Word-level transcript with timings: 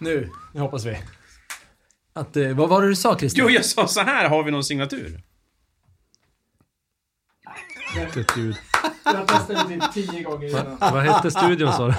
Nu, 0.00 0.30
nu 0.52 0.60
hoppas 0.60 0.84
vi. 0.84 0.98
Att, 2.12 2.36
eh, 2.36 2.48
vad 2.48 2.68
var 2.68 2.82
det 2.82 2.88
du 2.88 2.96
sa 2.96 3.18
Christian? 3.18 3.46
Jo, 3.46 3.54
jag 3.54 3.64
sa 3.64 3.86
så 3.86 4.00
här, 4.00 4.28
har 4.28 4.42
vi 4.42 4.50
någon 4.50 4.64
signatur? 4.64 5.22
Ett 7.96 8.36
ljud. 8.36 8.56
Jag 9.04 9.28
testade 9.28 9.68
typ 9.68 9.92
tio 9.92 10.22
gånger 10.22 10.48
innan. 10.48 10.76
Vad 10.80 11.02
hette 11.02 11.30
studion 11.30 11.72
sa 11.72 11.86
du? 11.86 11.92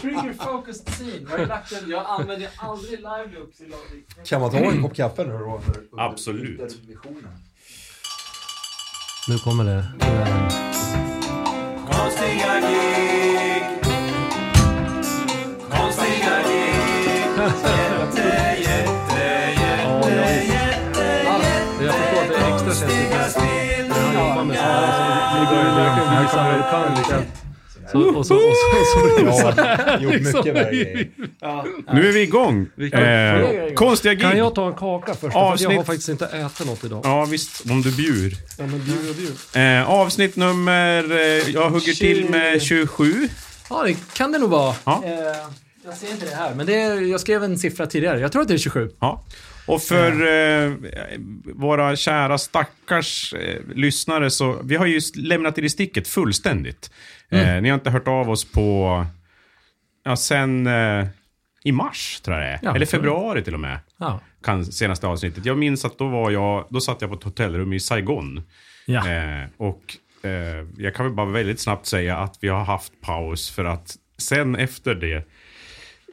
Trigger 0.00 0.32
focused 0.44 0.88
scene. 0.88 1.26
Jag 1.30 1.38
har 1.38 1.46
lagt 1.46 1.70
den, 1.70 1.90
jag 1.90 2.06
använder 2.06 2.48
aldrig 2.56 2.98
live 2.98 3.30
looks 3.38 3.60
i 3.60 3.64
lagring. 3.68 4.04
Kan 4.26 4.40
man 4.40 4.50
ta 4.50 4.56
en 4.56 4.82
kopp 4.82 4.94
kaffe 4.96 5.24
nu 5.24 5.32
då? 5.38 5.60
Absolut. 5.98 6.78
Nu 9.28 9.38
kommer 9.38 9.64
det. 9.64 9.84
Konstiga 11.92 12.60
gig 12.60 12.93
du 26.22 26.28
kan 26.70 26.94
liksom. 26.96 27.22
Så, 27.92 27.98
och 28.18 28.26
så, 28.26 28.34
och 28.34 28.40
så, 28.94 29.24
det 29.24 29.32
så 29.32 29.50
här. 29.50 29.84
Ja, 29.86 30.00
gjort 30.00 30.12
mycket 30.22 30.54
värre. 30.54 31.06
Nu 31.94 32.08
är 32.08 32.12
vi 32.12 32.20
igång. 32.22 32.66
Eh, 32.92 33.74
konstiga 33.74 34.16
Kan 34.20 34.30
gig. 34.30 34.38
jag 34.40 34.54
ta 34.54 34.66
en 34.68 34.74
kaka 34.74 35.14
först? 35.14 35.20
För 35.20 35.28
att 35.28 35.34
jag 35.34 35.40
har 35.70 35.76
Avsnitt- 35.76 35.86
faktiskt 35.86 36.08
inte 36.08 36.26
ätit 36.26 36.66
något 36.66 36.84
idag. 36.84 37.00
Ja, 37.04 37.24
visst. 37.24 37.70
Om 37.70 37.82
du 37.82 37.92
bjur. 37.96 38.36
Ja, 38.58 38.66
men 38.66 38.84
bjud 38.84 39.10
och 39.10 39.16
bjud. 39.16 39.36
Eh, 39.80 39.90
avsnitt 39.90 40.36
nummer... 40.36 41.12
Eh, 41.12 41.50
jag 41.50 41.70
hugger 41.70 41.92
till 41.92 42.30
med 42.30 42.62
27. 42.62 43.28
Ja, 43.70 43.82
det 43.86 43.96
kan 44.14 44.32
det 44.32 44.38
nog 44.38 44.50
vara. 44.50 44.74
Ja. 44.84 45.02
Eh, 45.04 45.12
jag 45.84 45.96
ser 45.96 46.10
inte 46.10 46.26
det 46.26 46.36
här, 46.36 46.54
men 46.54 46.66
det 46.66 46.74
är, 46.80 47.00
jag 47.00 47.20
skrev 47.20 47.44
en 47.44 47.58
siffra 47.58 47.86
tidigare. 47.86 48.20
Jag 48.20 48.32
tror 48.32 48.42
att 48.42 48.48
det 48.48 48.54
är 48.54 48.58
27. 48.58 48.90
Ja. 49.00 49.22
Och 49.66 49.82
för 49.82 50.10
eh, 50.12 50.72
våra 51.54 51.96
kära 51.96 52.38
stackars 52.38 53.34
eh, 53.34 53.60
lyssnare 53.74 54.30
så, 54.30 54.60
vi 54.62 54.76
har 54.76 54.86
ju 54.86 55.00
lämnat 55.16 55.58
er 55.58 55.62
i 55.62 55.68
sticket 55.68 56.08
fullständigt. 56.08 56.90
Eh, 57.28 57.62
ni 57.62 57.68
har 57.68 57.74
inte 57.74 57.90
hört 57.90 58.08
av 58.08 58.30
oss 58.30 58.52
på, 58.52 59.06
ja 60.04 60.16
sen 60.16 60.66
eh, 60.66 61.06
i 61.64 61.72
mars 61.72 62.20
tror 62.20 62.36
jag 62.36 62.46
det 62.46 62.50
är. 62.50 62.58
Ja, 62.62 62.74
Eller 62.74 62.86
februari 62.86 63.42
till 63.42 63.54
och 63.54 63.60
med. 63.60 63.78
Ja. 63.98 64.20
Kan, 64.42 64.64
senaste 64.64 65.06
avsnittet. 65.06 65.46
Jag 65.46 65.58
minns 65.58 65.84
att 65.84 65.98
då 65.98 66.08
var 66.08 66.30
jag, 66.30 66.66
då 66.70 66.80
satt 66.80 67.00
jag 67.00 67.10
på 67.10 67.16
ett 67.16 67.24
hotellrum 67.24 67.72
i 67.72 67.80
Saigon. 67.80 68.42
Ja. 68.86 69.08
Eh, 69.10 69.48
och 69.56 69.96
jag 70.76 70.94
kan 70.94 71.06
väl 71.06 71.14
bara 71.14 71.26
väldigt 71.26 71.60
snabbt 71.60 71.86
säga 71.86 72.16
att 72.16 72.38
vi 72.40 72.48
har 72.48 72.64
haft 72.64 73.00
paus 73.00 73.50
för 73.50 73.64
att 73.64 73.96
sen 74.18 74.56
efter 74.56 74.94
det, 74.94 75.24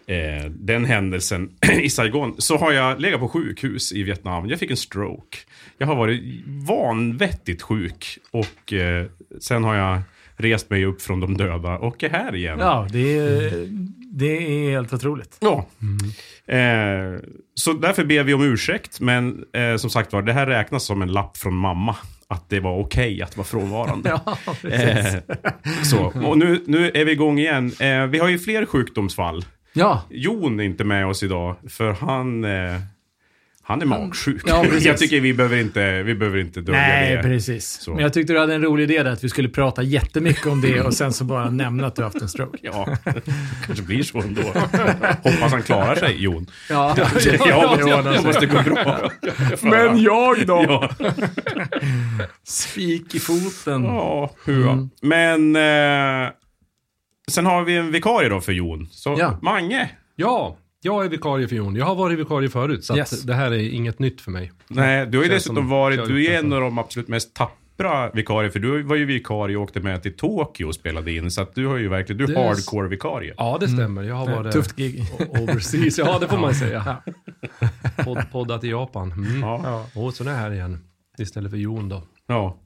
eh, 0.08 0.46
den 0.50 0.86
händelsen 0.86 1.50
i 1.82 1.90
Saigon, 1.90 2.36
så 2.38 2.58
har 2.58 2.72
jag 2.72 3.02
legat 3.02 3.20
på 3.20 3.28
sjukhus 3.28 3.92
i 3.92 4.04
Vietnam. 4.04 4.50
Jag 4.50 4.60
fick 4.60 4.72
en 4.72 4.78
stroke. 4.78 5.38
Jag 5.78 5.88
har 5.88 5.96
varit 5.96 6.22
vanvettigt 6.46 7.62
sjuk 7.62 8.18
och 8.32 8.74
eh, 8.74 9.06
sen 9.40 9.64
har 9.64 9.76
jag 9.76 10.02
rest 10.36 10.70
mig 10.70 10.86
upp 10.86 11.02
från 11.02 11.20
de 11.20 11.38
döda 11.38 11.78
och 11.78 12.04
är 12.04 12.10
här 12.10 12.36
igen. 12.36 12.60
Ja, 12.60 12.88
det 12.92 13.18
är, 13.18 13.68
det 14.14 14.38
är 14.38 14.72
helt 14.72 14.94
otroligt. 14.94 15.38
Ja. 15.40 15.68
Eh, 16.56 17.20
så 17.54 17.74
därför 17.74 18.06
ber 18.06 18.24
vi 18.24 18.34
om 18.34 18.42
ursäkt, 18.42 19.00
men 19.00 19.46
eh, 19.54 19.76
som 19.76 19.90
sagt 19.90 20.14
var, 20.14 20.22
det 20.22 20.34
här 20.34 20.48
räknas 20.48 20.84
som 20.84 21.02
en 21.02 21.12
lapp 21.12 21.38
från 21.38 21.56
mamma. 21.56 21.96
Att 22.28 22.50
det 22.50 22.60
var 22.60 22.80
okej 22.80 23.22
att 23.22 23.38
vara 23.38 23.48
frånvarande. 23.48 24.10
Ja, 24.26 24.38
precis. 24.62 25.16
Eh, 25.16 25.22
så, 25.84 26.06
och 26.06 26.38
nu, 26.38 26.64
nu 26.68 26.92
är 26.94 27.06
vi 27.06 27.12
igång 27.12 27.40
igen. 27.40 27.72
Eh, 27.80 28.06
vi 28.06 28.20
har 28.20 28.30
ju 28.30 28.40
fler 28.40 28.66
sjukdomsfall. 28.66 29.46
Ja, 29.74 30.04
Jon 30.10 30.60
är 30.60 30.64
inte 30.64 30.84
med 30.84 31.06
oss 31.08 31.24
idag, 31.24 31.56
för 31.70 31.92
han, 31.94 32.44
eh, 32.44 32.80
han 33.64 33.82
är 33.82 33.86
magsjuk. 33.86 34.44
ja, 34.46 34.66
jag 34.82 34.98
tycker 34.98 35.22
vi 35.22 35.34
behöver 35.34 35.58
inte, 35.58 36.04
vi 36.04 36.16
behöver 36.16 36.40
inte 36.40 36.62
dölja 36.62 36.82
nej, 36.82 37.16
det. 37.16 37.22
precis. 37.24 37.68
Så. 37.82 37.94
Men 37.94 38.04
jag 38.04 38.14
tyckte 38.14 38.34
du 38.34 38.40
hade 38.40 38.56
en 38.56 38.62
rolig 38.62 38.84
idé 38.84 39.04
där, 39.04 39.12
att 39.12 39.24
vi 39.24 39.30
skulle 39.30 39.50
prata 39.50 39.84
jättemycket 39.84 40.46
om 40.46 40.62
det 40.62 40.82
och 40.82 40.94
sen 40.94 41.14
så 41.14 41.24
bara 41.24 41.50
nämna 41.50 41.88
att 41.88 41.96
du 41.96 42.02
har 42.02 42.10
haft 42.10 42.22
en 42.22 42.30
stroke. 42.30 42.58
Ja, 42.62 42.98
kanske 43.66 43.84
blir 43.84 44.04
så 44.04 44.22
ändå. 44.22 44.42
Hoppas 45.24 45.52
han 45.52 45.64
klarar 45.64 45.96
sig, 45.96 46.24
Jon. 46.24 46.48
Ja, 46.70 46.96
Ja, 47.46 48.02
det 48.02 48.22
måste 48.24 48.46
gå 48.46 48.62
bra. 48.62 49.12
Men 49.62 50.02
jag 50.02 50.48
då? 50.48 50.66
Ja. 50.68 50.90
Spik 52.44 53.16
i 53.16 53.20
foten. 53.20 53.84
Ja, 53.84 54.32
hua. 54.46 54.88
Men 55.02 55.56
eh, 55.56 56.30
sen 57.32 57.46
har 57.46 57.64
vi 57.64 57.76
en 57.78 57.92
vikarie 57.92 58.30
då 58.30 58.42
för 58.42 58.52
Jon. 58.52 58.88
Så 58.92 59.16
Ja. 59.20 59.40
Mange. 59.42 59.90
Ja, 60.16 60.58
jag 60.82 61.06
är 61.06 61.10
vikarie 61.10 61.48
för 61.48 61.56
Jon. 61.56 61.76
Jag 61.76 61.86
har 61.86 61.96
varit 61.96 62.20
vikarie 62.20 62.50
förut, 62.50 62.86
så 62.86 62.98
Yes. 62.98 63.14
att 63.14 63.28
det 63.28 63.34
här 63.34 63.52
är 63.52 63.74
inget 63.74 64.00
nytt 64.00 64.22
för 64.22 64.32
mig. 64.32 64.52
Nej, 64.68 65.06
du 65.08 65.18
har 65.18 65.24
ju 65.26 65.30
dessutom 65.30 65.56
som- 65.56 65.70
varit, 65.70 66.06
du 66.08 66.26
är 66.26 66.40
en 66.40 66.54
av 66.54 66.62
de 66.62 66.78
absolut 66.78 67.08
mest 67.08 67.34
tappra 67.36 68.12
vikarier. 68.12 68.50
För 68.52 68.60
du 68.60 68.84
var 68.84 68.96
ju 68.96 69.06
vikarie 69.06 69.58
och 69.58 69.64
åkte 69.64 69.80
med 69.80 70.04
till 70.04 70.18
Tokyo 70.18 70.68
och 70.68 70.76
spelade 70.76 71.12
in. 71.12 71.32
Så 71.32 71.42
att 71.42 71.56
du 71.56 71.68
har 71.68 71.78
ju 71.78 71.88
verkligen, 71.88 72.26
du 72.28 72.34
är 72.34 72.38
hardcore-vikarie. 72.48 73.34
Ja, 73.38 73.58
det 73.60 73.68
stämmer. 73.68 74.04
Jag 74.04 74.16
har 74.16 74.32
varit 74.36 74.54
Tufft 74.54 74.76
gig. 74.76 75.06
overseas. 75.30 75.98
Ja, 75.98 76.18
det 76.20 76.28
får 76.28 76.38
man 76.38 76.56
säga. 76.56 76.98
Pod, 78.04 78.18
poddat 78.32 78.64
i 78.64 78.70
Japan. 78.70 79.12
Mm. 79.12 79.40
Ja. 79.42 79.86
Och 79.96 80.14
så 80.14 80.24
är 80.24 80.28
jag 80.28 80.36
här 80.36 80.52
igen. 80.54 80.80
Istället 81.18 81.52
för 81.52 81.58
Jon 81.58 81.90
då. 81.90 82.04
Ja. 82.28 82.58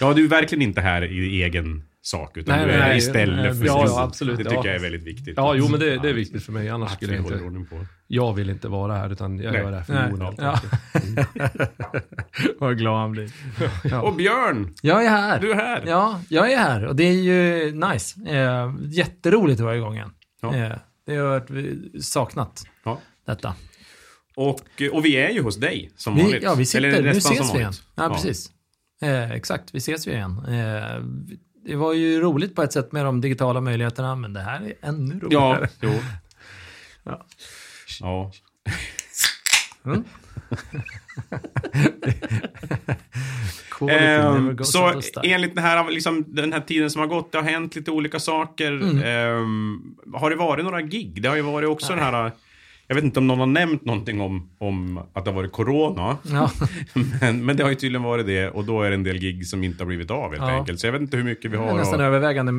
ja, 0.00 0.12
du 0.12 0.24
är 0.24 0.28
verkligen 0.28 0.62
inte 0.62 0.80
här 0.80 1.04
i 1.12 1.42
egen 1.42 1.82
sak. 2.02 2.36
Utan 2.36 2.56
Nej, 2.58 2.66
du 2.66 2.72
är 2.72 2.78
nej, 2.78 2.98
istället 2.98 3.44
nej, 3.44 3.54
för 3.54 3.66
ja, 3.66 3.84
ja, 3.86 4.02
absolut, 4.02 4.38
Det 4.38 4.44
tycker 4.44 4.56
ja. 4.56 4.66
jag 4.66 4.74
är 4.74 4.80
väldigt 4.80 5.02
viktigt. 5.02 5.34
Ja, 5.36 5.54
jo, 5.54 5.68
men 5.68 5.80
det, 5.80 5.98
det 5.98 6.08
är 6.08 6.14
viktigt 6.14 6.42
för 6.42 6.52
mig. 6.52 6.68
Annars 6.68 6.92
skulle 6.92 7.14
jag 7.16 7.24
inte... 7.24 7.70
på. 7.70 7.86
Jag 8.06 8.32
vill 8.34 8.50
inte 8.50 8.68
vara 8.68 8.94
här, 8.96 9.10
utan 9.12 9.38
jag 9.38 9.52
Nej. 9.52 9.60
gör 9.62 9.70
det 9.70 9.76
här 9.76 9.84
för 9.84 9.92
Nej. 9.92 10.02
Helt 10.02 10.38
Ja. 10.38 10.60
Vad 12.58 12.78
glad 12.78 13.00
han 13.00 13.12
blir. 13.12 13.30
Och 14.02 14.14
Björn, 14.14 14.74
Jag 14.82 15.04
är 15.04 15.10
här. 15.10 15.40
du 15.40 15.50
är 15.50 15.56
här. 15.56 15.82
Ja, 15.86 16.20
jag 16.28 16.52
är 16.52 16.58
här 16.58 16.86
och 16.86 16.96
det 16.96 17.04
är 17.04 17.12
ju 17.12 17.72
nice. 17.72 18.20
Eh, 18.26 18.74
jätteroligt 18.82 19.60
att 19.60 19.64
vara 19.64 19.76
igång 19.76 19.94
igen. 19.94 20.10
Ja. 20.42 20.54
Eh, 20.56 20.72
det 21.06 21.16
har 21.16 21.28
varit 21.28 21.50
vi- 21.50 22.02
saknat 22.02 22.62
Ja. 22.84 23.00
detta. 23.26 23.54
Och, 24.36 24.60
och 24.92 25.04
vi 25.04 25.16
är 25.16 25.30
ju 25.30 25.42
hos 25.42 25.56
dig 25.56 25.90
som 25.96 26.14
Vi, 26.16 26.22
vanligt. 26.22 26.42
ja, 26.42 26.54
vi 26.54 26.66
sitter, 26.66 26.88
Eller 26.88 27.02
nu 27.02 27.10
ses 27.10 27.38
som 27.38 27.48
vi 27.56 27.58
igen. 27.60 27.72
Ja, 27.96 28.08
precis. 28.14 28.50
Eh, 29.02 29.30
exakt, 29.30 29.74
vi 29.74 29.78
ses 29.78 30.06
ju 30.08 30.10
igen. 30.12 30.44
Eh, 30.48 31.02
det 31.64 31.76
var 31.76 31.92
ju 31.92 32.20
roligt 32.20 32.54
på 32.54 32.62
ett 32.62 32.72
sätt 32.72 32.92
med 32.92 33.04
de 33.04 33.20
digitala 33.20 33.60
möjligheterna, 33.60 34.16
men 34.16 34.32
det 34.32 34.40
här 34.40 34.60
är 34.60 34.88
ännu 34.88 35.20
Ja, 35.30 35.36
roligare. 35.52 35.68
jo. 35.80 35.90
Ja. 37.04 37.26
Ja. 38.00 38.32
Ehm, 43.90 44.56
goes 44.56 44.72
så 44.72 45.00
enligt 45.22 45.54
den 45.54 45.64
här, 45.64 45.90
liksom, 45.90 46.24
den 46.28 46.52
här 46.52 46.60
tiden 46.60 46.90
som 46.90 47.00
har 47.00 47.06
gått, 47.08 47.32
det 47.32 47.38
har 47.38 47.44
hänt 47.44 47.76
lite 47.76 47.90
olika 47.90 48.18
saker. 48.20 48.72
Mm. 48.72 49.02
Ehm, 49.02 49.80
har 50.14 50.30
det 50.30 50.36
varit 50.36 50.64
några 50.64 50.82
gig? 50.82 51.22
Det 51.22 51.28
har 51.28 51.36
ju 51.36 51.42
varit 51.42 51.68
också 51.68 51.94
den 51.94 52.04
här... 52.04 52.32
Jag 52.90 52.94
vet 52.94 53.04
inte 53.04 53.18
om 53.18 53.26
någon 53.26 53.38
har 53.38 53.46
nämnt 53.46 53.84
någonting 53.84 54.20
om, 54.20 54.50
om 54.58 54.98
att 55.12 55.24
det 55.24 55.30
har 55.30 55.36
varit 55.36 55.52
corona. 55.52 56.16
Ja, 56.22 56.50
Men, 57.20 57.44
men 57.44 57.56
det 57.56 57.62
har 57.62 57.70
ju 57.70 57.76
tydligen 57.76 58.02
varit 58.02 58.26
det 58.26 58.48
och 58.48 58.64
då 58.64 58.82
är 58.82 58.88
det 58.90 58.94
en 58.96 59.02
del 59.02 59.18
gig 59.18 59.46
som 59.46 59.64
inte 59.64 59.82
har 59.82 59.86
blivit 59.86 60.10
av 60.10 60.30
helt 60.30 60.42
Ja. 60.42 60.50
enkelt. 60.50 60.80
Så 60.80 60.86
jag 60.86 60.92
vet 60.92 61.00
inte 61.02 61.16
hur 61.16 61.24
mycket 61.24 61.50
vi 61.50 61.56
har. 61.56 61.74
nästan 61.76 62.00
och- 62.00 62.06
övervägande 62.06 62.52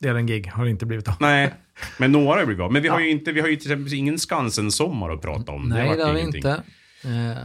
delen 0.00 0.26
gig 0.26 0.46
har 0.46 0.66
inte 0.66 0.86
blivit 0.86 1.08
av. 1.08 1.14
Nej, 1.20 1.54
men 1.98 2.12
några 2.12 2.38
har 2.38 2.46
blivit 2.46 2.62
av. 2.62 2.72
Men 2.72 2.82
vi 2.82 2.88
har 2.88 3.00
ju 3.00 3.10
inte, 3.10 3.32
vi 3.32 3.40
har 3.40 3.48
ju 3.48 3.56
till 3.56 3.70
exempel 3.72 3.94
ingen 3.94 4.18
Skansen-sommar 4.18 5.10
att 5.10 5.22
prata 5.22 5.52
om. 5.52 5.68
Nej, 5.68 5.96
det 5.96 6.04
har 6.04 6.12
vi 6.14 6.20
inte. 6.20 6.48
Eh, 6.50 7.38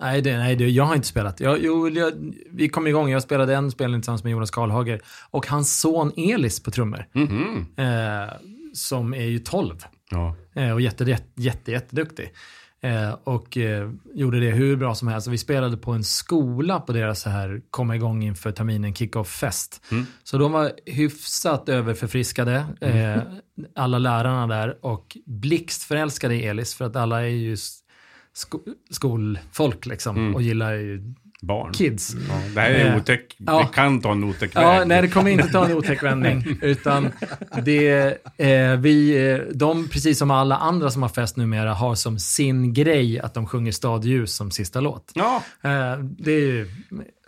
nej, 0.00 0.22
det, 0.22 0.36
nej 0.38 0.56
det, 0.56 0.68
jag 0.68 0.84
har 0.84 0.94
inte 0.94 1.06
spelat. 1.08 1.40
Jag, 1.40 1.58
jo, 1.62 1.88
jag, 1.88 2.12
vi 2.52 2.68
kom 2.68 2.86
igång, 2.86 3.10
jag 3.10 3.22
spelade 3.22 3.54
en 3.54 3.70
spelning 3.70 4.00
tillsammans 4.00 4.24
med 4.24 4.30
Jonas 4.30 4.50
Karlhager 4.50 5.00
och 5.30 5.46
hans 5.46 5.80
son 5.80 6.12
Elis 6.16 6.62
på 6.62 6.70
trummor. 6.70 7.04
Mhm. 7.12 7.66
Eh, 7.76 8.32
som 8.72 9.14
är 9.14 9.24
ju 9.24 9.38
12 9.38 9.74
Ja. 10.10 10.36
eh, 10.54 10.72
och 10.72 10.80
jätte, 10.80 11.04
jätte, 11.04 11.42
jätte, 11.42 11.72
jätteduktig. 11.72 12.32
Eh, 12.80 13.16
och 13.24 13.56
eh, 13.56 13.90
gjorde 14.14 14.40
det 14.40 14.50
hur 14.50 14.76
bra 14.76 14.94
som 14.94 15.08
helst. 15.08 15.26
Och 15.26 15.32
vi 15.32 15.38
spelade 15.38 15.76
på 15.76 15.92
en 15.92 16.04
skola 16.04 16.80
på 16.80 16.92
deras 16.92 17.20
så 17.20 17.30
här 17.30 17.62
komma 17.70 17.96
igång 17.96 18.22
inför 18.22 18.52
terminen 18.52 18.94
kick-off-fest. 18.94 19.84
Så 20.22 20.38
de 20.38 20.52
var 20.52 20.72
hyfsat 20.86 21.68
överförfriskade, 21.68 22.66
eh, 22.80 23.22
alla 23.74 23.98
lärarna 23.98 24.46
där. 24.46 24.84
Och 24.84 25.16
blixtförälskade 25.26 26.34
i 26.34 26.46
Elis 26.46 26.74
för 26.74 26.84
att 26.84 26.96
alla 26.96 27.20
är 27.20 27.26
ju 27.26 27.56
sko 28.32 28.60
skolfolk 28.90 29.86
liksom 29.86 30.34
och 30.34 30.42
gillar 30.42 30.72
ju 30.72 31.14
Barn. 31.42 31.72
kids. 31.72 32.14
Ja, 32.28 32.34
det 32.54 32.60
här 32.60 32.70
är 32.70 32.90
Eh, 32.90 32.96
otäck. 32.96 33.36
ja. 33.38 33.58
Det 33.58 33.74
kan 33.74 34.00
ta 34.00 34.12
en 34.12 34.24
otäck 34.24 34.50
Ja, 34.54 34.60
väg. 34.78 34.88
nej, 34.88 35.02
det 35.02 35.08
kommer 35.08 35.30
inte 35.30 35.48
ta 35.48 35.64
en 35.66 35.72
otäck 35.76 36.02
vändning. 36.02 36.58
Utan 36.62 37.08
det, 37.64 37.88
eh, 38.36 38.76
vi, 38.78 39.28
eh, 39.30 39.38
de, 39.54 39.88
precis 39.88 40.18
som 40.18 40.30
alla 40.30 40.56
andra 40.56 40.90
som 40.90 41.02
har 41.02 41.08
fest 41.08 41.36
numera, 41.36 41.74
har 41.74 41.94
som 41.94 42.18
sin 42.18 42.72
grej 42.72 43.20
att 43.20 43.34
de 43.34 43.46
sjunger 43.46 43.72
Stadljus 43.72 44.34
som 44.34 44.50
sista 44.50 44.80
låt. 44.80 45.12
Ja, 45.14 45.42
Eh, 45.62 45.98
det 46.18 46.32
är, 46.32 46.66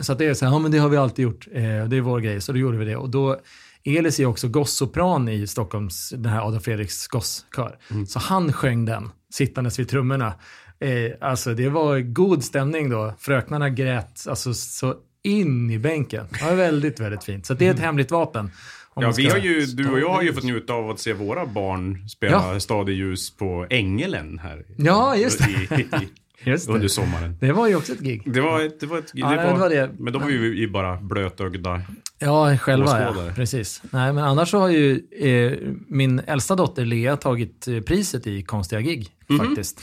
så 0.02 0.12
att 0.12 0.18
det 0.18 0.26
är 0.26 0.34
så 0.34 0.44
här, 0.44 0.52
ja 0.52 0.58
men 0.58 0.70
det 0.70 0.78
har 0.78 0.88
vi 0.88 0.96
alltid 0.96 1.22
gjort. 1.22 1.46
Eh, 1.52 1.62
det 1.62 1.96
är 1.96 2.00
vår 2.00 2.20
grej, 2.20 2.40
så 2.40 2.52
då 2.52 2.58
gjorde 2.58 2.78
vi 2.78 2.84
det. 2.84 2.96
Och 2.96 3.10
då 3.10 3.36
Elis 3.84 4.20
är 4.20 4.26
också 4.26 4.48
gossopran 4.48 5.28
i 5.28 5.46
Stockholms, 5.46 6.10
den 6.16 6.32
här 6.32 6.46
Adolf 6.48 6.62
Fredriks 6.64 7.06
gosskör. 7.06 7.76
Så 8.08 8.18
han 8.18 8.52
sjöng 8.52 8.84
den, 8.84 9.10
sittandes 9.32 9.78
vid 9.78 9.88
trummorna. 9.88 10.32
Eh, 10.80 11.12
alltså 11.20 11.54
det 11.54 11.68
var 11.68 12.00
god 12.00 12.44
stämning 12.44 12.90
då. 12.90 13.14
Fröknarna 13.18 13.70
grät 13.70 14.26
alltså, 14.28 14.54
så 14.54 14.94
in 15.22 15.70
i 15.70 15.78
bänken. 15.78 16.26
Det 16.38 16.44
var 16.44 16.54
väldigt, 16.54 17.00
väldigt 17.00 17.24
fint. 17.24 17.46
Så 17.46 17.54
det 17.54 17.66
är 17.66 17.70
ett 17.74 17.80
hemligt 17.80 18.10
vapen. 18.10 18.50
Ja, 18.96 19.12
vi 19.16 19.26
har 19.28 19.38
ju, 19.38 19.66
du 19.66 19.90
och 19.90 20.00
jag 20.00 20.08
har 20.08 20.22
ju 20.22 20.32
fått 20.32 20.44
njuta 20.44 20.72
av 20.72 20.90
att 20.90 21.00
se 21.00 21.12
våra 21.12 21.46
barn 21.46 22.08
spela 22.08 22.52
Ja. 22.52 22.60
Stadigljus 22.60 23.36
på 23.36 23.66
Ängelen 23.70 24.38
här. 24.38 24.64
Ja, 24.76 25.16
just 25.16 25.38
det. 25.38 25.76
I, 25.76 25.80
i, 25.80 26.08
Just 26.50 26.66
det. 26.66 26.72
under 26.72 26.88
sommaren. 26.88 27.36
Det 27.40 27.52
var 27.52 27.68
ju 27.68 27.76
också 27.76 27.92
ett 27.92 28.00
gig. 28.00 28.22
Det 28.26 28.40
var 28.40 28.60
ett, 28.60 28.80
det 28.80 28.86
var 28.86 28.98
ett, 28.98 29.10
Ja, 29.14 29.30
det 29.30 29.58
var 29.58 29.68
det. 29.70 29.90
Men 29.98 30.12
då 30.12 30.18
var 30.18 30.26
vi 30.26 30.58
ju 30.58 30.70
bara 30.70 30.96
blötögda. 30.96 31.82
Ja, 32.18 32.56
själva 32.56 33.00
ja. 33.02 33.32
Precis. 33.34 33.82
Nej, 33.90 34.12
men 34.12 34.24
annars 34.24 34.50
så 34.50 34.58
har 34.58 34.68
ju 34.68 35.02
eh, 35.20 35.58
min 35.88 36.18
äldsta 36.26 36.54
dotter 36.56 36.84
Lea 36.84 37.16
tagit 37.16 37.68
eh, 37.68 37.80
priset 37.80 38.26
i 38.26 38.42
konstiga 38.42 38.80
gig 38.80 39.08
faktiskt. 39.38 39.80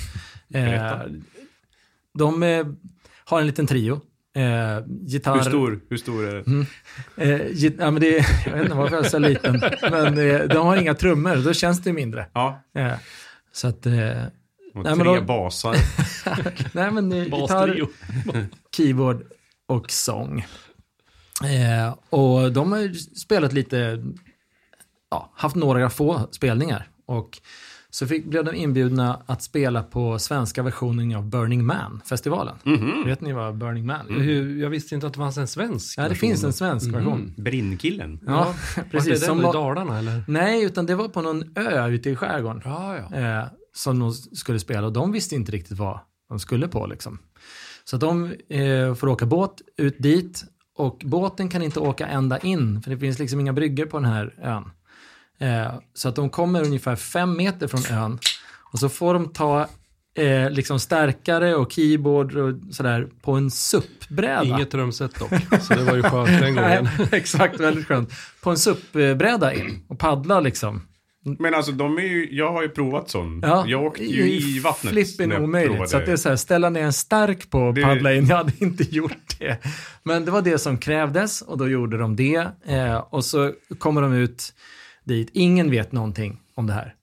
Eh, 0.54 1.02
de 2.18 2.44
eh, 2.44 2.66
har 3.26 3.40
en 3.42 3.48
liten 3.48 3.68
trio. 3.68 4.02
Eh, 4.36 4.84
gitarr. 5.08 5.36
Hur 5.36 5.42
stor, 5.44 5.80
hur 5.90 5.98
stor 5.98 6.28
är 6.28 6.34
det? 6.36 6.66
Eh, 7.32 7.48
git- 7.52 7.76
ja, 7.80 7.92
men 7.92 8.02
det 8.02 8.18
är, 8.20 8.26
jag 8.46 8.54
vet 8.54 8.64
inte 8.64 8.76
varför 8.76 8.96
jag 8.96 9.06
är 9.06 9.10
så 9.10 9.20
liten. 9.20 9.62
Men 9.82 10.18
eh, 10.18 10.42
de 10.42 10.58
har 10.68 10.78
inga 10.78 10.94
trummor, 10.94 11.36
då 11.36 11.54
känns 11.54 11.82
det 11.84 11.94
mindre. 11.94 12.26
Ja, 12.34 12.62
Eh, 12.76 12.94
så 13.52 13.68
att, 13.68 13.86
eh, 13.86 13.94
och 14.74 14.84
Nej, 14.84 14.96
tre 14.96 14.96
men 14.96 15.06
då- 15.06 15.22
basar. 15.22 15.76
nej 16.76 16.92
men 16.92 17.12
eh, 17.12 17.24
gitarr, 17.24 17.82
keyboard 18.78 19.24
och 19.68 19.92
sång. 19.92 20.46
Eh, 21.44 21.96
och 22.10 22.52
de 22.52 22.72
har 22.72 22.80
ju 22.80 22.94
spelat 22.94 23.54
lite, 23.54 24.04
ja, 25.12 25.32
haft 25.36 25.56
några 25.56 25.90
få 25.90 26.28
spelningar. 26.32 26.88
Och 27.06 27.40
så 28.00 28.08
fick, 28.08 28.26
blev 28.26 28.44
de 28.46 28.56
inbjudna 28.56 29.22
att 29.26 29.42
spela 29.44 29.84
på 29.84 30.20
svenska 30.20 30.64
versionen 30.64 31.16
av 31.16 31.30
Burning 31.30 31.66
Man-festivalen. 31.66 32.56
Mhm. 32.64 33.04
Vet 33.06 33.22
ni 33.22 33.34
vad 33.34 33.58
Burning 33.58 33.86
Man 33.86 34.10
är? 34.10 34.20
Hur- 34.20 34.62
Jag 34.62 34.70
visste 34.70 34.96
inte 34.96 35.08
att 35.08 35.14
det 35.14 35.18
fanns 35.18 35.38
en 35.38 35.48
svensk 35.48 35.98
Ja, 35.98 36.04
det 36.04 36.10
version. 36.10 36.20
finns 36.30 36.44
en 36.44 36.54
svensk 36.54 36.94
version. 36.94 37.34
Brinnkillen. 37.38 38.20
Ja, 38.28 38.54
Precis. 38.76 38.92
precis. 38.92 39.20
Som 39.20 39.28
Som 39.28 39.40
i 39.40 39.44
var, 39.44 39.54
Dalarna 39.54 40.00
eller? 40.00 40.24
nej, 40.28 40.64
utan 40.64 40.86
det 40.86 40.96
var 40.96 41.08
på 41.08 41.22
någon 41.22 41.58
ö 41.58 41.88
ute 41.88 42.10
i 42.10 42.16
skärgården. 42.16 42.62
Ja, 42.66 42.98
ja. 43.12 43.18
eh, 43.40 43.46
som 43.76 44.00
de 44.00 44.14
skulle 44.14 44.60
spela 44.60 44.88
och 44.88 44.94
de 44.94 45.12
visste 45.12 45.36
inte 45.36 45.52
riktigt 45.52 45.78
vad 45.78 46.00
de 46.30 46.40
skulle 46.40 46.68
på. 46.68 46.88
Liksom. 46.88 47.20
Så 47.84 47.96
att 47.96 48.02
de 48.02 48.34
eh, 48.50 48.94
får 48.96 49.08
åka 49.08 49.26
båt 49.26 49.62
ut 49.78 49.96
dit 50.00 50.44
och 50.78 51.02
båten 51.06 51.50
kan 51.50 51.62
inte 51.62 51.80
åka 51.80 52.08
ända 52.08 52.38
in 52.40 52.82
för 52.82 52.92
det 52.92 52.98
finns 52.98 53.20
liksom 53.20 53.40
inga 53.40 53.54
bryggor 53.54 53.86
på 53.86 53.98
den 54.00 54.06
här 54.12 54.34
ön. 54.42 54.64
Eh, 55.40 55.74
så 55.94 56.10
att 56.10 56.16
de 56.16 56.30
kommer 56.30 56.66
ungefär 56.66 56.96
fem 56.96 57.38
meter 57.38 57.68
från 57.68 57.98
ön 57.98 58.20
och 58.72 58.80
så 58.80 58.90
får 58.90 59.14
de 59.14 59.34
ta 59.34 59.68
eh, 60.18 60.50
liksom 60.50 60.80
stärkare 60.80 61.56
och 61.56 61.72
keyboard 61.72 62.36
och 62.36 62.54
sådär 62.72 63.08
på 63.22 63.32
en 63.32 63.52
SUP-bräda. 63.52 64.44
Inget 64.44 64.72
trumset 64.72 65.16
dock. 65.20 65.62
Så 65.62 65.74
det 65.74 65.84
var 65.84 65.96
ju 65.96 66.04
skönt 66.04 66.28
den 66.28 66.56
gången. 66.56 66.90
Nej, 66.98 67.08
exakt, 67.12 67.60
väldigt 67.60 67.88
skönt. 67.88 68.14
På 68.42 68.50
en 68.50 68.58
SUP-bräda 68.58 69.54
in 69.54 69.84
och 69.88 70.00
paddla 70.00 70.40
liksom. 70.40 70.82
Men 71.40 71.54
alltså, 71.54 71.72
de 71.72 71.98
är 71.98 72.02
ju, 72.02 72.28
jag 72.32 72.52
har 72.52 72.62
ju 72.62 72.70
provat 72.70 73.10
sån. 73.10 73.40
Ja, 73.44 73.64
jag 73.68 73.84
åkte 73.84 74.04
ju 74.04 74.32
i 74.32 74.60
vattnet. 74.60 74.94
Flippen 74.94 75.34
omöjligt. 75.34 75.90
Så 75.90 75.98
att 75.98 76.06
det 76.06 76.12
är 76.12 76.18
så 76.18 76.30
här, 76.30 76.36
ställa 76.36 76.70
ner 76.70 76.84
en 76.84 76.94
stark 76.94 77.50
på 77.50 77.60
och 77.60 77.76
paddla 77.82 78.14
in. 78.14 78.26
Jag 78.28 78.38
hade 78.38 78.54
inte 78.58 78.84
gjort 78.84 79.40
det. 79.40 79.58
Men 80.04 80.26
det 80.26 80.32
var 80.32 80.42
det 80.42 80.58
som 80.58 80.78
krävdes 80.78 81.42
och 81.42 81.58
då 81.58 81.70
gjorde 81.70 81.98
de 81.98 82.16
det. 82.16 82.48
Eh, 82.68 82.98
och 82.98 83.26
så 83.26 83.54
kommer 83.80 84.02
de 84.02 84.14
ut 84.14 84.54
dit. 85.08 85.30
Ingen 85.34 85.72
vet 85.72 85.92
någonting 85.92 86.40
om 86.56 86.68
det 86.68 86.74
här. 86.74 86.94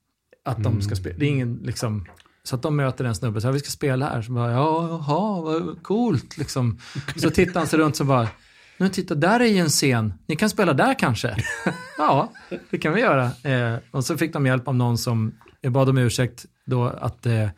Att 0.44 0.62
de 0.62 0.82
ska 0.82 0.94
spela. 0.96 1.18
Det 1.18 1.24
är 1.24 1.30
ingen 1.30 1.60
liksom... 1.62 2.06
Så 2.42 2.56
att 2.56 2.62
de 2.62 2.76
möter 2.76 3.04
en 3.04 3.14
snubbe 3.14 3.36
och 3.36 3.42
säger 3.42 3.52
vi 3.52 3.58
ska 3.58 3.70
spela 3.70 4.08
här. 4.08 4.22
Så 4.22 4.32
bara, 4.32 4.52
ja, 4.52 4.88
jaha, 4.88 5.40
vad 5.42 5.82
coolt 5.82 6.38
liksom. 6.38 6.78
Så 7.16 7.30
tittar 7.30 7.60
han 7.60 7.66
sig 7.66 7.78
runt 7.78 8.00
och 8.00 8.06
bara, 8.06 8.28
men 8.76 8.90
titta, 8.90 9.14
där 9.14 9.40
är 9.40 9.44
ju 9.44 9.58
en 9.58 9.68
scen. 9.68 10.14
Ni 10.26 10.36
kan 10.36 10.50
spela 10.50 10.72
där 10.72 10.98
kanske? 10.98 11.36
ja, 11.98 12.32
det 12.70 12.78
kan 12.78 12.94
vi 12.94 13.00
göra. 13.00 13.24
Eh, 13.24 13.78
och 13.90 14.04
så 14.04 14.16
fick 14.16 14.32
de 14.32 14.46
hjälp 14.46 14.68
av 14.68 14.74
någon 14.74 14.98
som, 14.98 15.34
bad 15.62 15.88
om 15.88 15.98
ursäkt 15.98 16.46
då 16.66 16.84
att, 16.84 17.26
eh, 17.26 17.48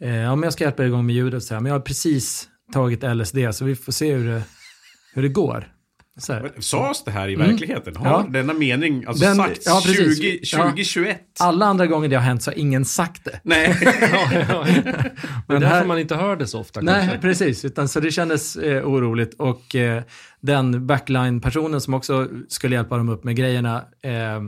eh, 0.00 0.16
ja 0.16 0.36
men 0.36 0.42
jag 0.42 0.52
ska 0.52 0.64
hjälpa 0.64 0.82
er 0.82 0.86
igång 0.86 1.06
med 1.06 1.14
ljudet, 1.14 1.44
så 1.44 1.54
här, 1.54 1.60
men 1.60 1.70
jag 1.70 1.78
har 1.78 1.84
precis 1.84 2.48
tagit 2.72 3.02
LSD 3.02 3.38
så 3.52 3.64
vi 3.64 3.76
får 3.76 3.92
se 3.92 4.14
hur 4.14 4.28
det, 4.28 4.42
hur 5.14 5.22
det 5.22 5.28
går. 5.28 5.75
Så 6.18 6.32
här. 6.32 6.40
Men 6.54 6.62
Sades 6.62 7.04
det 7.04 7.10
här 7.10 7.28
i 7.28 7.36
verkligen? 7.36 7.76
Har 7.96 8.06
Mm. 8.06 8.12
Ja. 8.12 8.26
denna 8.40 8.52
mening 8.52 9.04
alltså 9.06 9.24
Den- 9.24 9.36
sagts 9.36 9.66
ja, 9.66 9.80
precis. 9.84 10.18
20, 10.18 10.38
Ja. 10.42 10.58
2021? 10.62 11.20
Alla 11.40 11.66
andra 11.66 11.86
gånger 11.86 12.08
det 12.08 12.16
har 12.16 12.22
hänt 12.22 12.42
så 12.42 12.50
har 12.50 12.58
ingen 12.58 12.84
sagt 12.84 13.24
det. 13.24 13.40
Nej. 13.42 13.76
Det 13.80 13.94
är 13.94 15.12
Men 15.46 15.60
därför 15.60 15.66
här- 15.76 15.84
man 15.86 15.98
inte 15.98 16.16
hör 16.16 16.36
det 16.36 16.46
så 16.46 16.60
ofta 16.60 16.80
Nej, 16.80 17.00
kanske. 17.00 17.18
precis. 17.18 17.64
Utan, 17.64 17.88
så 17.88 18.00
det 18.00 18.10
kändes 18.10 18.56
eh, 18.56 18.84
oroligt. 18.88 19.34
Och 19.40 19.74
eh, 19.74 20.02
den 20.40 20.86
backline-personen 20.86 21.80
som 21.80 21.94
också 21.94 22.28
skulle 22.48 22.76
hjälpa 22.76 22.96
dem 22.96 23.08
upp 23.08 23.24
med 23.24 23.36
grejerna 23.36 23.84
eh, 24.02 24.42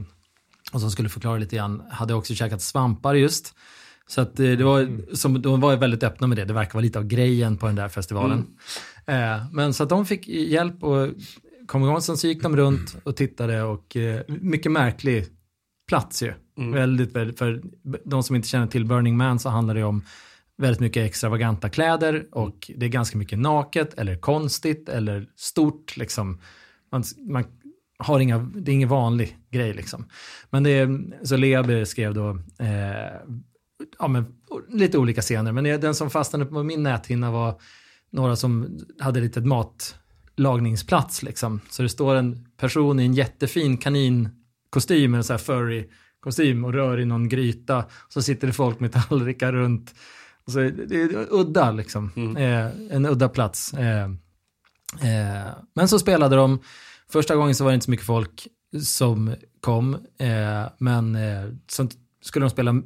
och 0.72 0.80
som 0.80 0.90
skulle 0.90 1.08
förklara 1.08 1.36
lite 1.38 1.56
grann, 1.56 1.82
hade 1.90 2.14
också 2.14 2.34
käkat 2.34 2.62
svampar 2.62 3.14
just. 3.14 3.54
Så 4.06 4.20
att 4.20 4.40
eh, 4.40 4.50
det 4.50 4.64
var, 4.64 4.88
som, 5.16 5.42
de 5.42 5.60
var 5.60 5.76
väldigt 5.76 6.02
öppna 6.02 6.26
med 6.26 6.38
det. 6.38 6.44
Det 6.44 6.52
verkar 6.54 6.72
vara 6.74 6.82
lite 6.82 6.98
av 6.98 7.04
grejen 7.06 7.56
på 7.56 7.66
den 7.66 7.76
där 7.76 7.88
festivalen. 7.88 8.46
Eh, 9.06 9.36
men 9.52 9.74
så 9.74 9.82
att 9.82 9.88
de 9.88 10.06
fick 10.06 10.28
hjälp 10.28 10.82
och 10.82 11.08
kom 11.68 11.82
igång. 11.82 12.00
Sen 12.00 12.16
så 12.16 12.26
gick 12.26 12.42
de 12.42 12.56
runt 12.56 12.96
och 13.04 13.16
tittade 13.16 13.62
och 13.62 13.96
eh, 13.96 14.22
mycket 14.28 14.72
märklig 14.72 15.26
plats 15.88 16.22
ju. 16.22 16.32
Väldigt, 16.72 17.16
väldigt, 17.16 17.38
för 17.38 17.62
de 18.04 18.22
som 18.22 18.36
inte 18.36 18.48
känner 18.48 18.66
till 18.66 18.86
Burning 18.86 19.16
Man 19.16 19.38
så 19.38 19.48
handlar 19.48 19.74
det 19.74 19.84
om 19.84 20.04
väldigt 20.56 20.80
mycket 20.80 21.06
extravaganta 21.06 21.68
kläder 21.68 22.26
och 22.32 22.70
det 22.76 22.86
är 22.86 22.90
ganska 22.90 23.18
mycket 23.18 23.38
naket 23.38 23.94
eller 23.94 24.16
konstigt 24.16 24.88
eller 24.88 25.26
stort 25.36 25.96
liksom. 25.96 26.40
Man, 26.92 27.04
man 27.28 27.44
har 27.98 28.20
inga, 28.20 28.38
det 28.38 28.70
är 28.70 28.74
ingen 28.74 28.88
vanlig 28.88 29.38
grej 29.50 29.74
liksom. 29.74 30.08
Men 30.50 30.62
det 30.62 30.70
är, 30.70 31.00
så 31.24 31.36
Lea 31.36 31.62
beskrev 31.62 32.14
då 32.14 32.30
eh, 32.58 33.36
ja, 33.98 34.08
men, 34.08 34.24
lite 34.68 34.98
olika 34.98 35.22
scener, 35.22 35.52
men 35.52 35.80
den 35.80 35.94
som 35.94 36.10
fastnade 36.10 36.46
på 36.46 36.62
min 36.62 36.82
näthinna 36.82 37.30
var 37.30 37.60
några 38.10 38.36
som 38.36 38.78
hade 39.00 39.20
lite 39.20 39.40
matlagningsplats 40.38 41.22
liksom. 41.22 41.60
Så 41.70 41.82
det 41.82 41.88
står 41.88 42.14
en 42.14 42.46
person 42.56 43.00
i 43.00 43.04
en 43.04 43.14
jättefin 43.14 43.76
kaninkostym, 43.76 45.14
en 45.14 45.24
sån 45.24 45.34
här 45.34 45.38
furry 45.38 45.88
kostym 46.20 46.64
och 46.64 46.72
rör 46.72 47.00
i 47.00 47.04
någon 47.04 47.28
gryta. 47.28 47.84
Så 48.08 48.22
sitter 48.22 48.46
det 48.46 48.52
folk 48.52 48.80
med 48.80 48.92
tallrikar 49.08 49.52
runt. 49.52 49.94
Och 50.46 50.52
så, 50.52 50.58
det 50.58 51.02
är 51.02 51.26
udda 51.30 51.70
liksom. 51.70 52.36
Eh, 52.36 52.96
en 52.96 53.06
udda 53.06 53.28
plats. 53.28 53.74
Eh, 53.74 54.04
eh, 55.02 55.48
men 55.74 55.88
så 55.88 55.98
spelade 55.98 56.36
de. 56.36 56.58
Första 57.12 57.36
gången 57.36 57.54
så 57.54 57.64
var 57.64 57.70
det 57.70 57.74
inte 57.74 57.84
så 57.84 57.90
mycket 57.90 58.06
folk 58.06 58.46
som 58.82 59.34
kom. 59.60 59.94
Eh, 60.18 60.64
men 60.78 61.16
eh, 61.16 61.52
sen 61.70 61.90
skulle 62.22 62.44
de 62.44 62.50
spela 62.50 62.82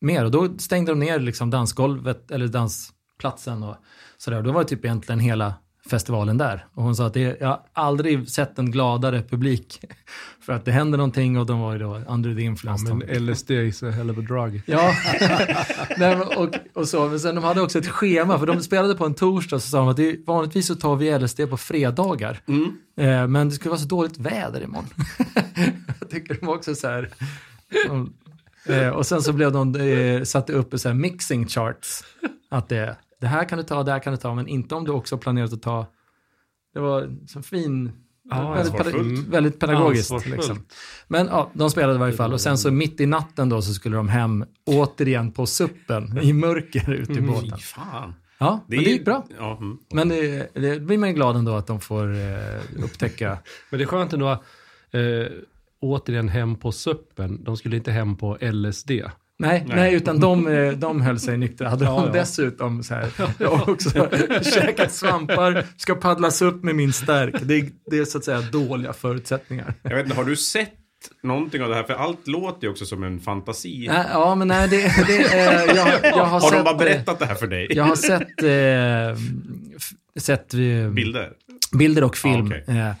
mer 0.00 0.24
och 0.24 0.30
då 0.30 0.58
stängde 0.58 0.92
de 0.92 0.98
ner 0.98 1.18
liksom 1.18 1.50
dansgolvet 1.50 2.30
eller 2.30 2.48
dansplatsen 2.48 3.62
och 3.62 3.76
sådär. 4.16 4.42
Då 4.42 4.52
var 4.52 4.62
det 4.62 4.68
typ 4.68 4.84
egentligen 4.84 5.20
hela 5.20 5.54
festivalen 5.90 6.38
där. 6.38 6.66
Och 6.74 6.82
hon 6.82 6.96
sa 6.96 7.06
att 7.06 7.14
det, 7.14 7.36
jag 7.40 7.48
har 7.48 7.60
aldrig 7.72 8.28
sett 8.28 8.58
en 8.58 8.70
gladare 8.70 9.22
publik 9.22 9.80
för 10.46 10.52
att 10.52 10.64
det 10.64 10.72
hände 10.72 10.96
någonting 10.96 11.38
och 11.38 11.46
de 11.46 11.60
var 11.60 11.72
ju 11.72 11.78
då 11.78 12.00
under 12.08 12.34
the 12.34 12.40
Ja, 12.40 12.46
influence. 12.46 12.94
men 12.94 13.26
LSD 13.26 13.50
is 13.50 13.82
a 13.82 13.90
hell 13.90 14.10
of 14.10 14.18
a 14.18 14.20
drug. 14.20 14.62
Ja, 14.66 14.94
Nej, 15.98 16.16
men, 16.16 16.22
och, 16.22 16.54
och 16.74 16.88
så. 16.88 17.08
Men 17.08 17.20
sen 17.20 17.34
de 17.34 17.44
hade 17.44 17.60
också 17.60 17.78
ett 17.78 17.88
schema, 17.88 18.38
för 18.38 18.46
de 18.46 18.62
spelade 18.62 18.94
på 18.94 19.06
en 19.06 19.14
torsdag 19.14 19.60
så 19.60 19.68
sa 19.68 19.78
de 19.78 19.88
att 19.88 19.96
det, 19.96 20.16
vanligtvis 20.26 20.66
så 20.66 20.74
tar 20.74 20.96
vi 20.96 21.18
LSD 21.18 21.50
på 21.50 21.56
fredagar. 21.56 22.40
Eh, 23.00 23.26
men 23.26 23.48
det 23.48 23.54
skulle 23.54 23.70
vara 23.70 23.80
så 23.80 23.86
dåligt 23.86 24.18
väder 24.18 24.62
imorgon. 24.62 24.88
Jag 26.00 26.10
tycker 26.10 26.34
de 26.40 26.48
också 26.48 26.74
så 26.74 26.88
här. 26.88 27.10
de- 27.86 28.12
Eh, 28.68 28.88
och 28.88 29.06
sen 29.06 29.22
så 29.22 29.32
blev 29.32 29.52
de, 29.52 29.74
eh, 29.76 30.22
satte 30.22 30.52
upp 30.52 30.80
så 30.80 30.88
här 30.88 30.94
mixing 30.94 31.46
charts. 31.46 32.04
Att 32.50 32.68
det, 32.68 32.96
det 33.20 33.26
här 33.26 33.44
kan 33.48 33.58
du 33.58 33.64
ta, 33.64 33.82
det 33.82 33.92
här 33.92 33.98
kan 33.98 34.12
du 34.12 34.16
ta, 34.16 34.34
men 34.34 34.48
inte 34.48 34.74
om 34.74 34.84
du 34.84 34.92
också 34.92 35.18
planerat 35.18 35.52
att 35.52 35.62
ta. 35.62 35.86
Det 36.74 36.80
var 36.80 37.16
så 37.26 37.42
fin, 37.42 37.92
Ja, 38.30 38.50
väldigt, 38.52 38.72
peda- 38.72 38.78
ansvarsfullt. 38.84 39.28
väldigt 39.28 39.60
pedagogiskt. 39.60 40.26
Liksom. 40.26 40.64
Men 41.08 41.26
ja, 41.26 41.50
de 41.54 41.70
spelade 41.70 41.94
i 41.94 41.98
varje 41.98 42.12
fall. 42.12 42.32
Och 42.32 42.40
sen 42.40 42.58
så 42.58 42.70
mitt 42.70 43.00
i 43.00 43.06
natten 43.06 43.48
då 43.48 43.62
så 43.62 43.74
skulle 43.74 43.96
de 43.96 44.08
hem 44.08 44.44
återigen 44.66 45.32
på 45.32 45.46
suppen 45.46 46.18
i 46.22 46.32
mörker 46.32 46.92
ute 46.92 47.12
i 47.12 47.20
båten. 47.20 47.50
Fy 47.58 47.62
fan. 47.62 48.14
Ja, 48.38 48.64
men 48.68 48.78
det 48.84 48.90
gick 48.90 49.04
bra. 49.04 49.26
Ja, 49.38 49.56
mm. 49.60 49.78
Men 49.92 50.08
det, 50.08 50.50
det 50.54 50.80
blir 50.80 50.98
man 50.98 51.08
ju 51.08 51.14
glad 51.14 51.36
ändå 51.36 51.54
att 51.54 51.66
de 51.66 51.80
får 51.80 52.14
eh, 52.14 52.84
upptäcka. 52.84 53.38
Men 53.70 53.78
det 53.78 53.84
är 53.84 53.86
skönt 53.86 54.12
ändå, 54.12 54.30
eh, 54.90 55.26
återigen 55.80 56.28
hem 56.28 56.56
på 56.56 56.72
suppen. 56.72 57.44
De 57.44 57.56
skulle 57.56 57.76
inte 57.76 57.90
hem 57.92 58.16
på 58.16 58.38
LSD. 58.40 58.90
Nej, 59.38 59.64
nej. 59.68 59.94
utan 59.94 60.20
de, 60.20 60.46
eh, 60.48 60.72
de 60.72 61.00
höll 61.00 61.18
sig 61.20 61.38
nyktra. 61.38 61.68
Hade 61.68 61.84
de 61.84 62.04
ja. 62.04 62.12
dessutom 62.12 62.82
så 62.82 62.94
här, 62.94 63.10
jag 63.38 63.50
har 63.50 63.70
också 63.70 63.90
käkat 64.54 64.92
svampar, 64.92 65.64
ska 65.76 65.94
paddlas 65.94 66.42
upp 66.42 66.64
med 66.64 66.74
min 66.74 66.92
stärk. 66.92 67.34
Det, 67.42 67.54
är- 67.54 67.68
det 67.90 67.98
är 67.98 68.04
så 68.04 68.18
att 68.18 68.24
säga 68.24 68.40
dåliga 68.40 68.92
förutsättningar. 68.92 69.74
Jag 69.82 69.96
vet 69.96 70.04
inte, 70.06 70.16
har 70.16 70.24
du 70.24 70.36
sett 70.36 70.72
någonting 71.22 71.62
av 71.62 71.68
det 71.68 71.74
här? 71.74 71.82
För 71.82 71.94
allt 71.94 72.26
låter 72.28 72.64
ju 72.66 72.70
också 72.70 72.84
som 72.84 73.02
en 73.02 73.20
fantasi. 73.20 73.86
Nej, 73.90 74.04
Ja, 74.12 74.34
men 74.34 74.48
nej, 74.48 74.68
det, 74.68 74.76
det 75.06 75.16
är, 75.16 75.76
jag, 75.76 75.88
jag 76.02 76.12
har, 76.12 76.24
har 76.26 76.40
sett, 76.40 76.52
de 76.52 76.64
bara 76.64 76.74
berättat 76.76 77.18
det 77.18 77.26
här 77.26 77.34
för 77.34 77.46
dig? 77.46 77.66
Jag 77.70 77.84
har 77.84 77.96
sett, 77.96 78.42
eh, 78.42 79.24
f- 79.76 80.20
sett 80.20 80.54
eh, 80.54 80.60
Bilder? 80.90 81.30
bilder 81.78 82.04
och 82.04 82.16
film 82.16 82.42
Ah, 82.42 82.46
okej. 82.46 82.94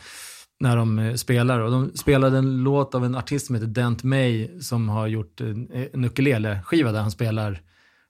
Eh, 0.60 0.68
när 0.68 0.76
de 0.76 0.98
eh, 0.98 1.14
spelar. 1.14 1.60
Och 1.60 1.70
de 1.70 1.92
spelade 1.96 2.38
en 2.38 2.62
låt 2.62 2.94
av 2.94 3.04
en 3.04 3.14
artist 3.14 3.46
som 3.46 3.54
heter 3.54 3.66
Dent 3.66 4.02
May 4.02 4.60
som 4.60 4.88
har 4.88 5.06
gjort 5.06 5.40
en, 5.40 5.70
en 5.92 6.04
ukulele-skiva 6.04 6.92
där 6.92 7.00
han 7.00 7.10
spelar, 7.10 7.60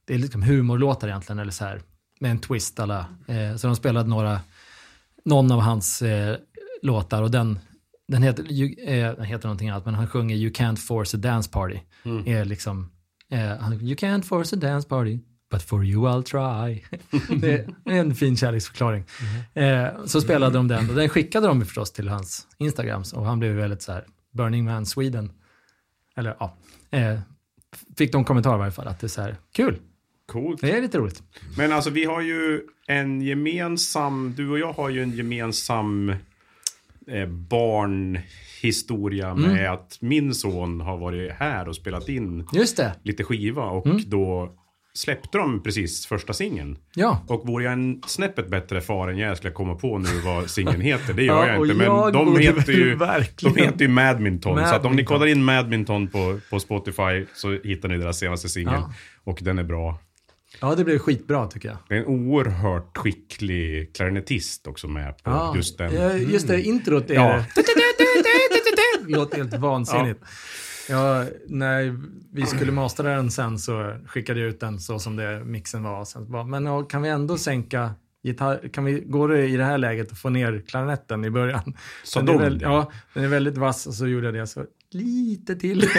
det 0.05 0.15
är 0.15 0.19
liksom 0.19 0.43
humorlåtar 0.43 1.09
egentligen, 1.09 1.39
eller 1.39 1.53
så 1.53 1.65
här, 1.65 1.81
med 2.21 2.31
en 2.31 2.39
twist 2.39 2.81
alla. 2.81 3.07
Eh, 3.27 3.57
så 3.57 3.67
de 3.67 3.77
spelade 3.77 4.09
några, 4.09 4.41
någon 5.25 5.53
av 5.53 5.61
hans 5.61 6.03
eh, 6.03 6.37
låtar 6.83 7.23
och 7.23 7.31
den, 7.31 7.59
den 8.09 8.23
heter, 8.23 8.45
ju, 8.45 8.75
eh, 8.85 9.15
den 9.17 9.25
heter 9.25 9.49
någonting 9.49 9.69
annat, 9.69 9.85
men 9.85 9.95
han 9.95 10.09
sjunger 10.09 10.37
You 10.37 10.53
can't 10.53 10.77
force 10.77 11.17
a 11.17 11.21
dance 11.21 11.51
party. 11.51 11.79
Är 12.27 12.45
liksom, 12.45 12.91
eh, 13.31 13.57
han, 13.57 13.73
you 13.73 13.95
can't 13.95 14.23
force 14.23 14.57
a 14.57 14.59
dance 14.59 14.89
party. 14.89 15.19
But 15.51 15.63
for 15.63 15.85
you 15.85 16.09
I'll 16.09 16.23
try. 16.23 16.85
det 17.41 17.55
är 17.85 18.01
en 18.01 18.15
fin 18.15 18.37
kärleksförklaring. 18.37 19.05
Eh, 19.55 19.87
så 20.05 20.21
spelade 20.21 20.55
de 20.59 20.69
den 20.69 20.91
och 20.91 20.97
den 20.97 21.09
skickade 21.09 21.47
de 21.47 21.65
förstås 21.65 21.93
till 21.93 22.09
hans 22.09 22.47
Instagrams 22.59 23.13
och 23.13 23.25
han 23.25 23.39
blev 23.39 23.53
väldigt 23.53 23.83
så 23.83 23.93
här 23.93 24.05
Burning 24.33 24.65
Man 24.65 24.87
Sweden. 24.87 25.33
Eller 26.17 26.37
ja, 26.41 26.57
eh, 26.91 27.19
fick 27.97 28.13
de 28.13 28.25
kommentarer 28.25 28.55
i 28.55 28.59
varje 28.59 28.73
fall 28.73 28.89
att 28.89 29.01
det 29.01 29.07
är 29.07 29.09
så 29.09 29.23
här 29.23 29.37
kul. 29.53 29.79
Coolt. 30.27 30.61
Det 30.61 30.71
är 30.77 30.83
lite 30.83 30.99
roligt. 30.99 31.23
Men 31.57 31.73
alltså 31.73 31.91
vi 31.91 32.05
har 32.05 32.21
ju 32.21 32.63
en 32.87 33.21
gemensam, 33.23 34.35
du 34.37 34.51
och 34.51 34.59
jag 34.59 34.73
har 34.73 34.89
ju 34.89 35.03
en 35.03 35.11
gemensam 35.11 36.15
eh, 37.07 37.27
barnhistoria 37.27 39.35
med 39.35 39.51
Mm. 39.51 39.73
att 39.73 39.99
min 40.01 40.35
son 40.35 40.81
har 40.81 40.97
varit 40.97 41.33
här 41.33 41.69
och 41.69 41.77
spelat 41.77 42.09
in 42.09 42.47
Just 42.53 42.77
det. 42.77 42.93
lite 43.03 43.25
skiva 43.25 43.63
och 43.65 43.87
Mm. 43.87 44.01
då 44.07 44.55
släppte 44.97 45.39
de 45.39 45.63
precis 45.63 46.07
första 46.07 46.33
singeln. 46.33 46.79
Ja. 46.95 47.25
Och 47.29 47.47
vore 47.49 47.65
jag 47.65 47.73
en 47.73 48.03
snäppet 48.07 48.49
bättre 48.49 48.81
far 48.81 49.09
än 49.09 49.19
jag 49.19 49.37
skulle 49.37 49.53
komma 49.53 49.75
på 49.75 49.99
nu 49.99 50.21
vad 50.25 50.51
singeln 50.51 50.81
heter. 50.81 51.13
Det 51.15 51.23
gör 51.25 51.47
Ja, 51.47 51.53
jag 51.53 51.63
inte. 51.65 51.75
Men 51.75 51.87
jag 51.87 52.13
de 52.13 52.39
heter, 52.39 52.73
ju, 52.73 52.95
verkligen- 52.97 53.55
de 53.55 53.63
heter 53.63 53.81
ju 53.81 53.89
Madminton. 53.89 54.59
Så 54.69 54.75
att 54.75 54.85
om 54.85 54.97
ni 54.97 55.05
kollar 55.05 55.27
in 55.27 55.45
Madminton 55.45 56.09
på, 56.09 56.41
på 56.51 56.61
Spotify 56.61 57.27
så 57.35 57.51
hittar 57.65 57.89
ni 57.89 57.99
deras 57.99 58.19
senaste 58.19 58.49
singel. 58.49 58.73
Ja. 58.75 58.93
Och 59.25 59.39
den 59.43 59.59
är 59.59 59.65
bra. 59.65 59.99
ja, 60.61 60.75
det 60.75 60.85
blev 60.85 60.99
skitbra 60.99 61.47
tycker 61.47 61.69
jag. 61.69 61.79
Det 61.89 61.95
är 61.95 61.99
en 61.99 62.07
oerhört 62.07 62.97
skicklig 62.97 63.95
klarinettist 63.97 64.67
också 64.67 64.89
med 64.89 65.17
på 65.25 65.31
Ja, 65.31 65.53
just 65.57 65.79
den. 65.79 65.95
ja, 65.95 66.13
just 66.13 66.49
det, 66.49 66.63
introt 66.63 67.11
är 67.11 67.15
Ja. 67.15 67.45
det 67.55 67.63
låter 69.17 69.37
helt 69.37 69.55
vansinnigt. 69.59 70.21
Ja, 70.89 71.25
när 71.49 71.97
vi 72.33 72.47
skulle 72.47 72.73
mastera 72.73 73.17
den 73.17 73.31
sen 73.31 73.59
så 73.59 73.97
skickade 74.07 74.41
jag 74.41 74.49
ut 74.49 74.61
den 74.61 74.81
så 74.81 74.99
som 74.99 75.17
det 75.17 75.45
mixen 75.45 75.83
var. 75.83 76.05
Sen 76.05 76.31
bara, 76.31 76.45
men 76.45 76.67
ja, 76.67 76.83
kan 76.83 77.03
vi 77.03 77.09
ändå 77.09 77.39
sänka 77.39 77.91
gitarr, 78.23 78.69
kan 78.73 78.85
vi, 78.85 79.01
går 79.07 79.29
det 79.29 79.47
i 79.47 79.57
det 79.57 79.65
här 79.65 79.79
läget 79.79 80.13
att 80.13 80.19
få 80.19 80.29
ner 80.29 80.63
klarinetten 80.69 81.25
i 81.25 81.31
början? 81.31 81.77
Så 82.05 82.21
Den 82.21 82.29
är 82.29 82.33
de- 82.33 82.43
väl, 82.43 82.61
ja, 82.63 82.91
den 83.15 83.25
är 83.25 83.29
väldigt 83.29 83.59
vass 83.59 83.87
och 83.87 83.95
så 83.95 84.07
gjorde 84.07 84.27
jag 84.27 84.35
det 84.35 84.47
så 84.47 84.65
lite 84.91 85.57
till. 85.57 85.83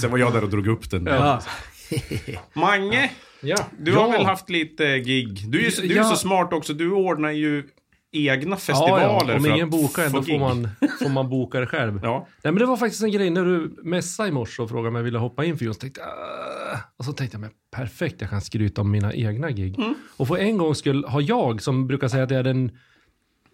Sen 0.00 0.10
var 0.10 0.18
jag 0.18 0.32
där 0.32 0.42
och 0.44 0.50
drog 0.50 0.66
upp 0.66 0.90
den. 0.90 1.06
ja. 1.06 1.42
Mange, 2.52 3.10
ja. 3.40 3.56
du 3.78 3.92
har 3.92 4.06
Ja. 4.06 4.10
väl 4.10 4.24
haft 4.26 4.50
lite 4.50 4.98
gig? 4.98 5.44
Du 5.50 5.58
är, 5.66 5.70
ju 5.82 5.88
du 5.88 5.94
är 5.94 5.96
Ja. 5.96 6.04
så 6.04 6.16
smart 6.16 6.52
också. 6.52 6.72
Du 6.74 6.90
ordnar 6.90 7.30
ju 7.30 7.64
egna 8.12 8.50
Ja, 8.50 8.56
festivaler 8.56 9.02
ja. 9.02 9.34
Om 9.36 9.42
för 9.42 9.50
ingen 9.54 9.70
bokar 9.70 10.04
en, 10.04 10.10
få 10.10 10.16
då 10.16 10.22
får 10.22 10.38
man, 10.38 10.68
får 11.02 11.08
man 11.08 11.28
boka 11.30 11.60
det 11.60 11.66
själv. 11.66 12.00
Ja. 12.02 12.26
Nej, 12.44 12.52
men 12.52 12.60
det 12.60 12.66
var 12.66 12.76
faktiskt 12.76 13.02
en 13.02 13.10
grej 13.12 13.30
när 13.30 13.44
du 13.44 13.76
messade 13.82 14.28
i 14.28 14.32
morse 14.32 14.62
och 14.62 14.68
frågade 14.68 14.88
om 14.88 14.94
jag 14.94 15.02
ville 15.02 15.18
hoppa 15.18 15.44
in 15.44 15.58
för 15.58 15.64
just 15.64 15.80
tänkte 15.80 16.00
jag, 16.00 16.08
"Ah." 16.08 16.78
Och 16.96 17.04
så 17.04 17.12
tänkte 17.12 17.34
jag, 17.34 17.40
men 17.40 17.50
perfekt, 17.70 18.20
jag 18.20 18.30
kan 18.30 18.40
skryta 18.40 18.80
om 18.80 18.90
mina 18.90 19.14
egna 19.14 19.50
gig. 19.50 19.78
Mm. 19.78 19.94
Och 20.16 20.28
för 20.28 20.36
en 20.36 20.58
gång 20.58 20.74
skulle 20.74 21.06
ha 21.06 21.20
jag, 21.20 21.62
som 21.62 21.86
brukar 21.86 22.08
säga 22.08 22.22
att 22.24 22.30
jag 22.30 22.38
är 22.40 22.44
den, 22.44 22.70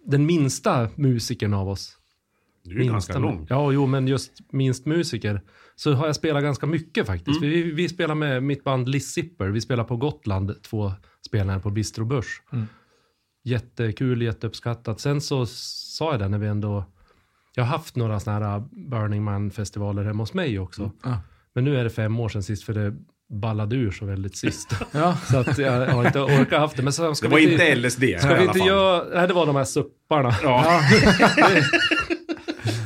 den 0.05 0.25
minsta 0.25 0.89
musikern 0.95 1.53
av 1.53 1.69
oss. 1.69 1.97
Du 2.63 2.79
är 2.79 2.83
ju 2.83 2.89
ganska 2.91 3.13
Minsta- 3.13 3.19
lång. 3.21 3.47
Ja, 3.49 3.71
jo, 3.71 3.85
men 3.85 4.07
just 4.07 4.31
minst 4.51 4.85
musiker. 4.85 5.41
Så 5.75 5.93
har 5.93 6.05
jag 6.05 6.15
spelat 6.15 6.43
ganska 6.43 6.65
mycket 6.65 7.07
faktiskt. 7.07 7.37
Mm. 7.41 7.49
Vi, 7.49 7.71
vi 7.71 7.89
spelar 7.89 8.15
med 8.15 8.43
mitt 8.43 8.63
band 8.63 8.89
Liz 8.89 9.13
Zipper. 9.13 9.47
Vi 9.47 9.61
spelar 9.61 9.83
på 9.83 9.97
Gotland, 9.97 10.61
två 10.63 10.91
spelningar 11.25 11.59
på 11.59 11.69
Bistro 11.69 12.05
Börs. 12.05 12.41
Mm. 12.53 12.65
Jättekul, 13.45 14.21
jätteuppskattat. 14.21 14.99
Sen 14.99 15.21
så 15.21 15.45
sa 15.45 16.11
jag 16.11 16.19
det 16.19 16.27
när 16.27 16.37
vi 16.37 16.47
ändå... 16.47 16.85
Jag 17.55 17.63
har 17.63 17.71
haft 17.77 17.95
några 17.95 18.19
sådana 18.19 18.49
här 18.49 18.63
Burning 18.89 19.23
Man-festivaler 19.23 20.03
hemma 20.03 20.23
hos 20.23 20.33
mig 20.33 20.59
också. 20.59 20.81
Mm. 20.81 20.93
Ja. 21.03 21.19
Men 21.55 21.63
nu 21.63 21.77
är 21.77 21.83
det 21.83 21.89
fem 21.89 22.19
år 22.19 22.29
sedan 22.29 22.43
sist 22.43 22.63
för 22.63 22.73
det 22.73 22.93
ballade 23.29 23.75
ur 23.75 23.91
så 23.91 24.05
väldigt 24.05 24.37
sist. 24.37 24.69
Ja. 24.91 25.17
så 25.31 25.37
att 25.37 25.57
jag 25.57 25.87
har 25.87 26.05
inte 26.07 26.19
orkat 26.19 26.59
haft 26.59 26.77
det. 26.77 26.83
Men 26.83 26.93
så 26.93 27.15
ska 27.15 27.27
Det 27.27 27.31
var 27.31 27.39
vi 27.39 27.51
inte 27.51 27.75
LSD 27.75 28.03
Ska 28.19 28.35
vi 28.35 28.43
inte 28.45 28.59
göra... 28.59 29.03
Nej, 29.13 29.27
det 29.27 29.33
var 29.33 29.45
de 29.45 29.55
här 29.55 29.63
supparna. 29.63 30.35
Ja. 30.43 30.81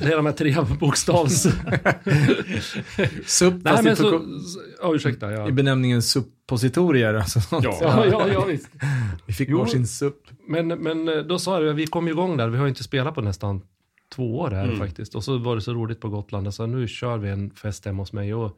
Det 0.01 0.05
är 0.05 0.15
de 0.15 0.25
här 0.25 0.33
tre 0.33 0.55
bokstavs... 0.79 1.47
Supp, 3.25 3.53
Nej, 3.63 3.83
men 3.83 3.87
i, 3.93 3.95
så... 3.95 4.03
förko- 4.03 4.41
Ja, 4.81 4.95
ursäkta. 4.95 5.31
Ja. 5.31 5.47
i 5.47 5.51
benämningen 5.51 6.01
suppositorier. 6.49 7.13
Alltså. 7.13 7.39
Ja. 7.51 7.77
Ja, 7.81 8.05
ja, 8.05 8.27
ja, 8.33 8.45
visst. 8.45 8.69
Vi 9.25 9.33
fick 9.33 9.49
Jo. 9.49 9.59
varsin 9.59 9.87
supp. 9.87 10.27
Men, 10.47 10.67
men 10.67 11.07
eh, 11.07 11.15
då 11.17 11.39
sa 11.39 11.61
jag, 11.63 11.73
vi 11.73 11.87
kom 11.87 12.07
igång 12.07 12.37
där. 12.37 12.49
Vi 12.49 12.57
har 12.57 12.65
ju 12.65 12.69
inte 12.69 12.83
spelat 12.83 13.15
på 13.15 13.21
nästan 13.21 13.61
två 14.15 14.39
år 14.39 14.51
här 14.51 14.63
Mm. 14.63 14.77
faktiskt. 14.77 15.15
Och 15.15 15.23
så 15.23 15.37
var 15.37 15.55
det 15.55 15.61
så 15.61 15.73
roligt 15.73 15.99
på 16.01 16.09
Gotland. 16.09 16.47
Jag 16.47 16.53
sa, 16.53 16.65
nu 16.65 16.87
kör 16.87 17.17
vi 17.17 17.29
en 17.29 17.51
fest 17.51 17.85
hemma 17.85 18.01
hos 18.01 18.13
mig. 18.13 18.33
Och 18.33 18.57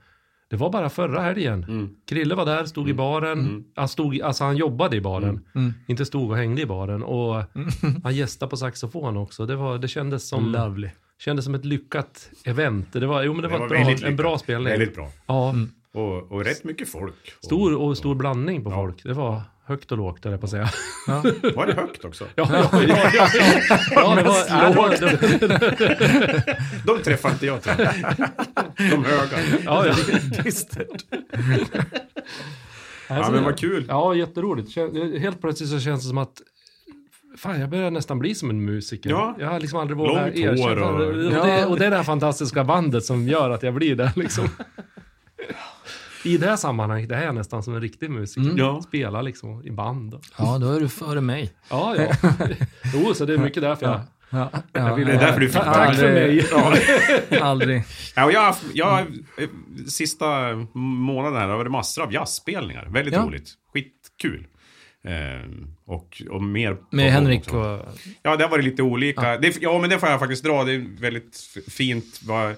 det 0.50 0.58
var 0.58 0.70
bara 0.72 0.90
förra 0.90 1.22
helgen. 1.22 1.64
Mm. 1.64 1.90
Krille 2.10 2.36
var 2.36 2.46
där, 2.46 2.66
stod 2.66 2.90
i 2.90 2.94
baren. 2.94 3.64
Han, 3.76 3.88
stod, 3.88 4.22
alltså 4.22 4.44
han 4.44 4.58
jobbade 4.58 4.98
i 4.98 5.02
baren. 5.02 5.46
Mm. 5.56 5.74
Inte 5.88 6.06
stod 6.06 6.32
och 6.32 6.38
hängde 6.38 6.62
i 6.62 6.66
baren. 6.66 7.04
Och 7.04 7.44
han 8.04 8.16
gästade 8.16 8.50
på 8.50 8.58
saxofon 8.58 9.18
också. 9.18 9.46
Det, 9.46 9.56
var, 9.56 9.78
det 9.78 9.88
kändes 9.88 10.28
som... 10.30 10.46
Lovely. 10.52 10.90
Kändes 11.20 11.46
som 11.46 11.56
ett 11.56 11.66
lyckat 11.66 12.30
event. 12.46 12.88
Det 12.94 13.06
var, 13.08 13.24
jo, 13.24 13.34
men 13.34 13.42
det, 13.42 13.48
Det 13.48 13.54
var, 13.54 13.60
var 13.60 13.96
bra, 13.96 14.08
en 14.08 14.16
bra 14.16 14.38
spelning. 14.38 14.68
Väldigt 14.72 14.96
bra. 14.96 15.10
Ja, 15.28 15.56
Och, 15.94 16.32
och 16.32 16.44
rätt 16.46 16.64
mycket 16.64 16.90
folk. 16.90 17.34
stor 17.44 17.76
och 17.76 17.98
stor 17.98 18.16
blandning 18.16 18.64
på 18.64 18.70
Ja. 18.72 18.76
folk. 18.76 19.04
Det 19.04 19.14
var 19.14 19.42
högt 19.66 19.92
och 19.92 19.98
lågt, 19.98 20.24
höll 20.24 20.32
jag 20.34 20.40
på 20.40 20.46
att 20.46 20.52
säga. 20.52 20.70
Ja. 21.08 21.24
Var 21.56 21.66
det 21.68 21.74
högt 21.74 22.06
också? 22.06 22.26
Ja, 22.36 22.48
ja, 22.52 22.70
ja, 22.88 22.98
ja, 23.14 23.28
ja. 23.34 23.80
ja 23.92 24.16
det 24.16 24.24
var... 24.24 24.38
Ja, 24.50 24.70
det 24.70 24.76
var 24.76 24.90
det, 24.90 26.58
De 26.86 27.00
träffar 27.04 27.30
inte 27.32 27.46
jag 27.46 27.62
tror 27.62 27.76
jag. 27.80 27.94
De 28.92 29.06
höga. 29.06 29.38
ja, 29.66 29.86
ja. 29.88 29.96
Dystert. 30.44 31.06
Ja, 33.08 33.32
men 33.32 33.44
vad 33.44 33.60
kul. 33.60 33.86
Ja, 33.88 34.16
jätteroligt. 34.16 34.76
Helt 35.22 35.42
plötsligt 35.42 35.70
så 35.70 35.80
känns 35.80 36.04
det 36.04 36.08
som 36.10 36.18
att 36.18 36.42
Fan, 37.38 37.60
jag 37.60 37.70
börjar 37.70 37.92
nästan 37.92 38.20
bli 38.20 38.36
som 38.36 38.50
en 38.50 38.66
musiker. 38.66 39.10
Ja. 39.10 39.36
Jag 39.40 39.48
har 39.48 39.60
liksom 39.60 39.80
aldrig 39.80 39.98
vågat 39.98 40.36
erkänna. 40.36 40.86
Och, 40.86 41.00
det, 41.48 41.66
och 41.66 41.80
det 41.80 41.86
är 41.86 41.90
det 41.90 41.96
här 41.96 42.04
fantastiska 42.04 42.64
bandet 42.64 43.06
som 43.06 43.28
gör 43.28 43.50
att 43.50 43.64
jag 43.64 43.74
blir 43.74 43.96
det 43.96 44.12
liksom. 44.16 44.50
I 46.24 46.38
det 46.38 46.46
här 46.48 46.56
sammanhanget 46.56 47.10
det 47.10 47.16
här 47.16 47.22
är 47.22 47.26
jag 47.26 47.36
nästan 47.36 47.64
som 47.64 47.76
en 47.76 47.82
riktig 47.82 48.10
musiker. 48.10 48.54
Ja. 48.58 48.82
Spelar 48.82 49.24
liksom 49.24 49.66
i 49.66 49.72
band. 49.72 50.16
Ja, 50.38 50.58
då 50.58 50.72
är 50.72 50.80
du 50.80 50.90
före 50.90 51.22
mig. 51.22 51.52
Ja, 51.70 51.96
ja. 51.96 52.30
Jo, 52.94 53.14
så 53.14 53.26
det 53.26 53.34
är 53.34 53.38
mycket 53.38 53.62
därför 53.64 53.86
jag... 53.86 54.02
Ja, 54.30 54.52
Jag 54.74 54.96
vill- 54.96 55.08
Det 55.08 55.14
är 55.14 55.20
därför 55.20 55.40
du 55.40 55.48
fick 55.50 55.62
Ta- 55.62 55.74
Tack 55.74 55.96
för 55.96 56.14
mig. 56.14 56.46
Aldrig. 57.42 57.84
Ja, 58.16 58.26
och 58.26 58.32
jag 58.32 58.56
jag 58.74 59.08
sista 59.88 60.28
månaden 60.74 61.34
här 61.40 61.42
har 61.42 61.50
det 61.52 61.58
varit 61.58 61.72
massor 61.72 62.04
av 62.04 62.14
jazzspelningar. 62.14 62.86
Väldigt 62.90 63.14
Ja. 63.14 63.22
roligt. 63.22 63.54
Skitkul. 63.74 64.48
Eh, 65.04 65.50
och, 65.86 66.22
och 66.30 66.44
mer 66.44 66.78
Med 66.92 67.12
Henrik 67.12 67.54
och... 67.54 67.80
Ja, 68.24 68.36
det 68.36 68.44
har 68.44 68.50
varit 68.50 68.66
lite 68.66 68.84
olika. 68.84 69.32
Ja. 69.32 69.38
Det, 69.38 69.62
ja, 69.62 69.80
men 69.80 69.90
det 69.90 70.00
får 70.00 70.10
jag 70.10 70.20
faktiskt 70.20 70.44
dra. 70.44 70.64
Det 70.64 70.74
är 70.74 71.02
väldigt 71.02 71.38
fint 71.70 72.20
vad, 72.28 72.56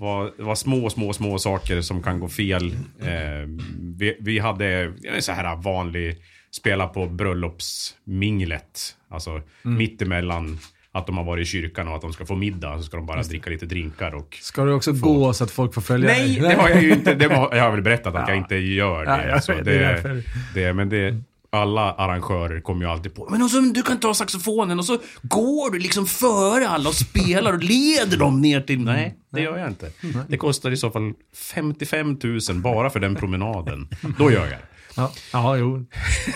vad, 0.00 0.30
vad 0.38 0.58
små, 0.58 0.90
små, 0.90 1.12
små 1.12 1.38
saker 1.38 1.80
som 1.80 2.02
kan 2.02 2.20
gå 2.20 2.28
fel. 2.28 2.72
Eh, 3.00 3.48
vi, 3.96 4.16
vi 4.20 4.38
hade 4.38 4.92
så 5.20 5.32
här 5.32 5.56
vanlig 5.56 6.16
spela 6.50 6.86
på 6.86 7.06
bröllopsminglet. 7.06 8.96
Alltså 9.08 9.42
mitt 9.62 10.02
emellan 10.02 10.58
att 10.92 11.06
de 11.06 11.16
har 11.16 11.24
varit 11.24 11.42
i 11.42 11.50
kyrkan 11.50 11.88
och 11.88 11.94
att 11.94 12.02
de 12.02 12.12
ska 12.12 12.26
få 12.26 12.34
middag. 12.34 12.78
Så 12.78 12.82
ska 12.82 12.96
de 12.96 13.06
bara 13.06 13.22
dricka 13.22 13.50
lite 13.50 13.66
drinkar 13.66 14.14
och... 14.14 14.38
Ska 14.40 14.64
du 14.64 14.72
också 14.72 14.92
gå 14.92 15.32
så 15.32 15.44
att 15.44 15.50
folk 15.50 15.74
får 15.74 15.82
följa 15.82 16.08
Nej, 16.08 16.28
dig? 16.28 16.40
det 16.40 16.54
har 16.54 16.68
jag 16.68 16.82
ju 16.82 16.92
inte. 16.92 17.14
Det 17.20 17.28
var, 17.28 17.54
jag 17.56 17.62
har 17.62 17.70
väl 17.70 17.82
berättat 17.82 18.14
att 18.14 18.28
jag 18.28 18.36
inte 18.36 18.56
gör 18.56 19.04
det. 19.04 19.26
Ja, 19.26 19.34
alltså, 19.34 19.52
det, 19.52 19.62
det 19.62 20.22
det, 20.54 20.72
men 20.72 20.88
det, 20.88 21.22
alla 21.52 21.92
arrangörer 21.92 22.60
kommer 22.60 22.84
ju 22.84 22.90
alltid 22.90 23.14
på 23.14 23.28
Men 23.30 23.42
och 23.42 23.50
så, 23.50 23.60
du 23.60 23.82
kan 23.82 24.00
ta 24.00 24.14
saxofonen 24.14 24.78
och 24.78 24.84
så 24.84 24.98
går 25.22 25.70
du 25.70 25.78
liksom 25.78 26.06
före 26.06 26.68
alla 26.68 26.88
och 26.88 26.94
spelar 26.94 27.52
och 27.52 27.62
leder 27.62 28.16
dem 28.16 28.40
ner 28.40 28.60
till... 28.60 28.80
Nej, 28.80 29.14
det 29.30 29.40
gör 29.40 29.58
jag 29.58 29.68
inte. 29.68 29.90
Det 30.28 30.36
kostar 30.36 30.70
i 30.70 30.76
så 30.76 30.90
fall 30.90 31.12
55 31.36 32.18
000 32.22 32.40
bara 32.62 32.90
för 32.90 33.00
den 33.00 33.14
promenaden. 33.16 33.88
Då 34.18 34.30
gör 34.30 34.40
jag 34.40 34.50
det. 34.50 34.58
Ja, 34.96 35.12
ja 35.32 35.56
jo. 35.56 35.86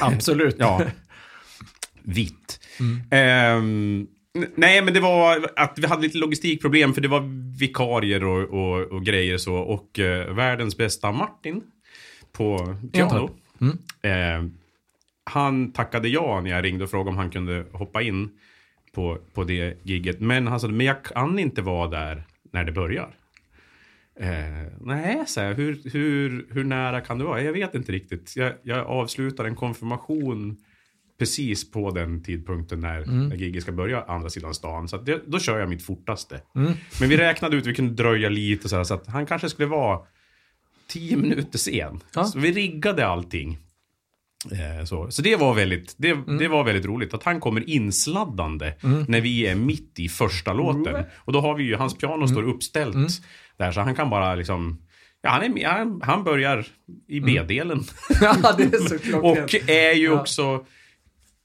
Absolut. 0.01 0.57
Ja. 0.59 0.83
Vitt. 2.03 2.61
Ehm, 3.11 4.07
n- 4.39 4.47
nej, 4.57 4.83
men 4.83 4.95
det 4.95 5.01
var 5.01 5.51
att 5.57 5.79
vi 5.79 5.87
hade 5.87 6.03
lite 6.03 6.19
logistikproblem 6.19 6.95
för 6.95 7.01
det 7.01 7.09
var 7.09 7.55
vikarier 7.59 8.25
och, 8.25 8.43
och, 8.43 8.81
och 8.93 9.05
grejer 9.05 9.39
så. 9.39 9.55
Och 9.55 9.99
eh, 9.99 10.35
världens 10.35 10.77
bästa 10.77 11.13
Martin 11.13 11.61
på 12.33 12.77
piano. 12.93 13.31
Eh, 14.03 14.45
han 15.25 15.73
tackade 15.73 16.09
ja 16.09 16.41
när 16.41 16.51
jag 16.51 16.65
ringde 16.65 16.85
och 16.85 16.91
frågade 16.91 17.11
om 17.11 17.17
han 17.17 17.31
kunde 17.31 17.65
hoppa 17.73 18.03
in 18.03 18.31
på, 18.93 19.19
på 19.35 19.45
det 19.45 19.79
gigget. 19.83 20.21
Men 20.21 20.47
han 20.47 20.61
sa, 20.61 20.69
men 20.69 20.87
jag 20.87 21.05
kan 21.05 21.39
inte 21.39 21.63
vara 21.63 21.89
där 21.89 22.25
när 22.53 22.65
det 22.65 22.73
börjar. 22.73 23.15
Eh, 24.21 24.73
nej, 24.81 25.25
så 25.27 25.41
här, 25.41 25.55
hur, 25.55 25.81
hur, 25.93 26.47
hur 26.51 26.65
nära 26.65 27.01
kan 27.01 27.19
det 27.19 27.25
vara? 27.25 27.43
Jag 27.43 27.53
vet 27.53 27.75
inte 27.75 27.93
riktigt. 27.93 28.37
Jag, 28.37 28.53
jag 28.63 28.87
avslutar 28.87 29.45
en 29.45 29.55
konfirmation 29.57 30.57
precis 31.19 31.71
på 31.71 31.91
den 31.91 32.23
tidpunkten 32.23 32.81
när, 32.81 33.03
Mm. 33.03 33.29
när 33.29 33.37
giget 33.37 33.63
ska 33.63 33.73
börja, 33.73 34.03
andra 34.03 34.31
sidan 34.31 34.55
stan. 34.55 34.89
Så 34.89 34.97
det, 34.97 35.23
då 35.27 35.39
kör 35.39 35.59
jag 35.59 35.69
mitt 35.69 35.83
fortaste. 35.83 36.41
Mm. 36.55 36.73
Men 37.01 37.09
vi 37.09 37.17
räknade 37.17 37.57
ut 37.57 37.67
vi 37.67 37.75
kunde 37.75 37.95
dröja 38.03 38.29
lite 38.29 38.69
så, 38.69 38.77
här, 38.77 38.85
så 38.85 38.95
att 38.95 39.07
han 39.07 39.27
kanske 39.27 39.49
skulle 39.49 39.69
vara 39.69 40.01
tio 40.87 41.17
minuter 41.17 41.59
sen. 41.59 42.01
Ja. 42.15 42.25
Så 42.25 42.39
vi 42.39 42.53
riggade 42.53 43.07
allting. 43.07 43.59
Eh, 44.53 44.85
så. 44.85 45.11
så 45.11 45.23
det 45.23 45.37
var 45.37 45.55
väldigt, 45.55 45.95
det, 45.99 46.11
Mm. 46.11 46.39
det 46.39 46.49
var 46.49 46.65
väldigt 46.65 46.85
roligt 46.87 47.15
att 47.15 47.23
han 47.23 47.41
kommer 47.41 47.71
insladdande 47.71 48.75
när 49.09 49.21
vi 49.21 49.47
är 49.47 49.55
mitt 49.55 49.99
i 49.99 50.09
första 50.09 50.53
låten. 50.53 51.05
Och 51.17 51.33
då 51.33 51.41
har 51.41 51.55
vi 51.55 51.65
ju, 51.65 51.77
hans 51.77 51.99
piano 51.99 52.15
Mm. 52.15 52.29
står 52.29 52.43
uppställt 52.43 52.97
där 53.57 53.73
så 53.73 53.81
han 53.81 53.95
kan 53.95 54.11
bara 54.11 54.35
liksom 54.35 54.81
Ja, 55.23 55.31
han, 55.31 55.59
är, 55.59 55.67
han, 55.69 56.01
han 56.03 56.25
börjar 56.25 56.67
i 57.09 57.21
B-delen. 57.21 57.83
ja, 58.21 58.55
det 58.59 58.65
är 58.75 58.79
så 58.89 58.99
klockrent. 58.99 59.55
Och 59.65 59.71
är 59.71 59.93
ju 59.95 60.05
Ja. 60.05 60.21
också 60.21 60.67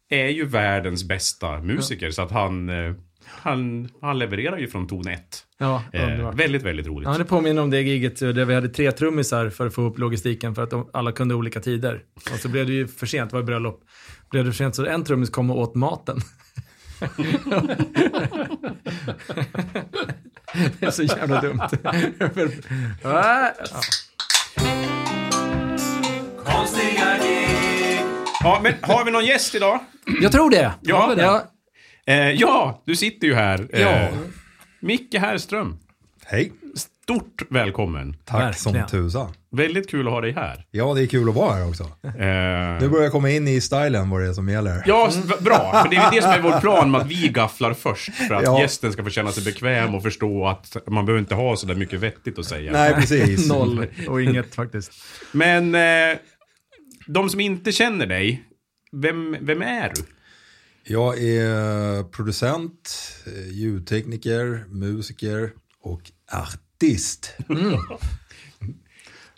är 0.10 0.27
ju 0.27 0.46
världens 0.46 1.03
bästa 1.03 1.62
musiker. 1.62 2.12
Så 2.12 2.22
att 2.22 2.32
han, 2.32 2.70
eh, 2.70 2.94
han, 3.31 3.89
han 4.01 4.19
levererar 4.19 4.57
ju 4.57 4.67
från 4.67 4.88
ton 4.88 5.07
ett. 5.07 5.45
Ja, 5.57 5.83
Eh, 5.93 6.31
väldigt, 6.31 6.63
väldigt 6.63 6.88
roligt. 6.88 7.09
Ja, 7.09 7.17
det 7.17 7.25
påminner 7.25 7.62
om 7.62 7.69
det 7.69 7.81
giget 7.81 8.19
där 8.19 8.45
vi 8.45 8.53
hade 8.55 8.69
tre 8.69 8.91
trummisar 8.91 9.50
för 9.50 9.67
att 9.67 9.74
få 9.74 9.81
upp 9.81 9.98
logistiken 10.00 10.55
för 10.55 10.63
att 10.63 10.69
de, 10.69 10.89
alla 10.93 11.12
kunde 11.12 11.36
olika 11.36 11.59
tider. 11.59 12.01
Och 12.33 12.39
så 12.39 12.50
blev 12.50 12.65
det 12.67 12.74
ju 12.74 12.88
för 12.88 13.05
sent, 13.05 13.29
det 13.31 13.36
var 13.36 13.43
bröllop. 13.43 13.81
Blev 14.29 14.45
det 14.45 14.51
för 14.51 14.57
sent 14.57 14.75
så 14.75 14.86
en 14.86 15.03
trummis 15.03 15.29
kom 15.29 15.51
och 15.51 15.59
åt 15.59 15.75
maten. 15.75 16.19
det 20.79 20.86
är 20.86 20.91
så 20.91 21.03
jävla 21.03 21.41
dumt. 21.41 21.62
Ja. 23.03 23.51
Konstiga 26.45 27.17
gig. 27.24 28.00
Ja, 28.43 28.59
men 28.63 28.74
har 28.81 29.05
vi 29.05 29.12
någon 29.12 29.25
gäst 29.25 29.55
idag? 29.55 29.79
Jag 30.21 30.31
tror 30.31 30.50
det. 30.50 30.71
Ja, 30.81 31.15
ja. 31.17 31.43
Eh, 32.10 32.32
ja, 32.32 32.84
du 32.86 32.96
sitter 32.96 33.28
ju 33.28 33.34
här. 33.34 33.68
Eh, 33.74 33.82
Ja. 33.82 34.08
Micke 34.82 35.16
Herrström, 35.20 35.78
Hej. 36.25 36.51
stort 36.75 37.42
välkommen. 37.50 38.16
Tack 38.25 38.42
Verkligen. 38.42 38.88
som 38.88 38.88
tusan. 38.92 39.34
Väldigt 39.51 39.89
kul 39.89 40.08
att 40.08 40.13
ha 40.13 40.22
dig 40.22 40.32
här. 40.32 40.66
Ja, 40.72 40.94
det 40.94 41.01
är 41.01 41.06
kul 41.08 41.30
att 41.30 41.36
vara 41.36 41.54
här 41.54 41.68
också. 41.70 41.84
Eh, 41.84 42.12
Nu 42.82 42.89
börjar 42.89 43.04
jag 43.04 43.12
komma 43.12 43.30
in 43.30 43.48
i 43.48 43.62
stilen 43.62 44.10
vad 44.10 44.22
det 44.22 44.28
är 44.28 44.34
som 44.34 44.50
gäller. 44.50 44.84
Ja, 44.86 45.10
bra. 45.42 45.82
För 45.84 45.89
det 45.89 45.96
är 45.96 46.12
det 46.12 46.22
som 46.22 46.32
är 46.32 46.39
vår 46.42 46.60
plan 46.60 46.92
med 46.92 47.01
att 47.01 47.08
vi 47.08 47.28
gafflar 47.28 47.74
först. 47.74 48.13
För 48.13 48.34
att 48.36 48.44
Ja. 48.44 48.62
gästen 48.62 48.94
ska 48.94 49.04
få 49.04 49.10
känna 49.10 49.32
sig 49.32 49.44
bekväm 49.44 49.96
och 49.96 50.04
förstå 50.04 50.48
att 50.48 50.78
man 50.88 51.06
behöver 51.06 51.20
inte 51.20 51.36
ha 51.36 51.56
så 51.56 51.68
där 51.68 51.75
mycket 51.75 52.00
vettigt 52.00 52.39
att 52.39 52.46
säga. 52.46 52.72
Nej, 52.72 52.94
precis. 52.94 53.50
Noll 53.50 53.86
och 54.08 54.22
inget 54.22 54.56
faktiskt. 54.56 54.92
Men 55.32 55.75
eh, 55.75 56.18
de 57.08 57.30
som 57.30 57.39
inte 57.39 57.72
känner 57.72 58.06
dig, 58.06 58.44
vem, 58.92 59.38
vem 59.42 59.62
är 59.62 59.92
du? 59.96 60.01
Jag 60.91 61.24
är 61.24 62.03
producent, 62.03 62.98
eh, 63.25 63.51
ljudtekniker, 63.51 64.65
musiker 64.69 65.53
och 65.81 66.01
artist. 66.31 67.34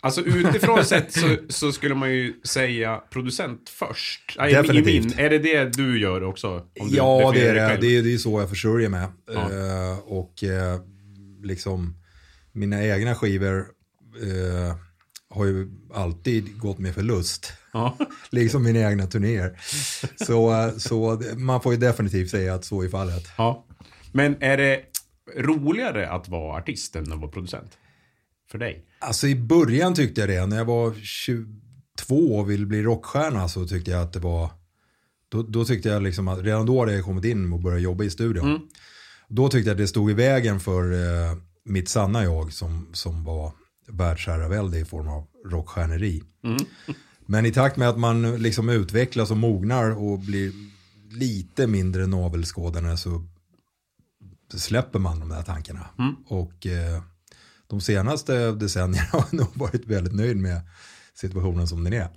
Alltså 0.00 0.20
utifrån 0.20 0.84
sett 0.84 1.12
så, 1.12 1.36
så 1.48 1.72
skulle 1.72 1.94
man 1.94 2.10
ju 2.10 2.40
säga 2.44 3.02
producent 3.10 3.68
först. 3.68 4.36
Nej, 4.38 4.54
Definitivt. 4.54 5.04
Min, 5.04 5.18
är 5.18 5.30
det 5.30 5.38
det 5.38 5.64
du 5.64 6.00
gör 6.00 6.22
också? 6.22 6.66
Ja, 6.74 7.32
det 7.34 7.48
är 7.48 7.54
det. 7.54 7.78
Det 7.80 7.96
är, 7.96 8.02
det 8.02 8.14
är 8.14 8.18
så 8.18 8.40
jag 8.40 8.48
försörjer 8.48 8.88
mig. 8.88 9.06
Ja. 9.32 9.50
Eh, 9.52 9.98
och 9.98 10.44
eh, 10.44 10.80
liksom 11.42 11.94
mina 12.52 12.84
egna 12.84 13.14
skivor 13.14 13.66
eh, 14.22 14.76
har 15.32 15.44
ju 15.44 15.70
alltid 15.94 16.58
gått 16.58 16.78
med 16.78 16.94
förlust. 16.94 17.52
Ja. 17.72 17.98
liksom 18.30 18.62
mina 18.62 18.90
egna 18.90 19.06
turnéer. 19.06 19.58
Så, 20.26 20.70
så 20.78 21.22
man 21.36 21.60
får 21.60 21.72
ju 21.72 21.78
definitivt 21.78 22.30
säga 22.30 22.54
att 22.54 22.64
så 22.64 22.82
är 22.82 22.88
fallet. 22.88 23.28
ja. 23.38 23.66
Men 24.12 24.42
är 24.42 24.56
det 24.56 24.80
roligare 25.36 26.10
att 26.10 26.28
vara 26.28 26.58
artist 26.58 26.96
än 26.96 27.12
att 27.12 27.20
vara 27.20 27.30
producent? 27.30 27.78
För 28.50 28.58
dig? 28.58 28.86
Alltså 28.98 29.26
i 29.26 29.36
början 29.36 29.94
tyckte 29.94 30.20
jag 30.20 30.30
det. 30.30 30.46
När 30.46 30.56
jag 30.56 30.64
var 30.64 30.94
22 30.94 32.36
och 32.38 32.50
ville 32.50 32.66
bli 32.66 32.82
rockstjärna 32.82 33.48
så 33.48 33.66
tyckte 33.66 33.90
jag 33.90 34.02
att 34.02 34.12
det 34.12 34.18
var... 34.18 34.50
Då, 35.28 35.42
då 35.42 35.64
tyckte 35.64 35.88
jag 35.88 36.02
liksom 36.02 36.28
att 36.28 36.42
redan 36.42 36.66
då 36.66 36.80
hade 36.80 36.92
jag 36.92 37.04
kommit 37.04 37.24
in 37.24 37.52
och 37.52 37.60
börjat 37.60 37.82
jobba 37.82 38.04
i 38.04 38.10
studion. 38.10 38.68
Då 39.28 39.48
tyckte 39.48 39.68
jag 39.70 39.74
att 39.74 39.78
det 39.78 39.86
stod 39.86 40.10
i 40.10 40.14
vägen 40.14 40.60
för 40.60 40.92
eh, 40.92 41.36
mitt 41.64 41.88
sanna 41.88 42.24
jag 42.24 42.52
som, 42.52 42.88
som 42.92 43.24
var 43.24 43.52
världsherravälde 43.86 44.78
i 44.78 44.84
form 44.84 45.08
av 45.08 45.26
rockstjärneri. 45.46 46.22
Men 47.26 47.46
i 47.46 47.52
takt 47.52 47.76
med 47.76 47.88
att 47.88 47.98
man 47.98 48.42
liksom 48.42 48.68
utvecklas 48.68 49.30
och 49.30 49.36
mognar 49.36 49.90
och 49.90 50.18
blir 50.18 50.52
lite 51.10 51.66
mindre 51.66 52.06
navelskådande 52.06 52.96
så 52.96 53.26
släpper 54.54 54.98
man 54.98 55.20
de 55.20 55.28
där 55.28 55.42
tankarna. 55.42 55.88
Och 56.26 56.66
eh, 56.66 57.02
de 57.66 57.80
senaste 57.80 58.52
decennierna 58.52 59.06
har 59.12 59.24
jag 59.30 59.32
nog 59.40 59.48
varit 59.56 59.86
väldigt 59.86 60.14
nöjd 60.14 60.36
med 60.36 60.60
situationen 61.14 61.68
som 61.68 61.84
den 61.84 61.92
är. 61.92 62.08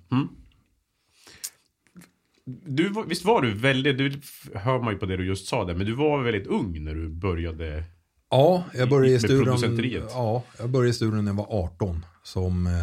Du, 2.66 2.90
var- 2.90 3.06
visst 3.06 3.26
var 3.26 3.42
du 3.42 3.54
väldigt, 3.54 3.98
du 3.98 4.22
hör 4.60 4.80
man 4.84 4.94
ju 4.94 5.00
på 5.00 5.06
det 5.06 5.18
du 5.18 5.26
just 5.26 5.48
sa 5.48 5.66
där, 5.66 5.76
men 5.76 5.86
du 5.86 5.94
var 5.96 6.24
väldigt 6.24 6.48
ung 6.48 6.84
när 6.84 6.96
du 6.96 7.10
började. 7.10 7.84
Ja, 8.30 8.64
jag 8.74 8.90
började 8.90 9.16
i 9.16 9.20
studion, 9.20 10.08
ja, 10.10 10.44
jag 10.60 10.70
började 10.70 10.90
i 10.90 10.94
studion 10.94 11.26
när 11.26 11.32
jag 11.32 11.38
var 11.38 11.48
18 11.64 12.06
som 12.24 12.68
eh, 12.68 12.74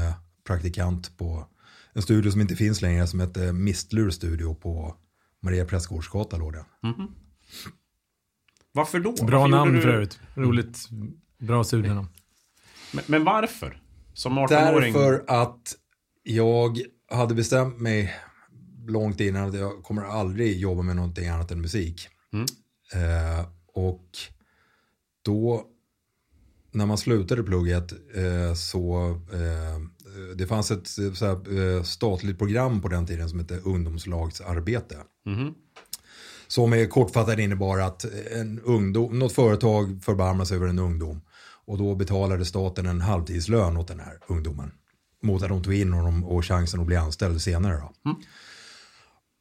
praktikant 0.46 1.18
på 1.18 1.46
en 1.92 2.02
studio 2.02 2.30
som 2.30 2.40
inte 2.40 2.56
finns 2.56 2.82
längre 2.82 3.06
som 3.06 3.20
heter 3.20 3.52
Mistlur 3.52 4.10
studio 4.10 4.54
på 4.54 4.94
Maria 5.42 5.64
Prästgårdsgatan 5.64 6.40
låg 6.40 6.52
det. 6.52 6.64
Varför 8.72 9.00
då? 9.00 9.12
Bra 9.12 9.38
Varför 9.40 9.50
namn 9.50 9.72
du- 9.74 9.80
för 9.82 9.88
övrigt. 9.88 10.18
Roligt. 10.34 10.78
Bra 11.38 11.64
studienamn. 11.64 12.08
Men, 12.92 13.04
men 13.06 13.24
varför? 13.24 13.82
Som 14.14 14.38
18-åring? 14.38 14.92
Därför 14.92 15.24
att 15.28 15.76
jag 16.22 16.78
hade 17.10 17.34
bestämt 17.34 17.78
mig 17.80 18.14
långt 18.86 19.20
innan 19.20 19.48
att 19.48 19.54
jag 19.54 19.82
kommer 19.82 20.02
aldrig 20.02 20.58
jobba 20.58 20.82
med 20.82 20.96
någonting 20.96 21.28
annat 21.28 21.50
än 21.50 21.60
musik. 21.60 22.08
Mm. 22.32 22.46
Eh, 22.94 23.46
och 23.74 24.08
då, 25.22 25.66
när 26.70 26.86
man 26.86 26.98
slutade 26.98 27.42
plugget 27.42 27.92
så, 28.54 28.54
så 28.56 29.08
eh, 30.12 30.34
det 30.34 30.46
fanns 30.46 30.70
ett 30.70 30.88
så 30.88 31.26
här, 31.26 31.76
eh, 31.76 31.82
statligt 31.82 32.38
program 32.38 32.82
på 32.82 32.88
den 32.88 33.06
tiden 33.06 33.28
som 33.28 33.38
hette 33.38 33.58
ungdomslagsarbete. 33.58 34.96
Mhm. 35.26 35.54
Som 36.48 36.72
är 36.72 36.86
kortfattat 36.86 37.38
innebar 37.38 37.78
att 37.78 38.04
en 38.30 38.60
ungdom, 38.60 39.18
något 39.18 39.32
företag 39.32 40.00
förbarmar 40.02 40.44
sig 40.44 40.56
över 40.56 40.66
en 40.66 40.78
ungdom. 40.78 41.20
Och 41.64 41.78
då 41.78 41.94
betalade 41.94 42.44
staten 42.44 42.86
en 42.86 43.00
halvtidslön 43.00 43.76
åt 43.76 43.88
den 43.88 44.00
här 44.00 44.18
ungdomen. 44.26 44.70
Mot 45.22 45.42
att 45.42 45.48
de 45.48 45.62
tog 45.62 45.74
in 45.74 45.92
honom 45.92 46.24
och 46.24 46.44
chansen 46.44 46.80
att 46.80 46.86
bli 46.86 46.96
anställd 46.96 47.42
senare. 47.42 47.76
Då. 47.76 48.10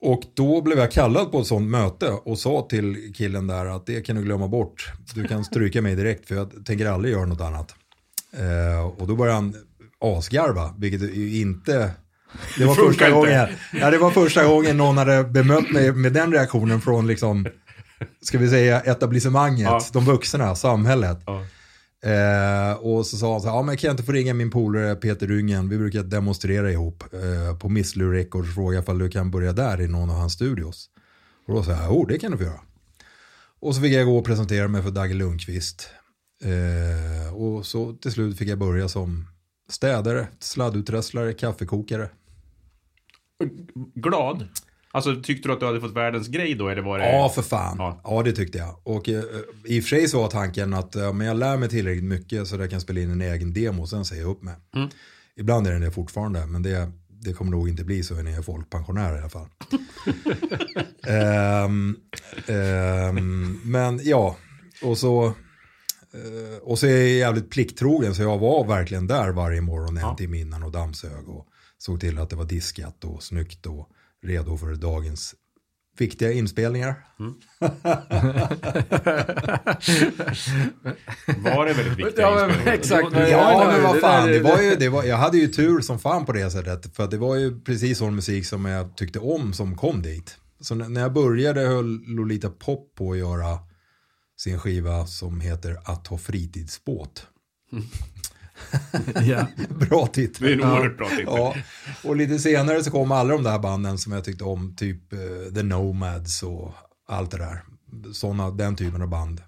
Och 0.01 0.21
då 0.33 0.61
blev 0.61 0.79
jag 0.79 0.91
kallad 0.91 1.31
på 1.31 1.39
ett 1.41 1.47
sånt 1.47 1.69
möte 1.69 2.09
och 2.09 2.39
sa 2.39 2.67
till 2.69 3.13
killen 3.15 3.47
där 3.47 3.65
att 3.65 3.85
det 3.85 4.01
kan 4.01 4.15
du 4.15 4.21
glömma 4.21 4.47
bort. 4.47 4.91
Du 5.15 5.27
kan 5.27 5.43
stryka 5.43 5.81
mig 5.81 5.95
direkt 5.95 6.27
för 6.27 6.35
jag 6.35 6.65
tänker 6.65 6.85
aldrig 6.85 7.13
göra 7.13 7.25
något 7.25 7.41
annat. 7.41 7.75
Eh, 8.37 8.85
och 9.01 9.07
då 9.07 9.15
började 9.15 9.35
han 9.35 9.55
asgarva, 9.99 10.73
vilket 10.77 11.15
inte... 11.15 11.91
Det 12.57 12.65
var, 12.65 12.75
första 12.75 13.05
inte. 13.05 13.11
gången, 13.17 13.47
ja, 13.81 13.91
det 13.91 13.97
var 13.97 14.11
första 14.11 14.45
gången 14.47 14.77
någon 14.77 14.97
hade 14.97 15.23
bemött 15.23 15.71
mig 15.71 15.91
med 15.91 16.13
den 16.13 16.31
reaktionen 16.31 16.81
från 16.81 17.07
liksom, 17.07 17.47
ska 18.21 18.37
vi 18.37 18.49
säga 18.49 18.81
etablissemanget, 18.81 19.67
Ja. 19.67 19.81
de 19.93 20.05
vuxna, 20.05 20.55
samhället. 20.55 21.17
Ja. 21.25 21.45
Eh, 22.03 22.73
och 22.73 23.05
så 23.05 23.17
sa 23.17 23.31
han 23.31 23.41
så 23.41 23.47
här, 23.47 23.55
ja 23.55 23.61
men 23.61 23.77
kan 23.77 23.87
jag 23.87 23.93
inte 23.93 24.03
få 24.03 24.11
ringa 24.11 24.33
min 24.33 24.51
polare 24.51 24.95
Peter 24.95 25.27
Ryngen, 25.27 25.69
vi 25.69 25.77
brukar 25.77 26.03
demonstrera 26.03 26.71
ihop 26.71 27.03
eh, 27.13 27.57
på 27.57 27.69
Misslu 27.69 28.11
Records 28.11 28.49
och 28.49 28.55
fråga 28.55 28.79
ifall 28.79 28.99
du 28.99 29.09
kan 29.09 29.31
börja 29.31 29.53
där 29.53 29.81
i 29.81 29.87
någon 29.87 30.09
av 30.09 30.15
hans 30.15 30.33
studios. 30.33 30.89
Och 31.47 31.53
då 31.53 31.63
sa 31.63 31.71
jag, 31.71 31.85
jo 31.89 32.05
det 32.05 32.19
kan 32.19 32.31
du 32.31 32.37
få 32.37 32.43
göra. 32.43 32.61
Och 33.59 33.75
så 33.75 33.81
fick 33.81 33.93
jag 33.93 34.05
gå 34.05 34.17
och 34.17 34.25
presentera 34.25 34.67
mig 34.67 34.83
för 34.83 34.91
Dagge 34.91 35.13
Lundqvist. 35.13 35.89
Eh, 36.43 37.35
och 37.35 37.65
så 37.65 37.93
till 37.93 38.11
slut 38.11 38.37
fick 38.37 38.49
jag 38.49 38.59
börja 38.59 38.89
som 38.89 39.27
städare, 39.69 40.27
sladdutrösslare, 40.39 41.33
kaffekokare. 41.33 42.09
Glad? 43.95 44.47
Alltså 44.93 45.21
tyckte 45.23 45.49
du 45.49 45.53
att 45.53 45.59
du 45.59 45.65
hade 45.65 45.81
fått 45.81 45.95
världens 45.95 46.27
grej 46.27 46.55
då 46.55 46.69
eller 46.69 46.81
var 46.81 46.99
det? 46.99 47.11
Ja, 47.11 47.29
för 47.29 47.41
fan. 47.41 47.75
Ja. 47.79 48.01
Ja, 48.03 48.23
det 48.23 48.31
tyckte 48.31 48.57
jag. 48.57 48.79
Och 48.83 49.09
eh, 49.09 49.23
i 49.65 49.79
och 49.79 49.83
för 49.83 49.89
sig 49.89 50.07
så 50.07 50.21
var 50.21 50.27
tanken 50.29 50.73
att 50.73 50.95
eh, 50.95 51.13
men 51.13 51.27
jag 51.27 51.37
lär 51.37 51.57
mig 51.57 51.69
tillräckligt 51.69 52.03
mycket 52.03 52.47
så 52.47 52.55
att 52.55 52.61
jag 52.61 52.69
kan 52.69 52.81
spela 52.81 52.99
in 52.99 53.11
en 53.11 53.21
egen 53.21 53.53
demo 53.53 53.81
och 53.81 53.89
sen 53.89 54.05
säger 54.05 54.21
jag 54.21 54.31
upp 54.31 54.41
mig. 54.43 54.55
Mm. 54.75 54.89
Ibland 55.35 55.67
är 55.67 55.71
det 55.73 55.79
det 55.79 55.91
fortfarande, 55.91 56.45
men 56.45 56.63
det, 56.63 56.91
det 57.09 57.33
kommer 57.33 57.51
nog 57.51 57.69
inte 57.69 57.83
bli 57.83 58.03
så 58.03 58.13
när 58.13 58.31
jag 58.31 58.37
är 58.39 58.43
folkpensionär 58.43 59.15
i 59.15 59.19
alla 59.19 59.29
fall. 59.29 59.47
Ehm, 61.07 61.95
ehm, 62.47 63.59
men 63.63 63.99
ja, 64.03 64.35
och 64.83 64.97
så, 64.97 65.25
eh, 66.13 66.57
och 66.61 66.79
så 66.79 66.87
är 66.87 66.91
jag 66.97 67.07
jävligt 67.09 67.49
plikttrogen 67.49 68.15
så 68.15 68.21
jag 68.21 68.37
var 68.37 68.67
verkligen 68.67 69.07
där 69.07 69.29
varje 69.31 69.61
morgon 69.61 69.97
en 69.97 70.03
Ja. 70.03 70.15
timme 70.17 70.37
innan 70.39 70.63
och 70.63 70.71
dammsög 70.71 71.29
och 71.29 71.47
såg 71.77 71.99
till 71.99 72.17
att 72.19 72.29
det 72.29 72.35
var 72.35 72.45
diskat 72.45 73.03
och 73.03 73.23
snyggt 73.23 73.65
och 73.65 73.89
redo 74.23 74.57
för 74.57 74.75
dagens 74.75 75.35
viktiga 75.97 76.31
inspelningar. 76.31 76.95
Var 81.43 81.65
det 81.65 81.73
väldigt 81.73 81.97
viktigt? 81.97 82.17
Ja, 82.17 82.47
men 82.47 82.73
exakt. 82.73 83.07
Ja, 83.29 83.71
men 83.71 83.83
vad 83.83 83.99
fan, 83.99 84.27
det 84.27 84.39
var 84.39 84.61
ju, 84.61 84.75
det 84.75 84.89
var, 84.89 85.03
jag 85.03 85.17
hade 85.17 85.37
ju 85.37 85.47
tur 85.47 85.81
som 85.81 85.99
fan 85.99 86.25
på 86.25 86.31
det 86.31 86.51
sättet. 86.51 86.95
För 86.95 87.07
det 87.07 87.17
var 87.17 87.35
ju 87.35 87.61
precis 87.61 87.97
sån 87.97 88.15
musik 88.15 88.45
som 88.45 88.65
jag 88.65 88.97
tyckte 88.97 89.19
om 89.19 89.53
som 89.53 89.77
kom 89.77 90.01
dit. 90.01 90.37
Så 90.59 90.75
när 90.75 91.01
jag 91.01 91.13
började 91.13 91.61
höll 91.61 91.99
Lolita 92.07 92.49
Pop 92.49 92.95
på 92.95 93.11
att 93.11 93.17
göra 93.17 93.59
sin 94.37 94.59
skiva 94.59 95.05
som 95.07 95.41
heter 95.41 95.77
Att 95.85 96.07
ha 96.07 96.17
fritidsbåt. 96.17 97.27
Ja. 99.25 99.47
Bra 99.69 100.07
titel. 100.07 100.47
Det 100.47 100.53
är 100.53 100.53
en 100.53 100.63
oerhört 100.63 100.97
bra 100.97 101.09
titel. 101.09 101.25
Ja, 101.27 101.55
och 102.03 102.15
lite 102.15 102.39
senare 102.39 102.83
så 102.83 102.91
kom 102.91 103.11
alla 103.11 103.33
de 103.33 103.43
där 103.43 103.59
banden 103.59 103.97
som 103.97 104.11
jag 104.11 104.23
tyckte 104.23 104.43
om, 104.43 104.75
typ 104.75 105.13
eh, 105.13 105.53
The 105.53 105.63
Nomads 105.63 106.43
och 106.43 106.73
allt 107.07 107.31
det 107.31 107.37
där. 107.37 107.63
Såna, 108.13 108.51
den 108.51 108.75
typen 108.75 109.01
av 109.01 109.07
band 109.07 109.41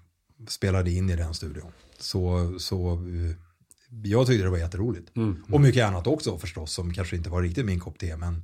spelade 0.48 0.90
in 0.90 1.10
i 1.10 1.16
den 1.16 1.34
studion. 1.34 1.72
Så, 1.98 2.54
så 2.58 2.92
eh, 2.92 3.36
jag 4.02 4.26
tyckte 4.26 4.44
det 4.44 4.50
var 4.50 4.58
jätteroligt. 4.58 5.10
Och 5.50 5.60
mycket 5.60 5.86
annat 5.86 6.06
också 6.06 6.38
förstås 6.38 6.72
som 6.72 6.94
kanske 6.94 7.16
inte 7.16 7.30
var 7.30 7.42
riktigt 7.42 7.66
min 7.66 7.80
kopp 7.80 7.98
te. 7.98 8.16
Men 8.16 8.42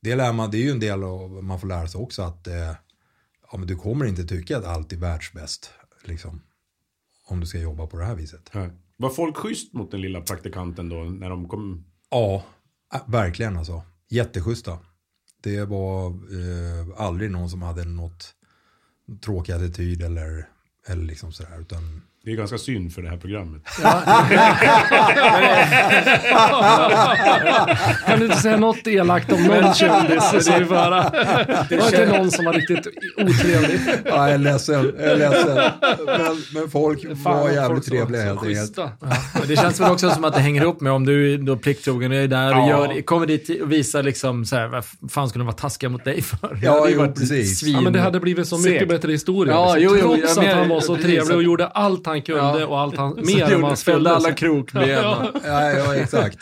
det, 0.00 0.14
lär 0.14 0.32
man, 0.32 0.50
det 0.50 0.56
är 0.56 0.62
ju 0.62 0.70
en 0.70 0.80
del 0.80 1.02
av 1.04 1.44
man 1.44 1.60
får 1.60 1.68
lära 1.68 1.88
sig 1.88 2.00
också 2.00 2.22
att 2.22 2.46
eh, 2.46 2.74
ja, 3.52 3.58
men 3.58 3.66
du 3.66 3.76
kommer 3.76 4.04
inte 4.04 4.24
tycka 4.24 4.58
att 4.58 4.64
allt 4.64 4.92
är 4.92 4.96
världsbäst. 4.96 5.70
Liksom, 6.04 6.42
om 7.24 7.40
du 7.40 7.46
ska 7.46 7.58
jobba 7.58 7.86
på 7.86 7.98
det 7.98 8.04
här 8.04 8.14
viset. 8.14 8.50
Ja. 8.52 8.68
Var 9.02 9.10
folk 9.10 9.36
schysst 9.36 9.72
mot 9.72 9.90
den 9.90 10.00
lilla 10.00 10.20
praktikanten 10.20 10.88
då 10.88 10.96
när 10.96 11.30
de 11.30 11.48
kom? 11.48 11.84
Ja, 12.10 12.44
äh, 12.94 13.00
verkligen 13.06 13.56
alltså. 13.56 13.82
Jätteschyssta. 14.08 14.78
Det 15.40 15.64
var 15.64 16.06
eh, 16.08 17.00
aldrig 17.00 17.30
någon 17.30 17.50
som 17.50 17.62
hade 17.62 17.84
något 17.84 18.34
tråkig 19.24 19.52
attityd 19.52 20.02
eller, 20.02 20.48
eller 20.86 21.04
liksom 21.04 21.32
sådär. 21.32 21.60
Utan, 21.60 22.02
det 22.24 22.30
är 22.32 22.36
ganska 22.36 22.58
synd 22.58 22.92
för 22.94 23.02
det 23.02 23.08
här 23.08 23.16
programmet. 23.16 23.62
Kan 28.06 28.18
du 28.18 28.24
inte 28.24 28.36
säga 28.38 28.56
något 28.56 28.86
elakt 28.86 29.32
om 29.32 29.42
någon 29.42 29.74
kändis 29.74 30.24
så 30.30 30.36
vi 30.58 30.64
får 30.64 30.74
höra? 30.74 31.10
Det 31.68 31.76
var 31.76 31.86
inte 31.86 32.18
någon 32.18 32.30
som 32.30 32.44
var 32.44 32.52
riktigt 32.52 32.86
otrevlig. 33.16 33.80
ja, 34.04 34.26
jag 34.26 34.30
är 34.30 34.38
ledsen, 34.38 34.92
jag 34.98 35.10
är 35.10 35.16
ledsen. 35.16 35.56
Men, 36.06 36.36
men 36.54 36.70
folk 36.70 37.02
Fan, 37.02 37.16
var 37.24 37.40
folk 37.42 37.54
jävligt 37.54 37.84
så- 37.84 37.90
trevliga 37.90 38.22
helt 38.22 38.42
enkelt. 38.42 38.78
det 39.48 39.56
känns 39.56 39.80
väl 39.80 39.90
också 39.92 40.10
som 40.10 40.24
att 40.24 40.34
det 40.34 40.40
hänger 40.40 40.62
ihop 40.62 40.80
med 40.80 40.92
om 40.92 41.06
du 41.06 41.36
då 41.36 41.56
plikttrogen 41.56 42.12
är 42.12 42.28
där 42.28 42.52
och 42.52 42.58
Ja. 42.62 42.68
gör, 42.94 43.02
kommer 43.02 43.26
dit 43.26 43.62
och 43.62 43.72
visar 43.72 44.02
liksom 44.02 44.44
så 44.44 44.56
här, 44.56 44.66
vad 44.68 44.84
fan 45.10 45.28
skulle 45.28 45.40
de 45.42 45.46
vara 45.46 45.56
taskiga 45.56 45.90
mot 45.90 46.04
dig 46.04 46.22
för? 46.22 46.58
Ja, 46.62 46.86
jo, 46.90 47.12
precis. 47.16 47.60
Svin. 47.60 47.72
Ja, 47.74 47.80
men 47.80 47.92
det 47.92 48.00
hade 48.00 48.20
blivit 48.20 48.48
så 48.48 48.58
mycket 48.58 48.72
Segt. 48.78 48.88
bättre 48.88 49.12
historia. 49.12 49.54
Ja, 49.54 49.74
liksom. 49.74 49.98
jo, 50.00 50.06
jo, 50.16 50.16
Trots 50.16 50.36
jag 50.36 50.46
att 50.46 50.54
han 50.56 50.68
var 50.68 50.80
så 50.80 50.96
trevlig 50.96 51.36
och 51.36 51.42
gjorde 51.42 51.66
allt 51.66 52.06
han 52.06 52.11
kunde 52.20 52.60
Ja. 52.60 52.66
och 52.66 52.80
allt 52.80 52.96
han, 52.96 53.14
Så 53.16 53.36
mer 53.36 53.52
än 53.52 53.62
han 53.64 53.76
skulle. 53.76 54.10
alla 54.10 54.32
krokben. 54.32 54.88
Ja. 54.88 55.32
Ja, 55.44 55.70
ja, 55.72 55.94
exakt. 55.96 56.38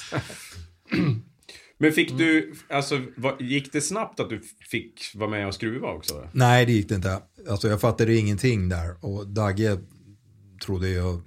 Men 1.79 1.93
fick 1.93 2.19
du, 2.19 2.55
alltså 2.71 3.01
vad, 3.17 3.41
gick 3.43 3.73
det 3.73 3.81
snabbt 3.81 4.21
att 4.21 4.31
du 4.31 4.41
fick 4.71 5.13
vara 5.15 5.31
med 5.31 5.47
och 5.47 5.55
skruva 5.55 5.89
också? 5.89 6.29
Nej, 6.33 6.67
det 6.67 6.73
gick 6.73 6.89
det 6.89 6.95
inte. 6.95 7.23
Alltså, 7.51 7.69
jag 7.69 7.81
fattade 7.81 8.17
ingenting 8.17 8.69
där. 8.69 9.05
Och 9.05 9.27
Dagge 9.29 9.79
trodde 10.65 10.89
jag... 10.89 11.21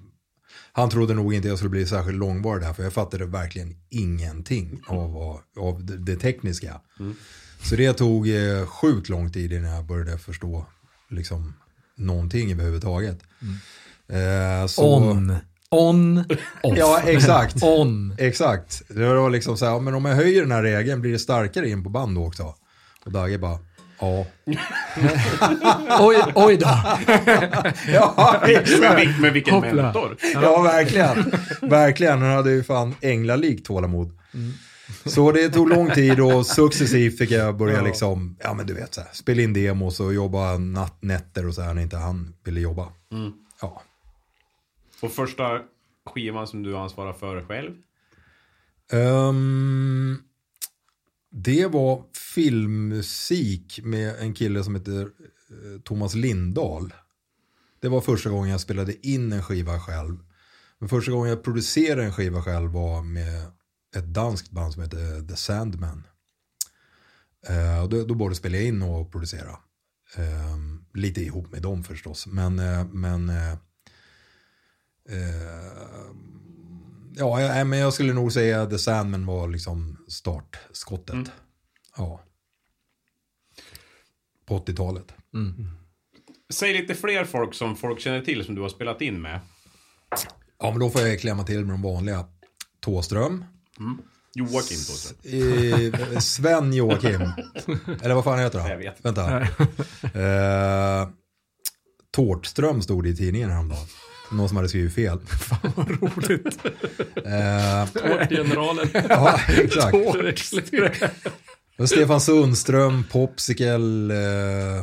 Han 0.72 0.90
trodde 0.90 1.14
nog 1.14 1.34
inte 1.34 1.48
jag 1.48 1.58
skulle 1.58 1.70
bli 1.70 1.86
särskilt 1.86 2.18
långvarig 2.18 2.64
där. 2.64 2.74
För 2.74 2.84
jag 2.84 2.94
fattade 2.94 3.26
verkligen 3.26 3.76
ingenting 3.90 4.82
av, 4.88 5.42
av 5.60 5.86
det, 5.86 6.16
tekniska. 6.16 6.82
Så 7.62 7.76
det 7.76 7.94
tog 7.94 8.30
eh, 8.30 8.66
sjukt 8.66 9.10
lång 9.10 9.32
tid 9.32 9.54
innan 9.54 9.72
jag 9.72 9.86
började 9.86 10.18
förstå 10.18 10.66
liksom, 11.10 11.54
någonting 11.98 12.52
överhuvudtaget. 12.52 13.20
Eh, 14.10 14.68
så, 14.68 14.96
On. 14.96 15.36
On. 15.70 16.18
Off. 16.64 16.78
Ja, 16.78 17.02
exakt. 17.06 17.56
On. 17.64 18.16
Exakt. 18.20 18.82
Det 18.90 19.14
var 19.14 19.30
liksom 19.30 19.58
så 19.58 19.66
här, 19.66 19.80
men 19.80 19.94
om 19.96 20.06
jag 20.06 20.16
höjer 20.16 20.42
den 20.42 20.52
här 20.52 20.64
regeln 20.64 21.02
blir 21.02 21.12
det 21.12 21.20
starkare 21.20 21.70
in 21.70 21.84
på 21.84 21.90
band 21.90 22.16
då 22.16 22.26
också? 22.28 22.56
Och 23.06 23.12
Dagge 23.12 23.38
bara, 23.38 23.58
ja. 24.00 24.26
Oj, 26.00 26.18
oj 26.36 26.58
då. 26.58 26.68
Ja, 27.94 28.42
Men, 28.42 28.98
vil- 28.98 29.20
men 29.22 29.34
vilken 29.34 29.54
Hoppla. 29.54 29.84
mentor! 29.84 30.18
Ja, 30.34 30.62
verkligen. 30.62 31.32
Verkligen, 31.62 32.22
han 32.22 32.32
hade 32.32 32.52
ju 32.52 32.64
fan 32.64 32.96
änglalikt 33.02 33.66
tålamod. 33.66 34.18
Så 35.06 35.32
det 35.32 35.50
tog 35.50 35.70
lång 35.70 35.90
tid 35.92 36.20
och 36.20 36.46
successivt 36.46 37.18
fick 37.18 37.32
jag 37.32 37.58
börja 37.58 37.82
liksom, 37.82 38.38
ja 38.44 38.54
men 38.54 38.66
du 38.68 38.74
vet 38.74 38.94
så 38.94 39.02
här, 39.02 39.10
spela 39.14 39.42
in 39.42 39.54
demos 39.54 40.00
och 40.00 40.14
jobba 40.14 40.58
natt, 40.58 40.98
nätter 41.02 41.48
och 41.48 41.54
så 41.54 41.62
här 41.62 41.74
när 41.74 41.82
inte 41.82 41.98
han 41.98 42.34
ville 42.46 42.60
jobba. 42.60 42.88
Ja. 43.62 43.82
Och 45.04 45.12
första 45.12 45.62
skivan 46.06 46.48
som 46.48 46.64
du 46.64 46.78
ansvarar 46.78 47.14
för 47.14 47.46
själv? 47.46 47.72
Um, 48.92 50.24
det 51.32 51.68
var 51.68 52.04
filmmusik 52.36 53.80
med 53.84 54.16
en 54.20 54.34
kille 54.34 54.64
som 54.64 54.76
heter 54.76 55.02
eh, 55.02 55.82
Thomas 55.84 56.16
Lindahl. 56.16 56.94
Det 57.80 57.90
var 57.90 58.02
första 58.02 58.30
gången 58.30 58.50
jag 58.50 58.60
spelade 58.60 59.08
in 59.08 59.34
en 59.34 59.44
skiva 59.44 59.80
själv. 59.80 60.18
Men 60.80 60.90
första 60.90 61.12
gången 61.12 61.30
jag 61.30 61.44
producerade 61.44 62.04
en 62.04 62.14
skiva 62.14 62.44
själv 62.44 62.72
var 62.72 63.02
med 63.02 63.52
ett 63.96 64.06
danskt 64.06 64.52
band 64.52 64.74
som 64.74 64.82
heter 64.84 65.28
The 65.28 65.36
Sandman. 65.36 66.08
Uh, 67.50 67.90
då, 67.90 68.04
då 68.04 68.16
både 68.16 68.36
spelade 68.36 68.58
jag 68.58 68.68
in 68.68 68.82
och 68.82 69.12
producera. 69.12 69.52
Uh, 70.20 70.58
lite 70.94 71.22
ihop 71.22 71.52
med 71.52 71.62
dem 71.62 71.84
förstås. 71.84 72.28
Men, 72.28 72.60
uh, 72.60 72.86
men 72.86 73.32
eh, 75.10 75.94
Ja, 77.16 77.42
jag, 77.42 77.68
men 77.68 77.80
jag 77.80 77.94
skulle 77.94 78.14
nog 78.14 78.32
säga 78.32 78.66
The 78.66 78.78
Sandman 78.78 79.26
var 79.26 79.48
liksom 79.48 80.06
startskottet. 80.08 81.32
Ja. 81.98 82.24
På 84.46 84.60
80-talet. 84.60 85.14
Säg 86.54 86.74
lite 86.82 86.96
fler 86.96 87.26
folk 87.26 87.54
som 87.54 87.76
folk 87.76 88.00
känner 88.00 88.22
till 88.22 88.46
som 88.46 88.56
du 88.56 88.62
har 88.62 88.70
spelat 88.70 89.02
in 89.02 89.22
med. 89.22 89.40
Ja, 90.60 90.72
men 90.72 90.80
då 90.80 90.90
får 90.90 91.02
jag 91.02 91.20
klämma 91.20 91.44
till 91.44 91.66
med 91.66 91.74
de 91.74 91.82
vanliga. 91.82 92.26
Tåström. 92.80 93.46
Joakim 94.36 94.78
Thåström. 94.78 95.94
Eh, 96.14 96.20
Sven 96.20 96.74
Joakim. 96.74 97.22
Eller 98.02 98.16
vad 98.16 98.24
fan 98.24 98.40
heter 98.40 98.60
han? 98.60 98.70
Jag 98.70 98.78
vet. 98.78 99.06
Vänta. 99.06 99.42
Eh, 99.42 101.10
Tårtström 102.12 102.82
stod 102.82 103.04
det 103.04 103.10
i 103.10 103.16
tidningen 103.16 103.50
häromdagen. 103.50 103.88
Någon 104.32 104.48
som 104.48 104.58
hade 104.58 104.70
skrivit 104.70 104.94
fel. 104.96 105.20
Fan 105.26 105.72
vad 105.76 105.90
roligt. 105.90 106.58
Eh, 107.16 108.28
Generalen. 108.30 108.90
ja, 109.10 109.40
exakt. 109.48 109.98
Men 111.78 111.88
Stefan 111.88 112.22
Sundström, 112.22 113.04
Popsicle. 113.12 114.14
Eh, 114.16 114.78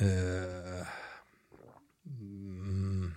eh, 0.00 0.86
mm, 2.06 3.14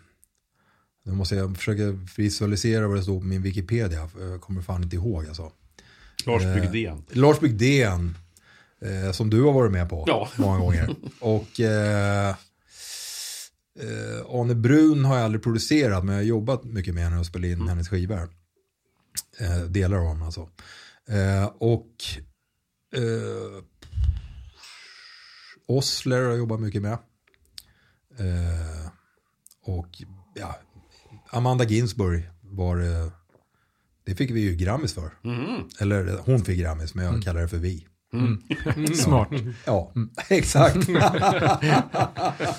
nu 1.06 1.12
måste 1.14 1.36
jag 1.36 1.58
försöka 1.58 1.84
visualisera 2.18 2.88
vad 2.88 2.98
det 2.98 3.04
står 3.04 3.20
på 3.20 3.26
min 3.26 3.42
Wikipedia. 3.42 4.08
för 4.08 4.28
Jag 4.32 4.42
kommer 4.42 4.62
fan 4.62 4.84
inte 4.84 4.96
ihåg 4.96 5.28
alltså. 5.28 5.52
Lars 6.26 6.44
Eh, 6.44 6.54
Bygdén. 6.56 7.04
Lars 7.12 7.40
Bygdén. 7.40 8.18
Eh, 8.82 9.12
som 9.12 9.30
du 9.30 9.42
har 9.42 9.52
varit 9.54 9.72
med 9.72 9.90
på 9.90 10.04
Ja. 10.08 10.30
många 10.36 10.60
gånger. 10.60 10.96
Och 11.20 11.60
eh, 13.80 14.26
Arne 14.40 14.56
Brun 14.56 15.06
har 15.06 15.16
jag 15.16 15.26
aldrig 15.26 15.44
producerat 15.44 16.04
men 16.04 16.16
jag 16.16 16.22
har 16.22 16.28
jobbat 16.28 16.64
mycket 16.64 16.94
med 16.94 17.04
henne 17.04 17.20
och 17.20 17.26
spelat 17.26 17.48
in 17.48 17.68
hennes 17.68 17.90
skivor. 17.90 18.30
Eh, 19.40 19.62
delar 19.62 19.98
av 19.98 20.04
dem 20.04 20.22
alltså. 20.22 20.50
Eh, 21.08 21.46
och 21.46 21.96
eh, 22.96 23.64
Osler 25.68 26.18
har 26.22 26.30
jag 26.30 26.38
jobbat 26.38 26.60
mycket 26.60 26.82
med. 26.82 26.98
Eh, 28.18 28.92
och 29.64 29.88
ja, 30.36 30.60
Amanda 31.30 31.64
Ginsburg 31.64 32.30
var 32.42 32.78
det, 32.78 33.12
det 34.04 34.16
fick 34.16 34.32
vi 34.32 34.42
ju 34.42 34.56
Grammis 34.56 34.94
för. 34.94 35.12
Eller 35.80 36.18
hon 36.26 36.46
fick 36.46 36.60
Grammis 36.60 36.96
men 36.96 37.06
jag 37.06 37.24
kallar 37.24 37.42
det 37.42 37.48
för 37.48 37.58
vi. 37.58 37.88
Smart. 38.94 39.30
Ja, 39.66 39.94
exakt. 40.30 40.76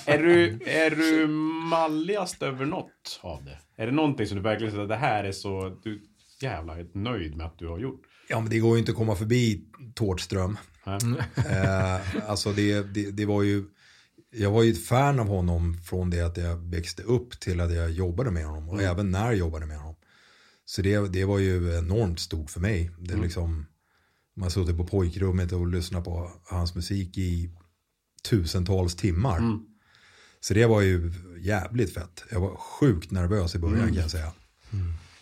Är 0.06 0.18
du, 0.18 0.58
är 0.66 0.90
du 0.90 1.26
malligast 1.70 2.42
över 2.42 2.66
något 2.66 3.20
av 3.20 3.44
det? 3.44 3.58
Är 3.82 3.86
det 3.86 3.92
någonting 3.92 4.26
som 4.26 4.36
du 4.36 4.42
verkligen 4.42 4.70
säger 4.70 4.82
att 4.82 4.88
det 4.88 4.96
här 4.96 5.24
är 5.24 5.32
så... 5.32 5.78
Du 5.82 6.02
jävla 6.40 6.78
är 6.78 6.86
nöjd 6.94 7.36
med 7.36 7.46
att 7.46 7.58
du 7.58 7.68
har 7.68 7.78
gjort? 7.78 8.00
ja 8.30 8.40
men 8.40 8.50
det 8.50 8.58
går 8.58 8.72
ju 8.72 8.78
inte 8.78 8.92
att 8.92 8.98
komma 8.98 9.16
förbi 9.16 9.64
Tårtström. 9.94 10.58
Nej. 10.86 11.00
Eh, 11.50 12.30
alltså 12.30 12.52
det, 12.52 12.82
det, 12.82 13.10
det 13.10 13.26
var 13.26 13.42
ju, 13.42 13.64
jag 14.30 14.50
var 14.50 14.62
ju 14.62 14.72
ett 14.72 14.84
fan 14.84 15.20
av 15.20 15.26
honom 15.26 15.78
från 15.84 16.10
det 16.10 16.20
att 16.20 16.36
jag 16.36 16.56
växte 16.56 17.02
upp 17.02 17.40
till 17.40 17.60
att 17.60 17.74
jag 17.74 17.90
jobbade 17.90 18.30
med 18.30 18.44
honom 18.44 18.68
och 18.68 18.82
även 18.82 19.10
när 19.10 19.24
jag 19.24 19.36
jobbade 19.36 19.66
med 19.66 19.78
honom. 19.78 19.96
Så 20.64 20.82
det, 20.82 21.12
det 21.12 21.24
var 21.24 21.38
ju 21.38 21.78
enormt 21.78 22.20
stort 22.20 22.50
för 22.50 22.60
mig. 22.60 22.90
Det 22.98 23.14
är 23.14 23.18
liksom, 23.18 23.66
man 24.40 24.50
suttit 24.50 24.76
på 24.76 24.86
pojkrummet 24.86 25.52
och 25.52 25.66
lyssnat 25.66 26.04
på 26.04 26.30
hans 26.44 26.74
musik 26.74 27.18
i 27.18 27.50
tusentals 28.30 28.96
timmar. 28.96 29.58
Så 30.40 30.54
det 30.54 30.66
var 30.66 30.80
ju 30.80 31.12
jävligt 31.38 31.94
fett. 31.94 32.24
Jag 32.30 32.40
var 32.40 32.56
sjukt 32.56 33.10
nervös 33.10 33.54
i 33.54 33.58
början 33.58 33.86
kan 33.86 33.96
jag 33.96 34.10
säga. 34.10 34.32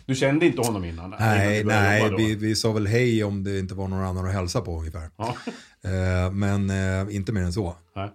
Du 0.07 0.14
kände 0.14 0.46
inte 0.46 0.61
honom 0.61 0.85
innan? 0.85 1.07
innan 1.07 1.18
Nej, 1.20 1.64
började 1.64 2.11
nej 2.11 2.14
vi, 2.16 2.35
vi 2.35 2.57
sa 2.57 2.72
väl 2.72 2.87
hej 2.87 3.24
om 3.24 3.44
det 3.44 3.59
inte 3.59 3.74
var 3.74 3.88
någon 3.88 4.04
annan 4.04 4.26
att 4.26 4.33
hälsa 4.33 4.61
på 4.61 4.78
ungefär. 4.78 5.11
Ja. 5.16 5.37
Eh, 5.83 6.33
men 6.33 6.70
eh, 6.70 7.16
inte 7.16 7.33
mer 7.33 7.42
än 7.42 7.52
så. 7.52 7.76
Nej. 7.96 8.11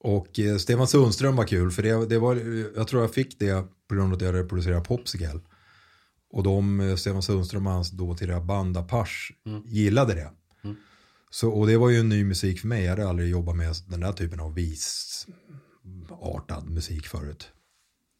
Och 0.00 0.38
eh, 0.38 0.56
Stefan 0.56 0.86
Sundström 0.86 1.36
var 1.36 1.44
kul 1.44 1.70
för 1.70 1.82
det, 1.82 2.06
det 2.06 2.18
var, 2.18 2.36
jag 2.76 2.88
tror 2.88 3.02
jag 3.02 3.14
fick 3.14 3.38
det 3.38 3.64
på 3.88 3.94
grund 3.94 4.12
av 4.12 4.16
att 4.16 4.22
jag 4.22 4.32
hade 4.32 4.44
producerat 4.44 4.88
Popsicle. 4.88 5.40
Och 6.30 6.42
de, 6.42 6.80
eh, 6.80 6.96
Stefan 6.96 7.22
Sundström 7.22 7.66
och 7.66 7.72
hans 7.72 7.90
dåtida 7.90 8.40
band 8.40 8.76
Apache 8.76 9.34
gillade 9.64 10.14
det. 10.14 10.30
Så, 11.30 11.50
och 11.50 11.66
det 11.66 11.76
var 11.76 11.88
ju 11.90 12.00
en 12.00 12.08
ny 12.08 12.24
musik 12.24 12.60
för 12.60 12.68
mig. 12.68 12.82
Jag 12.82 12.90
hade 12.90 13.08
aldrig 13.08 13.30
jobbat 13.30 13.56
med 13.56 13.74
den 13.86 14.00
där 14.00 14.12
typen 14.12 14.40
av 14.40 14.54
visartad 14.54 15.26
musik 16.70 17.06
förut. 17.06 17.48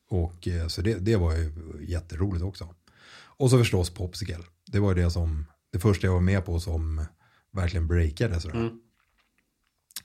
Och 0.08 0.48
eh, 0.48 0.66
så 0.66 0.82
det, 0.82 0.94
det 0.94 1.16
var 1.16 1.32
ju 1.36 1.52
jätteroligt 1.88 2.44
också. 2.44 2.74
Och 3.12 3.50
så 3.50 3.58
förstås 3.58 3.90
Popsicle. 3.90 4.44
Det 4.66 4.78
var 4.78 4.94
det 4.94 5.10
som, 5.10 5.46
det 5.72 5.78
första 5.78 6.06
jag 6.06 6.14
var 6.14 6.20
med 6.20 6.44
på 6.44 6.60
som 6.60 7.04
verkligen 7.52 7.86
breakade 7.86 8.40
sådär. 8.40 8.58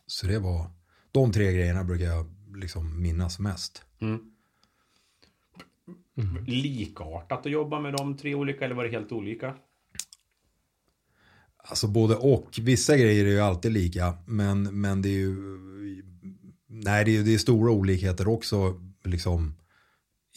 Så 0.07 0.27
det 0.27 0.39
var, 0.39 0.71
de 1.11 1.31
tre 1.31 1.53
grejerna 1.53 1.83
brukar 1.83 2.05
jag 2.05 2.35
liksom 2.55 3.01
minnas 3.01 3.39
mest. 3.39 3.81
Likartat 6.47 7.45
att 7.45 7.51
jobba 7.51 7.79
med 7.79 7.93
de 7.93 8.17
tre 8.17 8.35
olika 8.35 8.65
eller 8.65 8.75
var 8.75 8.83
det 8.83 8.89
helt 8.89 9.11
olika? 9.11 9.55
Alltså 11.57 11.87
både 11.87 12.15
och. 12.15 12.59
Vissa 12.61 12.97
grejer 12.97 13.25
är 13.25 13.29
ju 13.29 13.39
alltid 13.39 13.71
lika. 13.71 14.13
Men, 14.25 14.81
men 14.81 15.01
det 15.01 15.09
är 15.09 15.19
ju... 15.19 15.35
Nej, 16.67 17.05
det 17.05 17.17
är, 17.17 17.23
det 17.23 17.33
är 17.33 17.37
stora 17.37 17.71
olikheter 17.71 18.27
också. 18.27 18.81
Liksom 19.03 19.55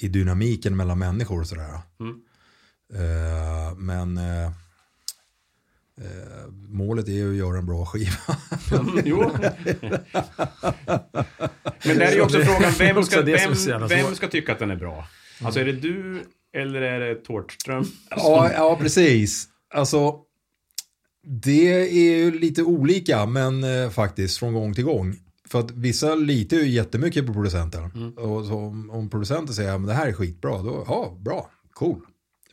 i 0.00 0.08
dynamiken 0.08 0.76
mellan 0.76 0.98
människor 0.98 1.40
och 1.40 1.46
sådär. 1.46 1.80
Eh, 2.94 3.74
men 3.76 4.18
eh, 4.18 4.46
eh, 5.96 6.46
målet 6.68 7.08
är 7.08 7.12
ju 7.12 7.30
att 7.30 7.36
göra 7.36 7.58
en 7.58 7.66
bra 7.66 7.86
skiva. 7.86 8.36
jo. 9.04 9.30
Men 11.84 11.98
där 11.98 12.06
är 12.06 12.14
ju 12.14 12.20
också 12.20 12.40
frågan, 12.44 12.72
vem 12.78 13.04
ska, 13.04 13.22
det 13.22 13.32
vem, 13.32 13.88
vem 13.88 14.14
ska 14.14 14.28
tycka 14.28 14.52
att 14.52 14.58
den 14.58 14.70
är 14.70 14.76
bra? 14.76 15.08
Alltså 15.42 15.60
är 15.60 15.64
det 15.64 15.72
du 15.72 16.22
eller 16.56 16.82
är 16.82 17.00
det 17.00 17.14
Tårtström? 17.14 17.84
ja, 18.10 18.52
ja, 18.52 18.76
precis. 18.80 19.48
Alltså, 19.74 20.20
det 21.42 21.72
är 21.72 22.22
ju 22.24 22.38
lite 22.38 22.62
olika, 22.62 23.26
men 23.26 23.64
eh, 23.64 23.90
faktiskt 23.90 24.38
från 24.38 24.54
gång 24.54 24.74
till 24.74 24.84
gång. 24.84 25.16
För 25.48 25.60
att 25.60 25.70
vissa 25.70 26.14
litar 26.14 26.56
ju 26.56 26.68
jättemycket 26.68 27.26
på 27.26 27.32
producenten. 27.32 28.12
Och 28.16 28.44
så, 28.44 28.54
om, 28.54 28.90
om 28.90 29.10
producenten 29.10 29.54
säger 29.54 29.74
att 29.74 29.86
det 29.86 29.92
här 29.92 30.08
är 30.08 30.12
skitbra, 30.12 30.62
då, 30.62 30.84
ja, 30.88 31.18
bra, 31.20 31.50
cool. 31.72 32.00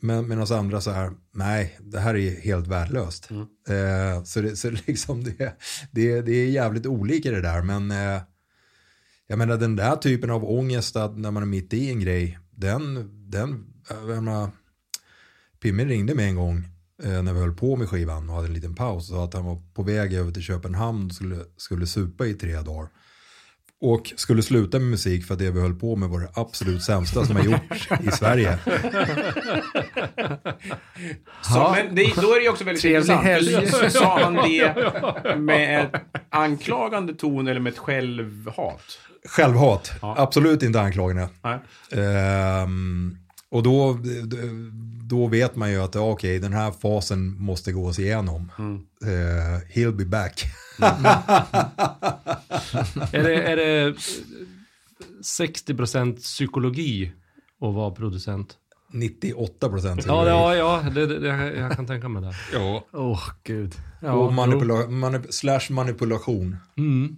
Men 0.00 0.28
medan 0.28 0.46
andra 0.52 0.80
så 0.80 0.90
här, 0.90 1.10
nej, 1.34 1.78
det 1.80 1.98
här 1.98 2.16
är 2.16 2.40
helt 2.40 2.66
värdelöst. 2.66 3.30
Eh, 3.68 4.24
så 4.24 4.40
det, 4.40 4.56
så 4.56 4.70
liksom 4.86 5.24
det, 5.24 5.58
det, 5.90 6.20
det 6.20 6.32
är 6.32 6.46
jävligt 6.48 6.86
olika 6.86 7.30
det 7.30 7.40
där, 7.40 7.62
men 7.62 7.90
eh, 7.90 8.22
jag 9.26 9.38
menar 9.38 9.56
den 9.56 9.76
där 9.76 9.96
typen 9.96 10.30
av 10.30 10.44
ångest 10.50 10.96
att 10.96 11.18
när 11.18 11.30
man 11.30 11.42
är 11.42 11.46
mitt 11.46 11.72
i 11.72 11.90
en 11.90 12.00
grej, 12.00 12.38
den, 12.56 13.10
den, 13.30 13.66
jag 13.88 14.08
menar, 14.08 14.50
Pimme 15.62 15.84
ringde 15.84 16.14
mig 16.14 16.28
en 16.28 16.36
gång 16.36 16.64
eh, 17.04 17.22
när 17.22 17.32
vi 17.32 17.40
höll 17.40 17.56
på 17.56 17.76
med 17.76 17.88
skivan 17.88 18.28
och 18.28 18.34
hade 18.34 18.46
en 18.46 18.54
liten 18.54 18.74
paus 18.74 19.10
och 19.10 19.16
sa 19.16 19.24
att 19.24 19.34
han 19.34 19.44
var 19.44 19.62
på 19.74 19.82
väg 19.82 20.14
över 20.14 20.32
till 20.32 20.42
Köpenhamn 20.42 21.06
och 21.06 21.12
skulle, 21.12 21.36
skulle 21.56 21.86
supa 21.86 22.26
i 22.26 22.34
tre 22.34 22.60
dagar. 22.60 22.88
Och 23.80 24.12
skulle 24.16 24.42
sluta 24.42 24.78
med 24.78 24.88
musik 24.90 25.24
för 25.24 25.34
att 25.34 25.40
det 25.40 25.50
vi 25.50 25.60
höll 25.60 25.74
på 25.74 25.96
med 25.96 26.08
var 26.08 26.20
det 26.20 26.30
absolut 26.34 26.82
sämsta 26.82 27.24
som 27.26 27.36
har 27.36 27.44
gjorts 27.44 27.88
i 28.00 28.10
Sverige. 28.10 28.58
Så, 31.42 31.70
men 31.76 31.94
det, 31.94 32.14
då 32.16 32.32
är 32.32 32.36
det 32.36 32.42
ju 32.42 32.48
också 32.48 32.64
väldigt 32.64 32.84
intressant. 32.84 33.68
Så 33.70 33.90
Sa 33.90 34.20
han 34.20 34.34
det 34.34 35.36
med 35.38 35.84
ett 35.84 36.02
anklagande 36.30 37.14
ton 37.14 37.48
eller 37.48 37.60
med 37.60 37.72
ett 37.72 37.78
självhat? 37.78 38.98
Självhat, 39.28 39.92
Ja. 40.02 40.14
absolut 40.18 40.62
inte 40.62 40.80
anklagande. 40.80 41.28
Ehm, 41.92 43.16
och 43.50 43.62
då, 43.62 43.98
då 45.02 45.26
vet 45.26 45.56
man 45.56 45.70
ju 45.70 45.82
att 45.82 45.96
okej, 45.96 46.38
den 46.38 46.52
här 46.52 46.70
fasen 46.82 47.36
måste 47.42 47.72
gås 47.72 47.98
igenom. 47.98 48.52
Eh, 49.04 49.78
he'll 49.78 49.92
be 49.96 50.04
back. 50.04 50.44
Är 53.12 53.22
det, 53.22 53.42
är 53.42 53.56
det 53.56 53.86
eh, 53.88 53.94
60% 55.22 56.16
psykologi 56.16 57.12
att 57.60 57.74
vara 57.74 57.90
producent? 57.90 58.54
98 58.92 59.68
procent. 59.68 60.06
Ja, 60.06 60.28
ja, 60.28 60.54
ja 60.56 60.90
det, 60.94 61.06
det, 61.06 61.28
jag, 61.28 61.56
jag 61.56 61.72
kan 61.72 61.86
tänka 61.86 62.08
mig 62.08 62.22
det. 62.22 62.34
ja. 62.52 62.84
Åh, 62.92 63.20
gud. 63.44 63.74
Ja, 64.02 64.12
Och 64.12 64.32
manipula- 64.32 64.88
manip- 64.88 65.30
slash 65.30 65.70
manipulation. 65.70 66.56
Mm. 66.76 67.16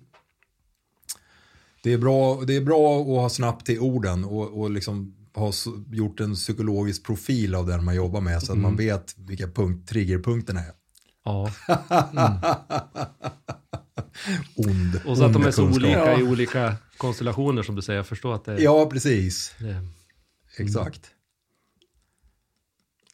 Det 1.88 1.92
är, 1.94 1.98
bra, 1.98 2.40
det 2.46 2.56
är 2.56 2.60
bra 2.60 3.00
att 3.00 3.06
ha 3.06 3.28
snabbt 3.28 3.68
i 3.70 3.78
orden 3.78 4.24
och, 4.24 4.60
och 4.60 4.70
liksom 4.70 5.14
ha 5.34 5.52
gjort 5.92 6.20
en 6.20 6.34
psykologisk 6.34 7.04
profil 7.04 7.54
av 7.54 7.66
den 7.66 7.84
man 7.84 7.94
jobbar 7.94 8.20
med 8.20 8.42
så 8.42 8.52
att 8.52 8.58
man 8.58 8.76
vet 8.76 9.14
vilka 9.18 9.46
punkt, 9.46 9.88
triggerpunkterna 9.88 10.60
är. 10.60 10.72
Ja. 11.24 11.50
Ond, 14.56 15.00
Och 15.06 15.16
så 15.16 15.24
att 15.24 15.32
de 15.32 15.42
är 15.42 15.50
så 15.50 15.62
kunskap. 15.62 15.84
olika 15.84 16.18
i 16.18 16.22
olika 16.22 16.74
konstellationer 16.96 17.62
som 17.62 17.74
du 17.74 17.82
säger. 17.82 17.96
Jag 17.98 18.06
förstår 18.06 18.34
att 18.34 18.44
det 18.44 18.52
är... 18.52 18.58
Ja, 18.60 18.86
precis. 18.92 19.54
det 19.58 19.86
Exakt. 20.62 21.10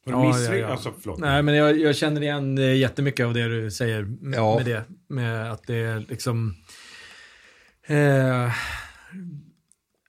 Var 0.04 0.12
du 0.22 0.28
Ja, 0.28 0.40
ja, 0.40 0.54
ja. 0.54 0.66
Alltså. 0.66 0.92
Nej, 1.18 1.42
men 1.42 1.54
jag, 1.54 1.78
jag 1.80 1.96
känner 1.96 2.20
igen 2.20 2.58
eh, 2.58 2.76
jättemycket 2.76 3.26
av 3.26 3.34
det 3.34 3.48
du 3.48 3.70
säger 3.70 4.02
med, 4.02 4.38
Ja. 4.38 4.56
med 4.56 4.66
det. 4.66 4.84
Med 5.08 5.52
att 5.52 5.66
det 5.66 5.76
är 5.76 6.00
liksom... 6.00 6.54
Eh, 7.87 8.53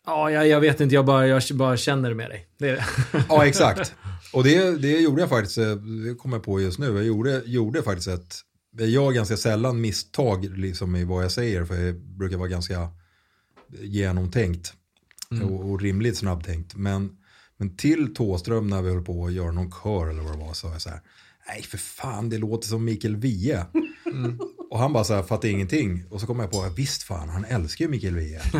ja, 0.05 0.31
jag, 0.31 0.47
jag 0.47 0.61
vet 0.61 0.81
inte, 0.81 0.95
jag 0.95 1.05
bara, 1.05 1.27
jag 1.27 1.41
bara 1.53 1.77
känner 1.77 2.09
det 2.09 2.15
med 2.15 2.29
dig. 2.29 2.47
Det 2.57 2.69
är 2.69 2.75
det. 2.75 2.85
Ja, 3.29 3.45
exakt. 3.45 3.95
Och 4.33 4.43
det, 4.43 4.77
det 4.81 4.99
gjorde 4.99 5.21
jag 5.21 5.29
faktiskt, 5.29 5.57
eh, 5.57 5.75
det 5.75 6.15
kommer 6.15 6.37
jag 6.37 6.43
på 6.43 6.61
just 6.61 6.79
nu, 6.79 6.85
jag 6.85 7.05
gjorde, 7.05 7.41
gjorde 7.45 7.83
faktiskt 7.83 8.07
ett, 8.07 8.35
jag 8.77 8.87
gör 8.87 9.11
ganska 9.11 9.37
sällan 9.37 9.81
misstag 9.81 10.57
liksom 10.57 10.95
i 10.95 11.03
vad 11.03 11.23
jag 11.23 11.31
säger, 11.31 11.65
för 11.65 11.75
jag 11.75 11.95
brukar 11.95 12.37
vara 12.37 12.49
ganska 12.49 12.89
genomtänkt 13.81 14.73
och, 15.43 15.71
och 15.71 15.81
rimligt 15.81 16.17
snabbtänkt. 16.17 16.75
Men, 16.75 17.17
men 17.57 17.77
till 17.77 18.15
Tåström 18.15 18.67
när 18.67 18.81
vi 18.81 18.89
höll 18.89 19.05
på 19.05 19.25
att 19.25 19.33
göra 19.33 19.51
någon 19.51 19.71
kör 19.71 20.09
eller 20.09 20.21
vad 20.21 20.31
det 20.33 20.45
var, 20.45 20.53
så 20.53 20.67
jag 20.67 20.81
så 20.81 20.89
här, 20.89 21.01
nej 21.47 21.61
för 21.61 21.77
fan 21.77 22.29
det 22.29 22.37
låter 22.37 22.67
som 22.67 22.85
Mikael 22.85 23.15
Wiehe. 23.15 23.65
Och 24.75 24.81
han 24.81 24.93
bara 24.93 25.03
så 25.03 25.13
här, 25.13 25.23
fattar 25.23 25.47
ingenting. 25.47 26.03
Och 26.09 26.21
så 26.21 26.27
kom 26.27 26.39
jag 26.39 26.51
på, 26.51 26.69
visst 26.75 27.03
fan, 27.03 27.29
han 27.29 27.45
älskar 27.45 27.85
ju 27.85 27.91
Mikael 27.91 28.15
Wiehe. 28.15 28.41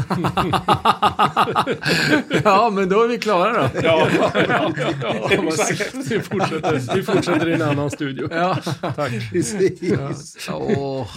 ja, 2.44 2.70
men 2.70 2.90
då 2.90 3.04
är 3.04 3.08
vi 3.08 3.18
klara 3.18 3.54
då. 3.64 3.70
Ja, 3.84 4.08
Vi 5.30 6.22
fortsätter, 6.22 6.96
vi 6.96 7.04
fortsätter 7.04 7.50
i 7.50 7.54
en 7.54 7.62
annan 7.62 7.92
studio. 7.92 8.28
Ja. 8.32 8.58
Precis. 9.32 9.80
Åh. 10.52 11.08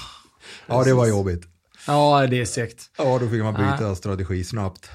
Ja, 0.66 0.84
det 0.84 0.94
var 0.94 1.06
jobbigt. 1.06 1.42
Ja, 1.86 2.26
det 2.30 2.40
är 2.40 2.44
segt. 2.44 2.84
Ja, 2.98 3.18
då 3.18 3.28
fick 3.28 3.42
man 3.42 3.54
byta 3.54 3.94
strategi 3.94 4.44
snabbt. 4.44 4.90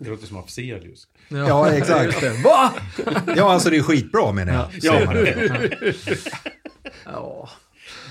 Det 0.00 0.10
låter 0.10 0.26
som 0.26 0.36
Afzelius. 0.36 1.06
Ja, 1.28 1.70
exakt. 1.70 2.22
Va? 2.44 2.72
Ja, 3.36 3.52
alltså 3.52 3.70
det 3.70 3.76
är 3.76 3.82
skitbra 3.82 4.32
menar 4.32 4.52
jag. 4.52 4.66
Ja. 4.82 5.14
Ja. 7.04 7.48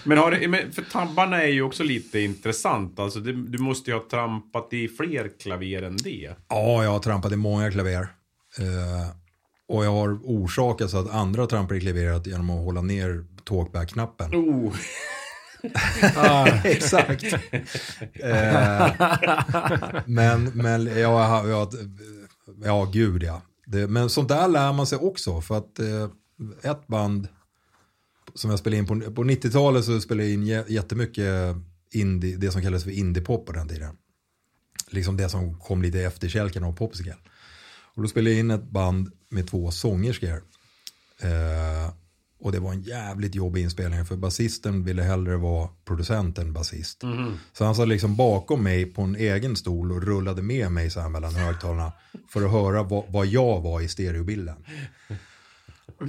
Men, 0.08 0.18
har 0.18 0.32
det, 0.32 0.48
men 0.48 0.72
för 0.72 0.82
tabbarna 0.82 1.44
är 1.44 1.48
ju 1.48 1.62
också 1.62 1.84
lite 1.84 2.20
intressant. 2.20 3.00
Alltså, 3.00 3.20
det, 3.20 3.34
du 3.34 3.58
måste 3.58 3.92
ju 3.92 3.98
ha 3.98 4.04
trampat 4.12 4.74
i 4.74 4.88
fler 4.88 5.32
klaver 5.40 5.82
än 5.82 5.98
det. 5.98 6.36
Ja, 6.48 6.84
jag 6.84 6.92
har 6.92 7.00
trampat 7.00 7.32
i 7.32 7.36
många 7.36 7.72
klaver. 7.72 8.08
Eh, 8.60 9.10
och 9.68 9.86
jag 9.86 9.92
har 9.92 10.20
orsakat 10.24 10.92
så 10.92 10.98
att 10.98 11.10
andra 11.10 11.48
trampar 11.48 11.76
i 11.76 11.82
klaveret 11.82 12.28
genom 12.28 12.50
att 12.50 12.66
hålla 12.66 12.82
ner 12.82 13.26
talkback-knappen. 13.44 14.36
Oh. 14.36 14.76
Exakt. 16.64 17.24
eh, 18.14 18.88
men, 20.06 20.44
men 20.54 20.86
ja, 20.86 21.48
ja, 21.50 21.70
ja, 22.64 22.90
gud 22.94 23.24
ja. 23.24 23.42
Det, 23.66 23.88
men 23.88 24.10
sånt 24.10 24.30
där 24.30 24.48
lär 24.48 24.74
man 24.74 24.88
sig 24.88 24.98
också. 24.98 25.42
För 25.42 25.58
att 25.58 25.80
eh, 25.80 26.72
ett 26.72 26.88
band 26.88 27.28
som 28.38 28.50
jag 28.50 28.60
spelade 28.60 28.78
in 28.78 28.86
på, 28.86 29.12
på 29.12 29.24
90-talet 29.24 29.86
så 29.86 30.02
spelade 30.02 30.28
jag 30.28 30.34
in 30.34 30.44
jä- 30.44 30.66
jättemycket 30.68 31.56
indie, 31.92 32.38
det 32.38 32.52
som 32.52 32.62
kallades 32.62 32.84
för 32.84 32.92
indiepop 32.92 33.46
på 33.46 33.52
den 33.52 33.68
tiden. 33.68 33.98
Liksom 34.90 35.18
det 35.18 35.30
som 35.30 35.60
kom 35.60 35.82
lite 35.82 36.00
efter 36.02 36.30
kälken 36.30 36.64
av 36.64 36.74
Popsicle. 36.76 37.16
Och 37.96 38.02
då 38.02 38.08
spelade 38.08 38.32
jag 38.32 38.40
in 38.40 38.52
ett 38.52 38.70
band 38.70 39.12
med 39.30 39.48
två 39.48 39.72
sångerskor. 39.72 40.44
Eh, 41.22 41.94
och 42.40 42.52
det 42.52 42.60
var 42.60 42.74
en 42.74 42.82
jävligt 42.82 43.36
jobbig 43.36 43.62
inspelning 43.62 44.06
för 44.06 44.16
basisten 44.16 44.84
ville 44.84 45.04
hellre 45.04 45.38
vara 45.38 45.70
producent 45.86 46.38
än 46.38 46.54
basist. 46.54 47.02
Så 47.54 47.66
han 47.66 47.76
satt 47.76 47.88
liksom 47.88 48.16
bakom 48.16 48.64
mig 48.64 48.86
på 48.86 49.02
en 49.02 49.16
egen 49.16 49.56
stol 49.56 49.92
och 49.92 50.04
rullade 50.04 50.42
med 50.42 50.72
mig 50.72 50.90
så 50.90 51.00
här 51.00 51.10
mellan 51.10 51.36
högtalarna 51.36 51.92
för 52.30 52.46
att 52.46 52.52
höra 52.52 52.84
vad, 52.84 53.04
vad 53.08 53.26
jag 53.26 53.62
var 53.62 53.82
i 53.82 53.88
stereobilden. 53.88 54.56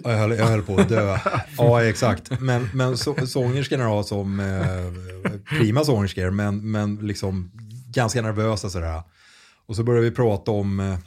Jag 0.05 0.19
höll, 0.19 0.31
jag 0.31 0.47
höll 0.47 0.63
på 0.63 0.77
att 0.77 0.89
dö. 0.89 1.19
Ja, 1.59 1.85
exakt. 1.85 2.41
Men, 2.41 2.69
men 2.75 2.97
så, 2.97 3.27
sångerskorna 3.27 3.85
då 3.85 4.03
som 4.03 4.41
eh, 4.41 5.33
prima 5.59 5.85
sångerskor, 5.85 6.31
men, 6.31 6.71
men 6.71 6.97
liksom 6.97 7.51
ganska 7.91 8.23
nervösa 8.23 8.71
sådär. 8.71 9.03
Och 9.67 9.77
så 9.77 9.83
började 9.83 10.11
vi 10.11 10.17
prata 10.17 10.51
om, 10.51 10.81
eh, 10.81 10.99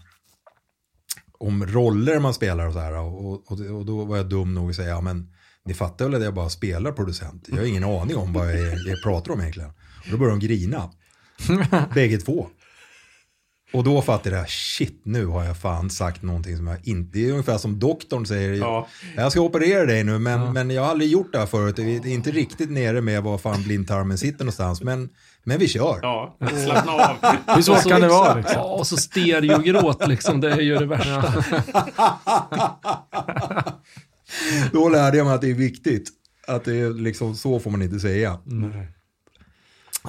om 1.37 1.65
roller 1.65 2.19
man 2.19 2.33
spelar 2.33 2.67
och 2.67 2.73
sådär. 2.73 2.93
Och, 2.93 3.51
och, 3.51 3.59
och 3.59 3.85
då 3.85 4.05
var 4.05 4.17
jag 4.17 4.29
dum 4.29 4.53
nog 4.53 4.69
att 4.69 4.75
säga, 4.75 4.89
ja, 4.89 5.01
men 5.01 5.33
ni 5.65 5.73
fattar 5.73 6.05
väl 6.05 6.15
att 6.15 6.23
jag 6.23 6.33
bara 6.33 6.49
spelar 6.49 6.91
producent. 6.91 7.47
Jag 7.51 7.57
har 7.57 7.65
ingen 7.65 7.83
aning 7.83 8.17
om 8.17 8.33
vad 8.33 8.51
jag, 8.51 8.73
jag 8.73 9.03
pratar 9.03 9.33
om 9.33 9.39
egentligen. 9.41 9.69
Och 9.69 10.11
då 10.11 10.17
började 10.17 10.39
de 10.39 10.47
grina. 10.47 10.91
Bägge 11.93 12.17
två. 12.17 12.47
Och 13.73 13.83
då 13.83 14.01
fattade 14.01 14.35
jag, 14.35 14.49
shit 14.49 15.01
nu 15.03 15.25
har 15.25 15.43
jag 15.43 15.57
fan 15.57 15.89
sagt 15.89 16.21
någonting 16.21 16.57
som 16.57 16.67
jag 16.67 16.77
inte, 16.83 17.17
det 17.17 17.27
är 17.27 17.31
ungefär 17.31 17.57
som 17.57 17.79
doktorn 17.79 18.25
säger, 18.25 18.53
Ja. 18.53 18.87
jag 19.15 19.31
ska 19.31 19.41
operera 19.41 19.85
dig 19.85 20.03
nu 20.03 20.19
men, 20.19 20.53
men 20.53 20.69
jag 20.71 20.81
har 20.81 20.89
aldrig 20.89 21.11
gjort 21.11 21.31
det 21.31 21.39
här 21.39 21.45
förut, 21.45 21.79
vi 21.79 21.95
är 21.95 22.07
inte 22.07 22.31
riktigt 22.31 22.71
nere 22.71 23.01
med 23.01 23.23
var 23.23 23.37
fan 23.37 23.63
blindtarmen 23.63 24.17
sitter 24.17 24.39
någonstans, 24.39 24.81
men, 24.81 25.09
men 25.43 25.59
vi 25.59 25.67
kör. 25.67 25.99
Ja, 26.01 26.37
slappna 26.65 26.91
av. 26.91 27.15
Hur 27.55 27.61
svårt 27.61 27.83
kan 27.89 28.01
det 28.01 28.07
vara? 28.07 28.35
Liksom? 28.35 28.55
Ja, 28.57 28.63
och 28.63 28.87
så 28.87 28.97
stereogråt 28.97 30.07
liksom, 30.07 30.41
det 30.41 30.51
är 30.51 30.61
ju 30.61 30.77
det 30.77 30.85
värsta. 30.85 31.33
Då 34.73 34.89
lärde 34.89 35.17
jag 35.17 35.25
mig 35.25 35.35
att 35.35 35.41
det 35.41 35.49
är 35.49 35.53
viktigt, 35.53 36.09
att 36.47 36.65
det 36.65 36.75
är 36.79 36.89
liksom, 36.89 37.35
så 37.35 37.59
får 37.59 37.71
man 37.71 37.81
inte 37.81 37.99
säga. 37.99 38.39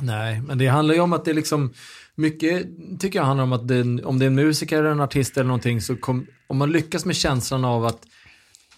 Nej, 0.01 0.41
men 0.41 0.59
det 0.59 0.67
handlar 0.67 0.95
ju 0.95 1.01
om 1.01 1.13
att 1.13 1.25
det 1.25 1.31
är 1.31 1.35
liksom 1.35 1.73
mycket 2.15 2.67
tycker 3.01 3.19
jag 3.19 3.27
handlar 3.27 3.45
om 3.45 3.53
att 3.53 3.69
det, 3.69 4.05
om 4.05 4.19
det 4.19 4.25
är 4.25 4.27
en 4.27 4.35
musiker 4.35 4.79
eller 4.79 4.91
en 4.91 5.01
artist 5.01 5.37
eller 5.37 5.47
någonting 5.47 5.81
så 5.81 5.97
kom, 5.97 6.27
om 6.47 6.57
man 6.57 6.73
lyckas 6.73 7.05
med 7.05 7.17
känslan 7.17 7.65
av 7.65 7.85
att 7.85 8.07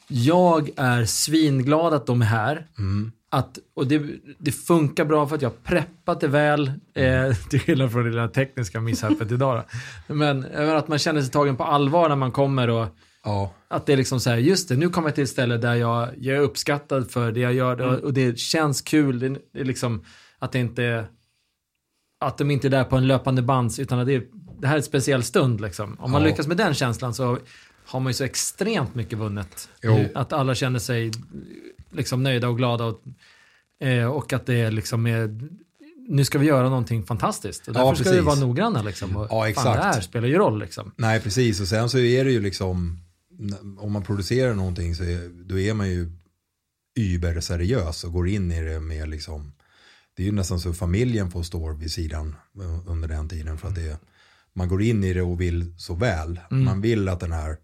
jag 0.09 0.71
är 0.77 1.05
svinglad 1.05 1.95
att 1.95 2.07
de 2.07 2.23
är 2.23 2.27
här. 2.27 2.67
Att, 3.31 3.59
och 3.75 3.87
det, 3.87 4.03
det 4.39 4.53
funkar 4.53 5.05
bra 5.05 5.29
för 5.29 5.37
att 5.37 5.43
jag 5.43 5.49
har 5.49 5.57
preppat 5.57 6.21
det 6.21 6.29
väl. 6.29 6.73
Eh, 6.95 7.37
till 7.51 7.61
skillnad 7.61 7.93
från 7.93 8.05
det 8.05 8.11
lilla 8.11 8.29
tekniska 8.29 8.81
misshappet 8.81 9.33
idag. 9.33 9.63
Då. 10.09 10.15
Men 10.15 10.45
även 10.45 10.77
att 10.77 10.89
man 10.89 10.99
känner 10.99 11.23
sig 11.23 11.31
tagen 11.31 11.57
på 11.57 11.65
allvar 11.65 12.09
när 12.09 12.17
man 12.17 12.33
kommer 12.33 12.71
och 12.71 12.87
Ja, 13.25 13.55
att 13.69 13.87
det 13.87 13.93
är 13.93 13.97
liksom 13.97 14.21
så 14.21 14.31
här, 14.31 14.37
just 14.37 14.69
det, 14.69 14.77
nu 14.77 14.89
kommer 14.89 15.09
jag 15.09 15.15
till 15.15 15.25
ett 15.25 15.31
ställe 15.31 15.57
där 15.57 15.75
jag, 15.75 16.09
jag 16.19 16.37
är 16.37 16.41
uppskattad 16.41 17.11
för 17.11 17.33
det 17.33 17.41
jag 17.41 17.55
gör 17.55 17.81
och, 17.81 17.99
och 17.99 18.13
det 18.13 18.39
känns 18.39 18.83
kul. 18.83 19.19
Det, 19.19 19.29
det 19.29 19.61
är 19.61 19.65
liksom 19.65 20.05
att 20.39 20.53
det 20.53 20.59
inte 20.59 21.05
att 22.27 22.39
de 22.39 22.51
inte 22.51 22.69
är 22.69 22.71
där 22.71 22.85
på 22.85 22.97
en 22.97 23.07
löpande 23.07 23.43
bands 23.43 23.79
utan 23.79 23.99
att 23.99 24.07
det, 24.07 24.15
är, 24.15 24.23
det 24.61 24.67
här 24.67 24.75
är 24.75 24.79
en 24.79 24.83
speciell 24.83 25.23
stund 25.23 25.61
liksom. 25.61 25.97
Om 26.01 26.11
man 26.11 26.23
Ja. 26.23 26.29
lyckas 26.29 26.47
med 26.47 26.57
den 26.57 26.75
känslan 26.75 27.15
så 27.15 27.39
har 27.87 28.01
man 28.01 28.11
ju 28.11 28.15
så 28.15 28.25
extremt 28.25 28.95
mycket 28.95 29.19
vunnet. 29.19 29.69
Jo. 29.83 30.05
Att 30.15 30.33
alla 30.33 30.55
känner 30.55 30.79
sig 30.79 31.11
liksom 31.93 32.23
nöjda 32.23 32.49
och 32.49 32.57
glada 32.57 32.85
och, 32.85 33.01
eh, 33.87 34.07
och 34.07 34.33
att 34.33 34.47
det 34.47 34.55
är 34.55 34.71
liksom 34.71 35.07
är, 35.07 35.41
nu 36.09 36.25
ska 36.25 36.39
vi 36.39 36.47
göra 36.47 36.69
någonting 36.69 37.05
fantastiskt. 37.05 37.69
Och 37.69 37.77
Ja, 37.77 37.87
därför 37.89 38.05
ska 38.05 38.13
vi 38.15 38.21
vara 38.21 38.37
noggranna 38.41 38.83
liksom. 38.83 39.17
Och 39.17 39.25
Ja, 39.25 39.29
Fan, 39.41 39.49
exakt. 39.49 39.77
det 39.77 39.83
här 39.85 40.01
spelar 40.01 40.29
ju 40.29 40.35
roll 40.39 40.59
liksom. 40.59 40.93
nej 40.97 41.21
precis. 41.21 41.61
Och 41.61 41.69
sen 41.69 41.89
så 41.91 41.99
är 41.99 42.25
det 42.25 42.31
ju 42.33 42.41
liksom, 42.41 42.99
om 43.79 43.93
man 43.93 44.03
producerar 44.03 44.55
någonting 44.55 44.95
så 44.95 45.05
är, 45.05 45.45
då 45.45 45.59
är 45.59 45.75
man 45.75 45.91
ju 45.91 46.11
überseriös 46.99 48.05
och 48.05 48.13
går 48.13 48.29
in 48.29 48.53
i 48.53 48.61
det 48.61 48.81
med 48.81 49.09
liksom, 49.09 49.53
det 50.17 50.23
är 50.23 50.27
ju 50.27 50.33
nästan 50.33 50.61
så 50.61 50.73
familjen 50.73 51.31
får 51.31 51.43
stå 51.43 51.73
vid 51.73 51.93
sidan 51.93 52.37
under 52.87 53.09
den 53.09 53.29
tiden 53.29 53.59
för 53.59 53.69
att 53.69 53.75
det, 53.75 53.99
man 54.53 54.69
går 54.69 54.83
in 54.83 55.05
i 55.05 55.13
det 55.13 55.23
och 55.23 55.41
vill 55.41 55.75
så 55.79 55.95
väl. 55.95 56.41
Man 56.51 56.81
vill 56.81 57.09
att 57.09 57.21
den 57.21 57.33
här 57.33 57.57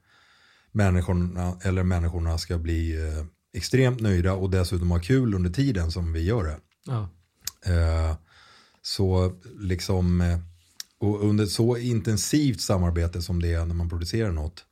människorna, 0.72 1.58
eller 1.62 1.82
människorna 1.82 2.38
ska 2.38 2.58
bli 2.58 3.08
eh, 3.08 3.24
extremt 3.52 4.00
nöjda 4.00 4.32
och 4.32 4.50
dessutom 4.50 4.90
ha 4.90 5.00
kul 5.00 5.34
under 5.34 5.50
tiden 5.50 5.92
som 5.92 6.12
vi 6.12 6.24
gör 6.24 6.44
det. 6.44 6.58
Ja. 6.86 7.08
Eh, 7.66 8.16
så 8.82 9.32
liksom, 9.58 10.20
eh, 10.20 10.38
och 10.98 11.24
under 11.24 11.46
så 11.46 11.76
intensivt 11.76 12.60
samarbete 12.60 13.22
som 13.22 13.42
det 13.42 13.52
är 13.52 13.64
när 13.64 13.74
man 13.74 13.88
producerar 13.88 14.32
något, 14.32 14.64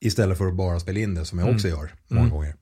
istället 0.00 0.38
för 0.38 0.46
att 0.46 0.56
bara 0.56 0.80
spela 0.80 1.00
in 1.00 1.14
det 1.14 1.24
som 1.24 1.38
jag 1.38 1.54
också 1.54 1.68
gör 1.68 1.94
många 2.08 2.28
gånger, 2.28 2.56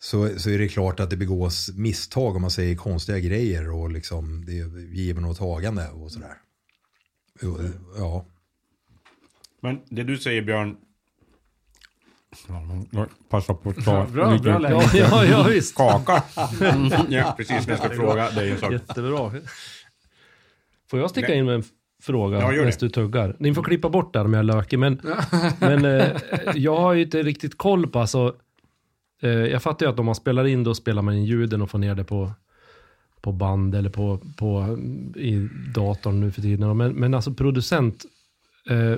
så, 0.00 0.38
så 0.38 0.50
är 0.50 0.58
det 0.58 0.68
klart 0.68 1.00
att 1.00 1.10
det 1.10 1.16
begås 1.16 1.70
misstag 1.74 2.36
om 2.36 2.42
man 2.42 2.50
säger 2.50 2.76
konstiga 2.76 3.18
grejer 3.18 3.70
och 3.70 3.90
liksom 3.90 4.44
det 4.46 4.58
är 4.58 4.94
given 4.94 5.24
och 5.24 5.36
tagande 5.36 5.88
och 5.88 6.12
sådär. 6.12 6.34
Jo, 7.42 7.58
Ja, 7.96 8.26
Men 9.62 9.80
det 9.88 10.02
du 10.04 10.18
säger 10.18 10.42
Björn. 10.42 10.76
Passa 13.28 13.54
på 13.54 13.70
att 13.70 13.84
ta 13.84 14.06
Bra, 14.06 14.32
lite 14.32 14.42
bra 14.42 14.58
läge. 14.58 14.90
Ja, 14.94 15.24
ja, 15.24 15.42
visst. 15.42 15.74
kaka. 15.76 16.22
ja, 17.08 17.34
precis. 17.36 17.66
när 17.66 17.72
Jag 17.72 17.78
ska 17.78 17.88
fråga 17.90 18.30
dig 18.30 18.50
en 18.50 18.58
sak. 18.58 18.72
Jättebra. 18.72 19.32
Får 20.90 21.00
jag 21.00 21.10
sticka 21.10 21.34
in 21.34 21.46
med 21.46 21.54
en 21.54 21.64
fråga 22.02 22.40
Ja, 22.40 22.50
medan 22.50 22.72
du 22.80 22.88
tuggar? 22.88 23.36
Ni 23.38 23.54
får 23.54 23.62
klippa 23.62 23.88
bort 23.88 24.12
där 24.12 24.24
om 24.24 24.32
jag 24.32 24.38
är 24.38 24.44
lökig, 24.44 24.78
men, 24.78 25.00
men 25.60 25.84
eh, 25.84 26.16
jag 26.54 26.76
har 26.76 26.94
ju 26.94 27.02
inte 27.02 27.22
riktigt 27.22 27.58
koll 27.58 27.86
på, 27.86 27.98
alltså, 27.98 28.36
eh, 29.22 29.30
jag 29.30 29.62
fattar 29.62 29.86
ju 29.86 29.92
att 29.92 29.98
om 29.98 30.06
man 30.06 30.14
spelar 30.14 30.46
in 30.46 30.64
då 30.64 30.74
spelar 30.74 31.02
man 31.02 31.14
in 31.14 31.24
ljuden 31.24 31.62
och 31.62 31.70
får 31.70 31.78
ner 31.78 31.94
det 31.94 32.04
på, 32.04 32.32
på 33.20 33.32
band 33.32 33.74
eller 33.74 33.90
på, 33.90 34.20
på 34.36 34.78
i 35.16 35.48
datorn 35.74 36.20
nu 36.20 36.32
för 36.32 36.42
tiden. 36.42 36.76
Men, 36.76 36.92
men 36.92 37.14
alltså 37.14 37.34
producent, 37.34 38.04
eh, 38.70 38.94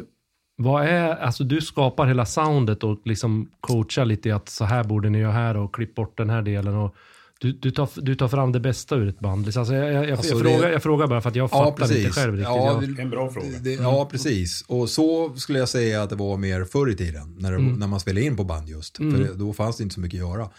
vad 0.56 0.84
är, 0.84 1.16
alltså 1.16 1.44
du 1.44 1.60
skapar 1.60 2.06
hela 2.06 2.26
soundet 2.26 2.84
och 2.84 3.00
liksom 3.04 3.50
coachar 3.60 4.04
lite 4.04 4.28
i 4.28 4.32
att 4.32 4.48
så 4.48 4.64
här 4.64 4.84
borde 4.84 5.10
ni 5.10 5.18
göra 5.18 5.32
här 5.32 5.56
och 5.56 5.74
klipp 5.74 5.94
bort 5.94 6.18
den 6.18 6.30
här 6.30 6.42
delen. 6.42 6.74
Och 6.74 6.94
du, 7.40 7.52
du, 7.52 7.70
tar, 7.70 7.88
du 8.00 8.14
tar 8.14 8.28
fram 8.28 8.52
det 8.52 8.60
bästa 8.60 8.96
ur 8.96 9.08
ett 9.08 9.20
band. 9.20 9.44
Liksom, 9.46 9.60
Alltså 9.60 9.74
jag, 9.74 9.92
jag, 9.92 10.04
jag, 10.04 10.10
Alltså 10.12 10.34
jag, 10.34 10.44
det- 10.44 10.50
frågar, 10.50 10.70
jag 10.70 10.82
frågar 10.82 11.06
bara 11.06 11.20
för 11.20 11.28
att 11.28 11.36
jag 11.36 11.44
ja 11.44 11.48
fattar 11.64 11.76
precis. 11.86 11.96
inte 11.96 12.10
själv 12.10 12.32
riktigt. 12.32 12.46
Ja, 12.54 12.82
En 12.98 13.10
bra 13.10 13.30
fråga. 13.30 13.58
Det, 13.60 13.72
ja, 13.72 14.08
precis. 14.10 14.64
Och 14.68 14.88
så 14.90 15.34
skulle 15.36 15.58
jag 15.58 15.68
säga 15.68 16.02
att 16.02 16.10
det 16.10 16.16
var 16.16 16.36
mer 16.36 16.64
förr 16.64 16.90
i 16.90 16.96
tiden. 16.96 17.36
När, 17.38 17.52
det, 17.52 17.58
när 17.58 17.86
man 17.86 18.00
spelade 18.00 18.26
in 18.26 18.36
på 18.36 18.44
band 18.44 18.68
just. 18.68 18.96
För 18.96 19.04
det, 19.04 19.34
då 19.34 19.52
fanns 19.52 19.76
det 19.76 19.82
inte 19.82 19.94
så 19.94 20.00
mycket 20.00 20.22
att 20.22 20.30
göra. 20.30 20.50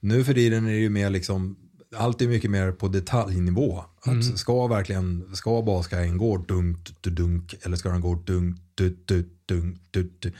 Nu 0.00 0.24
för 0.24 0.34
tiden 0.34 0.66
är 0.66 0.70
det 0.70 0.76
ju 0.78 0.88
mer 0.90 1.10
liksom, 1.10 1.56
allt 1.96 2.22
är 2.22 2.28
mycket 2.28 2.50
mer 2.50 2.72
på 2.72 2.88
detaljnivå. 2.88 3.84
Att 4.02 4.38
ska 4.38 4.66
verkligen, 4.66 5.36
ska 5.36 5.62
basgrejen 5.62 6.18
gå 6.18 6.36
dunk, 6.36 6.76
dunk, 7.00 7.16
dunk, 7.16 7.54
eller 7.62 7.76
ska 7.76 7.88
den 7.88 8.00
gå 8.00 8.14
dunk, 8.14 8.56
dunk, 8.74 8.96
dunk, 9.06 9.26
dunk, 9.46 9.78
dunk, 9.92 10.10
dunk, 10.22 10.34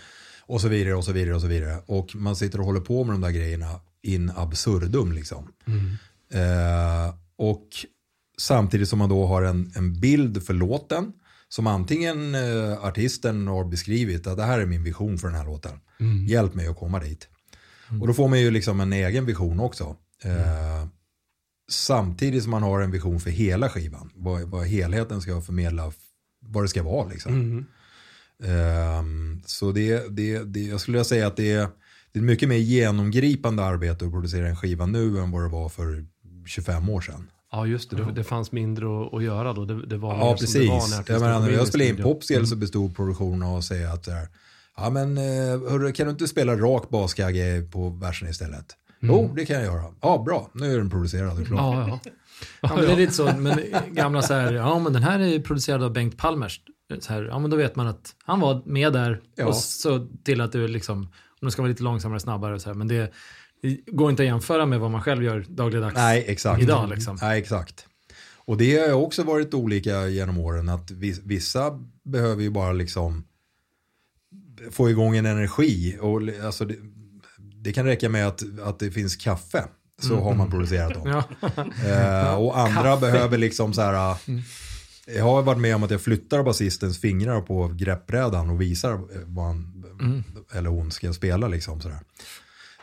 och 0.47 0.61
så 0.61 0.69
vidare 0.69 0.95
och 0.95 1.05
så 1.05 1.13
vidare 1.13 1.35
och 1.35 1.41
så 1.41 1.47
vidare. 1.47 1.77
Och 1.87 2.17
man 2.17 2.37
sitter 2.37 2.59
och 2.61 2.67
håller 2.67 2.81
på 2.81 3.05
med 3.05 3.15
de 3.15 3.21
där 3.21 3.31
grejerna 3.31 3.67
in 4.03 4.33
absurdum 4.37 5.13
liksom. 5.13 5.53
Eh, 6.33 7.15
och 7.37 7.69
samtidigt 8.39 8.89
som 8.89 8.99
man 8.99 9.09
då 9.09 9.27
har 9.27 9.43
en, 9.43 9.73
en 9.75 10.01
bild 10.01 10.43
för 10.43 10.55
låten 10.55 11.13
som 11.49 11.67
antingen 11.67 12.35
eh, 12.35 12.85
artisten 12.85 13.47
har 13.47 13.65
beskrivit 13.65 14.27
att 14.27 14.37
det 14.37 14.45
här 14.45 14.59
är 14.59 14.67
min 14.67 14.85
vision 14.85 15.19
för 15.19 15.29
den 15.29 15.37
här 15.37 15.45
låten. 15.45 15.81
Hjälp 16.29 16.55
mig 16.55 16.67
att 16.67 16.79
komma 16.79 16.99
dit. 17.01 17.29
Och 18.01 18.07
då 18.07 18.15
får 18.15 18.29
man 18.29 18.41
ju 18.41 18.51
liksom 18.51 18.81
en 18.81 18.93
egen 18.93 19.27
vision 19.27 19.61
också. 19.61 19.97
Eh, 20.23 20.87
samtidigt 21.71 22.43
som 22.43 22.51
man 22.51 22.63
har 22.63 22.81
en 22.81 22.91
vision 22.91 23.21
för 23.21 23.31
hela 23.31 23.69
skivan. 23.69 24.11
Vad, 24.15 24.43
vad 24.43 24.67
helheten 24.67 25.21
ska 25.21 25.41
förmedla, 25.41 25.93
vad 26.41 26.65
det 26.65 26.69
ska 26.69 26.83
vara 26.83 27.09
liksom. 27.09 27.33
Ehm, 28.45 29.43
så 29.47 29.73
det, 29.73 30.17
det, 30.17 30.39
det, 30.39 30.61
jag 30.61 30.81
skulle 30.81 31.05
säga 31.05 31.27
att 31.27 31.37
det 31.37 31.53
är, 31.53 31.69
det 32.13 32.19
är 32.19 32.23
mycket 32.23 32.49
mer 32.49 32.57
genomgripande 32.57 33.65
arbete 33.65 34.05
att 34.05 34.11
producera 34.13 34.49
en 34.49 34.57
skiva 34.57 34.87
nu 34.87 35.19
än 35.19 35.31
vad 35.31 35.43
det 35.43 35.49
var 35.49 35.69
för 35.69 36.05
25 36.47 36.89
år 36.89 37.01
sedan. 37.01 37.31
Ja, 37.53 37.67
just 37.67 37.91
det. 37.91 37.97
Det, 37.97 38.13
det 38.13 38.25
fanns 38.25 38.53
mindre 38.53 38.87
att, 39.07 39.15
att 39.15 39.23
göra 39.23 39.53
då. 39.53 39.65
Det, 39.65 39.87
det 39.87 39.97
var 39.97 40.15
Ja, 40.15 40.37
som 40.37 40.61
det 40.61 40.69
var 40.69 40.79
precis. 40.81 41.09
när 41.09 41.15
Jag 41.15 41.21
menar, 41.23 41.41
när 41.41 41.49
in 41.49 41.55
jag 41.55 41.67
spelade 41.69 41.89
in 41.89 41.95
studion. 41.95 42.13
Popscale 42.15 42.47
så 42.47 42.57
bestod 42.57 42.97
produktionen 42.97 43.43
av 43.43 43.57
att 43.57 43.65
säga 43.65 43.93
att 43.93 44.07
här, 44.07 44.29
ja 44.77 44.91
men 44.91 45.19
eh, 45.19 45.25
hörru, 45.71 45.93
kan 45.93 46.07
du 46.07 46.11
inte 46.11 46.29
spela 46.29 46.57
rak 46.57 46.89
baskagge 46.91 47.63
på 47.73 47.89
versen 47.89 48.29
istället? 48.29 48.67
Jo, 49.01 49.33
det 49.37 49.47
kan 49.47 49.57
jag 49.57 49.65
göra. 49.65 49.85
Ja, 50.01 50.23
bra. 50.27 50.51
Nu 50.55 50.75
är 50.75 50.79
den 50.79 50.91
producerad 50.91 51.41
och 51.41 51.47
klar. 51.47 51.59
Ja, 51.59 51.89
ja. 52.05 52.11
Ja, 52.61 52.77
men 52.77 52.85
det 52.85 52.93
är 52.93 52.97
lite 52.97 53.13
så, 53.13 53.33
men 53.37 53.59
gamla 53.93 54.23
så 54.23 54.35
här, 54.35 54.53
ja 54.53 54.79
men 54.79 54.93
den 54.93 55.03
här 55.03 55.21
är 55.21 55.39
producerad 55.41 55.83
av 55.83 55.93
Bengt 55.93 56.17
Palmers. 56.19 56.61
Så 57.01 57.13
här, 57.13 57.23
ja 57.23 57.39
men 57.39 57.51
då 57.51 57.57
vet 57.57 57.77
man 57.77 57.87
att 57.87 58.15
han 58.25 58.41
var 58.41 58.63
med 58.65 58.93
där 58.93 59.21
Ja. 59.37 59.47
och 59.47 59.55
så 59.57 60.07
till 60.25 60.41
att 60.41 60.53
det 60.53 60.69
liksom, 60.69 61.09
det 61.47 61.51
ska 61.53 61.63
vara 61.63 61.69
lite 61.71 61.83
långsammare, 61.83 62.21
snabbare 62.21 62.55
och 62.55 62.61
så 62.61 62.69
här, 62.69 62.75
men 62.75 62.89
det, 62.89 63.13
det 63.63 63.79
går 63.87 64.11
inte 64.11 64.23
att 64.23 64.27
jämföra 64.27 64.67
med 64.67 64.81
vad 64.81 64.91
man 64.91 65.03
själv 65.03 65.23
gör 65.25 65.45
dagligdags. 65.49 65.95
Nej, 65.97 66.25
exakt. 66.29 66.63
Idag, 66.63 66.89
liksom. 66.89 67.19
Nej, 67.23 67.39
exakt. 67.41 67.87
Och 68.45 68.57
det 68.57 68.79
har 68.79 68.93
också 68.93 69.23
varit 69.23 69.55
olika 69.55 70.07
genom 70.09 70.39
åren. 70.39 70.69
Att 70.69 70.91
vis- 70.91 71.21
vissa 71.25 71.79
behöver 72.05 72.43
ju 72.43 72.51
bara 72.51 72.73
liksom 72.73 73.25
få 74.71 74.91
igång 74.91 75.17
en 75.17 75.27
energi. 75.27 75.99
Och 76.01 76.21
alltså 76.45 76.65
det, 76.65 76.77
det 77.39 77.73
kan 77.73 77.87
räcka 77.87 78.09
med 78.09 78.27
att, 78.29 78.43
att 78.63 78.79
det 78.79 78.91
finns 78.91 79.17
kaffe. 79.17 79.65
Så 80.03 80.17
har 80.21 80.35
man 80.35 80.51
producerat 80.51 80.95
dem. 80.95 81.09
Ja. 81.41 81.89
Eh, 81.89 82.35
och 82.35 82.59
andra 82.59 82.97
behöver 82.97 83.39
liksom 83.39 83.73
så 83.73 83.81
här. 83.81 84.17
Jag 85.17 85.25
har 85.25 85.43
varit 85.43 85.61
med 85.61 85.75
om 85.75 85.83
att 85.83 85.91
jag 85.91 86.01
flyttar 86.01 86.43
basistens 86.43 86.99
fingrar 87.01 87.41
på 87.41 87.69
greppbrädan 87.69 88.51
och 88.51 88.61
visar 88.61 88.93
eh, 88.93 89.01
vad 89.27 89.45
han 89.47 89.80
eller 90.53 90.71
hon 90.71 90.91
ska 90.91 91.13
spela 91.13 91.49
liksom 91.49 91.81
sådär. 91.81 92.01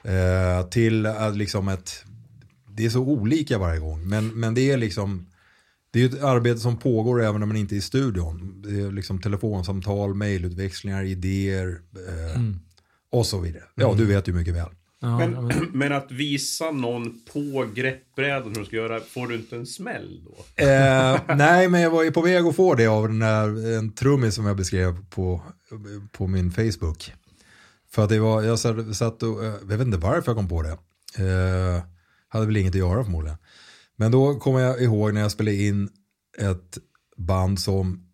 Eh, 0.03 0.67
till 0.69 1.05
att 1.05 1.37
liksom 1.37 1.67
ett, 1.67 2.05
det 2.71 2.85
är 2.85 2.89
så 2.89 3.01
olika 3.01 3.57
varje 3.57 3.79
gång. 3.79 4.09
Men, 4.09 4.27
men 4.27 4.53
det 4.53 4.71
är 4.71 4.77
liksom, 4.77 5.25
det 5.91 6.01
är 6.01 6.05
ett 6.05 6.23
arbete 6.23 6.59
som 6.59 6.77
pågår 6.77 7.23
även 7.23 7.39
när 7.39 7.47
man 7.47 7.57
inte 7.57 7.75
är 7.75 7.77
i 7.77 7.81
studion. 7.81 8.63
Det 8.65 8.81
är 8.81 8.91
liksom 8.91 9.21
telefonsamtal, 9.21 10.13
mejlutväxlingar, 10.13 11.03
idéer 11.03 11.81
eh, 12.07 12.41
och 13.11 13.25
så 13.25 13.39
vidare. 13.39 13.63
Ja, 13.75 13.93
du 13.97 14.05
vet 14.05 14.27
ju 14.27 14.33
mycket 14.33 14.53
väl. 14.53 14.69
Ja, 14.99 15.17
Men, 15.17 15.33
ja, 15.33 15.41
men, 15.41 15.69
men 15.73 15.91
att 15.93 16.11
visa 16.11 16.71
någon 16.71 17.19
på 17.33 17.67
greppbrädan 17.73 18.47
hur 18.47 18.55
de 18.55 18.65
ska 18.65 18.75
göra, 18.75 18.99
får 18.99 19.27
du 19.27 19.35
inte 19.35 19.55
en 19.55 19.65
smäll 19.65 20.21
då? 20.25 20.63
Eh, 20.63 21.37
nej, 21.37 21.69
men 21.69 21.81
jag 21.81 21.89
var 21.89 22.03
ju 22.03 22.11
på 22.11 22.21
väg 22.21 22.45
att 22.45 22.55
få 22.55 22.75
det 22.75 22.87
av 22.87 23.07
den 23.07 23.19
där, 23.19 23.77
en 23.77 23.93
trummis 23.93 24.35
som 24.35 24.45
jag 24.45 24.57
beskrev 24.57 25.05
på, 25.09 25.41
på 26.11 26.27
min 26.27 26.51
Facebook. 26.51 27.13
För 27.91 28.03
att 28.03 28.09
det 28.09 28.19
var, 28.19 28.43
jag 28.43 28.59
satt, 28.59 28.95
satt 28.95 29.23
och, 29.23 29.45
eh, 29.45 29.53
jag 29.69 29.77
vet 29.77 29.81
inte 29.81 29.97
varför 29.97 30.31
jag 30.31 30.37
kom 30.37 30.49
på 30.49 30.61
det. 30.61 30.77
Eh, 31.23 31.83
hade 32.27 32.45
väl 32.45 32.57
inget 32.57 32.71
att 32.71 32.79
göra 32.79 33.03
förmodligen. 33.03 33.37
Men 33.95 34.11
då 34.11 34.39
kommer 34.39 34.59
jag 34.59 34.81
ihåg 34.81 35.13
när 35.13 35.21
jag 35.21 35.31
spelade 35.31 35.57
in 35.57 35.89
ett 36.37 36.77
band 37.17 37.59
som, 37.59 38.07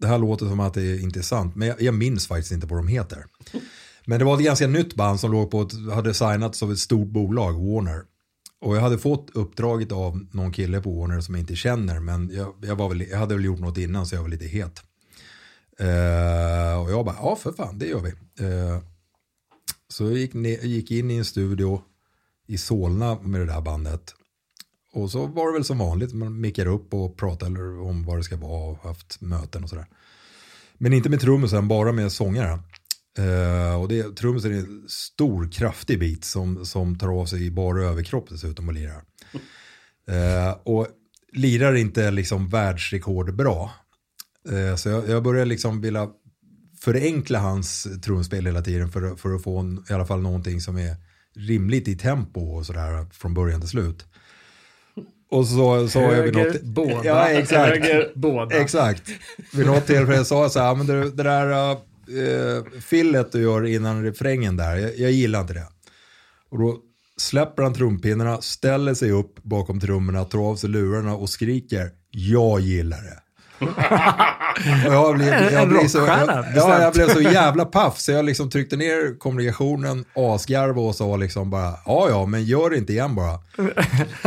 det 0.00 0.06
här 0.06 0.18
låter 0.18 0.46
som 0.46 0.60
att 0.60 0.74
det 0.74 0.82
är 0.82 1.00
intressant, 1.00 1.56
men 1.56 1.68
jag, 1.68 1.82
jag 1.82 1.94
minns 1.94 2.26
faktiskt 2.26 2.52
inte 2.52 2.66
vad 2.66 2.78
de 2.78 2.88
heter. 2.88 3.24
Men 4.04 4.18
det 4.18 4.24
var 4.24 4.34
ett 4.34 4.44
ganska 4.44 4.66
nytt 4.66 4.94
band 4.94 5.20
som 5.20 5.32
låg 5.32 5.50
på 5.50 5.62
ett, 5.62 5.72
hade 5.94 6.14
signats 6.14 6.62
av 6.62 6.72
ett 6.72 6.78
stort 6.78 7.08
bolag, 7.08 7.52
Warner. 7.52 8.02
Och 8.60 8.76
jag 8.76 8.80
hade 8.80 8.98
fått 8.98 9.30
uppdraget 9.34 9.92
av 9.92 10.26
någon 10.32 10.52
kille 10.52 10.80
på 10.80 11.00
Warner 11.00 11.20
som 11.20 11.34
jag 11.34 11.42
inte 11.42 11.56
känner, 11.56 12.00
men 12.00 12.30
jag, 12.32 12.54
jag, 12.60 12.76
var 12.76 12.88
väl, 12.88 13.00
jag 13.00 13.18
hade 13.18 13.34
väl 13.34 13.44
gjort 13.44 13.60
något 13.60 13.78
innan 13.78 14.06
så 14.06 14.14
jag 14.14 14.22
var 14.22 14.28
lite 14.28 14.46
het. 14.46 14.82
Uh, 15.80 16.82
och 16.82 16.90
jag 16.90 17.04
bara, 17.04 17.16
ja 17.18 17.36
för 17.36 17.52
fan, 17.52 17.78
det 17.78 17.86
gör 17.86 18.00
vi. 18.00 18.10
Uh, 18.44 18.78
så 19.88 20.04
jag 20.04 20.12
gick, 20.12 20.34
ner, 20.34 20.58
gick 20.58 20.90
in 20.90 21.10
i 21.10 21.16
en 21.16 21.24
studio 21.24 21.82
i 22.46 22.58
Solna 22.58 23.18
med 23.22 23.40
det 23.40 23.46
där 23.46 23.60
bandet. 23.60 24.14
Och 24.92 25.10
så 25.10 25.26
var 25.26 25.46
det 25.46 25.52
väl 25.52 25.64
som 25.64 25.78
vanligt, 25.78 26.12
man 26.12 26.40
mickar 26.40 26.66
upp 26.66 26.94
och 26.94 27.16
pratar 27.16 27.80
om 27.80 28.04
vad 28.04 28.16
det 28.16 28.22
ska 28.22 28.36
vara 28.36 28.70
och 28.70 28.78
haft 28.78 29.20
möten 29.20 29.64
och 29.64 29.70
sådär. 29.70 29.86
Men 30.74 30.92
inte 30.92 31.08
med 31.08 31.20
trummisen, 31.20 31.68
bara 31.68 31.92
med 31.92 32.12
sångaren. 32.12 32.62
Eh, 33.18 33.80
och 33.80 33.88
det, 33.88 34.16
trummisen 34.16 34.52
är 34.52 34.58
en 34.58 34.84
stor, 34.88 35.52
kraftig 35.52 35.98
bit 35.98 36.24
som, 36.24 36.66
som 36.66 36.98
tar 36.98 37.08
av 37.08 37.26
sig 37.26 37.46
i 37.46 37.50
bara 37.50 37.84
överkropp 37.84 38.28
dessutom 38.28 38.68
och 38.68 38.74
lirar. 38.74 39.02
Eh, 40.08 40.56
och 40.62 40.86
lirar 41.32 41.74
inte 41.74 42.10
liksom 42.10 42.48
världsrekord 42.48 43.36
bra. 43.36 43.70
Eh, 44.48 44.76
så 44.76 44.88
jag, 44.88 45.08
jag 45.08 45.22
börjar 45.22 45.46
liksom 45.46 45.80
vilja 45.80 46.08
förenkla 46.80 47.38
hans 47.38 47.88
trumspel 48.04 48.46
hela 48.46 48.62
tiden 48.62 48.88
för, 48.88 49.16
för 49.16 49.34
att 49.34 49.42
få 49.42 49.58
en, 49.58 49.84
i 49.90 49.92
alla 49.92 50.06
fall 50.06 50.20
någonting 50.20 50.60
som 50.60 50.78
är 50.78 50.96
rimligt 51.34 51.88
i 51.88 51.96
tempo 51.96 52.40
och 52.40 52.66
sådär 52.66 53.06
från 53.12 53.34
början 53.34 53.60
till 53.60 53.70
slut. 53.70 54.04
Och 55.30 55.46
så 55.46 55.88
sa 55.88 56.00
jag 56.00 56.22
vid 56.22 56.34
något... 56.34 56.62
båda. 56.62 57.04
Ja, 57.04 57.28
exakt. 57.28 57.84
Höger, 57.84 58.12
båda. 58.14 58.60
Exakt. 58.60 59.02
Vid 59.52 59.66
något 59.66 59.86
tillfälle 59.86 60.24
sa 60.24 60.42
jag 60.42 60.52
så 60.52 60.60
här, 60.60 60.74
men 60.74 60.86
det, 60.86 61.10
det 61.10 61.22
där 61.22 61.76
eh, 62.18 62.80
fillet 62.80 63.32
du 63.32 63.42
gör 63.42 63.66
innan 63.66 64.04
refrängen 64.04 64.56
där, 64.56 64.76
jag, 64.76 64.98
jag 64.98 65.10
gillar 65.10 65.40
inte 65.40 65.54
det. 65.54 65.66
Och 66.48 66.58
då 66.58 66.78
släpper 67.16 67.62
han 67.62 67.74
trumpinnarna, 67.74 68.40
ställer 68.40 68.94
sig 68.94 69.10
upp 69.10 69.42
bakom 69.42 69.80
trummorna, 69.80 70.24
tar 70.24 70.38
av 70.38 70.56
sig 70.56 70.70
lurarna 70.70 71.16
och 71.16 71.30
skriker, 71.30 71.90
jag 72.10 72.60
gillar 72.60 73.02
det 73.02 73.18
jag 74.84 75.14
blev, 75.14 75.52
jag 75.52 75.68
blev 75.68 75.88
så, 75.88 75.98
jag, 75.98 76.44
ja, 76.54 76.82
jag 76.82 76.92
blev 76.92 77.08
så 77.08 77.20
jävla 77.20 77.64
paff 77.64 77.98
så 77.98 78.12
jag 78.12 78.24
liksom 78.24 78.50
tryckte 78.50 78.76
ner 78.76 79.18
kommunikationen, 79.18 80.04
asgarvade 80.14 80.80
och 80.80 80.94
sa 80.94 81.16
liksom 81.16 81.50
bara, 81.50 81.72
ja 81.86 82.06
ja, 82.10 82.26
men 82.26 82.44
gör 82.44 82.70
det 82.70 82.76
inte 82.76 82.92
igen 82.92 83.14
bara. 83.14 83.34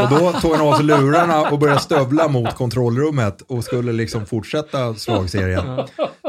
Och 0.04 0.10
då 0.10 0.32
tog 0.40 0.56
han 0.56 0.68
av 0.68 0.76
sig 0.76 0.86
lurarna 0.86 1.42
och 1.42 1.60
började 1.60 1.80
stövla 1.80 2.28
mot 2.28 2.56
kontrollrummet 2.56 3.42
och 3.42 3.64
skulle 3.64 3.92
liksom 3.92 4.26
fortsätta 4.26 4.96
slagserien. 4.96 5.88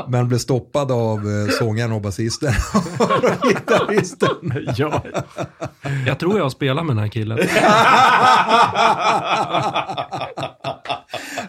Men 0.08 0.28
blev 0.28 0.38
stoppad 0.38 0.92
av 0.92 1.18
eh, 1.18 1.48
sångaren 1.58 1.92
och 1.92 2.00
basisten 2.00 2.54
och 2.98 3.48
gitarristen. 3.48 4.68
Ja. 4.76 5.02
Jag 6.06 6.18
tror 6.18 6.38
jag 6.38 6.52
spelar 6.52 6.82
med 6.82 6.96
den 6.96 7.02
här 7.02 7.10
killen. 7.10 7.38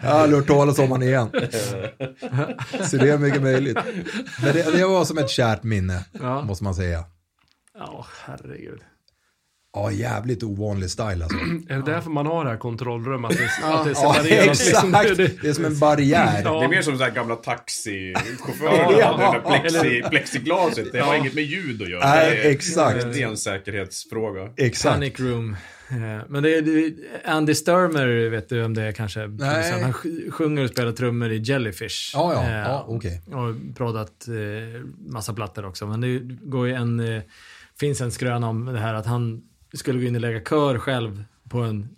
Jag 0.02 0.10
har 0.10 0.28
hört 0.28 0.46
talas 0.46 0.78
om 0.78 0.88
honom 0.88 1.08
igen. 1.08 1.30
Så 2.90 2.96
det 2.96 3.10
är 3.10 3.18
mycket 3.18 3.42
möjligt. 3.42 3.78
Men 4.42 4.52
det, 4.52 4.76
det 4.76 4.86
var 4.86 5.04
som 5.04 5.18
ett 5.18 5.30
kärt 5.30 5.62
minne, 5.62 6.04
Ja. 6.12 6.42
måste 6.42 6.64
man 6.64 6.74
säga. 6.74 7.04
Ja, 7.78 8.06
herregud. 8.24 8.80
Ja, 9.74 9.90
jävligt 9.90 10.42
ovanlig 10.42 10.90
style 10.90 11.24
alltså. 11.24 11.38
Är 11.68 11.76
det 11.76 11.92
därför 11.92 12.10
man 12.10 12.26
har 12.26 12.44
det 12.44 12.50
här 12.50 12.56
kontrollrummet? 12.58 13.30
Att 13.30 13.36
det, 13.38 13.44
att 13.64 13.84
det 13.84 14.28
Ja, 14.28 14.44
liksom? 14.44 14.94
exakt. 14.94 15.16
Det- 15.16 15.42
Det 15.42 15.48
är 15.48 15.52
som 15.52 15.64
en 15.64 15.78
barriär. 15.78 16.42
Ja. 16.44 16.58
Det 16.58 16.64
är 16.64 16.68
mer 16.68 16.82
som 16.82 16.98
så 16.98 17.04
här 17.04 17.10
gamla 17.10 17.36
taxichaufförer. 17.36 19.00
Ja. 19.00 19.32
Det 19.32 19.38
där 19.38 19.58
plexi, 19.58 20.02
plexiglaset, 20.10 20.92
det 20.92 21.00
har 21.00 21.14
inget 21.14 21.34
med 21.34 21.44
ljud 21.44 21.82
att 21.82 21.90
göra. 21.90 22.08
Nej, 22.08 22.40
exakt. 22.50 23.00
Det 23.14 23.22
är 23.22 23.28
en 23.28 23.36
säkerhetsfråga. 23.36 24.50
Exakt. 24.56 24.94
Panic 24.94 25.20
Room. 25.20 25.56
Eh, 25.90 26.24
Men 26.28 26.42
det 26.42 26.54
är, 26.58 26.92
Andy 27.24 27.54
Sturmer, 27.54 28.28
vet 28.28 28.48
du 28.48 28.64
om 28.64 28.74
det 28.74 28.82
är 28.82 28.92
kanske? 28.92 29.26
Nej. 29.26 29.82
Han 29.82 29.92
sj- 29.92 30.30
sjunger 30.30 30.64
och 30.64 30.70
spelar 30.70 30.92
trummor 30.92 31.30
i 31.32 31.38
Jellyfish. 31.38 32.10
Ja, 32.14 32.32
ja. 32.32 32.42
Eh, 32.44 32.56
Ja, 32.58 32.84
okej. 32.88 33.22
Och 33.26 33.76
proddat 33.76 34.28
eh, 34.28 34.80
massa 34.98 35.32
plattor 35.34 35.64
också. 35.66 35.86
Men 35.86 36.00
det 36.00 36.18
går 36.42 36.66
ju 36.66 36.72
en, 36.74 37.22
finns 37.80 38.00
en 38.00 38.12
skröna 38.12 38.48
om 38.48 38.64
det 38.66 38.78
här 38.78 38.94
att 38.94 39.06
han 39.06 39.42
skulle 39.72 39.98
gå 40.00 40.06
in 40.06 40.14
och 40.14 40.20
lägga 40.20 40.40
kör 40.40 40.78
själv 40.78 41.24
på 41.48 41.58
en... 41.60 41.88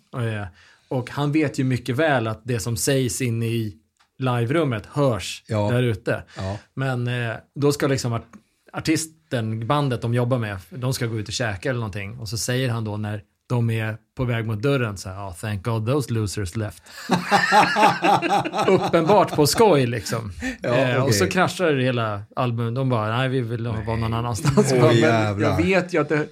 Och 0.89 1.11
han 1.11 1.32
vet 1.32 1.59
ju 1.59 1.64
mycket 1.64 1.97
väl 1.97 2.26
att 2.26 2.41
det 2.45 2.61
som 2.61 2.76
sägs 2.76 3.20
inne 3.22 3.47
i 3.47 3.76
live-rummet 4.18 4.86
hörs 4.86 5.43
Ja. 5.47 5.70
där 5.70 5.82
ute. 5.82 6.22
Ja. 6.36 6.59
Men 6.74 7.11
då 7.55 7.72
ska 7.72 7.86
liksom 7.86 8.12
art- 8.12 8.32
artisten, 8.72 9.66
bandet 9.66 10.03
de 10.03 10.14
jobbar 10.14 10.39
med, 10.39 10.57
de 10.70 10.95
ska 10.95 11.07
gå 11.07 11.18
ut 11.18 11.28
och 11.28 11.34
käka 11.34 11.68
eller 11.70 11.80
någonting. 11.80 12.18
Och 12.18 12.28
så 12.28 12.39
säger 12.39 12.68
han 12.70 12.84
då 12.84 12.97
när 12.97 13.22
de 13.49 13.70
är 13.70 13.96
på 14.16 14.24
väg 14.24 14.46
mot 14.46 14.62
dörren 14.62 14.96
så 14.96 15.09
här, 15.09 15.28
oh, 15.28 15.34
thank 15.34 15.62
God 15.64 15.86
those 15.86 16.12
losers 16.12 16.57
left. 16.57 16.82
Uppenbart 18.68 19.34
på 19.36 19.46
skoj 19.46 19.86
liksom. 19.86 20.32
Ja, 20.62 20.74
eh, 20.74 21.03
Och 21.03 21.14
så 21.14 21.26
kraschar 21.26 21.74
hela 21.76 22.22
albumet. 22.36 22.74
De 22.74 22.88
bara, 22.88 23.16
nej 23.16 23.28
vi 23.28 23.40
vill 23.40 23.66
vara 23.66 23.96
någon 23.96 24.14
annanstans. 24.14 24.72
Bara, 24.80 24.92
men 24.92 25.40
jag 25.40 25.57
vet 25.57 25.94
ju 25.94 26.01
att 26.01 26.09
det... 26.09 26.26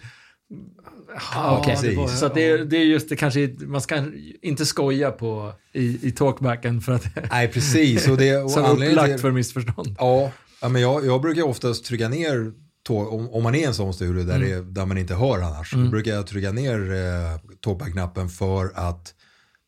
Ja, 1.34 1.62
precis. 1.66 1.90
det 1.90 1.96
var- 1.96 2.08
Så 2.08 2.28
det, 2.28 2.48
är- 2.50 2.58
det 2.64 2.76
är 2.76 2.84
just 2.84 3.08
det 3.08 3.16
kanske, 3.16 3.54
man 3.60 3.80
ska 3.80 4.04
inte 4.42 4.66
skoja 4.66 5.10
på 5.10 5.52
i, 5.72 6.08
i 6.08 6.12
talkbacken 6.12 6.80
för 6.80 6.92
att 6.92 7.04
Nej, 7.30 7.48
precis. 7.48 8.08
Och 8.08 8.16
det, 8.16 8.36
och 8.36 8.50
anledningen 8.56 8.90
upplagt 8.92 9.10
till- 9.12 9.18
för 9.20 9.30
missförstånd. 9.30 9.96
Ja, 9.98 10.30
ja 10.62 10.68
men 10.68 10.82
jag, 10.82 11.06
jag 11.06 11.20
brukar 11.22 11.42
oftast 11.42 11.84
trycka 11.84 12.08
ner, 12.08 12.52
tå- 12.86 13.08
om, 13.08 13.30
om 13.30 13.42
man 13.42 13.54
är 13.54 13.58
i 13.58 13.64
en 13.64 13.74
sån 13.74 13.94
studio 13.94 14.24
där, 14.24 14.38
det, 14.38 14.62
där 14.62 14.86
man 14.86 14.98
inte 14.98 15.14
hör 15.14 15.40
annars, 15.40 15.72
då 15.72 15.90
brukar 15.90 16.10
jag 16.12 16.26
trycka 16.26 16.52
ner 16.52 16.92
eh, 16.92 17.40
talkback-knappen 17.60 18.28
för 18.28 18.72
att 18.74 19.14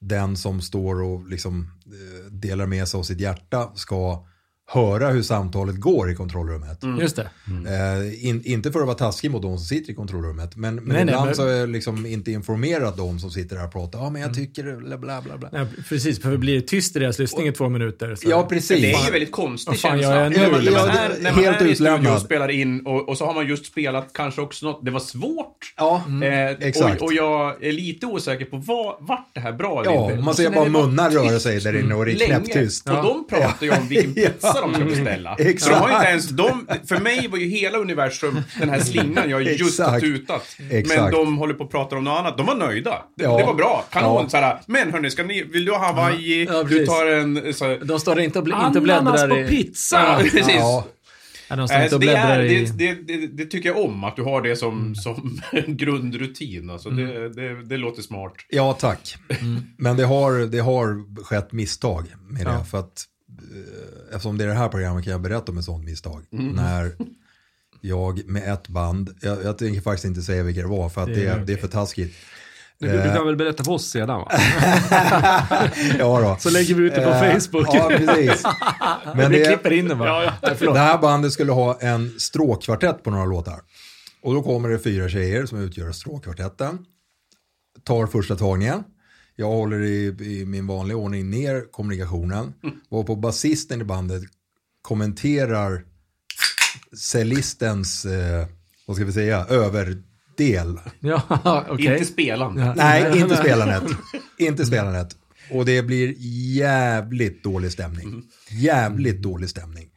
den 0.00 0.36
som 0.36 0.60
står 0.60 1.02
och 1.02 1.28
liksom 1.28 1.70
eh, 1.86 2.32
delar 2.32 2.66
med 2.66 2.88
sig 2.88 2.98
av 2.98 3.02
sitt 3.02 3.20
hjärta 3.20 3.72
ska 3.74 4.26
höra 4.70 5.10
hur 5.10 5.22
samtalet 5.22 5.76
går 5.80 6.10
i 6.10 6.14
kontrollrummet. 6.14 6.78
Just 7.00 7.16
det. 7.16 7.22
Eh, 7.22 8.26
in, 8.28 8.42
inte 8.44 8.72
för 8.72 8.80
att 8.80 8.86
vara 8.86 8.96
taskig 8.96 9.30
mot 9.30 9.42
de 9.42 9.56
som 9.58 9.66
sitter 9.66 9.92
i 9.92 9.94
kontrollrummet, 9.94 10.56
men, 10.56 10.74
men 10.74 10.84
Nej, 10.84 10.94
nej, 10.94 11.02
ibland 11.02 11.26
men- 11.26 11.34
så 11.34 11.46
är 11.46 11.56
jag 11.56 11.68
liksom 11.68 12.06
inte 12.06 12.32
informerat 12.32 12.96
de 12.96 13.18
som 13.18 13.30
sitter 13.30 13.56
där 13.56 13.64
och 13.64 13.72
pratar. 13.72 13.98
Ja, 13.98 14.10
men 14.10 14.22
jag 14.22 14.34
tycker 14.34 14.76
bla 14.76 14.98
bla 14.98 15.20
bla. 15.22 15.36
bla. 15.38 15.48
Ja, 15.52 15.66
precis, 15.88 16.22
för 16.22 16.30
det 16.30 16.38
blir 16.38 16.60
tyst 16.60 16.96
i 16.96 16.98
deras 16.98 17.18
lyssning 17.18 17.46
i 17.48 17.52
två 17.52 17.68
minuter. 17.68 18.14
Så. 18.14 18.30
Ja, 18.30 18.46
precis. 18.48 18.82
Det 18.82 18.92
är 18.92 19.04
ju 19.06 19.10
väldigt 19.12 19.32
konstig 19.32 19.70
Vad 19.72 19.78
fan 19.80 19.98
känsla. 19.98 20.28
nu, 20.28 20.36
när 20.36 20.50
man, 20.50 20.50
när 20.50 20.50
man 20.50 20.64
liksom? 20.64 20.88
är, 20.90 21.08
Ja, 21.08 21.14
när 21.20 21.32
man 21.32 21.44
helt 21.44 21.60
är 21.60 22.12
i 22.12 22.16
och 22.16 22.20
spelar 22.20 22.48
in 22.50 22.86
och, 22.86 23.08
och 23.08 23.18
så 23.18 23.26
har 23.26 23.34
man 23.34 23.46
just 23.48 23.66
spelat 23.66 24.08
kanske 24.12 24.40
också 24.40 24.66
något, 24.66 24.84
det 24.84 24.90
var 24.90 25.00
svårt. 25.00 25.74
Ja, 25.76 26.02
Eh, 26.22 26.50
exakt. 26.68 27.00
Och, 27.00 27.06
och 27.06 27.12
jag 27.12 27.64
är 27.64 27.72
lite 27.72 28.06
osäker 28.06 28.44
på 28.44 28.56
vad, 28.56 28.96
vart 29.00 29.30
det 29.34 29.40
här 29.40 29.52
bra 29.52 29.80
eller 29.82 29.92
ja 29.92 30.10
inte. 30.10 30.22
man 30.24 30.34
ser 30.34 30.50
är 30.50 30.54
bara 30.54 30.68
munnar 30.68 31.10
röra 31.10 31.40
sig 31.40 31.60
där 31.60 31.76
inne 31.80 31.94
och 31.94 32.04
det 32.04 32.12
är 32.12 32.26
knäpptyst. 32.26 32.88
Och 32.88 32.94
de 32.96 33.26
pratar 33.28 33.66
ju 33.66 33.70
om 33.72 33.88
vilken 33.88 34.14
pizza 34.32 34.57
de 34.60 34.74
ska 34.74 34.84
beställa. 34.84 35.36
Så 35.58 35.68
de 35.70 35.74
har 35.74 35.90
inte 35.90 36.06
ens, 36.06 36.28
de, 36.28 36.66
för 36.88 37.00
mig 37.00 37.28
var 37.28 37.38
ju 37.38 37.46
hela 37.48 37.78
universum 37.78 38.40
den 38.60 38.68
här 38.68 38.80
slingan 38.80 39.30
jag 39.30 39.42
just 39.42 39.80
har 39.80 40.00
tutat. 40.00 40.56
Exakt. 40.70 41.00
Men 41.00 41.12
de 41.12 41.36
håller 41.38 41.54
på 41.54 41.64
att 41.64 41.70
prata 41.70 41.96
om 41.96 42.04
något 42.04 42.18
annat. 42.20 42.36
De 42.36 42.46
var 42.46 42.54
nöjda. 42.54 43.02
Det, 43.16 43.24
Ja. 43.24 43.36
det 43.38 43.44
var 43.44 43.54
bra. 43.54 43.84
Kanon. 43.90 44.22
Ja. 44.22 44.28
Såhär, 44.28 44.60
men 44.66 44.92
hörni, 44.92 45.10
ska 45.10 45.22
ni, 45.24 45.42
vill 45.42 45.64
du 45.64 45.72
ha 45.72 45.86
hawaii? 45.86 46.44
Ja, 46.44 46.62
du 46.62 46.86
tar 46.86 47.06
en... 47.06 47.54
Så, 47.54 47.76
De 47.84 48.00
står 48.00 48.20
inte 48.20 48.38
och, 48.38 48.46
bl- 48.46 48.66
inte 48.66 48.80
bläddrar 48.80 49.28
på 49.28 49.38
i... 49.38 49.48
pizza! 49.48 49.96
ja, 49.96 50.18
precis. 50.22 50.54
Ja, 50.54 50.84
Ja, 51.50 51.56
de 51.56 51.68
står 51.68 51.76
Nej, 51.76 51.84
inte 51.84 51.90
så 51.90 51.96
och 51.96 52.00
det, 52.00 52.12
är, 52.16 52.42
i... 52.42 52.64
det, 52.64 52.92
det, 52.92 53.16
det, 53.16 53.26
det 53.26 53.44
tycker 53.44 53.68
jag 53.68 53.78
om, 53.78 54.04
att 54.04 54.16
du 54.16 54.22
har 54.22 54.42
det 54.42 54.56
som, 54.56 54.94
som 54.94 55.40
grundrutin. 55.66 56.70
Alltså, 56.70 56.90
det, 56.90 57.28
det, 57.28 57.64
det 57.64 57.76
låter 57.76 58.02
smart. 58.02 58.32
ja, 58.48 58.72
tack. 58.80 59.16
Men 59.76 59.96
det 59.96 60.04
har, 60.04 60.46
det 60.46 60.58
har 60.58 61.04
skett 61.24 61.52
misstag 61.52 62.04
med 62.28 62.46
det. 62.46 62.52
Ja. 62.52 62.64
För 62.64 62.78
att, 62.78 63.04
eh, 63.28 63.97
eftersom 64.10 64.38
det 64.38 64.44
är 64.44 64.48
det 64.48 64.54
här 64.54 64.68
programmet 64.68 65.04
kan 65.04 65.10
jag 65.10 65.20
berätta 65.20 65.52
om 65.52 65.58
ett 65.58 65.64
sånt 65.64 65.84
misstag. 65.84 66.24
När 66.30 66.92
jag 67.80 68.26
med 68.28 68.52
ett 68.52 68.68
band, 68.68 69.14
jag, 69.20 69.44
jag 69.44 69.58
tänker 69.58 69.80
faktiskt 69.80 70.04
inte 70.04 70.22
säga 70.22 70.42
vilka 70.42 70.60
det 70.60 70.68
var 70.68 70.88
för 70.88 71.00
att 71.02 71.06
Det 71.14 71.26
är 71.26 71.38
det 71.38 71.52
är 71.52 71.56
för 71.56 71.68
taskigt. 71.68 72.14
Du, 72.80 72.88
du 72.88 73.02
kan 73.02 73.26
väl 73.26 73.36
berätta 73.36 73.64
för 73.64 73.72
oss 73.72 73.86
sedan 73.90 74.08
va? 74.18 74.28
Ja 75.98 76.20
då. 76.20 76.36
Så 76.40 76.50
lägger 76.50 76.74
vi 76.74 76.82
ut 76.82 76.94
det 76.94 77.00
på 77.00 77.08
Eh, 77.10 77.32
Facebook. 77.38 77.66
Ja, 77.74 77.88
precis. 77.96 78.42
Men 79.14 79.30
Vi 79.30 79.38
det, 79.38 79.44
klipper 79.44 79.72
in 79.72 79.88
det 79.88 79.94
bara. 79.94 80.34
det 80.72 80.78
här 80.78 80.98
bandet 80.98 81.32
skulle 81.32 81.52
ha 81.52 81.78
en 81.80 82.20
stråkkvartett 82.20 83.02
på 83.02 83.10
några 83.10 83.24
låtar. 83.24 83.60
Och 84.22 84.34
då 84.34 84.42
kommer 84.42 84.68
det 84.68 84.78
fyra 84.78 85.08
tjejer 85.08 85.46
som 85.46 85.58
utgör 85.58 85.92
stråkkvartetten. 85.92 86.78
Tar 87.84 88.06
första 88.06 88.36
tagningen. 88.36 88.84
Jag 89.40 89.46
håller 89.46 89.80
i, 89.80 90.06
i 90.20 90.44
min 90.46 90.66
vanliga 90.66 90.96
ordning 90.96 91.30
ner 91.30 91.72
kommunikationen. 91.72 92.54
Var 92.88 93.02
på 93.02 93.16
basisten 93.16 93.80
i 93.80 93.84
bandet 93.84 94.22
kommenterar 94.82 95.84
cellistens, 96.96 98.04
eh, 98.04 98.46
vad 98.86 98.96
ska 98.96 99.06
vi 99.06 99.12
säga, 99.12 99.44
överdel. 99.44 100.80
Ja, 101.00 101.22
okej. 101.68 101.86
Inte 101.86 102.04
spelande. 102.04 102.60
Ja. 102.60 102.74
Nej, 102.76 103.18
inte 103.20 103.36
spelandet. 103.36 103.82
Inte 104.38 104.66
spelandet. 104.66 105.16
Och 105.50 105.64
det 105.64 105.82
blir 105.82 106.14
jävligt 106.56 107.44
dålig 107.44 107.72
stämning. 107.72 108.22
Jävligt 108.50 109.22
dålig 109.22 109.50
stämning. 109.50 109.88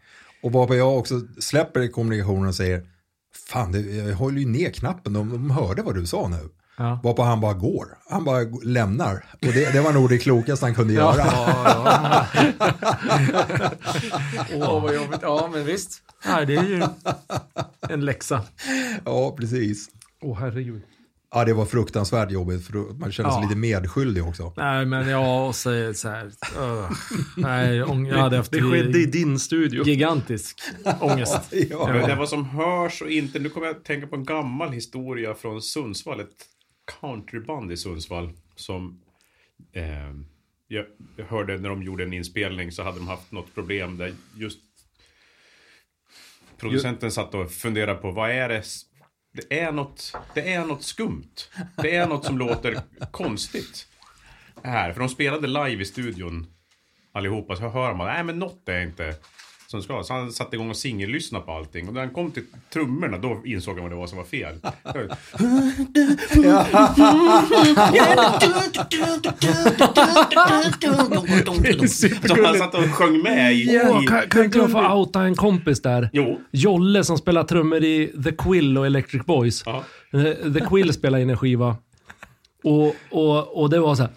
Och 0.43 0.51
varpå 0.51 0.75
jag 0.75 0.97
också 0.97 1.21
släpper 1.39 1.87
kommunikationen 1.87 2.47
och 2.47 2.55
säger 2.55 2.85
Fan, 3.47 3.71
det, 3.71 3.79
jag 3.79 4.15
håller 4.15 4.39
ju 4.39 4.47
ner 4.47 4.69
knappen. 4.69 5.13
De, 5.13 5.29
de 5.29 5.51
hörde 5.51 5.81
vad 5.81 5.95
du 5.95 6.05
sa 6.05 6.27
nu. 6.27 6.49
Ja. 6.81 6.99
Varpå 7.03 7.23
han 7.23 7.41
bara 7.41 7.53
går. 7.53 7.85
Han 8.09 8.23
bara 8.23 8.39
lämnar. 8.63 9.25
Och 9.33 9.39
det, 9.53 9.73
det 9.73 9.81
var 9.81 9.93
nog 9.93 10.09
det 10.09 10.17
klokaste 10.17 10.65
han 10.65 10.75
kunde 10.75 10.93
göra. 10.93 11.23
Åh, 14.55 14.81
vad 14.83 14.95
jobbigt. 14.95 15.19
Ja, 15.21 15.49
men 15.53 15.65
visst. 15.65 16.01
Nej, 16.25 16.45
det 16.45 16.55
är 16.55 16.63
ju 16.63 16.83
en 17.89 18.05
läxa. 18.05 18.41
Ja, 19.05 19.35
precis. 19.39 19.89
Åh 20.21 20.39
herregud. 20.39 20.81
Ja, 21.33 21.45
det 21.45 21.53
var 21.53 21.65
fruktansvärt 21.65 22.31
jobbigt 22.31 22.67
för 22.67 22.73
man 22.99 23.11
kände 23.11 23.31
sig 23.31 23.41
Ja. 23.41 23.47
lite 23.49 23.55
medskyldig 23.59 24.27
också. 24.27 24.53
Nej, 24.57 24.85
men 24.85 25.09
ja, 25.09 25.47
och 25.47 25.55
så, 25.55 25.93
så 25.95 26.09
här. 26.09 26.25
Uh, 26.59 26.91
nej, 27.37 27.83
ång- 27.83 28.07
jag 28.09 28.17
hade 28.17 28.37
haft 28.37 28.51
Det 28.51 28.61
skedde 28.61 28.99
i 28.99 29.05
din 29.05 29.39
studio. 29.39 29.83
gigantisk 29.85 30.59
ångest. 30.99 31.39
Ja. 31.69 31.87
Men 31.93 32.07
det 32.09 32.15
var 32.15 32.25
som 32.25 32.45
hörs 32.45 33.01
och 33.01 33.09
inte. 33.09 33.39
Nu 33.39 33.49
kommer 33.49 33.67
jag 33.67 33.75
att 33.75 33.85
tänka 33.85 34.07
på 34.07 34.15
en 34.15 34.23
gammal 34.23 34.71
historia 34.71 35.33
från 35.33 35.61
Sundsvall. 35.61 36.19
Ett 36.19 36.27
countryband 36.99 37.71
i 37.71 37.77
Sundsvall. 37.77 38.31
Som 38.55 39.01
eh, 39.73 40.13
jag, 40.67 40.85
jag 41.15 41.25
hörde 41.25 41.57
när 41.57 41.69
de 41.69 41.83
gjorde 41.83 42.03
en 42.03 42.13
inspelning 42.13 42.71
så 42.71 42.83
hade 42.83 42.97
de 42.97 43.07
haft 43.07 43.31
något 43.31 43.53
problem 43.55 43.97
där 43.97 44.13
just 44.35 44.59
producenten 46.57 47.11
satt 47.11 47.33
och 47.33 47.51
funderade 47.51 47.99
på 47.99 48.11
vad 48.11 48.31
är 48.31 48.49
det 48.49 48.63
det 49.33 49.59
är, 49.59 49.71
något, 49.71 50.17
det 50.33 50.53
är 50.53 50.65
något 50.65 50.83
skumt. 50.83 51.35
Det 51.77 51.95
är 51.95 52.07
något 52.07 52.25
som 52.25 52.37
låter 52.37 52.81
konstigt. 53.11 53.87
Här, 54.63 54.93
för 54.93 54.99
de 54.99 55.09
spelade 55.09 55.47
live 55.47 55.81
i 55.81 55.85
studion 55.85 56.47
allihopa. 57.11 57.55
Så 57.55 57.69
hör 57.69 57.93
man, 57.93 58.07
nej 58.07 58.23
men 58.23 58.39
något 58.39 58.69
är 58.69 58.81
inte 58.81 59.15
som 59.71 59.79
det 59.79 59.83
ska. 59.83 60.03
Så 60.03 60.13
han 60.13 60.31
satte 60.31 60.55
igång 60.55 60.69
och 60.69 60.77
singellyssnade 60.77 61.45
på 61.45 61.51
allting. 61.51 61.87
Och 61.87 61.93
när 61.93 62.01
han 62.01 62.09
kom 62.09 62.31
till 62.31 62.43
trummorna, 62.73 63.17
då 63.17 63.41
insåg 63.45 63.73
han 63.73 63.83
vad 63.83 63.91
det 63.91 63.95
var 63.95 64.07
som 64.07 64.17
var 64.17 64.25
fel. 64.25 64.55
Så 72.27 72.45
han 72.45 72.57
satt 72.57 72.75
och 72.75 72.83
sjöng 72.83 73.21
med 73.21 73.53
i... 73.55 73.81
Åh, 73.83 74.05
kan, 74.05 74.29
kan 74.29 74.43
inte 74.43 74.57
jag 74.57 74.71
få 74.71 74.93
outa 74.93 75.21
en 75.21 75.35
kompis 75.35 75.81
där? 75.81 76.09
jo. 76.13 76.41
Jolle 76.51 77.03
som 77.03 77.17
spelar 77.17 77.43
trummor 77.43 77.83
i 77.83 78.13
The 78.23 78.31
Quill 78.31 78.77
och 78.77 78.85
Electric 78.85 79.25
Boys. 79.25 79.63
Ja. 79.65 79.83
The 80.53 80.59
Quill 80.69 80.93
spelar 80.93 81.19
in 81.19 81.29
en 81.29 81.37
skiva. 81.37 81.75
Och, 82.63 82.95
och, 83.09 83.61
och 83.61 83.69
det 83.69 83.79
var 83.79 83.95
så 83.95 84.01
här. 84.01 84.11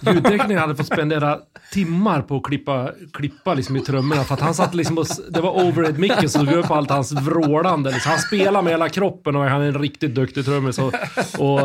Ljudteknikern 0.00 0.58
hade 0.58 0.74
fått 0.76 0.86
spendera 0.86 1.38
timmar 1.72 2.22
på 2.22 2.36
att 2.36 2.42
klippa, 2.42 2.90
klippa 3.12 3.54
liksom 3.54 3.76
i 3.76 3.80
trummorna 3.80 4.24
för 4.24 4.34
att 4.34 4.40
han 4.40 4.54
satt 4.54 4.74
liksom 4.74 4.98
och, 4.98 5.06
Det 5.28 5.40
var 5.40 5.50
overhead-micken 5.50 6.28
som 6.28 6.46
tog 6.46 6.56
upp 6.56 6.70
allt 6.70 6.90
hans 6.90 7.12
vrålande. 7.12 7.90
Liksom. 7.90 8.10
Han 8.10 8.18
spelar 8.20 8.62
med 8.62 8.72
hela 8.72 8.88
kroppen 8.88 9.36
och 9.36 9.42
han 9.44 9.62
är 9.62 9.66
en 9.66 9.78
riktigt 9.78 10.14
duktig 10.14 10.44
trummis. 10.44 10.78
Och, 10.78 10.94
och, 11.38 11.60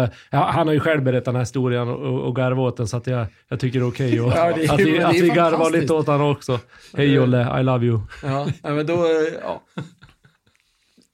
och, 0.00 0.08
ja, 0.30 0.50
han 0.54 0.66
har 0.66 0.74
ju 0.74 0.80
själv 0.80 1.02
berättat 1.02 1.24
den 1.24 1.34
här 1.34 1.42
historien 1.42 1.88
och, 1.88 2.20
och 2.28 2.36
garvat 2.36 2.58
åt 2.72 2.76
den 2.76 2.88
så 2.88 2.96
att 2.96 3.06
jag, 3.06 3.26
jag 3.48 3.60
tycker 3.60 3.78
det 3.80 3.84
är 3.84 3.88
okej 3.88 4.20
och- 4.20 4.32
Ja, 4.36 4.50
att 4.50 4.80
vi, 4.80 5.02
att 5.02 5.14
vi 5.14 5.28
garvar 5.28 5.70
lite 5.70 5.92
åt 5.92 6.06
honom 6.06 6.30
också. 6.30 6.60
Hej 6.96 7.12
Jolle, 7.12 7.60
I 7.60 7.62
love 7.62 7.86
you. 7.86 8.00
Ja, 8.22 8.46
men 8.62 8.86
då... 8.86 9.06
Ja. 9.42 9.62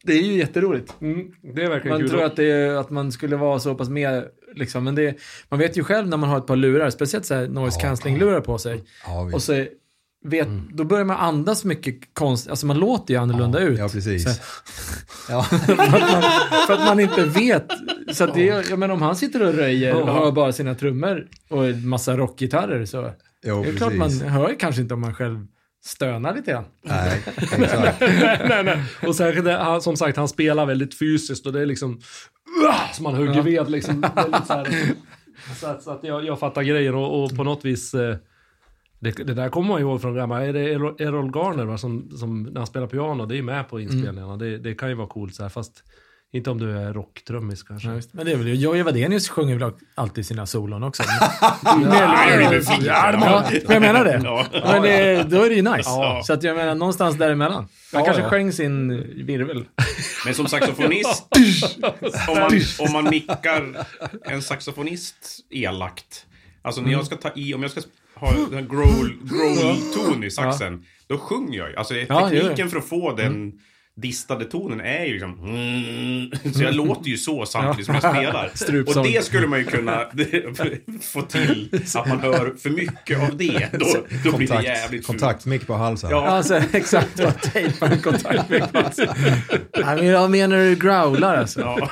Det 0.07 0.13
är 0.13 0.23
ju 0.23 0.33
jätteroligt. 0.39 0.95
Det 1.55 1.63
är 1.63 1.69
verkligen 1.69 1.95
Man 1.95 2.01
kul. 2.01 2.11
tror 2.11 2.25
att, 2.25 2.37
det, 2.37 2.51
är- 2.51 2.75
att 2.75 2.91
man 2.91 3.13
skulle 3.13 3.37
vara 3.37 3.59
så 3.59 3.75
pass 3.75 3.89
med, 3.89 4.25
liksom, 4.55 4.85
men 4.85 4.95
det, 4.95 5.17
man 5.49 5.59
vet 5.61 5.77
ju 5.79 5.85
själv 5.85 6.09
när 6.09 6.17
man 6.17 6.29
har 6.31 6.39
ett 6.39 6.47
par 6.47 6.57
lurar, 6.57 6.91
speciellt 6.91 7.27
så 7.27 7.35
här 7.35 7.49
noise 7.49 7.81
cancelling-lurar 7.81 8.41
på 8.41 8.59
sig. 8.59 8.85
Ja, 9.07 9.23
vi- 9.25 9.35
Och 9.35 9.43
så 9.43 9.67
vet, 10.27 10.49
då 10.73 10.85
börjar 10.85 11.05
man 11.05 11.17
andas 11.17 11.65
mycket 11.65 12.15
konstigt, 12.15 12.51
alltså 12.51 12.67
man 12.67 12.79
låter 12.79 13.15
ju 13.15 13.21
annorlunda 13.21 13.61
ut. 13.61 13.79
Ja, 13.79 13.89
precis. 13.89 14.27
Ja. 15.29 15.43
för, 15.67 15.73
att 15.73 15.79
man, 16.13 16.23
för 16.67 16.73
att 16.75 16.87
man 16.87 17.01
inte 17.01 17.25
vet. 17.25 17.67
Så 18.13 18.25
att 18.25 18.35
det, 18.35 18.45
jag 18.71 18.79
menar 18.79 18.95
om 18.95 19.03
han 19.03 19.17
sitter 19.17 19.43
och 19.43 19.55
röjer 19.55 19.95
och 20.03 20.09
har 20.09 20.33
bara 20.33 20.53
sina 20.53 20.75
trummor 20.75 21.27
och 21.51 21.67
en 21.67 21.89
massa 21.89 22.17
rockgitarrer 22.17 22.85
så 22.87 23.11
Jo, 23.47 23.63
det 23.63 23.69
är 23.69 23.77
klart 23.77 23.95
man 23.95 24.09
precis. 24.09 24.23
hör 24.23 24.55
kanske 24.59 24.83
inte 24.83 24.95
om 24.95 25.01
man 25.01 25.15
själv 25.15 25.47
stönar 25.85 26.35
lite 26.35 26.51
grann. 26.51 26.65
Nej, 26.83 27.23
exakt. 27.37 28.01
nej, 28.49 28.65
nej. 28.65 28.83
Och 29.07 29.17
särskilt, 29.17 29.49
han, 29.49 29.83
som 29.83 29.97
sagt, 29.97 30.17
han 30.17 30.29
spelar 30.29 30.67
väldigt 30.67 30.99
fysiskt 30.99 31.47
och 31.47 31.53
det 31.53 31.61
är 31.61 31.67
liksom... 31.67 31.93
Uh, 31.93 32.93
som 32.93 33.03
man 33.03 33.15
hugger 33.15 33.43
ved 33.43 33.71
liksom. 33.71 34.03
Så 34.47 34.53
här, 34.53 34.95
så 35.61 35.67
att, 35.67 35.83
så 35.83 35.91
att 35.91 36.05
jag, 36.05 36.25
jag 36.25 36.39
fattar 36.39 36.63
grejen 36.63 36.95
och, 36.95 37.25
och 37.25 37.37
på 37.37 37.45
något 37.45 37.65
vis... 37.65 37.95
Eh, 37.95 38.17
det, 38.99 39.11
det 39.11 39.35
där 39.35 39.49
kommer 39.49 39.69
man 39.69 39.81
ihåg 39.81 40.01
från 40.01 40.15
gamla... 40.15 40.47
Är 40.47 40.53
det 40.53 40.73
Errol, 40.73 41.31
Garner 41.31 41.65
va, 41.65 41.79
som, 41.79 42.11
som 42.11 42.43
när 42.43 42.61
han 42.61 42.67
spelar 42.67 42.87
piano? 42.87 43.27
Det 43.27 43.35
är 43.35 43.37
ju 43.37 43.43
med 43.43 43.69
på 43.69 43.81
inspelningarna. 43.81 44.37
Det, 44.37 44.59
det 44.59 44.75
kan 44.75 44.89
ju 44.89 44.95
vara 44.95 45.09
coolt 45.09 45.35
så 45.35 45.43
här, 45.43 45.51
fast 45.51 45.85
inte 46.35 46.51
om 46.51 46.59
du 46.59 46.79
är 46.79 46.93
rocktrummis 46.93 47.63
kanske. 47.63 47.89
Ja. 47.89 48.01
Men 48.13 48.27
det 48.27 48.33
är 48.33 48.37
väl 48.37 48.63
Jojje 48.63 48.83
Wadenius 48.83 49.29
sjunger 49.29 49.59
väl 49.59 49.73
alltid 49.95 50.27
sina 50.27 50.47
solon 50.47 50.83
också. 50.83 51.03
Ja, 51.65 51.77
men 51.77 51.83
jag 53.69 53.81
menar 53.81 54.05
det. 54.05 54.21
Ja. 54.25 54.47
Men 54.53 54.83
det, 54.83 55.23
då 55.23 55.43
är 55.43 55.49
det 55.49 55.55
ju 55.55 55.63
nice. 55.63 55.91
Ja. 55.91 56.23
Så 56.25 56.33
att 56.33 56.43
jag 56.43 56.57
menar 56.57 56.75
någonstans 56.75 57.19
däremellan. 57.19 57.57
Han 57.57 57.69
Ja, 57.93 58.05
kanske 58.05 58.23
ja. 58.23 58.31
sjöng 58.31 58.53
sin 58.53 58.89
virvel. 59.27 59.65
Men 60.25 60.35
som 60.35 60.47
saxofonist, 60.47 61.29
om 62.29 62.39
man, 62.39 62.51
om 62.79 62.93
man 62.93 63.05
mickar 63.05 63.87
en 64.25 64.43
saxofonist 64.43 65.17
elakt. 65.51 66.27
Alltså 66.63 66.81
när 66.81 66.93
jag 66.93 67.07
ska 67.07 67.17
ta 67.17 67.31
i, 67.37 67.55
om 67.55 67.63
jag 67.63 67.71
ska 67.71 67.81
ha 68.15 68.29
en 68.29 68.69
growl, 68.69 69.17
growl 69.23 69.77
ton 69.95 70.25
i 70.25 70.31
saxen, 70.31 70.85
då 71.07 71.19
sjunger 71.19 71.59
jag 71.59 71.71
ju. 71.71 71.77
Alltså 71.77 71.95
tekniken 71.95 72.71
för 72.71 72.79
att 72.79 72.89
få 72.89 73.13
den, 73.13 73.53
distade 73.97 74.45
tonen 74.45 74.81
är 74.81 75.05
ju 75.05 75.13
liksom... 75.13 75.39
Mm, 75.45 76.53
så 76.55 76.63
jag 76.63 76.75
låter 76.75 77.09
ju 77.09 77.17
så 77.17 77.47
samtidigt 77.47 77.87
som 77.87 77.95
jag 77.95 78.15
spelar. 78.15 78.51
Och 78.99 79.05
det 79.07 79.25
skulle 79.25 79.47
man 79.47 79.59
ju 79.59 79.65
kunna 79.65 80.01
få 81.03 81.23
till, 81.23 81.81
att 81.95 82.09
man 82.09 82.21
hör 82.21 82.55
för 82.59 82.71
mycket 82.71 83.23
av 83.23 83.37
det. 83.37 83.69
Då, 83.73 83.87
då 84.25 84.37
blir 84.37 84.49
det 84.49 84.63
jävligt 84.63 85.07
fult. 85.07 85.21
kontaktmick 85.21 85.67
på 85.67 85.75
halsen. 85.75 86.11
Ja. 86.11 86.27
Alltså 86.27 86.55
exakt, 86.73 87.21
vad 87.21 87.41
tejpa 87.43 87.87
en 87.87 88.03
kontaktvägg 88.03 88.73
på 88.73 88.79
halsen. 88.79 89.09
Jag 90.05 90.31
menar 90.31 90.57
du 90.57 90.75
growlar 90.75 91.37
alltså. 91.37 91.61
Ja. 91.61 91.91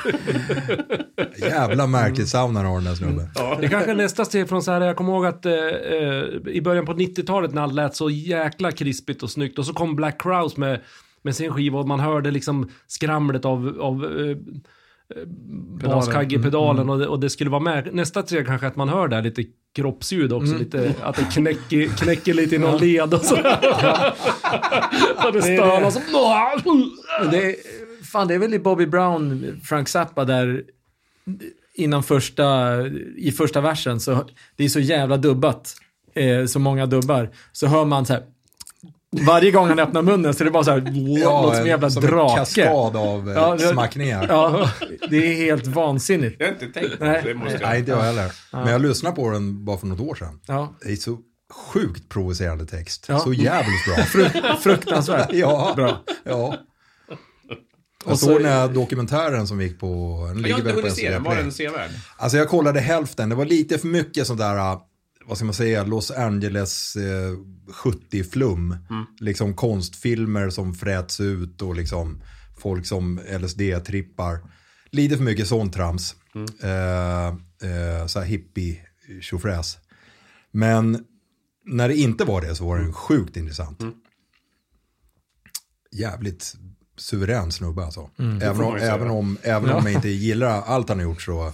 Jävla 1.36 1.86
märkligt 1.86 2.28
sound 2.28 2.56
han 2.56 2.66
har 2.66 2.74
den 2.74 2.84
där 2.84 2.94
snubben. 2.94 3.28
Det 3.60 3.66
är 3.66 3.70
kanske 3.70 3.90
är 3.90 3.94
nästa 3.94 4.24
steg 4.24 4.48
från 4.48 4.62
så 4.62 4.72
här, 4.72 4.80
jag 4.80 4.96
kommer 4.96 5.12
ihåg 5.12 5.26
att 5.26 5.46
eh, 5.46 5.52
eh, 5.52 6.54
i 6.54 6.60
början 6.64 6.86
på 6.86 6.92
90-talet 6.92 7.54
när 7.54 7.62
allt 7.62 7.74
lät 7.74 7.96
så 7.96 8.10
jäkla 8.10 8.72
krispigt 8.72 9.22
och 9.22 9.30
snyggt 9.30 9.58
och 9.58 9.66
så 9.66 9.72
kom 9.72 9.96
Black 9.96 10.22
Crowes 10.22 10.56
med, 10.56 10.80
med 11.22 11.36
sin 11.36 11.52
skiva 11.52 11.78
och 11.78 11.88
man 11.88 12.00
hörde 12.00 12.30
liksom 12.30 12.70
skramlet 12.86 13.44
av, 13.44 13.76
av 13.80 14.04
eh, 14.04 14.36
baskaggepedalen 15.88 16.90
och, 16.90 16.98
det, 16.98 17.06
och 17.06 17.20
det 17.20 17.30
skulle 17.30 17.50
vara 17.50 17.60
med. 17.60 17.94
Nästa 17.94 18.22
steg 18.22 18.46
kanske 18.46 18.66
att 18.66 18.76
man 18.76 18.88
hör 18.88 19.08
där 19.08 19.22
lite 19.22 19.44
kroppsljud 19.74 20.32
också, 20.32 20.58
lite, 20.58 20.94
att 21.02 21.16
det 21.16 21.24
knäcker, 21.32 21.86
knäcker 21.86 22.34
lite 22.34 22.54
i 22.54 22.58
någon 22.58 22.78
led 22.78 23.14
och 23.14 23.20
så. 23.20 23.34
och 25.26 25.32
det 25.32 25.42
stönar 25.42 25.90
som... 25.90 26.02
Det, 27.30 27.50
är, 27.50 27.56
fan, 28.12 28.28
det 28.28 28.34
är 28.34 28.38
väl 28.38 28.54
i 28.54 28.58
Bobby 28.58 28.86
Brown, 28.86 29.60
Frank 29.64 29.88
Zappa 29.88 30.24
där 30.24 30.64
innan 31.74 32.02
första, 32.02 32.78
i 33.16 33.32
första 33.32 33.60
versen 33.60 34.00
så 34.00 34.24
det 34.56 34.64
är 34.64 34.68
så 34.68 34.80
jävla 34.80 35.16
dubbat, 35.16 35.74
eh, 36.14 36.46
så 36.46 36.58
många 36.58 36.86
dubbar, 36.86 37.30
så 37.52 37.66
hör 37.66 37.84
man 37.84 38.06
så 38.06 38.12
här 38.12 38.22
varje 39.26 39.50
gång 39.50 39.68
han 39.68 39.78
öppnar 39.78 40.02
munnen 40.02 40.34
så 40.34 40.42
är 40.42 40.44
det 40.44 40.50
bara 40.50 40.64
så 40.64 40.70
här, 40.70 40.80
något 41.24 41.54
som 41.54 41.62
en 41.62 41.66
jävla 41.68 41.90
som 41.90 42.04
en 42.04 42.10
drake. 42.10 42.36
kaskad 42.36 42.96
av 42.96 43.28
eh, 43.30 43.34
Ja, 43.34 43.54
det- 43.56 43.68
smackningar. 43.68 44.26
Ja, 44.28 44.70
det 45.10 45.16
är 45.16 45.34
helt 45.34 45.66
vansinnigt. 45.66 46.36
Jag 46.38 46.46
har 46.46 46.52
inte 46.52 46.66
tänkt 46.80 46.98
på 46.98 47.04
Nej. 47.04 47.22
det, 47.24 47.34
måste 47.34 47.52
jag. 47.52 47.62
Nej, 47.62 47.78
inte 47.78 47.90
jag 47.90 48.00
heller. 48.02 48.32
Men 48.52 48.66
jag 48.66 48.80
lyssnade 48.82 49.16
på 49.16 49.30
den 49.30 49.64
bara 49.64 49.78
för 49.78 49.86
något 49.86 50.00
år 50.00 50.14
sedan. 50.14 50.40
Ja, 50.46 50.74
Det 50.82 50.92
är 50.92 50.96
så 50.96 51.18
sjukt 51.72 52.08
provocerande 52.08 52.66
text. 52.66 53.06
Ja. 53.08 53.18
Så 53.18 53.32
jävligt 53.32 53.84
bra. 53.86 54.04
fruktansvärt. 54.56 55.28
ja, 55.32 55.72
Bra. 55.76 56.04
ja. 56.24 56.56
Och 58.04 58.10
Jag 58.10 58.18
så- 58.18 58.26
såg 58.26 58.40
den 58.42 58.52
här 58.52 58.68
dokumentären 58.68 59.46
som 59.46 59.60
gick 59.60 59.80
på... 59.80 59.86
Den 60.34 60.44
Jag 60.44 60.52
har 60.52 60.58
inte 60.60 60.72
hunnit 60.72 60.94
se 60.94 61.10
den. 61.10 61.22
Var 61.22 61.34
den 61.36 61.52
sevärd? 61.52 61.90
Alltså 62.16 62.38
jag 62.38 62.48
kollade 62.48 62.80
hälften. 62.80 63.28
Det 63.28 63.34
var 63.34 63.44
lite 63.44 63.78
för 63.78 63.86
mycket 63.88 64.26
sånt 64.26 64.38
där, 64.40 64.76
vad 65.26 65.36
ska 65.36 65.44
man 65.44 65.54
säga, 65.54 65.84
Los 65.84 66.10
Angeles 66.10 66.96
eh, 66.96 67.36
70-flum. 67.84 68.76
Liksom 69.20 69.54
konstfilmer 69.54 70.50
som 70.50 70.74
fräts 70.74 71.20
ut 71.20 71.62
och 71.62 71.76
liksom 71.76 72.22
folk 72.58 72.86
som 72.86 73.20
LSD-trippar. 73.20 74.38
Lite 74.90 75.16
för 75.16 75.24
mycket 75.24 75.48
sånt 75.48 75.72
trams. 75.74 76.14
Eh, 76.62 77.26
eh, 77.28 78.06
så 78.06 78.18
här 78.18 78.26
hippie 78.26 78.86
tjofräs. 79.20 79.78
Men 80.50 81.04
när 81.64 81.88
det 81.88 81.96
inte 81.96 82.24
var 82.24 82.40
det 82.40 82.54
så 82.54 82.66
var 82.66 82.78
den 82.78 82.92
sjukt 82.92 83.36
intressant. 83.36 83.80
Jävligt 85.92 86.56
suverän 86.96 87.52
snubbe 87.52 87.84
alltså. 87.84 88.10
Även, 88.18 88.56
får 88.56 88.64
om, 88.64 88.76
även, 88.76 89.10
om, 89.10 89.38
även 89.42 89.70
om 89.70 89.86
jag 89.86 89.92
inte 89.92 90.08
gillar 90.08 90.62
allt 90.62 90.88
han 90.88 90.98
har 90.98 91.04
gjort 91.04 91.22
så, 91.22 91.52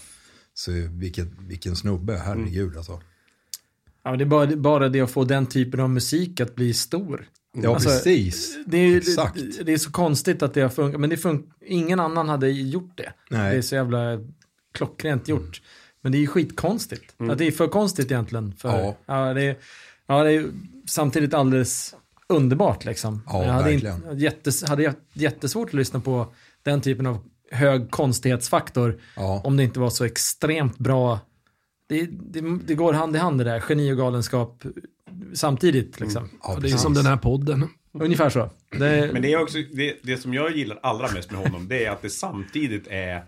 så 0.54 0.72
vilket, 0.90 1.28
vilken 1.38 1.76
snubbe, 1.76 2.22
herregud 2.24 2.76
alltså. 2.76 3.02
Ja, 4.02 4.10
men 4.10 4.18
det 4.18 4.24
är 4.24 4.26
bara, 4.26 4.46
bara 4.56 4.88
det 4.88 5.00
att 5.00 5.10
få 5.10 5.24
den 5.24 5.46
typen 5.46 5.80
av 5.80 5.90
musik 5.90 6.40
att 6.40 6.54
bli 6.54 6.74
stor. 6.74 7.28
Ja, 7.62 7.74
Alltså, 7.74 7.88
precis. 7.88 8.58
Det 8.66 8.78
är, 8.78 8.96
Exakt. 8.96 9.34
det, 9.58 9.62
det 9.64 9.72
är 9.72 9.78
så 9.78 9.90
konstigt 9.90 10.42
att 10.42 10.54
det 10.54 10.60
har 10.60 10.68
funkat, 10.68 11.00
men 11.00 11.10
det 11.10 11.16
fun- 11.16 11.42
ingen 11.66 12.00
annan 12.00 12.28
hade 12.28 12.48
gjort 12.50 12.92
det. 12.96 13.12
Nej. 13.30 13.52
Det 13.52 13.58
är 13.58 13.62
så 13.62 13.74
jävla 13.74 14.18
klockrent 14.74 15.28
gjort. 15.28 15.62
Men 16.00 16.12
det 16.12 16.18
är 16.18 16.20
ju 16.20 16.26
skitkonstigt. 16.26 17.14
Att 17.30 17.38
det 17.38 17.46
är 17.46 17.50
för 17.50 17.68
konstigt 17.68 18.10
egentligen. 18.10 18.52
För, 18.56 18.68
Ja. 18.68 18.96
Ja, 19.06 19.34
det 19.34 19.42
är, 19.42 19.56
ja, 20.06 20.22
det 20.24 20.32
är 20.32 20.46
samtidigt 20.86 21.34
alldeles 21.34 21.94
underbart 22.28 22.84
liksom. 22.84 23.22
Ja, 23.26 23.44
jag 23.44 23.52
hade, 23.52 23.70
verkligen. 23.70 23.96
inte, 23.96 24.24
jättes, 24.24 24.64
hade 24.64 24.82
jag 24.82 24.94
jättesvårt 25.12 25.68
att 25.68 25.74
lyssna 25.74 26.00
på 26.00 26.26
den 26.62 26.80
typen 26.80 27.06
av 27.06 27.18
hög 27.50 27.90
konstighetsfaktor 27.90 29.00
Ja. 29.16 29.40
om 29.44 29.56
det 29.56 29.62
inte 29.62 29.80
var 29.80 29.90
så 29.90 30.04
extremt 30.04 30.78
bra. 30.78 31.20
Det, 31.88 32.06
det, 32.10 32.58
det 32.64 32.74
går 32.74 32.92
hand 32.92 33.16
i 33.16 33.18
hand 33.18 33.40
det 33.40 33.44
där, 33.44 33.64
geni 33.68 33.92
och 33.92 33.96
galenskap 33.96 34.64
samtidigt. 35.32 36.00
Liksom. 36.00 36.28
Ja, 36.42 36.58
Det 36.62 36.70
är 36.70 36.76
som 36.76 36.94
den 36.94 37.06
här 37.06 37.16
podden. 37.16 37.68
Ungefär 37.92 38.30
så. 38.30 38.50
Det, 38.70 39.10
Men 39.12 39.22
det 39.22 39.32
är 39.32 39.42
också, 39.42 39.58
det, 39.72 39.98
det 40.02 40.16
som 40.16 40.34
jag 40.34 40.56
gillar 40.56 40.78
allra 40.82 41.12
mest 41.12 41.30
med 41.30 41.40
honom, 41.40 41.68
det 41.68 41.84
är 41.84 41.90
att 41.90 42.02
det 42.02 42.10
samtidigt 42.10 42.86
är 42.90 43.24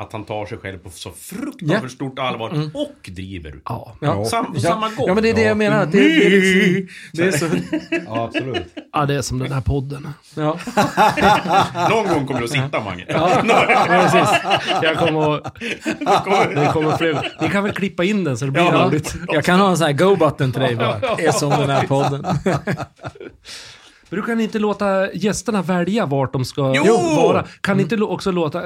att 0.00 0.12
han 0.12 0.24
tar 0.24 0.46
sig 0.46 0.58
själv 0.58 0.78
på 0.78 0.90
så 0.90 1.10
fruktansvärt 1.10 1.82
Ja. 1.82 1.88
stort 1.88 2.18
allvar 2.18 2.70
och 2.74 3.10
driver. 3.10 3.54
Ja. 3.64 3.96
ja. 4.00 4.24
Sam, 4.24 4.52
på 4.54 4.60
samma 4.60 4.88
gång. 4.88 5.06
ja, 5.08 5.14
men 5.14 5.22
det 5.22 5.30
är 5.30 5.34
det 5.34 5.42
jag 5.42 5.56
menar. 5.56 5.82
Att 5.82 5.92
det, 5.92 5.98
det, 6.00 6.26
är 6.26 6.30
liksom, 6.30 6.96
det 7.12 7.22
är 7.22 7.30
så... 7.32 7.46
Ja, 8.06 8.24
absolut. 8.24 8.74
ja, 8.92 9.06
det 9.06 9.14
är 9.14 9.22
som 9.22 9.38
den 9.38 9.52
här 9.52 9.60
podden. 9.60 10.08
Ja. 10.34 10.58
Någon 11.90 12.08
gång 12.08 12.26
kommer 12.26 12.40
du 12.40 12.44
att 12.44 12.50
sitta, 12.50 12.80
Mange. 12.80 13.04
precis. 13.86 14.28
Jag 14.82 14.96
kommer 14.98 15.34
att... 15.34 15.54
Det 16.54 16.70
kommer 16.72 16.96
fler. 16.96 17.32
Ni 17.40 17.48
kan 17.48 17.64
väl 17.64 17.72
klippa 17.72 18.04
in 18.04 18.24
den 18.24 18.38
så 18.38 18.44
det 18.44 18.50
blir 18.50 18.62
Ja, 18.62 18.86
roligt. 18.86 19.14
jag 19.28 19.44
kan 19.44 19.60
ha 19.60 19.70
en 19.70 19.76
sån 19.76 19.86
här 19.86 19.92
go-button 19.92 20.52
till 20.52 20.60
dig 20.62 20.76
bara. 20.76 21.16
Det 21.16 21.26
är 21.26 21.32
som 21.32 21.50
den 21.50 21.70
här 21.70 21.86
podden. 21.86 22.24
Brukar 24.10 24.34
ni 24.34 24.42
inte 24.42 24.58
låta 24.58 25.12
gästerna 25.12 25.62
välja 25.62 26.06
vart 26.06 26.32
de 26.32 26.44
ska 26.44 26.72
Jo! 26.76 26.96
vara? 27.16 27.44
Kan 27.60 27.76
ni 27.76 27.82
inte 27.82 27.96
lo- 27.96 28.06
också 28.06 28.30
låta... 28.30 28.62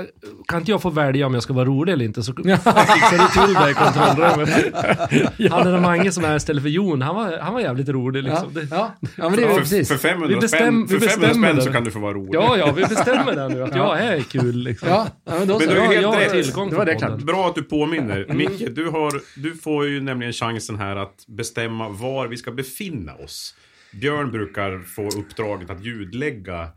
Kan 0.49 0.59
inte 0.61 0.71
jag 0.71 0.83
få 0.83 0.91
välja 0.91 1.27
om 1.27 1.35
jag 1.35 1.43
ska 1.43 1.53
vara 1.53 1.65
rolig 1.65 1.93
eller 1.93 2.05
inte? 2.05 2.23
Så 2.23 2.33
fixar 2.37 3.19
du 3.19 3.47
till 3.47 3.55
det 3.55 3.71
i 3.71 3.75
kontrollrummet. 3.75 5.53
Han 5.53 5.67
där 5.73 5.81
Mange 5.81 6.13
som 6.13 6.25
är 6.25 6.29
här 6.29 6.37
istället 6.37 6.63
för 6.63 6.71
Jon, 6.71 7.03
han 7.03 7.15
var, 7.17 7.39
han 7.39 7.55
var 7.55 7.61
jävligt 7.61 7.89
rolig 7.89 8.21
Ja, 8.25 8.29
liksom. 8.31 8.55
Det, 8.55 8.69
ja. 8.71 8.95
ja 9.17 9.29
men 9.29 9.37
det 9.37 9.43
är 9.45 9.49
För, 9.49 9.59
precis. 9.59 9.89
för 9.89 9.97
500 9.97 10.29
Vi 10.29 10.35
bestäm- 10.47 10.47
spänn, 10.49 10.87
vi 10.87 10.99
för 11.01 11.07
500 11.09 11.27
bestämmer 11.29 11.49
spänn 11.49 11.57
det. 11.57 11.63
så 11.63 11.73
kan 11.73 11.85
du 11.85 11.91
få 11.91 11.99
vara 11.99 12.13
rolig. 12.15 12.35
ja, 12.35 12.57
ja, 12.57 12.73
vi 12.73 12.83
bestämmer 12.83 13.33
det 13.37 13.49
nu. 13.49 13.63
Att 13.65 13.77
jag 13.77 14.01
är 14.05 14.21
kul 14.21 14.57
liksom. 14.57 14.89
Ja, 14.89 15.07
ja 15.25 15.33
men 15.39 15.49
då 15.49 15.59
Men 15.59 15.69
du 15.69 15.75
är 15.75 15.77
Ja, 15.77 15.83
helt 15.91 16.03
jag 16.03 16.09
har 16.13 16.21
rätt. 16.21 16.33
tillgång 16.33 16.71
Det 16.71 16.77
var 16.77 16.85
det 16.87 16.95
klart. 16.95 17.19
Bra 17.19 17.47
att 17.49 17.55
du 17.55 17.63
påminner. 17.63 18.27
Micke, 18.29 18.63
du, 18.75 18.89
har, 18.89 19.13
du 19.37 19.55
får 19.57 19.87
ju 19.87 20.01
nämligen 20.01 20.33
chansen 20.33 20.79
här 20.79 20.97
att 20.97 21.25
bestämma 21.27 21.89
var 21.89 22.27
vi 22.29 22.37
ska 22.37 22.51
befinna 22.51 23.15
oss. 23.15 23.55
Björn 24.01 24.31
brukar 24.31 24.83
få 24.83 25.09
uppdraget 25.09 25.71
att 25.71 25.85
ljudlägga 25.85 26.73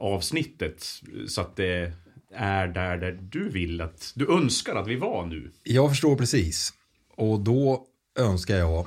avsnittet 0.00 0.84
så 1.28 1.40
att 1.40 1.56
det 1.56 1.92
är 2.34 2.68
där, 2.68 2.96
där 2.96 3.12
du 3.12 3.48
vill 3.48 3.80
att, 3.80 4.12
du 4.14 4.32
önskar 4.32 4.76
att 4.76 4.88
vi 4.88 4.96
var 4.96 5.26
nu. 5.26 5.52
Jag 5.62 5.90
förstår 5.90 6.16
precis. 6.16 6.72
Och 7.16 7.40
då 7.40 7.86
önskar 8.18 8.56
jag 8.56 8.86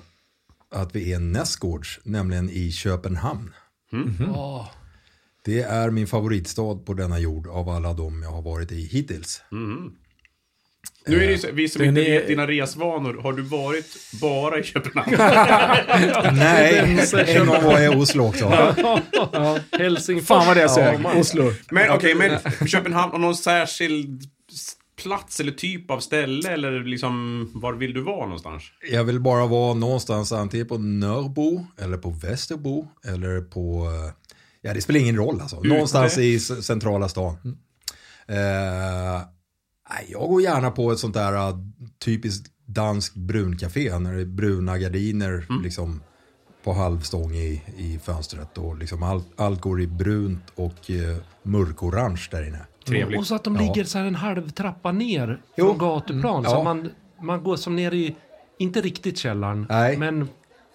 att 0.72 0.96
vi 0.96 1.14
är 1.14 1.20
nästgårds, 1.20 2.00
nämligen 2.04 2.50
i 2.50 2.72
Köpenhamn. 2.72 3.54
Ja. 4.20 4.72
Det 5.46 5.62
är 5.62 5.90
min 5.90 6.08
favoritstad 6.08 6.76
på 6.76 6.94
denna 6.94 7.20
jord 7.20 7.48
av 7.48 7.70
alla 7.70 7.94
de 7.94 8.24
jag 8.24 8.32
har 8.32 8.42
varit 8.42 8.72
i 8.72 8.82
hittills. 8.82 9.44
Nu 11.08 11.24
är 11.24 11.28
det 11.28 11.32
ju 11.32 11.38
så, 11.38 11.48
vi 11.54 11.70
som 11.70 11.80
Det 11.80 11.86
är 11.86 11.90
inte 11.90 12.02
vet 12.02 12.28
dina 12.28 12.48
resvanor, 12.48 13.22
har 13.24 13.34
du 13.34 13.42
varit 13.42 13.86
bara 14.22 14.60
i 14.60 14.64
Köpenhamn? 14.64 15.16
Nej, 16.38 17.00
en 17.28 17.46
gång 17.46 17.64
var 17.64 17.80
jag 17.80 17.94
i 17.94 17.98
Oslo 17.98 18.28
också. 18.28 18.76
Helsingfors. 19.72 20.28
Fan 20.28 20.48
vad 20.48 20.58
det 20.58 20.70
sög. 20.70 21.00
man. 21.00 21.18
Oslo. 21.18 21.52
Men 21.72 21.92
okej, 21.92 22.16
men 22.16 22.68
Köpenhamn, 22.68 23.12
och 23.12 23.20
någon 23.20 23.36
särskild 23.36 24.24
plats 25.04 25.40
eller 25.40 25.52
typ 25.52 25.92
av 25.92 26.00
ställe 26.00 26.52
eller 26.52 26.84
liksom, 26.84 27.50
var 27.54 27.74
vill 27.74 27.94
du 27.94 28.02
vara 28.02 28.26
någonstans? 28.26 28.64
Jag 28.92 29.04
vill 29.04 29.20
bara 29.20 29.46
vara 29.46 29.74
någonstans 29.74 30.32
antingen 30.32 30.68
på 30.68 30.78
Nörrbo 30.78 31.66
eller 31.78 31.98
på 31.98 32.10
Västerbo 32.10 32.88
eller 33.08 33.42
på, 33.42 33.86
eh, 33.86 34.14
ja 34.62 34.74
det 34.74 34.82
spelar 34.82 35.00
ingen 35.00 35.18
roll 35.18 35.42
alltså. 35.42 35.60
Någonstans 35.62 36.18
i 36.18 36.40
centrala 36.40 37.10
stan. 37.10 37.38
Eh, 38.28 38.36
nej, 38.36 39.22
jag 40.08 40.30
går 40.30 40.42
gärna 40.42 40.72
på 40.72 40.92
ett 40.92 41.00
sånt 41.00 41.14
där 41.14 41.34
eh, 41.50 41.58
typiskt 42.06 42.52
danskt 42.66 43.16
bruncafé 43.16 44.00
när 44.00 44.14
det 44.14 44.22
är 44.22 44.26
bruna 44.26 44.78
gardiner 44.78 45.46
liksom 45.64 46.02
på 46.64 46.74
halvstång 46.74 47.32
i, 47.36 47.62
i 47.78 48.00
fönstret 48.04 48.58
och 48.58 48.78
liksom 48.78 49.04
allt, 49.04 49.28
allt 49.36 49.62
går 49.62 49.82
i 49.82 49.88
brunt 49.88 50.44
och 50.56 50.92
eh, 50.92 51.18
mörkorange 51.44 52.28
där 52.32 52.48
inne. 52.48 52.60
Trevligt. 52.86 53.20
Och 53.20 53.28
så 53.28 53.36
att 53.36 53.44
de 53.44 53.56
Ja. 53.56 53.62
ligger 53.62 53.84
så 53.84 53.98
här 53.98 54.06
en 54.06 54.16
halv 54.16 54.50
trappa 54.50 54.92
ner 54.92 55.42
Jo. 55.58 55.66
från 55.66 55.78
gatuplan. 55.78 56.40
Mm. 56.40 56.52
Så 56.52 56.58
Ja. 56.58 56.64
man, 56.64 56.90
man 57.22 57.44
går 57.44 57.56
som 57.56 57.76
ner 57.76 57.94
i, 57.94 58.16
inte 58.60 58.82
riktigt 58.82 59.18
källaren, 59.18 59.66
Nej. 59.70 59.98
men 59.98 60.28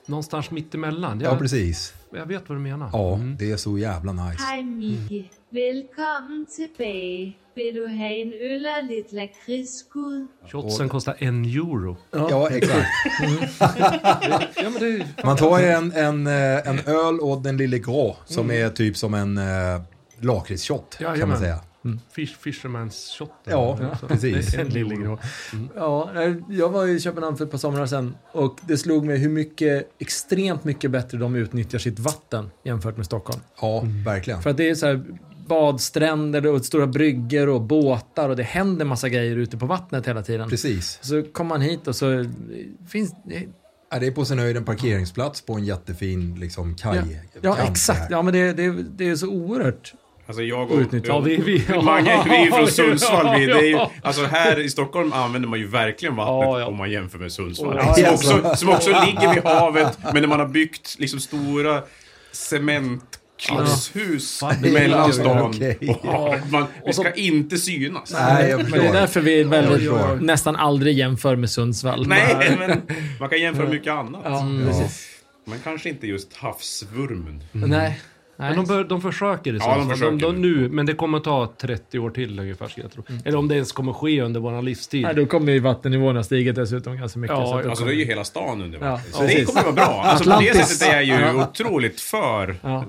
någonstans 0.07 0.51
mittemellan. 0.51 1.21
Ja, 1.21 1.31
Jag, 1.31 1.39
precis. 1.39 1.95
jag 2.15 2.27
vet 2.27 2.49
vad 2.49 2.59
du 2.59 2.63
menar. 2.63 2.91
Ja, 2.93 3.15
Mm. 3.15 3.37
det 3.37 3.51
är 3.51 3.57
så 3.57 3.79
jävla 3.79 4.13
nice. 4.13 4.63
Micke. 4.63 5.31
Välkommen 5.53 6.47
tillbaka. 6.57 7.39
Vill 7.55 7.75
du 7.75 7.87
ha 7.87 8.07
en 8.07 8.33
öl 8.33 8.67
och 8.79 8.91
lite 8.91 9.17
lakritsskud? 9.17 10.27
Shotsen 10.47 10.89
kostar 10.89 11.17
en 11.19 11.45
euro. 11.45 11.97
Ja, 12.11 12.51
exakt. 12.51 12.87
Ja, 14.57 14.71
det, 14.81 15.07
Man 15.25 15.37
tar 15.37 15.61
ju 15.61 15.67
en, 15.67 15.93
en, 15.93 16.27
eh, 16.27 16.69
en 16.69 16.79
öl 16.87 17.21
och 17.21 17.43
den 17.43 17.57
lille 17.57 17.79
grå 17.79 18.17
som 18.25 18.51
är 18.51 18.69
typ 18.69 18.97
som 18.97 19.15
en, 19.15 19.39
eh, 19.39 19.83
lakritsshot 20.21 20.99
kan 20.99 21.29
man 21.29 21.39
säga. 21.39 21.61
Fish, 22.13 22.37
fisherman's 22.45 23.19
shot. 23.19 23.33
Ja, 23.45 23.79
precis. 24.09 24.55
En 24.59 24.69
lillegrå. 24.69 25.19
Ja, 25.75 26.11
nej, 26.15 26.43
jag 26.49 26.69
var 26.69 26.87
i 26.87 27.01
Köpenhamn 27.01 27.37
för 27.37 27.45
ett 27.45 27.51
par 27.51 27.59
somrar 27.59 27.87
sedan 27.87 28.17
och 28.33 28.59
det 28.67 28.79
slog 28.79 29.05
mig 29.07 29.19
hur 29.19 29.29
mycket, 29.29 29.91
extremt 29.99 30.65
mycket 30.65 30.91
bättre 30.91 31.19
de 31.19 31.35
utnyttjar 31.37 31.79
sitt 31.79 31.99
vatten 31.99 32.51
jämfört 32.65 32.97
med 32.97 33.07
Stockholm. 33.07 33.41
Ja, 33.61 33.83
verkligen. 34.05 34.43
För 34.43 34.51
att 34.51 34.57
det 34.57 34.71
är 34.71 34.75
så 34.75 34.87
här 34.87 35.05
badstränder 35.51 36.47
och 36.47 36.65
stora 36.65 36.87
bryggor 36.87 37.49
och 37.49 37.61
båtar 37.61 38.29
och 38.29 38.37
det 38.37 38.43
händer 38.43 38.85
massa 38.85 39.09
grejer 39.09 39.37
ute 39.37 39.57
på 39.57 39.67
vattnet 39.67 40.09
hela 40.09 40.23
tiden. 40.23 40.49
Precis. 40.49 40.99
Så 41.03 41.23
kommer 41.23 41.49
man 41.49 41.61
hit 41.61 41.87
och 41.87 41.97
så 41.97 42.25
finns 42.89 43.15
det... 43.25 43.43
Ja, 43.91 43.99
det 43.99 44.07
är 44.07 44.11
på 44.11 44.25
sin 44.25 44.39
höjd 44.39 44.57
en 44.57 44.65
parkeringsplats 44.65 45.43
på 45.43 45.53
en 45.53 45.65
jättefin 45.65 46.37
liksom, 46.41 46.75
kaj. 46.75 47.21
Ja, 47.41 47.57
ja 47.59 47.71
exakt. 47.71 48.11
Ja, 48.11 48.23
men 48.23 48.35
det, 48.35 48.53
det, 48.53 48.71
det 48.83 49.09
är 49.09 49.17
så 49.17 49.29
oerhört. 49.29 49.95
Alltså 50.27 50.43
jag 50.43 50.71
Outnyttja. 50.71 51.09
Ja, 51.09 51.21
vi, 51.21 51.37
vi, 51.37 51.65
Mange, 51.83 52.23
vi 52.25 52.37
är 52.37 52.45
ju 52.45 52.51
från 52.51 52.67
Sundsvall. 52.71 53.41
Vi, 53.41 53.47
det 53.47 53.53
är 53.53 53.63
ju, 53.63 53.71
Ja. 53.71 53.91
alltså 54.03 54.25
här 54.25 54.61
i 54.61 54.71
Stockholm 54.71 55.13
använder 55.13 55.49
man 55.49 55.59
ju 55.59 55.67
verkligen 55.67 56.17
vattnet 56.17 56.49
Ja, 56.49 56.61
ja. 56.61 56.67
om 56.67 56.77
man 56.77 56.91
jämför 56.91 57.19
med 57.19 57.33
Sundsvall. 57.33 57.77
Ja, 57.77 57.95
som, 57.95 58.05
ja. 58.05 58.13
också, 58.13 58.57
som 58.57 58.69
också 58.69 58.91
ligger 58.91 59.35
vid 59.35 59.45
havet, 59.45 59.99
men 60.13 60.23
när 60.23 60.29
man 60.29 60.41
har 60.41 60.49
byggt 60.49 60.97
liksom 60.99 61.21
stora 61.21 61.83
cementklossshus 63.41 64.43
mellan 64.61 65.13
stan 65.13 65.55
havet. 66.03 66.51
Man, 66.51 66.67
det 66.87 66.93
ska 66.93 67.13
inte 67.13 67.57
synas. 67.57 68.13
Nej, 68.13 68.51
jag 68.51 68.63
Men 68.63 68.81
det 68.81 68.87
är 68.87 68.93
därför 68.93 69.21
vi 69.21 69.43
väldigt, 69.43 69.93
nästan 70.23 70.57
aldrig 70.57 70.99
jämför 70.99 71.37
med 71.37 71.51
Sundsvall. 71.51 72.07
Nej, 72.09 72.57
men 72.59 72.83
man 73.21 73.29
kan 73.29 73.41
jämföra 73.41 73.69
mycket 73.69 73.93
annat. 73.93 74.21
Ja. 74.25 74.45
Men 75.45 75.59
kanske 75.65 75.89
inte 75.89 76.07
just 76.07 76.37
havsvurmen. 76.37 77.43
Nej. 77.53 78.01
Men 78.41 78.57
de, 78.57 78.65
bör, 78.67 78.85
de 78.85 79.01
försöker 79.03 79.53
i 79.53 79.57
Ja, 79.57 79.63
så 79.65 79.71
de 79.79 79.91
försöker. 79.91 80.11
de, 80.11 80.21
de, 80.21 80.33
nu, 80.43 80.69
men 80.69 80.87
det 80.87 80.95
kommer 80.95 81.21
ta 81.21 81.53
30 81.61 81.99
år 81.99 82.11
till 82.11 82.39
ungefär, 82.41 82.69
ska 82.69 82.81
jag 82.81 82.93
tro. 82.93 83.03
Eller 83.25 83.39
om 83.39 83.49
det 83.49 83.55
ens 83.55 83.73
kommer 83.73 83.93
ske 83.93 84.23
under 84.23 84.41
vår 84.41 84.63
livstid. 84.63 85.03
Nej, 85.03 85.15
då 85.15 85.27
kommer 85.27 85.53
ju 85.53 85.59
vattennivåerna 85.61 86.23
stiga 86.23 86.53
dessutom 86.53 86.97
ganska 86.97 87.19
mycket. 87.19 87.37
Ja, 87.37 87.47
så 87.47 87.57
att 87.57 87.65
då 87.65 87.71
Alltså 87.71 87.85
det 87.85 87.93
är 87.93 87.95
ju 87.95 88.05
hela 88.05 88.25
stan 88.25 88.63
under 88.63 88.79
Ja, 88.83 88.91
vatten. 88.91 89.13
Så 89.13 89.23
det 89.23 89.29
precis. 89.29 89.47
kommer 89.47 89.63
vara 89.63 89.73
bra. 89.73 90.03
Alltså 90.05 90.31
på 90.31 90.41
det 90.41 90.55
sättet 90.67 90.89
är 90.95 91.01
jag 91.01 91.05
ju 91.05 91.35
otroligt 91.43 92.01
för 92.01 92.57
Ja. 92.63 92.85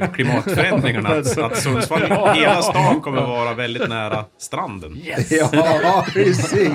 eh, 0.00 0.12
klimatförändringarna. 0.12 1.08
Att, 1.12 1.38
att 1.38 1.58
Sundsvall, 1.58 2.00
hela 2.34 2.62
stan 2.62 3.00
kommer 3.00 3.22
vara 3.22 3.54
väldigt 3.54 3.88
nära 3.88 4.24
stranden. 4.38 5.00
Ja, 5.30 6.06
precis. 6.12 6.70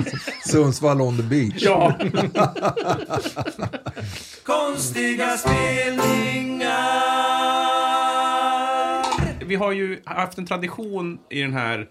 Sundsvall 0.46 1.00
on 1.00 1.16
the 1.16 1.22
beach. 1.22 1.54
Ja. 1.62 1.92
Konstiga 4.46 5.36
spelningar. 5.36 6.68
Vi 9.48 9.54
har 9.54 9.72
ju 9.72 10.00
haft 10.04 10.38
en 10.38 10.46
tradition 10.46 11.18
i 11.30 11.40
den 11.40 11.52
här 11.52 11.88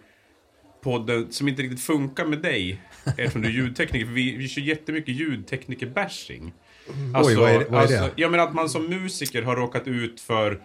podden 0.83 1.31
som 1.31 1.47
inte 1.47 1.61
riktigt 1.61 1.81
funkar 1.81 2.25
med 2.25 2.39
dig. 2.41 2.81
Eftersom 3.05 3.41
du 3.41 3.47
är 3.47 3.51
ljudtekniker. 3.51 4.05
För 4.05 4.13
vi, 4.13 4.37
vi 4.37 4.47
kör 4.47 4.61
jättemycket 4.61 5.15
ljudtekniker-bashing. 5.15 6.51
Alltså, 7.13 7.31
Oj, 7.31 7.35
vad 7.37 7.49
är 7.51 7.59
det- 7.59 7.65
vad 7.69 7.83
är 7.83 8.01
det? 8.01 8.11
ja, 8.15 8.29
men 8.29 8.39
att 8.39 8.53
man 8.53 8.69
som 8.69 8.85
musiker 8.89 9.41
har 9.41 9.55
råkat 9.55 9.87
ut 9.87 10.19
för 10.21 10.61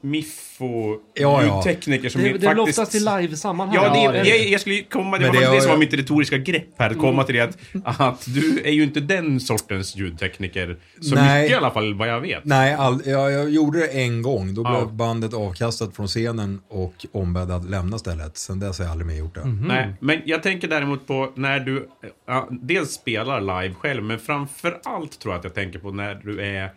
miffo 0.00 0.96
Ja, 1.14 1.42
ja. 1.42 1.42
ljudtekniker 1.44 2.08
som 2.08 2.22
det, 2.22 2.28
är 2.28 2.32
det 2.32 2.40
faktiskt... 2.46 2.78
oftast 2.78 2.94
i 2.94 2.98
live-sammanhang. 3.00 3.74
Ja, 3.74 3.92
det, 3.92 4.18
Ja, 4.18 4.24
det 4.24 4.28
jag, 4.28 4.48
jag 4.48 4.60
skulle 4.60 4.82
komma, 4.82 5.18
det 5.18 5.26
var 5.26 5.34
det 5.34 5.40
det, 5.46 5.54
det 5.54 5.60
som 5.60 5.70
var 5.70 5.78
mitt 5.78 5.94
retoriska 5.94 6.38
grepp 6.38 6.64
här, 6.78 6.90
att 6.90 6.98
komma 6.98 7.24
till 7.24 7.34
det 7.34 7.40
att, 7.40 7.58
att 8.00 8.24
du 8.34 8.60
är 8.64 8.70
ju 8.70 8.82
inte 8.82 9.00
den 9.00 9.40
sortens 9.40 9.96
ljudtekniker. 9.96 10.76
Så 11.00 11.14
Nej. 11.14 11.42
mycket 11.42 11.54
i 11.54 11.58
alla 11.58 11.70
fall, 11.70 11.94
vad 11.94 12.08
jag 12.08 12.20
vet. 12.20 12.44
Nej, 12.44 12.74
all, 12.74 13.02
jag, 13.06 13.32
jag 13.32 13.50
gjorde 13.50 13.78
det 13.78 13.86
en 13.86 14.22
gång. 14.22 14.54
Då 14.54 14.62
Ja. 14.64 14.70
blev 14.84 14.92
bandet 14.94 15.34
avkastat 15.34 15.96
från 15.96 16.06
scenen 16.06 16.60
och 16.68 16.94
ombedd 17.12 17.50
att 17.50 17.70
lämna 17.70 17.98
stället. 17.98 18.36
Sen 18.36 18.60
dess 18.60 18.78
har 18.78 18.84
jag 18.84 18.92
aldrig 18.92 19.06
mer 19.06 19.14
gjort 19.18 19.34
det. 19.34 19.44
Nej, 19.44 19.92
men 20.00 20.20
jag 20.24 20.42
tänker 20.42 20.68
däremot 20.68 21.06
på 21.06 21.32
när 21.34 21.60
du 21.60 21.88
ja, 22.26 22.48
dels 22.50 22.90
spelar 22.90 23.40
live 23.40 23.74
själv, 23.74 24.02
men 24.02 24.18
framför 24.18 24.80
allt 24.84 25.18
tror 25.20 25.34
jag 25.34 25.38
att 25.38 25.44
jag 25.44 25.54
tänker 25.54 25.78
på 25.78 25.90
när 25.90 26.14
du 26.14 26.40
är 26.40 26.70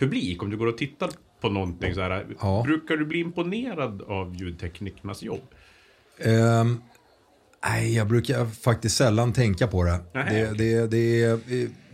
publik. 0.00 0.42
Om 0.42 0.50
du 0.50 0.56
går 0.56 0.66
och 0.66 0.78
tittar 0.78 1.10
på 1.40 1.48
någonting 1.48 1.94
så 1.94 2.00
här. 2.00 2.26
Ja. 2.40 2.62
Brukar 2.66 2.96
du 2.96 3.04
bli 3.04 3.18
imponerad 3.20 4.02
av 4.02 4.34
ljudteknikernas 4.36 5.22
jobb? 5.22 5.40
Ehm, 6.18 6.80
nej, 7.66 7.94
jag 7.96 8.08
brukar 8.08 8.46
faktiskt 8.46 8.96
sällan 8.96 9.32
tänka 9.32 9.66
på 9.66 9.84
det. 9.84 9.98
Det, 10.12 10.58
det, 10.58 10.86
det 10.90 11.22
är 11.24 11.38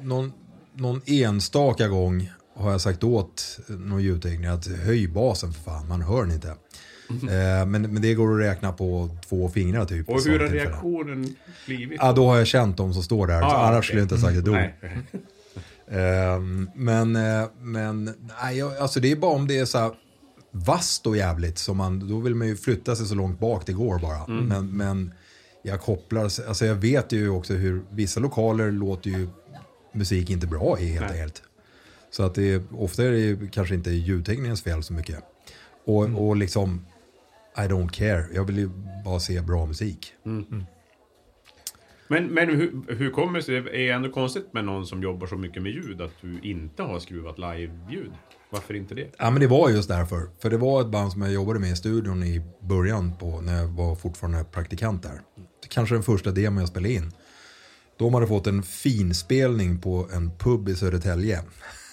någon, 0.02 0.32
någon 0.74 1.00
enstaka 1.06 1.88
gång 1.88 2.30
har 2.56 2.70
jag 2.70 2.80
sagt 2.80 3.04
åt 3.04 3.58
någon 3.68 4.02
ljudtekniker 4.02 4.50
att 4.50 4.66
höj 4.66 5.08
basen 5.08 5.52
för 5.52 5.60
fan, 5.62 5.88
man 5.88 6.02
hör 6.02 6.22
den 6.22 6.32
inte. 6.32 6.48
Ehm, 7.10 7.70
men, 7.70 7.82
men 7.82 8.02
det 8.02 8.14
går 8.14 8.32
att 8.34 8.40
räkna 8.52 8.72
på 8.72 9.16
två 9.28 9.48
fingrar 9.48 9.84
typ. 9.84 10.08
Och 10.08 10.22
hur 10.24 10.40
har 10.40 10.48
reaktionen 10.48 11.34
blivit? 11.66 11.98
Ja, 12.02 12.12
då 12.12 12.26
har 12.28 12.38
jag 12.38 12.46
känt 12.46 12.76
de 12.76 12.94
som 12.94 13.02
står 13.02 13.26
där. 13.26 13.40
så 13.40 13.46
Ah, 13.46 13.68
annars 13.68 13.76
okej. 13.78 13.86
skulle 13.86 14.00
jag 14.00 14.04
inte 14.04 14.14
ha 14.14 14.22
sagt 14.22 14.36
ett 14.38 14.48
ord. 14.48 15.20
Ehm, 15.90 16.70
men, 16.74 17.16
eh, 17.16 17.44
men 17.60 18.04
nej, 18.42 18.62
alltså 18.62 19.00
det 19.00 19.12
är 19.12 19.16
bara 19.16 19.34
om 19.34 19.48
det 19.48 19.58
är 19.58 19.64
så 19.64 19.78
här 19.78 19.92
vasst 20.50 21.06
och 21.06 21.16
jävligt. 21.16 21.58
Så 21.58 21.74
man, 21.74 22.08
då 22.08 22.18
vill 22.18 22.34
man 22.34 22.46
ju 22.48 22.56
flytta 22.56 22.96
sig 22.96 23.06
så 23.06 23.14
långt 23.14 23.40
bak 23.40 23.66
det 23.66 23.72
går 23.72 23.98
bara. 23.98 24.26
Men, 24.42 24.76
men 24.76 25.14
jag 25.62 25.80
kopplar, 25.80 26.22
alltså 26.22 26.66
jag 26.66 26.74
vet 26.74 27.12
ju 27.12 27.28
också 27.28 27.54
hur 27.54 27.82
vissa 27.90 28.20
lokaler 28.20 28.70
låter 28.70 29.10
ju 29.10 29.28
musik 29.92 30.30
inte 30.30 30.46
bra 30.46 30.78
i 30.80 30.86
helt 30.86 31.10
enkelt. 31.12 31.42
Så 32.10 32.22
att 32.22 32.34
det 32.34 32.52
är, 32.52 32.62
ofta 32.70 33.04
är 33.04 33.10
det 33.10 33.18
ju 33.18 33.48
kanske 33.48 33.74
inte 33.74 33.90
ljudteknikens 33.90 34.62
fel 34.62 34.82
så 34.82 34.92
mycket. 34.92 35.18
Och, 35.84 36.28
och 36.28 36.36
liksom, 36.36 36.86
I 37.56 37.60
don't 37.60 37.88
care. 37.88 38.24
Jag 38.34 38.44
vill 38.44 38.58
ju 38.58 38.70
bara 39.04 39.20
se 39.20 39.40
bra 39.40 39.66
musik. 39.66 40.12
Men, 42.08 42.26
men 42.26 42.48
hur, 42.48 42.94
hur 42.94 43.10
kommer 43.10 43.38
det 43.38 43.44
sig? 43.44 43.60
Det 43.60 43.88
är 43.88 43.94
ändå 43.94 44.10
konstigt 44.10 44.52
med 44.52 44.64
någon 44.64 44.86
som 44.86 45.02
jobbar 45.02 45.26
så 45.26 45.36
mycket 45.36 45.62
med 45.62 45.72
ljud 45.72 46.00
att 46.00 46.12
du 46.20 46.40
inte 46.42 46.82
har 46.82 46.98
skruvat 46.98 47.38
live-ljud. 47.38 48.12
Varför 48.50 48.74
inte 48.74 48.94
det? 48.94 49.14
Ja 49.18 49.30
men 49.30 49.40
det 49.40 49.46
var 49.46 49.70
just 49.70 49.88
därför. 49.88 50.28
För 50.38 50.50
det 50.50 50.56
var 50.56 50.80
ett 50.80 50.90
band 50.90 51.12
som 51.12 51.22
jag 51.22 51.32
jobbade 51.32 51.58
med 51.58 51.70
i 51.70 51.76
studion 51.76 52.22
i 52.22 52.42
början 52.60 53.16
på 53.16 53.40
när 53.40 53.60
jag 53.60 53.68
var 53.68 53.94
fortfarande 53.94 54.44
praktikant 54.44 55.02
där. 55.02 55.20
Kanske 55.68 55.94
den 55.94 56.02
första 56.02 56.30
demon 56.30 56.58
jag 56.58 56.68
spelade 56.68 56.94
in. 56.94 57.12
De 57.98 58.14
hade 58.14 58.26
fått 58.26 58.46
en 58.46 58.62
finspelning 58.62 59.78
på 59.80 60.08
en 60.14 60.30
pub 60.38 60.68
i 60.68 60.74
Södertälje. 60.76 61.40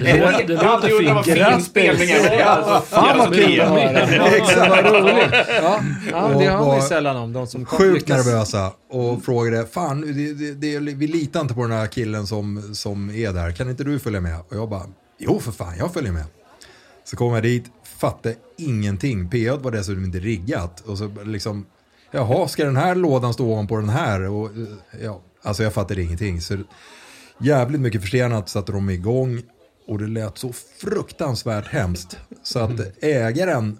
Det, 0.00 0.22
undrat 0.22 0.82
vad 1.14 1.24
fint. 1.26 2.40
alltså- 2.42 2.80
Fan 2.96 3.18
vad 3.18 3.34
kul 3.34 3.60
att 3.60 3.68
höra. 3.68 4.26
Exakt. 4.36 4.70
Vad 4.70 4.84
roligt. 5.02 5.34
Ja, 5.62 5.80
ja 6.10 6.28
det 6.38 6.46
har 6.46 6.58
man 6.58 6.66
var 6.66 6.76
ju 6.76 6.82
sällan 6.82 7.16
om. 7.16 7.32
De 7.32 7.46
som 7.46 7.64
Sjukt 7.64 7.94
lyckas- 8.08 8.26
nervösa 8.26 8.72
och 8.90 9.24
frågade, 9.24 9.66
fan 9.66 10.00
det, 10.00 10.32
det, 10.32 10.54
det, 10.54 10.78
vi 10.94 11.06
litar 11.06 11.40
inte 11.40 11.54
på 11.54 11.62
den 11.62 11.72
här 11.72 11.86
killen 11.86 12.26
som, 12.26 12.74
som 12.74 13.10
är 13.10 13.32
där, 13.32 13.52
kan 13.52 13.70
inte 13.70 13.84
du 13.84 13.98
följa 13.98 14.20
med? 14.20 14.40
Och 14.48 14.56
jag 14.56 14.68
bara, 14.68 14.86
jo 15.18 15.40
för 15.40 15.52
fan 15.52 15.74
jag 15.78 15.92
följer 15.94 16.12
med. 16.12 16.24
Så 17.04 17.16
kom 17.16 17.34
jag 17.34 17.42
dit, 17.42 17.64
fattade 17.98 18.34
ingenting. 18.58 19.28
P1 19.30 19.62
var 19.62 19.70
dessutom 19.70 20.04
inte 20.04 20.18
riggat. 20.18 20.80
Och 20.80 20.98
så 20.98 21.10
liksom, 21.24 21.66
jaha, 22.10 22.48
ska 22.48 22.64
den 22.64 22.76
här 22.76 22.94
lådan 22.94 23.34
stå 23.34 23.46
ovanpå 23.46 23.76
den 23.76 23.88
här? 23.88 24.22
Och, 24.22 24.46
eh, 24.46 25.02
ja, 25.04 25.20
alltså 25.42 25.62
jag 25.62 25.72
fattade 25.72 26.02
ingenting. 26.02 26.40
Så 26.40 26.56
jävligt 27.38 27.80
mycket 27.80 28.00
försenat 28.00 28.48
satte 28.48 28.72
de 28.72 28.90
igång. 28.90 29.42
Och 29.88 29.98
det 29.98 30.06
lät 30.06 30.38
så 30.38 30.52
fruktansvärt 30.80 31.66
hemskt. 31.66 32.18
Så 32.42 32.58
att 32.58 33.04
ägaren 33.04 33.78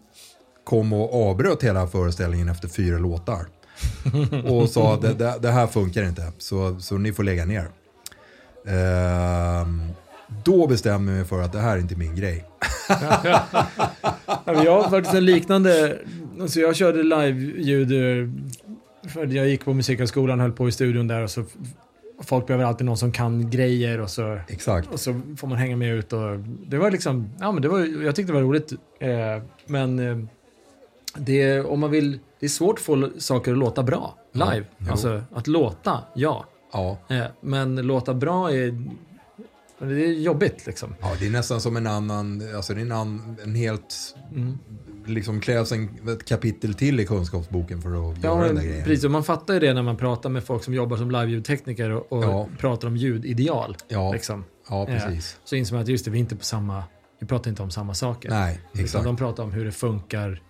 kom 0.64 0.92
och 0.92 1.30
avbröt 1.30 1.62
hela 1.62 1.86
föreställningen 1.86 2.48
efter 2.48 2.68
fyra 2.68 2.98
låtar. 2.98 3.46
Och 4.50 4.70
sa 4.70 4.94
att 4.94 5.02
det, 5.02 5.14
det, 5.14 5.38
det 5.40 5.50
här 5.50 5.66
funkar 5.66 6.02
inte, 6.02 6.32
så, 6.38 6.80
så 6.80 6.98
ni 6.98 7.12
får 7.12 7.22
lägga 7.22 7.44
ner. 7.44 7.70
Ehm, 8.66 9.82
då 10.44 10.66
bestämde 10.66 11.12
jag 11.12 11.18
mig 11.18 11.28
för 11.28 11.40
att 11.42 11.52
det 11.52 11.60
här 11.60 11.76
är 11.76 11.80
inte 11.80 11.96
min 11.96 12.16
grej. 12.16 12.44
Jag 14.46 14.82
har 14.82 14.90
faktiskt 14.90 15.14
en 15.14 15.24
liknande... 15.24 15.98
Alltså 16.40 16.60
jag 16.60 16.76
körde 16.76 17.02
live-ljud... 17.02 17.92
eh, 17.92 19.10
För 19.10 19.26
jag 19.26 19.48
gick 19.48 19.64
på 19.64 19.72
musikhögskolan, 19.74 20.40
höll 20.40 20.52
på 20.52 20.68
i 20.68 20.72
studion 20.72 21.06
där 21.08 21.22
och 21.22 21.30
så... 21.30 21.44
Folk 22.22 22.46
behöver 22.46 22.64
alltid 22.64 22.86
någon 22.86 22.96
som 22.96 23.12
kan 23.12 23.50
grejer 23.50 24.00
och 24.00 24.10
så, 24.10 24.38
Exakt. 24.48 24.88
och 24.92 25.00
så 25.00 25.20
får 25.36 25.48
man 25.48 25.58
hänga 25.58 25.76
med 25.76 25.94
ut. 25.94 26.12
Och 26.12 26.38
det 26.66 26.78
var 26.78 26.90
liksom... 26.90 27.30
Ja, 27.40 27.52
men 27.52 27.62
det 27.62 27.68
var, 27.68 28.04
jag 28.04 28.16
tyckte 28.16 28.32
det 28.32 28.34
var 28.34 28.42
roligt. 28.42 28.72
Eh, 29.00 29.42
men 29.66 29.98
eh, 29.98 30.18
det, 31.16 31.60
om 31.60 31.80
man 31.80 31.90
vill... 31.90 32.18
Det 32.40 32.46
är 32.46 32.50
svårt 32.50 32.78
att 32.78 32.84
få 32.84 33.10
saker 33.18 33.52
att 33.52 33.58
låta 33.58 33.82
bra 33.82 34.14
live. 34.32 34.64
jo. 34.78 34.86
Alltså 34.90 35.22
att 35.34 35.46
låta, 35.46 35.98
ja. 36.14 36.44
Ja. 36.72 36.98
Eh, 37.08 37.24
men 37.40 37.76
låta 37.76 38.14
bra 38.14 38.52
är... 38.52 38.84
Det 39.78 40.04
är 40.06 40.12
jobbigt 40.12 40.66
liksom. 40.66 40.94
ja, 41.00 41.10
det 41.20 41.26
är 41.26 41.30
nästan 41.30 41.60
som 41.60 41.76
en 41.76 41.86
annan, 41.86 42.42
alltså 42.56 42.74
det 42.74 42.80
är 42.80 42.84
en, 42.84 42.92
annan, 42.92 43.36
en 43.44 43.54
helt, 43.54 43.94
liksom 45.08 45.40
krävs 45.40 45.72
en, 45.72 46.08
ett 46.08 46.24
kapitel 46.24 46.74
till 46.74 47.00
i 47.00 47.06
kunskapsboken 47.06 47.82
för 47.82 48.10
att 48.10 48.16
Ja, 48.22 48.28
göra 48.36 48.46
den 48.46 48.54
där 48.56 48.62
grejen. 48.62 48.84
precis. 48.84 49.04
Och 49.04 49.10
man 49.10 49.24
fattar 49.24 49.54
ju 49.54 49.60
det 49.60 49.74
när 49.74 49.82
man 49.82 49.96
pratar 49.96 50.30
med 50.30 50.44
folk 50.44 50.64
som 50.64 50.74
jobbar 50.74 50.96
som 50.96 51.10
live-ljudtekniker 51.10 51.90
och, 51.90 52.12
och 52.12 52.24
Ja. 52.24 52.48
pratar 52.58 52.88
om 52.88 52.96
ljudideal. 52.96 53.76
Ja, 53.88 54.12
Liksom. 54.12 54.44
ja 54.68 54.86
precis. 54.86 55.38
Så 55.44 55.56
inser 55.56 55.74
man 55.74 55.82
att 55.82 55.88
just 55.88 56.04
det, 56.04 56.10
vi 56.10 56.18
inte 56.18 56.36
på 56.36 56.44
samma... 56.44 56.82
Vi 57.20 57.26
pratar 57.26 57.50
inte 57.50 57.62
om 57.62 57.70
samma 57.70 57.94
saker. 57.94 58.30
Nej, 58.30 58.60
Utan 58.72 58.84
exakt. 58.84 59.04
de 59.04 59.16
pratar 59.16 59.42
om 59.42 59.52
hur 59.52 59.64
det 59.64 59.72
funkar 59.72 60.42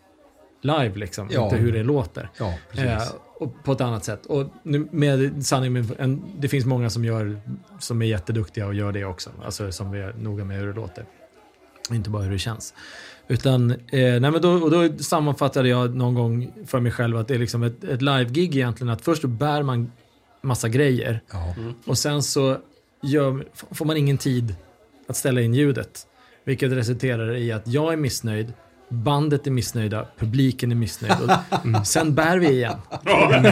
live 0.62 0.92
liksom, 0.94 1.28
Ja. 1.32 1.44
inte 1.44 1.56
hur 1.56 1.72
det 1.72 1.82
låter. 1.82 2.30
Ja, 2.38 2.54
precis. 2.70 2.86
Eh, 2.86 3.14
och 3.34 3.64
på 3.64 3.72
ett 3.72 3.80
annat 3.80 4.04
sätt. 4.04 4.26
Och 4.26 4.46
nu 4.62 4.88
med 4.92 5.46
sanning, 5.46 5.72
med 5.72 5.86
en, 5.98 6.22
det 6.38 6.48
finns 6.48 6.64
många 6.66 6.90
som, 6.90 7.04
gör, 7.04 7.40
som 7.78 8.02
är 8.02 8.06
jätteduktiga 8.06 8.66
och 8.66 8.74
gör 8.74 8.92
det 8.92 9.04
också. 9.04 9.30
Alltså 9.44 9.72
som 9.72 9.94
är 9.94 10.12
noga 10.18 10.44
med 10.44 10.58
hur 10.58 10.66
det 10.66 10.72
låter. 10.72 11.04
Inte 11.90 12.10
bara 12.10 12.22
hur 12.22 12.30
det 12.32 12.38
känns. 12.38 12.74
Utan, 13.28 13.70
eh, 13.70 13.76
nej 13.90 14.20
men 14.20 14.40
då, 14.42 14.50
och 14.50 14.70
då 14.70 14.98
sammanfattade 14.98 15.68
jag 15.68 15.94
någon 15.96 16.14
gång 16.14 16.52
för 16.66 16.80
mig 16.80 16.92
själv 16.92 17.16
att 17.16 17.28
det 17.28 17.34
är 17.34 17.38
liksom 17.38 17.62
ett, 17.62 17.84
ett 17.84 18.02
live-gig 18.02 18.56
egentligen. 18.56 18.88
Att 18.92 19.02
först 19.02 19.24
bär 19.24 19.62
man 19.62 19.92
massa 20.42 20.68
grejer 20.68 21.20
Ja. 21.32 21.54
och 21.86 21.98
sen 21.98 22.22
så 22.22 22.56
gör, 23.02 23.44
får 23.70 23.84
man 23.84 23.96
ingen 23.96 24.18
tid 24.18 24.54
att 25.08 25.16
ställa 25.16 25.40
in 25.40 25.54
ljudet. 25.54 26.06
Vilket 26.44 26.72
resulterar 26.72 27.36
i 27.36 27.52
att 27.52 27.66
jag 27.68 27.92
är 27.92 27.96
missnöjd, 27.96 28.52
bandet 28.88 29.46
är 29.46 29.50
missnöjda, 29.50 30.06
publiken 30.18 30.70
är 30.70 30.74
missnöjd. 30.76 31.12
Och 31.80 31.86
sen 31.86 32.14
bär 32.14 32.38
vi 32.38 32.48
igen. 32.48 32.74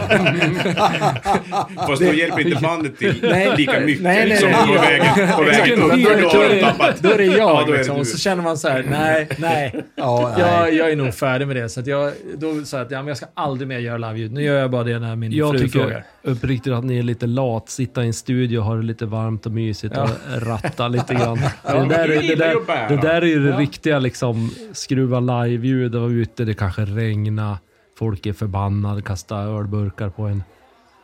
Fast 1.87 2.01
då 2.01 2.13
hjälper 2.13 2.47
inte 2.47 2.61
bandet 2.61 2.97
till 2.97 3.15
Nej. 3.21 3.53
lika 3.57 3.79
mycket 3.79 4.03
Nej, 4.03 4.29
nej, 4.29 4.37
som 4.37 4.49
nej. 4.49 4.67
på 4.67 4.73
vägen, 4.81 5.35
på 5.35 5.43
vägen 5.43 5.81
upp. 5.81 5.89
Då, 5.89 5.95
är 5.95 6.15
det- 6.15 6.21
Då 6.21 6.29
då, 6.29 6.37
har 6.37 6.45
är 6.45 6.49
de 6.49 6.55
det, 6.55 6.61
tappat. 6.61 6.99
då 6.99 7.09
är 7.09 7.17
det 7.17 7.25
jag. 7.25 7.37
Ja, 7.37 7.63
då 7.67 7.67
är 7.67 7.71
det 7.71 7.77
liksom. 7.77 7.97
Och 7.97 8.07
så 8.07 8.17
känner 8.17 8.43
man 8.43 8.57
så 8.57 8.69
här, 8.69 8.85
nej, 8.89 9.27
nej. 9.37 9.75
Ja, 9.95 10.33
nej. 10.37 10.47
Jag, 10.47 10.73
jag 10.73 10.91
är 10.91 10.95
nog 10.95 11.13
färdig 11.13 11.47
med 11.47 11.55
det. 11.55 11.69
Så 11.69 11.79
att 11.79 11.87
jag, 11.87 12.11
då 12.37 12.65
sa 12.65 12.77
jag 12.77 12.85
att 12.85 12.91
ja, 12.91 12.97
men 12.97 13.07
jag 13.07 13.17
ska 13.17 13.25
aldrig 13.33 13.67
mer 13.67 13.79
göra 13.79 13.97
live-ljud. 13.97 14.31
Nu 14.33 14.43
gör 14.43 14.59
jag 14.59 14.71
bara 14.71 14.83
det 14.83 14.99
när 14.99 15.15
min 15.15 15.31
Jag 15.31 15.51
fru 15.51 15.59
tycker 15.59 15.79
frågar. 15.79 16.03
uppriktigt 16.23 16.73
att 16.73 16.83
ni 16.83 16.99
är 16.99 17.03
lite 17.03 17.27
lat. 17.27 17.69
Sitta 17.69 18.03
i 18.03 18.07
en 18.07 18.13
studio, 18.13 18.61
ha 18.61 18.75
det 18.75 18.83
lite 18.83 19.05
varmt 19.05 19.45
och 19.45 19.51
mysigt 19.51 19.97
och 19.97 20.09
ratta 20.37 20.87
lite 20.87 21.13
grann. 21.13 21.37
det, 21.63 21.71
där, 21.71 22.07
det, 22.07 22.35
där, 22.35 22.89
det 22.89 22.95
där 23.01 23.21
är 23.21 23.25
ju 23.25 23.51
det 23.51 23.57
riktiga 23.57 23.99
liksom. 23.99 24.51
Skruva 24.73 25.19
live-ljud 25.27 25.95
och 25.95 26.01
vara 26.01 26.11
ute, 26.11 26.45
det 26.45 26.53
kanske 26.53 26.85
regnar. 26.85 27.57
Folk 27.97 28.25
är 28.25 28.33
förbannade, 28.33 29.01
kasta 29.01 29.37
ölburkar 29.37 30.09
på 30.09 30.23
en. 30.23 30.43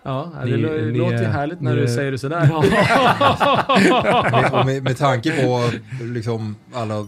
Ja, 0.04 0.32
det 0.44 0.46
Ni- 0.46 0.52
lå- 0.58 0.86
ni 0.92 0.98
låter 0.98 1.18
ju 1.18 1.24
är- 1.24 1.30
härligt 1.32 1.62
när 1.62 1.76
ni 1.76 1.82
du 1.82 1.88
säger 1.88 2.12
det 2.12 2.18
sådär. 2.18 2.46
med, 4.54 4.66
med, 4.66 4.84
med 4.84 4.98
tanke 4.98 5.46
på 5.46 5.70
liksom 6.04 6.56
alla, 6.74 7.08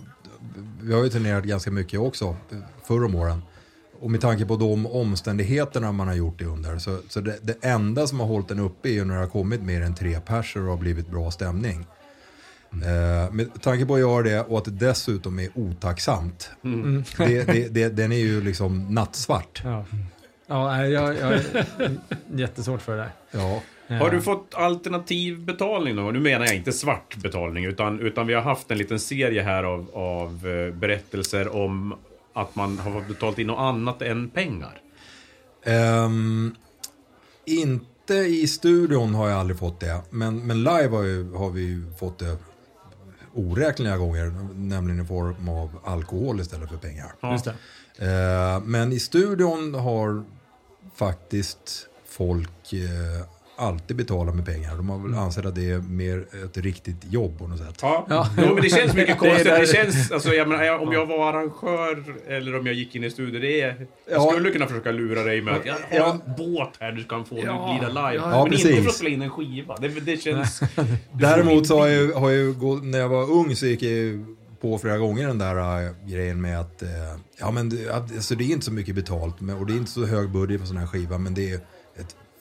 vi 0.82 0.93
har 0.93 1.03
ju 1.03 1.09
turnerat 1.09 1.43
ganska 1.43 1.72
mycket 1.72 1.99
också 1.99 2.36
förr 2.84 3.05
om 3.05 3.16
åren. 3.16 3.41
Och 3.99 4.11
med 4.11 4.22
tanke 4.22 4.45
på 4.45 4.55
de 4.55 4.86
omständigheterna 4.86 5.91
man 5.91 6.07
har 6.07 6.16
gjort 6.16 6.39
det 6.39 6.45
under. 6.45 6.78
Så, 6.78 6.97
så 7.09 7.22
det, 7.22 7.38
det 7.41 7.66
enda 7.66 8.07
som 8.07 8.20
har 8.20 8.28
hållit 8.28 8.47
den 8.47 8.59
uppe 8.59 8.89
är 8.89 8.93
ju 8.93 9.05
när 9.05 9.13
det 9.13 9.20
har 9.20 9.28
kommit 9.28 9.61
mer 9.61 9.82
än 9.82 9.95
tre 9.95 10.20
personer 10.20 10.66
och 10.66 10.72
har 10.72 10.78
blivit 10.78 11.11
bra 11.11 11.32
stämning. 11.32 11.86
Eh, 12.84 13.34
med 13.34 13.61
tanke 13.61 13.86
på 13.86 13.93
att 13.93 13.99
göra 13.99 14.23
det 14.23 14.41
och 14.41 14.57
att 14.57 14.65
det 14.65 14.71
dessutom 14.71 15.39
är 15.39 15.49
otacksamt. 15.55 16.49
Det, 17.17 17.43
det, 17.43 17.67
det, 17.69 17.89
den 17.89 18.11
är 18.11 18.17
ju 18.17 18.41
liksom 18.41 18.93
nattsvart. 18.93 19.61
Ja, 19.63 19.86
ja 20.47 20.88
jag, 20.88 21.15
jag 21.17 21.34
är 21.34 21.41
jättesvårt 22.34 22.82
för 22.82 22.91
det 22.91 22.97
där. 22.97 23.11
Ja. 23.32 23.61
Har 23.88 24.09
du 24.09 24.21
fått 24.21 24.53
alternativ 24.53 25.39
betalning 25.39 25.95
då? 25.95 26.11
Nu 26.11 26.19
menar 26.19 26.45
jag 26.45 26.55
inte 26.55 26.71
svart 26.71 27.15
betalning, 27.15 27.65
utan, 27.65 27.99
utan 27.99 28.28
vi 28.28 28.34
har 28.34 28.41
haft 28.41 28.71
en 28.71 28.78
liten 28.78 28.99
serie 28.99 29.41
här 29.41 29.63
av, 29.63 29.89
av 29.93 30.47
eh, 30.47 30.73
berättelser 30.73 31.55
om 31.55 31.95
att 32.34 32.55
man 32.55 32.80
har 32.80 32.91
fått 32.91 33.07
betalt 33.07 33.39
in 33.39 33.47
något 33.47 33.59
annat 33.59 34.01
än 34.01 34.30
pengar. 34.30 34.82
Ehm, 35.65 36.55
inte 37.45 38.13
i 38.13 38.47
studion 38.47 39.15
har 39.15 39.30
jag 39.30 39.39
aldrig 39.39 39.59
fått 39.59 39.80
det. 39.80 40.01
Men, 40.09 40.47
men 40.47 40.63
live 40.63 40.88
har, 40.88 41.03
ju, 41.03 41.34
har 41.34 41.49
vi 41.49 41.61
ju 41.61 41.84
fått 41.99 42.19
det 42.19 42.38
oräkneliga 43.36 43.97
gånger. 43.97 44.25
Nämligen 44.55 45.03
i 45.03 45.07
form 45.07 45.49
av 45.49 45.79
alkohol 45.83 46.39
istället 46.39 46.69
för 46.69 46.77
pengar. 46.77 47.13
Det. 47.43 48.05
Eh, 48.05 48.59
men 48.59 48.91
i 48.91 48.99
studion 48.99 49.73
har 49.73 50.23
faktiskt 50.95 51.88
folk 52.05 52.73
eh, 52.73 53.25
alltid 53.58 53.97
betalat 53.97 54.36
med 54.36 54.45
pengar. 54.45 54.76
De 54.76 54.89
har 54.89 54.97
väl 54.99 55.14
ansett 55.14 55.45
att 55.45 55.56
det 55.56 55.72
är 55.72 55.78
mer 55.80 56.26
ett 56.45 56.58
riktigt 56.58 56.95
jobb 57.10 57.38
på 57.39 57.47
något 57.47 57.60
sätt. 57.60 57.80
Ja, 57.82 58.06
Ja. 58.10 58.30
Jo, 58.38 58.53
men 58.53 58.64
det 58.64 58.70
känns 58.70 58.93
mycket 58.93 59.18
konstigt. 59.20 59.45
Det 59.45 59.68
känns, 59.70 60.12
alltså, 60.12 60.34
jag 60.34 60.47
menar, 60.47 60.78
om 60.80 60.93
jag 60.93 61.06
var 61.06 61.30
arrangör 61.30 62.03
eller 62.28 62.60
om 62.60 62.66
jag 62.66 62.76
gick 62.76 62.95
in 62.95 63.03
i 63.03 63.10
studio, 63.12 63.39
det 63.39 63.62
är... 63.62 63.68
Jag 63.68 64.18
Ja. 64.22 64.32
skulle 64.32 64.51
kunna 64.51 64.68
försöka 64.68 64.91
lura 64.91 65.24
dig 65.24 65.41
med 65.41 65.53
att 65.56 65.66
jag 65.66 65.74
har 65.74 65.82
Ja. 65.91 66.12
en 66.26 66.36
båt 66.53 66.70
här 66.80 66.91
du 66.91 67.03
kan 67.03 67.26
få 67.26 67.39
Ja. 67.45 67.78
glida 67.80 67.88
live. 68.10 68.24
Ja, 68.24 68.30
men 68.43 68.53
inte 68.53 68.64
precis. 68.68 68.82
för 68.84 68.89
att 68.89 68.95
spela 68.95 69.10
in 69.10 69.22
en 69.22 69.30
skiva. 69.30 69.76
Det, 69.82 69.88
det 69.88 70.18
känns... 70.18 70.62
Däremot 71.12 71.68
så 71.68 71.80
har 71.80 71.88
jag, 71.88 72.14
har 72.14 72.30
jag 72.30 72.39
ju 72.39 72.53
gått, 72.53 72.84
när 72.84 72.99
jag 72.99 73.10
var 73.10 73.32
ung 73.32 73.56
så 73.56 73.66
gick 73.66 73.84
jag 73.84 73.91
ju 73.91 74.26
på 74.62 74.78
flera 74.78 74.97
gånger 74.97 75.28
den 75.28 75.38
där 75.38 75.86
äh, 75.86 75.91
grejen 76.08 76.41
med 76.41 76.60
att, 76.60 76.82
eh, 76.82 76.89
ja 77.39 77.51
men 77.51 77.70
det, 77.70 77.89
alltså 77.89 78.36
det 78.36 78.43
är 78.43 78.51
inte 78.51 78.66
så 78.66 78.72
mycket 78.74 78.95
betalt 78.95 79.41
men, 79.41 79.58
och 79.58 79.66
det 79.66 79.74
är 79.74 79.78
inte 79.78 79.91
så 79.91 80.06
hög 80.06 80.30
budget 80.30 80.62
på 80.62 80.68
sån 80.68 80.78
här 80.78 80.88
skiva 80.88 81.18
men 81.18 81.34
det 81.34 81.51
är 81.51 81.60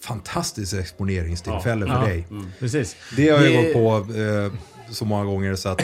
fantastiskt 0.05 0.75
exponeringstillfälle 0.75 1.87
för 1.87 1.93
Ja. 1.93 2.01
dig. 2.07 2.27
Precis. 2.61 2.97
Det 3.17 3.29
har 3.29 3.39
jag 3.45 3.53
Det- 3.53 3.63
gått 3.63 3.73
på 3.73 4.13
eh, 4.19 4.53
så 4.91 5.05
många 5.05 5.25
gånger 5.25 5.55
så 5.55 5.69
att, 5.69 5.81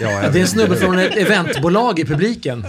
ja, 0.00 0.10
jag 0.22 0.32
Det 0.32 0.38
är 0.38 0.42
en 0.42 0.48
snubbe 0.48 0.76
från 0.76 0.98
ett 0.98 1.16
eventbolag 1.16 1.98
i 1.98 2.04
publiken. 2.04 2.64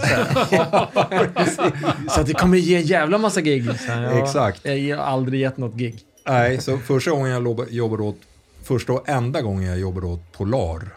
Så, 0.46 1.60
så 2.10 2.20
att 2.20 2.26
det 2.26 2.32
kommer 2.34 2.58
ge 2.58 2.76
en 2.76 2.82
jävla 2.82 3.18
massa 3.18 3.40
gig. 3.40 3.64
Så 3.78 3.92
här, 3.92 4.02
ja, 4.02 4.10
Exakt. 4.24 4.64
Jag 4.64 4.96
har 4.96 5.04
aldrig 5.04 5.40
gett 5.40 5.56
något 5.56 5.74
gig. 5.74 5.98
Nej, 6.28 6.60
så 6.60 6.78
första 6.78 7.10
gången 7.10 7.30
jag 7.32 7.70
jobbade 7.70 8.02
åt, 8.02 8.16
första 8.64 8.92
och 8.92 9.08
enda 9.08 9.40
gången 9.40 9.68
jag 9.70 9.78
jobbade 9.78 10.06
åt 10.06 10.32
Polar 10.32 10.88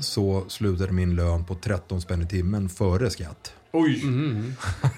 så 0.00 0.44
slutade 0.48 0.92
min 0.92 1.16
lön 1.16 1.44
på 1.44 1.54
13 1.54 2.00
spänn 2.00 2.22
i 2.22 2.26
timmen 2.26 2.68
före 2.68 3.10
skatt. 3.10 3.52
Oj! 3.72 4.02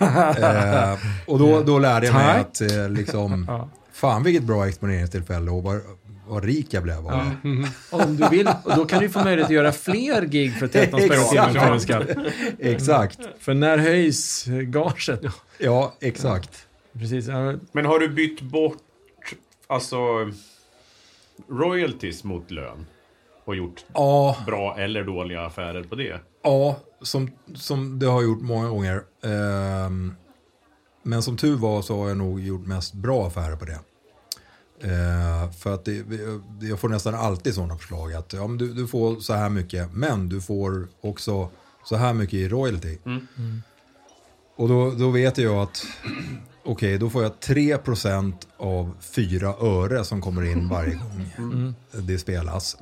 Eh, 0.01 0.99
och 1.27 1.39
då, 1.39 1.63
då 1.63 1.79
lärde 1.79 2.07
jag 2.07 2.15
mig 2.15 2.25
Tack. 2.35 2.37
att 2.47 2.61
eh, 2.61 2.89
liksom, 2.91 3.45
Ja. 3.49 3.69
Fan 3.97 4.23
vilket 4.23 4.43
bra 4.43 4.69
exponeringstillfälle 4.69 5.51
och 5.51 5.63
vad, 5.63 5.81
vad 6.29 6.45
rik 6.45 6.75
jag 6.75 6.83
blev 6.83 6.97
av 7.07 7.13
det. 7.43 7.69
Om 7.91 8.17
du 8.17 8.29
vill. 8.29 8.49
Och 8.65 8.77
då 8.77 8.85
kan 8.85 9.03
du 9.03 9.09
få 9.09 9.25
möjlighet 9.25 9.47
att 9.47 9.55
göra 9.55 9.73
fler 9.73 10.23
gig 10.23 10.59
för 10.59 10.69
13 10.69 11.01
spänn 11.01 11.81
skatt. 11.81 12.09
Exakt, 12.59 13.19
För 13.39 13.55
när 13.55 13.79
höjs 13.79 14.45
gaget? 14.47 15.21
ja 15.59 15.95
exakt. 16.01 16.67
Precis. 16.93 17.27
Ja, 17.29 17.55
Men 17.73 17.87
har 17.87 17.99
du 17.99 18.09
bytt 18.09 18.41
bort, 18.41 18.77
alltså, 19.67 19.97
royalties 21.49 22.25
mot 22.25 22.51
lön? 22.51 22.87
Och 23.45 23.57
gjort 23.57 23.85
Ja, 23.95 24.37
bra 24.47 24.77
eller 24.79 25.05
dåliga 25.05 25.41
affärer 25.47 25.83
på 25.83 25.95
det? 25.95 26.21
ja 26.43 26.77
som, 27.03 27.31
som 27.55 27.99
det 27.99 28.07
har 28.07 28.23
gjort 28.23 28.41
många 28.43 28.69
gånger. 28.69 29.03
Ehm, 29.25 30.15
men 31.07 31.23
som 31.23 31.37
tur 31.37 31.57
var 31.57 31.83
så 31.83 31.99
har 32.01 32.09
jag 32.09 32.17
nog 32.17 32.41
gjort 32.41 32.67
mest 32.67 32.95
bra 32.95 33.27
affärer 33.27 33.57
på 33.57 33.65
det. 33.65 33.79
Eh, 34.81 35.51
för 35.53 35.75
att 35.75 35.85
det, 35.85 36.05
jag 36.61 36.81
får 36.81 36.89
nästan 36.89 37.15
alltid 37.15 37.55
sådana 37.55 37.79
förslag 37.79 38.13
att 38.13 38.33
ja, 38.33 38.47
men 38.47 38.59
du, 38.59 38.75
du 38.75 38.87
får 38.87 39.21
så 39.21 39.35
här 39.35 39.49
mycket 39.49 39.93
men 39.93 40.29
du 40.29 40.41
får 40.41 40.89
också 41.01 41.51
så 41.85 41.97
här 41.97 42.13
mycket 42.13 42.35
i 42.35 42.49
royalty. 42.49 42.99
Och 44.57 44.69
då, 44.69 44.91
då 44.91 45.11
vet 45.11 45.39
jag 45.39 45.57
att 45.57 45.87
okej, 46.65 46.99
då 46.99 47.11
får 47.11 47.23
jag 47.23 47.33
3% 47.33 48.35
av 48.57 48.97
4 49.01 49.55
öre 49.61 50.05
som 50.05 50.21
kommer 50.21 50.43
in 50.43 50.69
varje 50.69 50.95
gång 50.95 51.75
det 51.93 52.19
spelas. 52.19 52.77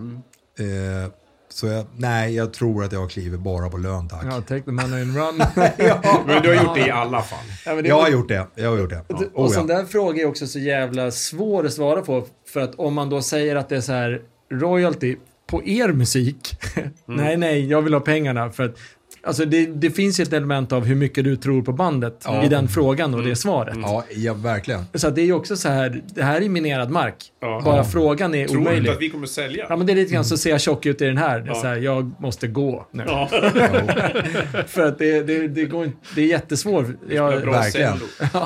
Eh, 0.59 1.13
så 1.55 1.67
jag, 1.67 1.87
nej, 1.97 2.35
jag 2.35 2.53
tror 2.53 2.85
att 2.85 2.93
jag 2.93 3.11
kliver 3.11 3.39
bara 3.39 3.69
på 3.69 3.77
lön 3.77 4.09
tack. 4.09 4.25
ja, 4.25 4.41
take 4.41 4.61
the 4.61 4.71
money 4.71 5.03
and 5.03 5.17
run. 5.17 5.37
Men 6.27 6.43
du 6.43 6.49
har 6.57 6.65
gjort 6.65 6.75
det 6.75 6.87
i 6.87 6.91
alla 6.91 7.23
fall. 7.23 7.45
Ja, 7.67 7.75
men 7.75 7.83
det 7.83 7.89
Jag 7.89 8.01
har 8.01 8.09
gjort 8.09 8.29
det, 8.29 8.47
jag 8.55 8.71
har 8.71 8.79
gjort 8.79 8.91
det. 8.91 9.03
Och, 9.09 9.21
Oh, 9.21 9.27
och 9.35 9.47
ja. 9.47 9.49
sån 9.49 9.67
där 9.67 9.85
fråga 9.85 10.23
är 10.23 10.27
också 10.27 10.47
så 10.47 10.59
jävla 10.59 11.11
svår 11.11 11.67
att 11.67 11.73
svara 11.73 12.03
på. 12.03 12.27
För 12.49 12.61
att 12.61 12.75
om 12.75 12.95
man 12.95 13.11
då 13.11 13.23
säger 13.23 13.57
att 13.57 13.69
det 13.69 13.77
är 13.77 13.81
så 13.81 13.93
här 13.93 14.23
royalty 14.53 15.17
på 15.47 15.65
er 15.65 15.89
musik. 15.89 16.57
nej, 17.07 17.37
nej, 17.37 17.67
jag 17.67 17.83
vill 17.83 17.95
ha 17.95 18.01
pengarna. 18.01 18.51
För 18.51 18.65
att, 18.65 18.79
alltså 19.27 19.45
det, 19.45 19.67
det 19.67 19.91
finns 19.91 20.21
ju 20.21 20.23
ett 20.23 20.33
element 20.33 20.73
av 20.73 20.85
hur 20.85 20.95
mycket 20.95 21.25
du 21.25 21.37
tror 21.37 21.63
på 21.63 21.73
bandet 21.73 22.23
Ja. 22.25 22.45
i 22.45 22.49
den 22.49 22.69
frågan 22.69 23.15
och 23.15 23.23
det 23.23 23.37
svaret. 23.37 23.75
Ja, 23.83 24.05
ja, 24.17 24.35
verkligen. 24.35 24.85
Så 24.95 25.09
att 25.09 25.15
det 25.15 25.21
är 25.21 25.25
ju 25.27 25.33
också 25.33 25.57
så 25.57 25.69
här, 25.69 26.03
det 26.15 26.23
här 26.23 26.41
är 26.41 26.49
minerad 26.49 26.91
mark. 26.91 27.15
Ja. 27.41 27.61
Bara 27.65 27.77
Ja. 27.77 27.85
frågan 27.85 28.35
är 28.35 28.47
Tror 28.47 28.57
du 28.57 28.61
omöjlig. 28.63 28.81
inte 28.81 28.93
att 28.93 29.01
vi 29.03 29.11
kommer 29.11 29.27
sälja? 29.27 29.67
Ja 29.69 29.77
men 29.77 29.87
det 29.87 29.93
är 29.93 29.97
lite 29.97 30.13
grann 30.15 30.25
så 30.25 30.37
ser 30.37 30.51
jag 30.51 30.61
tjock 30.61 30.87
ut 30.87 31.03
i 31.03 31.05
den 31.05 31.17
här. 31.19 31.39
Det 31.41 31.45
är 31.45 31.49
Ja. 31.49 31.55
så 31.55 31.67
här 31.67 31.77
jag 31.77 32.13
måste 32.19 32.47
gå 32.47 32.87
nu. 32.91 33.05
Ja. 33.07 33.29
För 34.67 34.87
att 34.87 34.99
det, 34.99 35.23
det, 35.23 35.49
det, 35.49 35.65
går 35.65 35.85
inte, 35.85 35.97
det 36.15 36.21
är 36.23 36.27
jättesvårt. 36.27 36.87
Jag, 37.09 37.43
Bra 37.43 37.53
Verkligen. 37.53 37.93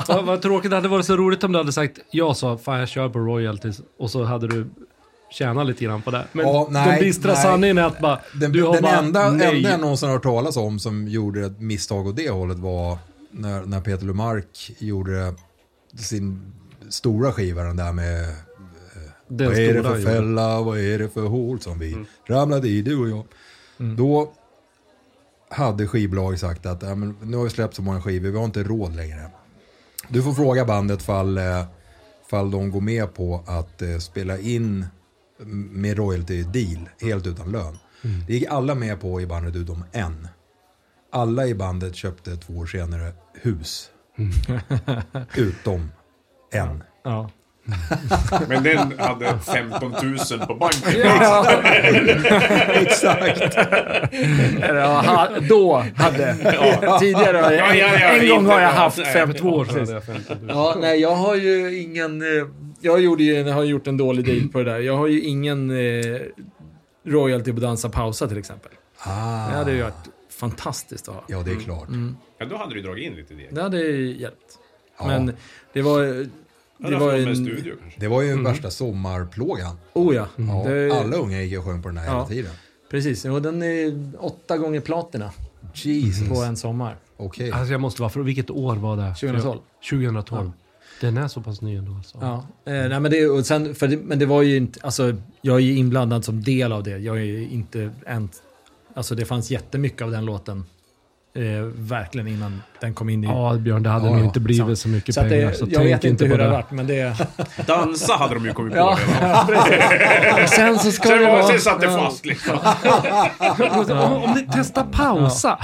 Vad, 0.07 0.25
vad 0.25 0.41
tråkigt, 0.41 0.69
det 0.71 0.75
hade 0.77 0.87
varit 0.87 1.05
så 1.05 1.17
roligt 1.17 1.43
om 1.43 1.51
du 1.51 1.57
hade 1.57 1.71
sagt 1.71 1.99
jag 2.11 2.37
sa 2.37 2.57
fan 2.57 2.79
jag 2.79 2.89
kör 2.89 3.09
på 3.09 3.19
royalties 3.19 3.81
och 3.99 4.09
så 4.09 4.23
hade 4.23 4.47
du 4.47 4.65
tjänat 5.31 5.67
lite 5.67 5.83
grann 5.83 6.01
på 6.01 6.11
det. 6.11 6.25
Men 6.31 6.45
Ja, 6.45 6.67
nej, 6.71 6.89
den 6.91 6.99
bistra 6.99 7.33
nej. 7.33 7.41
sanningen 7.43 7.77
är 7.77 7.83
att 7.83 7.99
bara, 7.99 8.19
Den, 8.41 8.51
du 8.51 8.63
har 8.63 8.73
den 8.73 8.81
bara 8.83 8.97
enda, 8.97 9.31
nej. 9.31 9.57
enda 9.57 9.69
jag 9.69 9.79
någonsin 9.79 10.07
har 10.07 10.13
hört 10.15 10.23
talas 10.23 10.57
om 10.57 10.79
som 10.79 11.07
gjorde 11.07 11.45
ett 11.45 11.59
misstag 11.59 12.07
åt 12.07 12.15
det 12.15 12.29
hållet 12.29 12.59
var 12.59 12.97
när, 13.31 13.65
när 13.65 13.81
Peter 13.81 14.05
Lemark 14.05 14.71
gjorde 14.77 15.33
sin 15.97 16.53
stora 16.89 17.31
skiva, 17.31 17.63
den 17.63 17.77
där 17.77 17.93
med 17.93 18.35
den 19.27 19.47
Vad 19.47 19.57
är 19.57 19.73
det 19.73 19.83
för 19.83 20.01
fälla, 20.01 20.61
vad 20.61 20.79
är 20.79 20.99
det 20.99 21.09
för 21.09 21.21
hål 21.27 21.59
som 21.61 21.79
vi 21.79 21.97
ramlade 22.27 22.67
i, 22.67 22.81
du 22.81 22.97
och 22.99 23.09
jag. 23.09 23.23
Då 23.97 24.31
hade 25.49 25.87
skivbolag 25.87 26.39
sagt 26.39 26.65
att 26.65 26.81
ja, 26.81 26.95
men 26.95 27.15
nu 27.21 27.37
har 27.37 27.43
vi 27.43 27.49
släppt 27.49 27.75
så 27.75 27.81
många 27.81 28.01
skivor, 28.01 28.29
vi 28.29 28.37
har 28.37 28.45
inte 28.45 28.63
råd 28.63 28.95
längre. 28.95 29.31
Du 30.07 30.23
får 30.23 30.33
fråga 30.33 30.65
bandet 30.65 31.01
fall, 31.01 31.37
eh, 31.37 31.63
fall 32.29 32.51
de 32.51 32.71
går 32.71 32.81
med 32.81 33.13
på 33.13 33.43
att 33.47 33.81
eh, 33.81 33.97
spela 33.97 34.37
in 34.37 34.85
med 35.45 35.97
royalty 35.97 36.43
deal, 36.43 36.89
helt 37.01 37.27
utan 37.27 37.51
lön. 37.51 37.77
Det 38.27 38.33
gick 38.33 38.45
alla 38.49 38.75
med 38.75 39.01
på 39.01 39.21
i 39.21 39.25
bandet 39.25 39.55
utom 39.55 39.83
en. 39.91 40.27
Alla 41.11 41.47
i 41.47 41.55
bandet 41.55 41.95
köpte 41.95 42.37
två 42.37 42.53
år 42.53 42.65
senare 42.65 43.13
hus. 43.41 43.89
utom 45.35 45.91
en. 46.51 46.83
Ja. 47.03 47.29
Men 48.47 48.63
den 48.63 48.99
hade 48.99 49.39
15 49.39 49.91
000 49.91 50.47
på 50.47 50.55
banken. 50.55 51.01
Exakt. 52.73 53.55
Ja, 54.61 55.01
ha, 55.01 55.27
då 55.49 55.85
hade. 55.95 56.35
Tidigare 56.99 57.37
har 57.37 57.51
jag, 57.51 57.75
Ja, 57.75 57.75
ja, 57.75 57.99
ja, 57.99 58.07
en 58.07 58.29
gång 58.29 58.45
har 58.45 58.59
jag 58.59 58.71
ja, 58.71 58.75
haft 58.75 58.97
nej, 58.97 59.13
fem 59.13 59.33
Två 59.33 59.49
år 59.49 59.65
sedan 59.65 59.73
precis. 59.73 59.89
hade 59.89 59.93
jag 59.93 60.03
15 60.27 60.37
000. 60.41 60.49
Ja, 60.49 60.75
nej, 60.81 61.01
jag 61.01 61.15
har 61.15 61.35
ju 61.35 61.81
ingen... 61.81 62.23
Jag 62.81 63.01
gjorde 63.01 63.23
ju, 63.23 63.33
jag 63.33 63.53
har 63.53 63.63
gjort 63.63 63.87
en 63.87 63.97
dålig 63.97 64.25
deal 64.25 64.47
på 64.49 64.57
det 64.63 64.71
där. 64.71 64.79
Jag 64.79 64.97
har 64.97 65.07
ju 65.07 65.21
ingen 65.21 65.69
eh, 65.71 66.17
royalty 67.05 67.53
på 67.53 67.59
Dansa 67.59 67.89
Pausa 67.89 68.27
till 68.27 68.37
exempel. 68.37 68.71
Ah, 68.97 69.49
Det 69.49 69.55
hade 69.57 69.71
ju 69.71 69.81
varit 69.81 70.09
fantastiskt 70.29 71.09
att 71.09 71.15
ha. 71.15 71.23
ja, 71.27 71.43
det 71.45 71.51
är 71.51 71.55
klart. 71.55 71.87
Ja, 72.37 72.45
då 72.45 72.57
hade 72.57 72.73
du 72.75 72.81
dragit 72.81 73.05
in 73.11 73.13
lite 73.15 73.33
det. 73.33 73.47
Det 73.51 73.61
hade 73.61 73.77
ju 73.81 74.17
hjälpt. 74.19 74.59
Ja. 74.99 75.07
Men 75.07 75.33
det 75.73 75.81
var... 75.81 76.27
Det 76.81 76.95
var 76.97 77.13
en 77.13 77.35
studio 77.35 77.75
kanske. 77.81 77.99
Det 77.99 78.07
var 78.07 78.21
ju 78.21 78.43
värsta 78.43 78.69
sommarplågan. 78.69 79.77
Oh 79.93 80.15
ja. 80.15 80.27
Ja, 80.35 80.63
Det, 80.69 80.91
Alla 80.91 81.17
unga 81.17 81.41
gick 81.41 81.59
och 81.59 81.65
sjöng 81.65 81.81
på 81.81 81.89
den 81.89 81.97
här 81.97 82.05
hela 82.05 82.17
Ja. 82.17 82.27
tiden. 82.27 82.51
Precis. 82.91 83.25
Och 83.25 83.41
den 83.41 83.63
är 83.63 84.11
åtta 84.19 84.57
gånger 84.57 84.79
platina 84.81 85.31
Jesus. 85.73 86.29
på 86.29 86.35
en 86.35 86.57
sommar. 86.57 86.95
Okej. 87.17 87.51
Alltså 87.51 87.71
jag 87.71 87.81
måste 87.81 88.01
vara 88.01 88.09
för 88.09 88.19
vilket 88.19 88.49
år 88.49 88.75
var 88.75 88.97
det? 88.97 89.15
2012. 89.15 89.59
2012. 89.89 90.51
Den 91.01 91.17
är 91.17 91.27
så 91.27 91.41
pass 91.41 91.61
ny 91.61 91.75
ändå 91.75 91.95
alltså. 91.95 92.17
Ja. 92.21 92.45
Eh, 92.65 92.89
nej, 92.89 92.99
men, 92.99 93.11
det, 93.11 93.27
och 93.27 93.45
sen, 93.45 93.75
för 93.75 93.87
det, 93.87 93.97
men 93.97 94.19
det 94.19 94.25
var 94.25 94.41
ju 94.41 94.57
inte... 94.57 94.79
Alltså, 94.83 95.15
jag 95.41 95.55
är 95.55 95.59
ju 95.59 95.75
inblandad 95.75 96.25
som 96.25 96.43
del 96.43 96.71
av 96.71 96.83
det. 96.83 96.97
Jag 96.97 97.17
är 97.17 97.23
ju 97.23 97.49
inte 97.49 97.91
en... 98.05 98.29
Alltså 98.93 99.15
det 99.15 99.25
fanns 99.25 99.51
jättemycket 99.51 100.01
av 100.01 100.11
den 100.11 100.25
låten. 100.25 100.65
Eh, 101.35 101.61
verkligen 101.75 102.27
innan 102.27 102.61
den 102.79 102.93
kom 102.93 103.09
in 103.09 103.23
i... 103.23 103.27
Ja, 103.27 103.53
Björn, 103.53 103.83
det 103.83 103.89
hade 103.89 104.05
Ja, 104.05 104.11
nog 104.11 104.21
ja. 104.21 104.25
inte 104.25 104.39
blivit 104.39 104.65
Sant. 104.65 104.79
så 104.79 104.89
mycket 104.89 105.15
så 105.15 105.21
pengar. 105.21 105.47
det, 105.49 105.53
så 105.53 105.65
jag 105.69 105.83
vet 105.83 106.03
inte 106.03 106.25
hur 106.25 106.37
det 106.37 106.43
har 106.43 106.51
varit, 106.51 106.71
men 106.71 106.87
det... 106.87 107.15
Dansa 107.67 108.13
hade 108.13 108.33
de 108.33 108.45
ju 108.45 108.53
kommit 108.53 108.73
på 108.73 108.77
Ja, 108.79 108.97
redan. 109.47 110.47
sen 110.47 110.79
så 110.79 110.91
ska 110.91 111.07
Sen, 111.07 111.17
det 111.17 111.23
var, 111.25 111.31
vara... 111.31 111.47
sen 111.47 111.59
satt 111.59 111.79
det 111.79 111.85
ja. 111.85 111.97
fast 111.97 112.25
liksom. 112.25 112.57
Om, 113.89 114.23
om 114.23 114.31
ni 114.35 114.47
testar 114.53 114.83
pausa. 114.83 115.59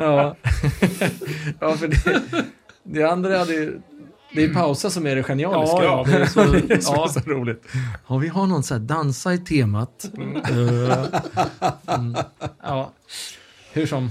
Ja, 0.00 0.36
ja 1.60 1.72
för 1.76 1.88
det, 1.88 2.22
det 2.82 3.04
andra 3.04 3.38
hade 3.38 3.52
ju... 3.52 3.80
Det 4.36 4.44
är 4.44 4.54
pausa 4.54 4.90
som 4.90 5.06
är 5.06 5.16
det 5.16 5.22
genialiska. 5.22 5.76
Ja, 5.84 6.04
ja, 6.06 6.12
det 6.18 6.22
är 6.22 6.26
så- 6.26 6.40
det 6.68 6.74
är 6.74 6.80
så, 6.80 6.92
ja. 6.96 7.08
så 7.08 7.20
roligt. 7.20 7.62
Ja, 8.08 8.16
vi 8.16 8.28
har 8.28 8.46
någon 8.46 8.62
så 8.62 8.74
här 8.74 8.80
dansa 8.80 9.34
i 9.34 9.38
temat. 9.38 10.10
Eh, 10.50 11.06
mm. 11.94 12.16
Ja, 12.62 12.92
hur 13.72 13.86
som. 13.86 14.10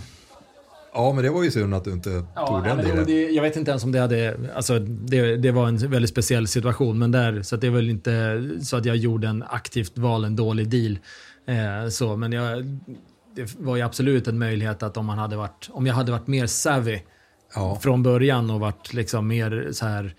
Ja, 0.93 1.13
men 1.13 1.23
det 1.23 1.29
var 1.29 1.43
ju 1.43 1.51
synd 1.51 1.75
att 1.75 1.83
du 1.83 1.91
inte 1.91 2.23
Ja, 2.35 2.47
tog 2.47 2.63
den 2.63 2.77
men 2.77 2.85
delen. 2.85 3.05
det, 3.05 3.29
jag 3.29 3.41
vet 3.43 3.55
inte 3.55 3.71
ens 3.71 3.83
om 3.83 3.91
det 3.91 3.99
hade... 3.99 4.37
Alltså, 4.55 4.79
det, 4.79 5.37
det 5.37 5.51
var 5.51 5.67
en 5.67 5.77
väldigt 5.77 6.09
speciell 6.11 6.47
situation, 6.47 6.99
men 6.99 7.11
där, 7.11 7.41
så 7.41 7.55
att 7.55 7.61
det 7.61 7.67
är 7.67 7.71
väl 7.71 7.89
inte 7.89 8.41
så 8.61 8.77
att 8.77 8.85
jag 8.85 8.95
gjorde 8.95 9.27
en 9.27 9.43
aktivt 9.49 9.97
val, 9.97 10.25
en 10.25 10.35
dålig 10.35 10.69
deal. 10.69 10.99
Eh, 11.47 11.89
så, 11.89 12.15
men 12.17 12.31
jag, 12.31 12.65
det 13.35 13.55
var 13.59 13.75
ju 13.75 13.81
absolut 13.81 14.27
en 14.27 14.39
möjlighet 14.39 14.83
att 14.83 14.97
om 14.97 15.05
man 15.05 15.17
hade 15.17 15.35
varit, 15.35 15.69
om 15.71 15.87
jag 15.87 15.93
hade 15.93 16.11
varit 16.11 16.27
mer 16.27 16.47
savvy 16.47 16.99
Ja. 17.55 17.79
från 17.81 18.03
början 18.03 18.49
och 18.49 18.59
varit 18.59 18.93
liksom 18.93 19.27
mer 19.27 19.69
så 19.71 19.85
här 19.85 20.15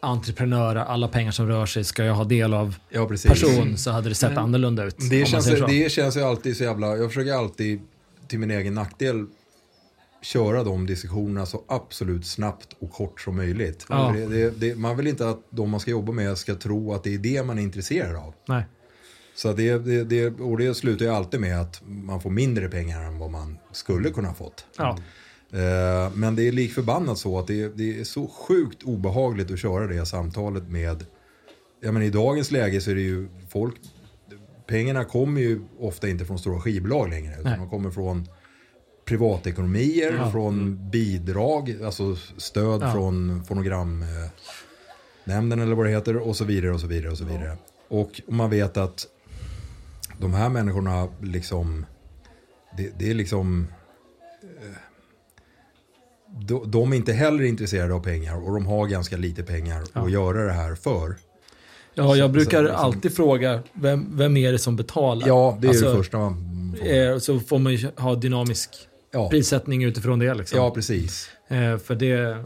entreprenör, 0.00 0.76
alla 0.76 1.08
pengar 1.08 1.32
som 1.32 1.48
rör 1.48 1.66
sig 1.66 1.84
ska 1.84 2.04
jag 2.04 2.14
ha 2.14 2.24
del 2.24 2.54
av 2.54 2.76
Ja, 2.90 3.08
precis. 3.08 3.30
person 3.30 3.78
så 3.78 3.90
hade 3.90 4.08
det 4.08 4.14
sett 4.14 4.36
annorlunda 4.36 4.84
ut. 4.84 4.96
Det 5.10 5.26
känns, 5.26 5.46
det 5.46 5.92
känns 5.92 6.16
ju 6.16 6.20
alltid 6.20 6.56
så 6.56 6.64
jävla... 6.64 6.96
Jag 6.96 7.08
försöker 7.10 7.32
alltid 7.32 7.80
till 8.28 8.38
min 8.38 8.50
egen 8.50 8.74
nackdel 8.74 9.26
köra 10.22 10.64
de 10.64 10.86
diskussionerna 10.86 11.46
så 11.46 11.62
absolut 11.68 12.26
snabbt 12.26 12.68
och 12.78 12.92
kort 12.92 13.20
som 13.20 13.36
möjligt. 13.36 13.86
Ja. 13.88 14.14
Det, 14.28 14.50
det, 14.50 14.78
man 14.78 14.96
vill 14.96 15.06
inte 15.06 15.28
att 15.28 15.40
de 15.50 15.70
man 15.70 15.80
ska 15.80 15.90
jobba 15.90 16.12
med 16.12 16.38
ska 16.38 16.54
tro 16.54 16.92
att 16.92 17.04
det 17.04 17.14
är 17.14 17.18
det 17.18 17.42
man 17.42 17.58
är 17.58 17.62
intresserad 17.62 18.16
av. 18.16 18.34
Nej. 18.48 18.64
Så 19.36 19.52
det, 19.52 19.78
det, 19.78 20.04
det, 20.04 20.26
och 20.26 20.58
det 20.58 20.74
slutar 20.74 21.04
ju 21.04 21.10
alltid 21.10 21.40
med 21.40 21.60
att 21.60 21.82
man 21.86 22.20
får 22.20 22.30
mindre 22.30 22.68
pengar 22.68 23.02
än 23.04 23.18
vad 23.18 23.30
man 23.30 23.58
skulle 23.72 24.10
kunna 24.10 24.28
ha 24.28 24.34
fått. 24.34 24.66
Ja. 24.78 24.98
Eh, 25.54 26.10
Men 26.14 26.36
det 26.36 26.48
är 26.48 26.52
lik 26.52 26.72
förbannat 26.72 27.18
så 27.18 27.38
att 27.38 27.46
det, 27.46 27.76
det 27.76 28.00
är 28.00 28.04
så 28.04 28.28
sjukt 28.28 28.82
obehagligt 28.82 29.50
att 29.50 29.58
köra 29.58 29.86
det 29.86 30.06
samtalet 30.06 30.68
med... 30.68 31.04
Jag 31.80 31.94
menar, 31.94 32.06
I 32.06 32.10
dagens 32.10 32.50
läge 32.50 32.80
så 32.80 32.90
är 32.90 32.94
det 32.94 33.00
ju 33.00 33.28
folk... 33.48 33.74
Pengarna 34.66 35.04
kommer 35.04 35.40
ju 35.40 35.60
ofta 35.80 36.08
inte 36.08 36.24
från 36.24 36.38
stora 36.38 36.60
skivbolag 36.60 37.08
längre. 37.10 37.32
Utan 37.32 37.44
Nej. 37.50 37.58
de 37.58 37.70
kommer 37.70 37.90
från 37.90 38.28
privatekonomier, 39.04 40.30
från 40.30 40.90
bidrag, 40.90 41.76
alltså 41.84 42.16
stöd 42.36 42.82
Ja. 42.82 42.92
från 42.92 43.44
fonogramnämnden 43.44 44.30
eller 45.60 45.74
vad 45.74 45.86
det 45.86 45.90
heter 45.92 46.16
och 46.16 46.36
så 46.36 46.44
vidare 46.44 46.72
och 46.72 46.80
så 46.80 46.86
vidare 46.86 47.10
och 47.10 47.18
så 47.18 47.24
vidare. 47.24 47.56
Och 47.88 48.20
man 48.28 48.50
vet 48.50 48.76
att 48.76 49.06
de 50.20 50.34
här 50.34 50.48
människorna 50.48 51.08
liksom, 51.22 51.86
det, 52.76 52.98
det 52.98 53.10
är 53.10 53.14
liksom, 53.14 53.66
eh, 54.42 54.76
de, 56.38 56.70
de 56.70 56.92
är 56.92 56.96
inte 56.96 57.12
heller 57.12 57.44
intresserade 57.44 57.94
av 57.94 58.00
pengar 58.00 58.46
och 58.46 58.54
de 58.54 58.66
har 58.66 58.86
ganska 58.86 59.16
lite 59.16 59.42
pengar 59.42 59.82
att 59.92 60.10
göra 60.10 60.44
det 60.44 60.52
här 60.52 60.74
för. 60.74 61.16
Ja, 61.94 62.16
jag 62.16 62.30
brukar 62.30 62.64
alltid 62.64 63.16
fråga 63.16 63.62
vem, 63.72 64.16
vem 64.16 64.36
är 64.36 64.52
det 64.52 64.58
som 64.58 64.76
betalar? 64.76 65.28
Ja, 65.28 65.58
det 65.60 65.66
är 65.66 65.68
Alltså, 65.68 65.90
det 65.90 65.96
första 65.96 66.18
man 66.18 66.76
får. 66.78 66.92
Eh, 66.92 67.18
så 67.18 67.40
får 67.40 67.58
man 67.58 67.74
ju 67.74 67.88
ha 67.96 68.14
dynamisk 68.14 68.70
Ja, 69.12 69.30
prissättning 69.30 69.84
utifrån 69.84 70.18
det. 70.18 70.34
Liksom. 70.34 70.58
ja 70.58 70.70
precis. 70.70 71.30
Eh, 71.48 71.78
för 71.78 71.94
det, 71.94 72.38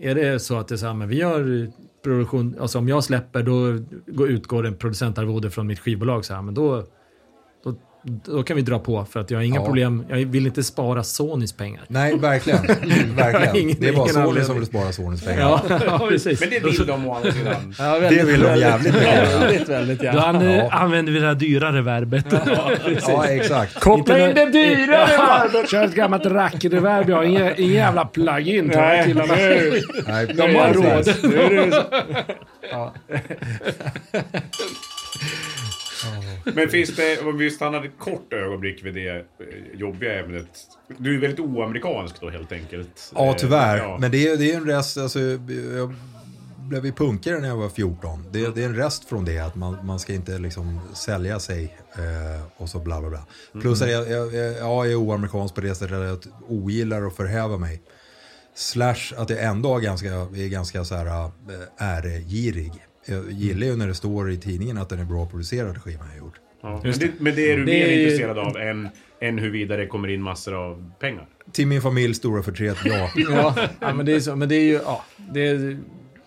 är 0.00 0.14
det 0.14 0.40
så 0.40 0.58
att 0.58 0.68
det 0.68 0.74
är 0.74 0.76
så 0.76 0.86
här, 0.86 0.94
men 0.94 1.08
vi 1.08 1.16
gör 1.16 1.70
produktion, 2.04 2.56
alltså 2.60 2.78
om 2.78 2.88
jag 2.88 3.04
släpper 3.04 3.42
då 3.42 3.84
går, 4.06 4.28
utgår 4.28 4.66
en 4.66 4.76
producentarvode 4.76 5.50
från 5.50 5.66
mitt 5.66 5.78
skivbolag 5.78 6.24
så 6.24 6.34
här, 6.34 6.42
men 6.42 6.54
då, 6.54 6.86
då, 8.02 8.36
då 8.36 8.42
kan 8.42 8.56
vi 8.56 8.62
dra 8.62 8.78
på 8.78 9.04
för 9.04 9.20
att 9.20 9.30
jag 9.30 9.38
har 9.38 9.42
inga 9.44 9.60
Ja. 9.60 9.64
problem, 9.64 10.04
jag 10.08 10.16
vill 10.16 10.46
inte 10.46 10.62
spara 10.62 11.02
Sonys 11.02 11.52
pengar. 11.52 11.82
Nej, 11.88 12.18
verkligen. 12.18 12.58
verkligen. 13.16 13.56
Ingen- 13.56 13.76
det 13.80 13.88
är 13.88 13.92
bara 13.92 14.08
Sony 14.08 14.20
anledning. 14.22 14.44
som 14.44 14.56
vill 14.56 14.66
spara 14.66 14.92
Sonys 14.92 15.24
pengar. 15.24 15.40
Ja, 15.40 15.62
ja 15.86 16.06
precis. 16.08 16.40
Men 16.40 16.50
det 16.50 16.58
vill 16.64 16.86
de 16.86 17.08
å 17.08 17.14
andra 17.14 17.32
sidan. 17.32 17.74
Ja, 17.78 17.98
Det 18.00 18.24
vill 18.24 18.40
de 18.40 18.56
jävligt 18.56 18.94
mycket. 18.94 19.40
Väldigt, 19.40 19.68
väldigt 19.68 19.98
Då 19.98 20.04
gärna. 20.04 20.26
an- 20.26 20.44
Ja. 20.50 20.70
använder 20.72 21.12
vi 21.12 21.18
det 21.18 21.26
här 21.26 21.34
dyrare 21.34 21.82
verbet. 21.82 22.26
Ja, 23.08 23.26
exakt. 23.26 23.80
Koppla 23.80 24.28
in 24.28 24.34
det 24.34 24.46
dyrare 24.46 25.12
Ja, 25.54 25.64
Kör 25.70 25.84
ett 25.84 25.94
gammalt 25.94 26.26
rackreverb. 26.26 27.10
Jag 27.10 27.16
har 27.16 27.24
ingen, 27.24 27.52
ingen 27.60 27.72
jävla 27.74 28.04
plug-in 28.04 28.70
till 28.70 28.78
här 28.78 29.04
killarna. 29.04 29.34
Nej, 30.06 30.26
De 30.34 30.54
har 30.54 30.72
råd. 30.74 31.08
Men 36.44 36.68
finns 36.68 36.96
det, 36.96 37.20
om 37.20 37.38
vi 37.38 37.50
stannar 37.50 37.84
ett 37.84 37.98
kort 37.98 38.32
ögonblick 38.32 38.84
vid 38.84 38.94
det 38.94 39.08
eh, 39.08 39.24
jobbiga 39.74 40.20
ämnet. 40.20 40.46
Du 40.98 41.16
är 41.16 41.20
väldigt 41.20 41.40
oamerikansk 41.40 42.20
då 42.20 42.30
helt 42.30 42.52
enkelt. 42.52 43.12
Ja, 43.14 43.26
Eh, 43.28 43.36
tyvärr. 43.36 43.76
ja. 43.76 43.98
Men 44.00 44.10
det 44.10 44.28
är, 44.28 44.36
det 44.36 44.52
är 44.52 44.56
en 44.56 44.66
rest, 44.66 44.96
alltså, 44.96 45.20
jag 45.20 45.94
blev 46.68 46.86
ju 46.86 46.92
punkare 46.92 47.38
när 47.38 47.48
jag 47.48 47.56
var 47.56 47.68
14. 47.68 48.24
Det, 48.30 48.54
det 48.54 48.62
är 48.62 48.66
en 48.66 48.76
rest 48.76 49.04
från 49.04 49.24
det, 49.24 49.38
att 49.38 49.54
man, 49.54 49.86
man 49.86 49.98
ska 49.98 50.12
inte 50.12 50.38
liksom 50.38 50.80
sälja 50.94 51.40
sig 51.40 51.76
eh, 51.94 52.42
och 52.56 52.68
så 52.68 52.78
bla 52.78 53.00
bla 53.00 53.10
bla. 53.10 53.26
Plus 53.60 53.82
att 53.82 53.90
jag, 53.90 54.10
jag, 54.10 54.34
jag, 54.34 54.52
ja, 54.52 54.84
jag 54.84 54.90
är 54.92 54.94
oamerikansk 54.96 55.54
på 55.54 55.60
det 55.60 55.74
sättet 55.74 55.96
att 55.96 56.06
jag 56.06 56.34
ogillar 56.48 57.06
att 57.06 57.16
förhäva 57.16 57.56
mig. 57.58 57.82
Slash 58.54 59.14
att 59.16 59.30
jag 59.30 59.42
ändå 59.44 59.76
är 59.76 59.80
ganska, 59.80 60.08
är 60.08 60.48
ganska 60.48 60.84
så 60.84 60.94
här 60.94 61.06
äh, 61.06 61.30
äregirig. 61.76 62.72
Jag 63.10 63.32
gillar 63.32 63.66
ju 63.66 63.76
när 63.76 63.86
det 63.88 63.94
står 63.94 64.30
i 64.30 64.36
tidningen 64.36 64.78
att 64.78 64.88
den 64.88 64.98
är 65.00 65.04
bra 65.04 65.26
producerad 65.26 65.82
skivan 65.82 66.06
jag 66.08 66.18
gjort. 66.18 66.34
Ja. 66.62 66.80
Men, 66.84 66.92
det, 66.98 67.10
men 67.18 67.34
det 67.34 67.52
är 67.52 67.56
du 67.56 67.64
Det 67.64 67.72
mer 67.72 67.86
är 67.86 68.02
intresserad 68.02 68.38
av 68.38 68.56
än, 68.56 68.88
än 69.20 69.38
huruvida 69.38 69.76
det 69.76 69.86
kommer 69.86 70.08
in 70.08 70.22
massor 70.22 70.54
av 70.54 70.92
pengar? 71.00 71.26
Till 71.52 71.66
min 71.66 71.82
familjs 71.82 72.16
stora 72.16 72.42
förtret, 72.42 72.76
ja. 72.84 73.10
Ja, 73.16 73.54
ja, 73.80 73.94
men 73.94 74.06
det 74.06 74.12
är 74.12 74.20
så. 74.20 74.36
Men 74.36 74.48
det 74.48 74.54
är 74.54 74.64
ju, 74.64 74.72
ja, 74.84 75.04
det 75.32 75.46
är, 75.48 75.78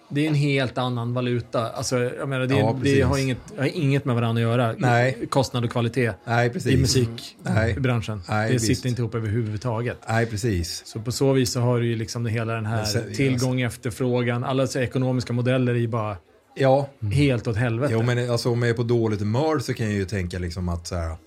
det 0.10 0.22
är 0.26 0.28
en 0.28 0.36
helt 0.36 0.78
annan 0.78 1.14
valuta. 1.14 1.70
Alltså, 1.70 2.00
jag 2.00 2.30
menar, 2.30 2.46
det, 2.46 2.56
Ja, 2.56 2.80
det 2.84 3.02
har 3.02 3.18
inget, 3.18 3.38
har 3.58 3.66
inget 3.78 4.06
med 4.06 4.16
varandra 4.16 4.44
att 4.44 4.50
göra. 4.50 4.76
Nej. 4.78 5.18
Kostnad 5.30 5.64
och 5.66 5.72
kvalitet 5.72 6.12
Nej, 6.26 6.50
precis. 6.50 6.72
i 6.74 6.78
musikbranschen. 6.78 8.22
Nej. 8.30 8.48
Det 8.48 8.54
visst. 8.54 8.66
sitter 8.66 8.90
inte 8.90 9.02
ihop 9.02 9.16
överhuvudtaget. 9.16 9.98
Nej, 10.10 10.26
precis. 10.26 10.82
Så 10.86 11.00
på 11.00 11.12
så 11.12 11.34
vis 11.34 11.52
så 11.52 11.60
har 11.60 11.80
du 11.80 11.88
ju 11.88 11.96
liksom 11.96 12.26
hela 12.26 12.54
den 12.54 12.66
här 12.66 12.84
sen- 12.86 13.14
tillgång, 13.14 13.62
efterfrågan, 13.62 14.44
alla 14.44 14.68
så 14.68 14.80
ekonomiska 14.80 15.34
modeller 15.34 15.74
är 15.74 15.80
ju 15.80 15.88
bara 15.88 16.18
Ja, 16.56 16.90
helt 17.12 17.48
åt 17.48 17.56
helvete. 17.56 17.94
Jo, 17.94 18.04
men 18.04 18.32
alltså, 18.32 18.52
om 18.52 18.62
jag 18.62 18.70
är 18.70 18.74
på 18.74 18.84
dåligt 18.84 19.20
humör 19.20 19.60
så 19.60 19.74
kan 19.74 19.86
jag 19.86 19.96
ju 19.96 20.06
tänka 20.06 20.40
liksom 20.40 20.70
att 20.70 20.88
så 20.88 20.96
här, 20.96 21.18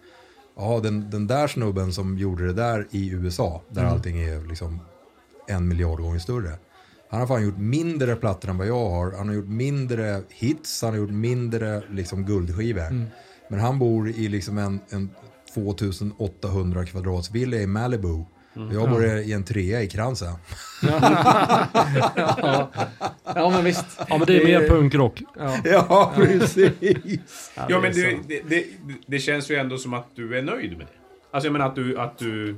ja, 0.56 0.80
den, 0.82 1.10
den 1.10 1.26
där 1.26 1.46
snubben 1.46 1.92
som 1.92 2.18
gjorde 2.18 2.46
det 2.46 2.52
där 2.52 2.86
i 2.90 3.10
USA, 3.10 3.62
där 3.68 3.84
allting 3.84 4.20
är 4.22 4.48
liksom 4.48 4.80
en 5.48 5.68
miljard 5.68 5.98
gånger 5.98 6.18
större. 6.18 6.52
Han 7.10 7.20
har 7.20 7.26
fan 7.26 7.44
gjort 7.44 7.58
mindre 7.58 8.16
plattor 8.16 8.50
än 8.50 8.58
vad 8.58 8.66
jag 8.66 8.90
har. 8.90 9.12
Han 9.12 9.28
har 9.28 9.34
gjort 9.34 9.48
mindre 9.48 10.22
hits, 10.28 10.82
han 10.82 10.90
har 10.90 10.98
gjort 10.98 11.10
mindre 11.10 11.82
liksom, 11.90 12.24
guldskivor. 12.24 13.08
Men 13.48 13.60
han 13.60 13.78
bor 13.78 14.08
i 14.08 14.28
liksom 14.28 14.58
en, 14.58 14.80
en 14.90 15.10
2800 15.54 16.86
kvadratsvilla 16.86 17.56
i 17.56 17.66
Malibu. 17.66 18.24
Jag 18.72 18.90
bor 18.90 19.04
i 19.06 19.32
en 19.32 19.44
trea 19.44 19.82
i 19.82 19.88
Kransa. 19.88 20.26
ja. 20.82 22.70
ja, 23.24 23.50
men 23.50 23.64
visst. 23.64 23.84
Ja, 24.08 24.18
men 24.18 24.26
det 24.26 24.42
är 24.42 24.44
mer 24.44 24.68
punkrock. 24.68 25.22
Ja. 25.38 25.58
Ja, 25.64 26.12
precis. 26.16 26.70
Ja, 27.68 27.80
men 27.80 27.92
det 27.92 28.18
det, 28.48 28.64
det, 29.06 29.18
känns 29.18 29.50
ju 29.50 29.56
ändå 29.56 29.78
som 29.78 29.94
att 29.94 30.06
du 30.14 30.38
är 30.38 30.42
nöjd 30.42 30.70
med 30.70 30.86
det. 30.86 30.92
Alltså 31.30 31.46
jag 31.46 31.52
menar 31.52 31.66
att 31.66 31.74
du, 31.74 31.98
att 31.98 32.18
du, 32.18 32.56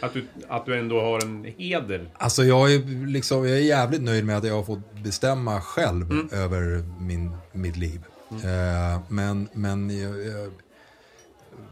att 0.00 0.14
du, 0.14 0.24
att 0.48 0.66
du 0.66 0.78
ändå 0.78 1.00
har 1.00 1.22
en 1.22 1.44
heder. 1.58 2.10
Alltså 2.14 2.44
jag 2.44 2.74
är, 2.74 3.06
liksom, 3.06 3.48
jag 3.48 3.56
är 3.56 3.62
jävligt 3.62 4.02
nöjd 4.02 4.24
med 4.24 4.36
att 4.36 4.44
jag 4.44 4.54
har 4.54 4.62
fått 4.62 4.94
bestämma 5.02 5.60
själv 5.60 6.32
över 6.32 6.84
min, 7.00 7.36
mitt 7.52 7.76
liv. 7.76 8.00
Eh, 8.30 9.00
men 9.08 9.48
men 9.52 10.00
jag, 10.00 10.26
jag, 10.26 10.50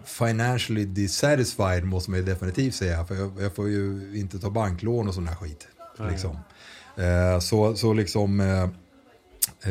financially 0.04 0.84
dissatisfied 0.84 1.84
måste 1.84 2.10
man 2.10 2.20
ju 2.20 2.26
definitivt 2.26 2.74
säga. 2.74 3.04
För 3.04 3.14
jag, 3.14 3.32
jag 3.40 3.54
får 3.54 3.68
ju 3.68 4.10
inte 4.14 4.38
ta 4.38 4.50
banklån 4.50 5.08
och 5.08 5.14
sån 5.14 5.28
här 5.28 5.34
skit. 5.34 5.68
Liksom. 6.10 6.38
Eh, 6.96 7.38
så, 7.38 7.76
så 7.76 7.92
liksom... 7.92 8.40
Eh, 8.40 8.68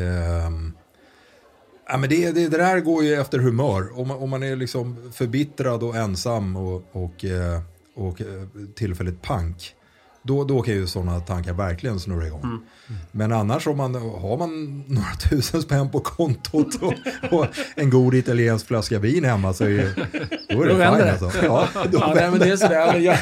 ehm, 0.02 0.72
Ja, 1.92 1.96
men 1.96 2.08
det, 2.08 2.30
det, 2.30 2.48
det 2.48 2.56
där 2.56 2.80
går 2.80 3.04
ju 3.04 3.14
efter 3.14 3.38
humör. 3.38 3.98
Om 3.98 4.08
man, 4.08 4.16
om 4.16 4.30
man 4.30 4.42
är 4.42 4.56
liksom 4.56 5.12
förbittrad 5.12 5.82
och 5.82 5.96
ensam 5.96 6.56
och, 6.56 6.84
och, 6.92 7.24
eh, 7.24 7.60
och 7.94 8.20
eh, 8.20 8.46
tillfälligt 8.74 9.22
pank. 9.22 9.74
Då, 10.22 10.44
då 10.44 10.62
kan 10.62 10.74
ju 10.74 10.86
sådana 10.86 11.20
tankar 11.20 11.52
verkligen 11.52 12.00
snurra 12.00 12.26
igång. 12.26 12.60
Men 13.12 13.32
annars 13.32 13.66
om 13.66 13.76
man, 13.76 13.94
har 13.94 14.36
man 14.38 14.84
några 14.86 15.12
tusen 15.30 15.62
spänn 15.62 15.90
på 15.90 16.00
kontot 16.00 16.82
och, 16.82 16.94
och 17.38 17.46
en 17.76 17.90
god 17.90 18.14
italiensk 18.14 18.66
flaska 18.66 18.98
vin 18.98 19.24
hemma 19.24 19.52
så 19.52 19.64
är, 19.64 19.68
ju- 19.68 19.94
då 20.48 20.62
är 20.62 20.66
det 20.66 20.74
fine 20.74 21.26
alltså. 21.26 21.44
Ja, 21.46 21.68
då 21.92 21.98
Ja, 21.98 22.12
nej, 22.14 22.30
men 22.30 22.40
det 22.40 22.48
är 22.50 22.56
sådär. 22.56 22.96
Jag, 22.98 23.18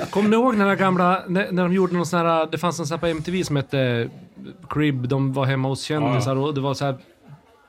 Kommer 0.10 0.28
ni 0.28 0.36
ihåg 0.36 0.52
den 0.58 0.60
här 0.68 0.76
gamla, 0.76 1.22
när, 1.28 1.52
när 1.52 1.62
de 1.62 1.72
gjorde 1.72 1.94
någon 1.94 2.06
sån 2.06 2.18
här, 2.20 2.48
det 2.50 2.58
fanns 2.58 2.80
en 2.80 2.86
sån 2.86 2.94
här 2.94 3.00
på 3.00 3.06
MTV 3.06 3.44
som 3.44 3.56
hette 3.56 4.08
Crib, 4.70 5.08
de 5.08 5.32
var 5.32 5.44
hemma 5.44 5.68
hos 5.68 5.82
kändisar 5.82 6.36
och 6.36 6.54
det 6.54 6.60
var 6.60 6.74
så 6.74 6.84
här 6.84 6.98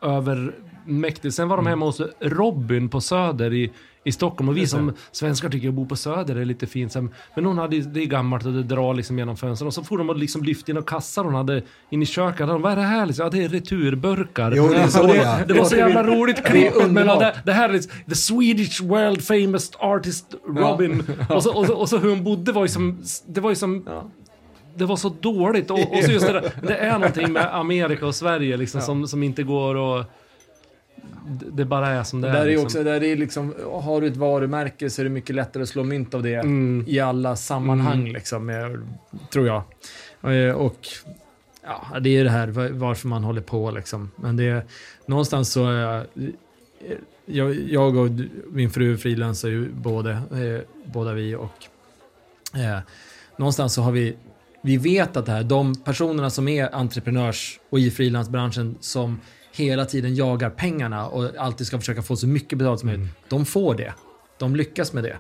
övermäktigt. 0.02 1.36
Sen 1.36 1.50
var 1.50 1.58
de 1.58 1.68
hemma 1.68 1.86
hos 1.86 2.02
Robin 2.20 2.90
på 2.90 3.02
Söder 3.02 3.54
i, 3.54 3.72
i 4.04 4.12
Stockholm 4.12 4.50
och 4.50 4.58
vi 4.58 4.68
som 4.68 4.94
svenskar 5.12 5.50
tycker 5.50 5.68
att 5.68 5.74
bo 5.74 5.86
på 5.86 5.96
Söder 5.96 6.36
är 6.36 6.46
lite 6.46 6.68
fint. 6.68 6.96
Men 7.36 7.46
hon 7.46 7.58
hade, 7.58 7.80
det 7.80 8.02
är 8.02 8.06
gammalt 8.06 8.46
och 8.46 8.54
det 8.54 8.64
drar 8.64 8.94
liksom 8.94 9.20
genom 9.20 9.38
fönstren 9.38 9.68
och 9.68 9.74
så 9.74 9.84
får 9.84 9.98
de 9.98 10.10
och 10.10 10.18
liksom 10.18 10.44
lyfte 10.44 10.72
in 10.72 10.78
och 10.78 10.88
kassar 10.88 11.24
hon 11.24 11.36
hade 11.36 11.64
in 11.90 12.02
i 12.02 12.06
köket. 12.06 12.48
De, 12.48 12.62
Vad 12.62 12.72
är 12.72 12.76
det 12.76 12.82
här 12.82 13.06
liksom? 13.06 13.24
Ja, 13.24 13.30
det 13.30 13.44
är 13.44 13.50
returburkar. 13.50 14.54
Jo, 14.56 14.68
det 14.68 14.76
är 14.76 14.88
så, 14.88 15.00
ja. 15.16 15.38
det, 15.38 15.54
det 15.54 15.60
var 15.60 15.66
så 15.66 15.76
jävla 15.76 16.04
roligt 16.04 16.46
klipp 16.46 16.74
mellan 16.90 17.20
det, 17.20 17.42
det 17.46 17.54
här 17.54 17.70
är 17.70 17.74
liksom, 17.74 17.92
the 18.10 18.16
Swedish 18.16 18.84
world 18.84 19.24
famous 19.24 19.72
artist 19.80 20.36
Robin. 20.48 21.04
Och, 21.30 21.44
så, 21.44 21.58
och, 21.58 21.66
så, 21.66 21.74
och 21.76 21.90
så 21.90 21.98
hur 21.98 22.10
hon 22.10 22.24
bodde 22.24 22.52
var 22.52 22.62
ju 22.62 22.68
som, 22.68 23.04
det 23.28 23.42
var 23.42 23.50
ju 23.50 23.56
som 23.56 23.86
det 24.76 24.86
var 24.86 24.96
så 24.96 25.10
dåligt. 25.10 25.72
Och, 25.72 25.80
och 25.80 26.04
så 26.04 26.12
just 26.12 26.28
det 26.28 26.34
där, 26.34 26.52
det 26.62 26.76
är 26.76 26.94
någonting 26.94 27.32
med 27.32 27.56
Amerika 27.56 28.06
och 28.06 28.16
Sverige 28.16 28.58
liksom 28.58 28.82
som, 28.82 29.08
som 29.08 29.24
inte 29.24 29.44
går 29.44 30.00
att... 30.00 30.08
Det 31.30 31.66
bara 31.66 31.88
är 31.90 32.04
som 32.04 32.22
det 32.22 32.28
där 32.28 32.36
är. 32.36 32.42
är 32.42 32.46
liksom. 32.48 32.66
också, 32.66 32.84
där 32.84 33.04
är 33.04 33.16
liksom, 33.16 33.54
har 33.84 34.02
du 34.02 34.08
ett 34.08 34.18
varumärke 34.18 34.90
så 34.90 35.02
är 35.02 35.04
det 35.04 35.10
mycket 35.10 35.36
lättare 35.36 35.64
att 35.64 35.70
slå 35.70 35.84
mynt 35.84 36.14
av 36.14 36.24
det 36.24 36.34
Mm. 36.36 36.84
i 36.88 37.00
alla 37.00 37.36
sammanhang, 37.36 38.12
liksom, 38.14 38.50
eh, 38.50 38.70
tror 39.34 39.48
jag. 39.48 39.64
Eh, 40.48 40.54
Och 40.56 40.88
ja, 41.64 42.00
det 42.00 42.10
är 42.18 42.24
det 42.24 42.30
här 42.30 42.48
va- 42.48 42.70
varför 42.72 43.08
man 43.08 43.24
håller 43.24 43.42
på. 43.42 43.72
Liksom. 43.72 44.12
Men 44.16 44.38
det 44.38 44.44
är, 44.44 44.64
någonstans 45.06 45.52
så 45.52 45.66
är 45.70 45.74
jag, 45.80 46.06
jag, 47.26 47.56
jag 47.70 47.98
och 47.98 48.10
min 48.52 48.70
fru 48.70 48.98
frilansar 48.98 49.50
ju 49.50 49.70
både, 49.74 50.12
eh, 50.12 50.62
båda 50.86 51.14
vi 51.14 51.36
och 51.36 51.66
eh, 52.56 52.80
någonstans 53.38 53.74
så 53.74 53.82
har 53.82 53.92
vi 53.92 54.16
vi 54.64 54.78
vet 54.78 55.18
att 55.18 55.26
det 55.26 55.32
här, 55.32 55.44
de 55.44 55.76
personerna 55.76 56.30
som 56.30 56.48
är 56.48 56.76
entreprenörs 56.76 57.60
och 57.70 57.80
i 57.80 57.92
frilansbranschen 57.92 58.76
som 58.80 59.20
hela 59.54 59.86
tiden 59.86 60.16
jagar 60.16 60.50
pengarna 60.50 61.08
och 61.08 61.36
alltid 61.38 61.68
ska 61.68 61.80
försöka 61.80 62.02
få 62.02 62.16
så 62.16 62.28
mycket 62.28 62.58
betalt 62.58 62.80
som 62.80 62.88
möjligt. 62.90 63.10
De 63.30 63.46
får 63.46 63.76
det. 63.76 63.94
De 64.40 64.56
lyckas 64.56 64.94
med 64.94 65.04
det. 65.04 65.18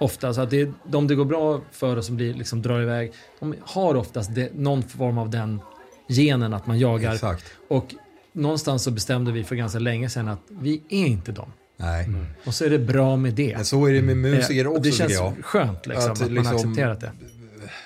Ofta, 0.00 0.34
så 0.34 0.40
att 0.40 0.50
det 0.50 0.70
de 0.86 1.06
det 1.06 1.14
går 1.14 1.24
bra 1.24 1.60
för 1.72 1.96
och 1.96 2.04
som 2.04 2.16
blir, 2.16 2.34
liksom, 2.34 2.62
drar 2.62 2.80
iväg, 2.80 3.12
de 3.40 3.54
har 3.62 3.94
oftast 3.94 4.34
det, 4.34 4.54
någon 4.54 4.82
form 4.82 5.18
av 5.18 5.30
den 5.30 5.60
genen 6.08 6.54
att 6.54 6.66
man 6.66 6.78
jagar. 6.78 7.14
Exakt. 7.14 7.44
Och 7.68 7.94
någonstans 8.32 8.82
så 8.82 8.90
bestämde 8.90 9.32
vi 9.32 9.44
för 9.44 9.54
ganska 9.56 9.78
länge 9.78 10.08
sedan 10.08 10.28
att 10.28 10.40
vi 10.48 10.82
är 10.88 11.06
inte 11.06 11.32
dem. 11.32 11.52
Nej. 11.76 12.08
Och 12.46 12.54
så 12.54 12.64
är 12.64 12.70
det 12.70 12.78
bra 12.78 13.16
med 13.16 13.34
det. 13.34 13.56
Men 13.56 13.64
så 13.64 13.86
är 13.86 13.92
det 13.92 14.02
med 14.02 14.16
musiker 14.16 14.64
Eh, 14.64 14.70
också 14.70 14.82
Det 14.82 14.92
känns 14.92 15.12
jag. 15.12 15.32
skönt 15.42 15.86
liksom, 15.86 16.12
Att 16.12 16.20
att, 16.22 16.26
man 16.26 16.34
liksom- 16.34 16.46
har 16.46 16.54
accepterat 16.54 17.00
det. 17.00 17.12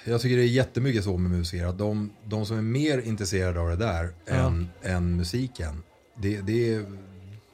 Jag 0.05 0.21
tycker 0.21 0.37
det 0.37 0.43
är 0.43 0.47
jättemycket 0.47 1.05
så 1.05 1.17
med 1.17 1.31
musiker. 1.31 1.67
Att 1.67 1.79
de, 1.79 2.11
de 2.25 2.47
som 2.47 2.59
är 2.59 2.63
mer 2.63 2.99
intresserade 2.99 3.61
av 3.61 3.69
det 3.69 3.77
där 3.77 4.09
än, 4.27 4.69
än 4.83 5.17
musiken. 5.17 5.83
Det, 6.17 6.41
det 6.41 6.75
är, 6.75 6.85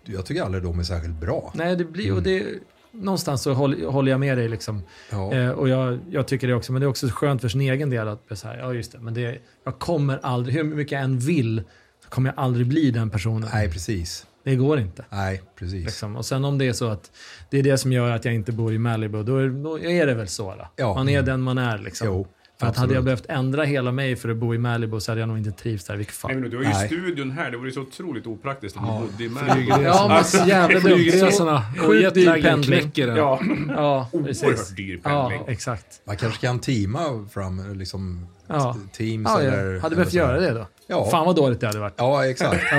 jag 0.04 0.26
tycker 0.26 0.42
aldrig 0.42 0.64
de 0.64 0.78
är 0.78 0.82
särskilt 0.82 1.20
bra. 1.20 1.52
Nej, 1.54 1.76
det 1.76 1.84
blir, 1.84 2.14
och 2.14 2.22
det, 2.22 2.46
någonstans 2.92 3.42
så 3.42 3.52
håller, 3.52 3.86
håller 3.86 4.10
jag 4.10 4.20
med 4.20 4.38
dig. 4.38 4.48
Liksom. 4.48 4.82
Ja. 5.10 5.34
Eh, 5.34 5.50
och 5.50 5.68
jag, 5.68 5.98
jag 6.10 6.28
tycker 6.28 6.48
det 6.48 6.54
också, 6.54 6.72
men 6.72 6.80
det 6.80 6.86
är 6.86 6.88
också 6.88 7.08
skönt 7.08 7.40
för 7.40 7.48
sin 7.48 7.60
egen 7.60 7.90
del 7.90 8.08
att 8.08 8.38
så 8.38 8.48
här, 8.48 8.58
ja 8.58 8.74
just 8.74 8.92
det, 8.92 8.98
men 8.98 9.14
det, 9.14 9.38
jag 9.64 9.78
kommer 9.78 10.20
aldrig, 10.22 10.56
hur 10.56 10.64
mycket 10.64 10.92
jag 10.92 11.02
än 11.02 11.18
vill, 11.18 11.62
så 12.04 12.10
kommer 12.10 12.30
jag 12.30 12.44
aldrig 12.44 12.66
bli 12.66 12.90
den 12.90 13.10
personen. 13.10 13.48
Nej, 13.52 13.70
precis. 13.70 14.26
Det 14.44 14.56
går 14.56 14.80
inte. 14.80 15.04
Nej, 15.10 15.42
precis. 15.58 15.84
Liksom. 15.84 16.16
Och 16.16 16.26
sen 16.26 16.44
om 16.44 16.58
det 16.58 16.68
är 16.68 16.72
så 16.72 16.88
att 16.88 17.10
det 17.50 17.58
är 17.58 17.62
det 17.62 17.78
som 17.78 17.92
gör 17.92 18.10
att 18.10 18.24
jag 18.24 18.34
inte 18.34 18.52
bor 18.52 18.72
i 18.72 18.78
Malibu, 18.78 19.22
då 19.22 19.36
är, 19.36 19.48
då 19.48 19.78
är 19.78 20.06
det 20.06 20.14
väl 20.14 20.28
så. 20.28 20.54
Då. 20.54 20.68
Ja. 20.76 20.94
Man 20.94 21.08
är 21.08 21.22
den 21.22 21.40
man 21.40 21.58
är 21.58 21.78
liksom. 21.78 22.06
Jo, 22.06 22.26
för 22.60 22.66
att 22.66 22.76
hade 22.76 22.94
jag 22.94 23.04
behövt 23.04 23.26
ändra 23.28 23.64
hela 23.64 23.92
mig 23.92 24.16
för 24.16 24.28
att 24.28 24.36
bo 24.36 24.54
i 24.54 24.58
Malibu 24.58 25.00
så 25.00 25.10
hade 25.10 25.20
jag 25.20 25.28
nog 25.28 25.38
inte 25.38 25.50
trivts 25.52 25.84
där. 25.84 25.96
Vilket 25.96 26.14
Nej, 26.24 26.32
fan. 26.32 26.40
men 26.40 26.50
du 26.50 26.56
har 26.56 26.64
ju 26.64 26.68
Nej. 26.70 26.86
studion 26.86 27.30
här, 27.30 27.50
det 27.50 27.56
vore 27.56 27.68
ju 27.68 27.72
så 27.74 27.80
otroligt 27.80 28.26
opraktiskt 28.26 28.76
om 28.76 28.84
du 28.84 28.90
bodde 29.12 29.24
i 29.24 29.28
Malibu. 29.28 29.82
Ja, 29.84 30.08
men 30.08 30.24
så 30.24 30.48
jävla 30.48 30.80
dumt. 30.80 30.94
Flygresorna 30.94 31.62
och 31.78 31.78
Sjukt 31.78 32.14
dyr 32.14 32.42
pendling. 32.42 32.92
Ja, 32.94 33.40
Ja, 33.68 34.08
precis. 34.24 34.42
oerhört 34.44 34.76
dyr 34.76 35.00
Ja, 35.04 35.28
pendling. 35.28 35.54
exakt. 35.54 36.00
Man 36.06 36.16
kanske 36.16 36.40
kan 36.46 36.58
teama 36.58 37.28
fram 37.32 37.74
liksom 37.74 38.26
Ja. 38.48 38.76
teams 38.92 39.28
Ja, 39.28 39.40
eller... 39.40 39.50
hade 39.52 39.86
eller 39.86 39.96
behövt 39.96 40.12
göra 40.12 40.40
det 40.40 40.50
då. 40.50 40.66
Ja. 40.86 41.10
Fan 41.10 41.26
vad 41.26 41.36
dåligt 41.36 41.60
det 41.60 41.66
hade 41.66 41.78
varit. 41.78 41.94
Ja, 41.96 42.26
exakt. 42.26 42.62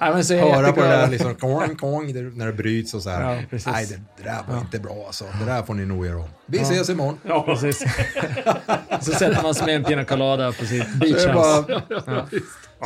Ja, 0.00 0.14
nej, 0.14 0.24
så 0.24 0.34
Höra 0.34 0.72
på 0.72 0.80
det 0.80 0.88
där 0.88 1.08
liksom, 1.08 1.34
kong, 1.34 1.76
kong, 1.76 2.12
när 2.36 2.46
det 2.46 2.52
bryts 2.52 2.94
och 2.94 3.02
så 3.02 3.10
här. 3.10 3.34
Ja, 3.34 3.42
precis. 3.50 3.72
Nej, 3.72 3.86
det, 3.86 4.00
det 4.16 4.22
där 4.22 4.38
var 4.48 4.60
inte 4.60 4.78
bra 4.78 5.04
alltså. 5.06 5.24
Det 5.40 5.44
där 5.46 5.62
får 5.62 5.74
ni 5.74 5.86
nog 5.86 6.06
göra 6.06 6.18
om. 6.18 6.28
Vi 6.46 6.58
ses 6.58 6.90
imorgon. 6.90 7.18
Ja, 7.22 7.42
Precis. 7.42 7.78
så 9.00 9.12
sätter 9.12 9.42
man 9.42 9.54
sig 9.54 9.66
med 9.66 9.76
en 9.76 9.84
pina 9.84 10.04
colada 10.04 10.52
på 10.52 10.64
sitt 10.64 10.94
beach 10.94 11.12
house. 11.12 11.32
bara 11.32 11.82
Ja, 11.88 12.26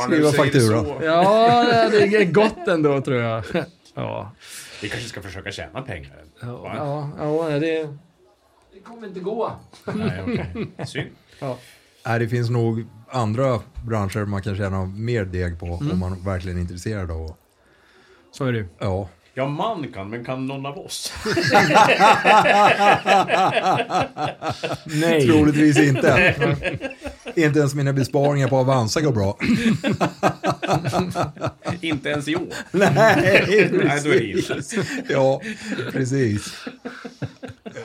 Skriva 0.07 0.31
faktura. 0.31 1.05
Ja, 1.05 1.89
det 1.91 2.15
är 2.15 2.25
gott 2.25 2.67
ändå 2.67 3.01
tror 3.01 3.17
jag. 3.17 3.43
Ja, 3.95 4.31
Vi 4.81 4.89
kanske 4.89 5.09
ska 5.09 5.21
försöka 5.21 5.51
tjäna 5.51 5.81
pengar. 5.81 6.23
Va? 6.41 6.73
ja, 6.77 7.09
ja 7.19 7.59
det, 7.59 7.89
det 8.73 8.79
kommer 8.83 9.07
inte 9.07 9.19
gå. 9.19 9.51
Nej, 9.93 10.21
okej. 10.23 10.85
Synd. 10.87 11.09
Nej, 12.07 12.19
det 12.19 12.27
finns 12.27 12.49
nog 12.49 12.85
andra 13.11 13.59
branscher 13.87 14.25
man 14.25 14.41
kan 14.41 14.57
tjäna 14.57 14.85
mer 14.85 15.25
deg 15.25 15.59
på 15.59 15.65
Mm. 15.65 15.91
om 15.91 15.99
man 15.99 16.23
verkligen 16.23 16.57
är 16.57 16.61
intresserad 16.61 17.11
av. 17.11 17.35
Så 18.31 18.45
är 18.45 18.51
det 18.51 18.57
ju. 18.57 18.67
Ja, 18.79 19.09
Ja, 19.33 19.47
man 19.47 19.91
kan, 19.93 20.09
men 20.09 20.25
kan 20.25 20.47
någon 20.47 20.65
av 20.65 20.77
oss? 20.77 21.13
Nej. 24.85 25.27
troligtvis 25.27 25.79
inte. 25.79 26.35
inte 27.35 27.59
ens 27.59 27.75
mina 27.75 27.93
besparingar 27.93 28.47
på 28.47 28.57
Avanza 28.57 29.01
går 29.01 29.11
bra. 29.11 29.37
Inte 31.81 32.09
ens 32.09 32.27
i 32.27 32.35
år. 32.35 32.47
Nej, 32.71 32.91
Nej, 32.95 33.69
då 34.03 34.09
är 34.09 34.19
det 34.19 34.23
illa. 34.25 34.55
Ja, 35.09 35.41
precis. 35.91 36.65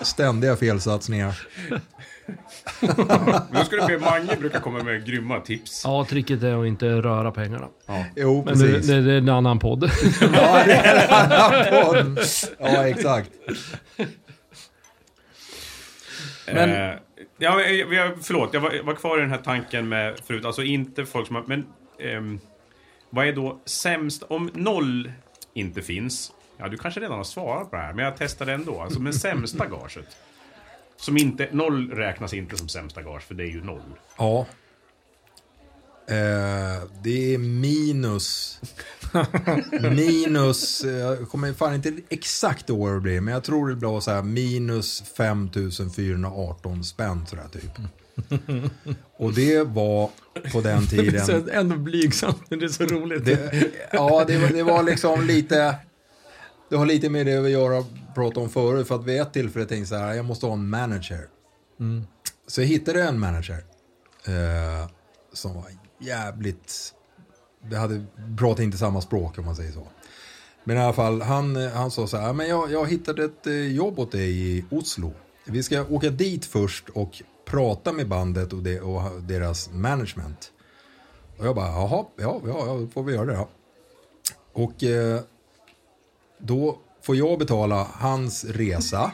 Ständiga 0.00 0.56
felsatsningar. 0.56 1.40
Då 3.52 3.64
ska 3.64 3.76
det 3.76 3.86
bli, 3.86 3.98
Mange 3.98 4.36
brukar 4.36 4.60
komma 4.60 4.82
med 4.82 5.06
grymma 5.06 5.40
tips. 5.40 5.82
Ja, 5.84 6.06
tricket 6.08 6.42
är 6.42 6.60
att 6.60 6.66
inte 6.66 6.86
röra 6.86 7.30
pengarna. 7.30 7.68
Jo, 8.16 8.42
Men 8.46 8.58
det, 8.58 8.66
precis. 8.66 8.86
det, 8.86 9.00
det 9.02 9.12
är 9.12 9.18
en 9.18 9.28
annan 9.28 9.58
podd. 9.58 9.84
Ja, 10.20 10.62
det 10.66 10.72
är 10.72 11.04
en 11.06 11.12
annan 11.32 11.84
podd. 11.84 12.18
Ja, 12.58 12.88
exakt. 12.88 13.30
Men... 16.46 16.70
Eh, 16.70 16.94
ja, 17.38 17.60
eh, 17.62 17.86
vi 17.86 17.96
har- 17.98 18.22
förlåt, 18.22 18.50
jag 18.52 18.60
var, 18.60 18.72
jag 18.72 18.84
var 18.84 18.94
kvar 18.94 19.18
i 19.18 19.20
den 19.20 19.30
här 19.30 19.38
tanken 19.38 19.88
med 19.88 20.18
förut. 20.26 20.44
Alltså 20.44 20.62
inte 20.62 21.04
folk 21.06 21.26
som 21.26 21.36
har... 21.36 21.42
Men 21.46 21.66
ehm, 22.00 22.40
vad 23.10 23.26
är 23.26 23.32
då 23.32 23.60
sämst? 23.64 24.22
Om 24.22 24.50
noll 24.54 25.12
inte 25.54 25.82
finns. 25.82 26.32
Ja, 26.58 26.68
du 26.68 26.76
kanske 26.76 27.00
redan 27.00 27.16
har 27.16 27.24
svarat 27.24 27.70
på 27.70 27.76
det 27.76 27.82
här, 27.82 27.92
men 27.92 28.04
jag 28.04 28.14
testar 28.18 28.46
det 28.46 28.52
ändå. 28.52 28.80
Alltså, 28.80 29.00
men 29.00 29.12
sämsta 29.12 29.66
gaget. 29.66 30.16
Som 31.02 31.16
inte, 31.16 31.48
noll 31.52 31.90
räknas 31.90 32.34
inte 32.34 32.56
som 32.56 32.68
sämsta 32.68 33.02
gage, 33.02 33.22
för 33.22 33.34
det 33.34 33.42
är 33.42 33.50
ju 33.50 33.64
noll. 33.64 33.82
Ja. 34.18 34.46
Eh, 36.08 36.82
det 37.02 37.34
är 37.34 37.38
minus... 37.38 38.60
minus... 39.96 40.84
eh, 40.84 40.90
Jag 40.90 41.28
kommer 41.28 41.52
fan 41.52 41.74
inte 41.74 41.92
exakt 42.08 42.68
ihåg 42.68 42.78
vad 42.88 42.94
det 42.96 43.00
blir, 43.00 43.20
men 43.20 43.34
jag 43.34 43.44
tror 43.44 43.68
det 43.68 43.74
blir 43.76 44.00
så 44.00 44.10
här 44.10 44.22
minus 44.22 45.02
5418 45.16 46.84
spänn 46.84 47.26
sådär 47.26 47.44
typ. 47.52 47.78
Och 49.16 49.32
det 49.34 49.62
var 49.62 50.10
på 50.52 50.60
den 50.60 50.86
tiden... 50.90 51.26
Så 51.26 51.42
ändå 51.52 51.76
blygsamt, 51.76 52.42
men 52.48 52.58
det 52.58 52.64
är 52.64 52.68
så 52.68 52.84
roligt. 52.84 53.24
Det, 53.24 53.64
ja, 53.92 54.24
det 54.26 54.38
var, 54.38 54.48
det 54.48 54.62
var 54.62 54.82
liksom 54.82 55.24
lite... 55.26 55.76
Det 56.70 56.76
har 56.76 56.86
lite 56.86 57.08
med 57.08 57.26
det 57.26 57.36
att 57.36 57.50
göra, 57.50 57.84
prata 58.14 58.40
om 58.40 58.50
förut, 58.50 58.88
för 58.88 58.94
att 58.94 59.04
vid 59.04 59.20
ett 59.20 59.32
tillfälle 59.32 59.66
tänkte 59.66 59.94
jag 59.94 60.00
så 60.00 60.06
här, 60.06 60.14
jag 60.14 60.24
måste 60.24 60.46
ha 60.46 60.52
en 60.52 60.70
manager. 60.70 61.28
Så 62.46 62.60
jag 62.60 62.68
hittade 62.68 63.02
en 63.02 63.18
manager 63.18 63.64
eh, 64.26 64.90
som 65.32 65.54
var 65.54 65.64
jävligt... 65.98 66.94
Vi 67.64 67.76
hade 67.76 68.04
pratat 68.38 68.62
inte 68.62 68.78
samma 68.78 69.00
språk 69.00 69.38
om 69.38 69.44
man 69.44 69.56
säger 69.56 69.72
så. 69.72 69.86
Men 70.64 70.76
i 70.76 70.80
alla 70.80 70.92
fall, 70.92 71.22
han, 71.22 71.56
han 71.56 71.90
sa 71.90 72.06
så 72.06 72.16
här, 72.16 72.32
men 72.32 72.48
jag, 72.48 72.70
jag 72.70 72.86
hittade 72.86 73.24
ett 73.24 73.46
eh, 73.46 73.52
jobb 73.54 73.98
åt 73.98 74.12
dig 74.12 74.30
i 74.30 74.64
Oslo. 74.70 75.12
Vi 75.44 75.62
ska 75.62 75.84
åka 75.84 76.10
dit 76.10 76.44
först 76.44 76.88
och 76.88 77.22
prata 77.44 77.92
med 77.92 78.08
bandet 78.08 78.52
och, 78.52 78.62
det, 78.62 78.80
och 78.80 79.22
deras 79.22 79.70
management. 79.72 80.52
Och 81.38 81.46
jag 81.46 81.54
bara, 81.54 81.66
jaha, 81.66 82.06
ja, 82.16 82.40
ja, 82.46 82.66
ja, 82.66 82.74
då 82.74 82.86
får 82.86 83.02
vi 83.02 83.14
göra 83.14 83.26
det 83.26 83.36
då. 83.36 83.48
Och 84.52 84.84
eh, 84.84 85.20
då 86.38 86.78
får 87.02 87.16
jag 87.16 87.38
betala 87.38 87.86
hans 87.92 88.44
resa, 88.44 89.10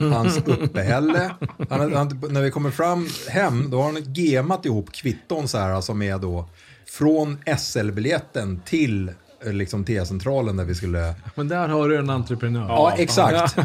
hans 0.00 0.38
uppehälle. 0.38 1.34
Han, 1.70 1.92
han, 1.94 2.22
när 2.28 2.42
vi 2.42 2.50
kommer 2.50 2.70
fram 2.70 3.08
hem, 3.28 3.70
då 3.70 3.82
har 3.82 3.92
han 3.92 4.14
gemat 4.14 4.66
ihop 4.66 4.92
kvitton 4.92 5.48
så 5.48 5.58
här 5.58 5.80
som 5.80 6.02
är 6.02 6.18
då 6.18 6.48
från 6.86 7.38
SL-biljetten 7.58 8.60
till 8.64 9.08
eh, 9.44 9.52
liksom 9.52 9.84
T-centralen 9.84 10.56
där 10.56 10.64
vi 10.64 10.74
skulle... 10.74 11.14
Men 11.34 11.48
där 11.48 11.68
har 11.68 11.88
du 11.88 11.96
en 11.98 12.10
entreprenör. 12.10 12.68
Ja, 12.68 12.94
exakt. 12.96 13.56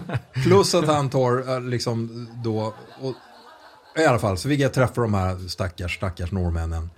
Plus 0.43 0.75
att 0.75 0.87
han 0.87 1.09
tar 1.09 1.55
eh, 1.55 1.61
liksom 1.61 2.27
då... 2.43 2.73
Och, 3.01 3.15
I 4.01 4.05
alla 4.05 4.19
fall 4.19 4.37
så 4.37 4.49
fick 4.49 4.59
jag 4.59 4.73
träffa 4.73 5.01
de 5.01 5.13
här 5.13 5.47
stackars, 5.47 5.95
stackars 5.95 6.31
norrmännen. 6.31 6.89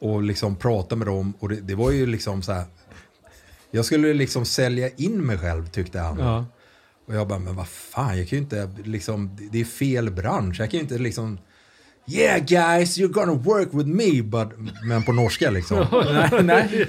Och 0.00 0.22
liksom 0.22 0.56
prata 0.56 0.96
med 0.96 1.06
dem. 1.06 1.34
Och 1.38 1.48
det, 1.48 1.60
det 1.60 1.74
var 1.74 1.90
ju 1.90 2.06
liksom 2.06 2.42
så 2.42 2.52
här... 2.52 2.64
Jag 3.70 3.84
skulle 3.84 4.14
liksom 4.14 4.44
sälja 4.44 4.88
in 4.96 5.26
mig 5.26 5.38
själv 5.38 5.66
tyckte 5.68 5.98
han. 5.98 6.18
Ja. 6.18 6.44
Och 7.06 7.14
jag 7.14 7.28
bara, 7.28 7.38
men 7.38 7.56
vad 7.56 7.68
fan, 7.68 8.18
jag 8.18 8.28
kan 8.28 8.36
ju 8.38 8.42
inte 8.42 8.70
liksom, 8.84 9.36
det- 9.52 9.60
är 9.60 9.64
fel 9.64 10.10
bransch. 10.10 10.60
Jag 10.60 10.70
kan 10.70 10.78
ju 10.78 10.82
inte 10.82 10.98
liksom, 10.98 11.38
yeah 12.06 12.38
guys, 12.44 12.98
you're 12.98 13.12
gonna 13.12 13.32
work 13.32 13.68
with 13.72 13.86
me, 13.88 14.22
but, 14.22 14.48
men 14.84 15.02
på 15.02 15.12
norska 15.12 15.50
liksom. 15.50 15.78
Nej, 16.12 16.30
nej. 16.42 16.86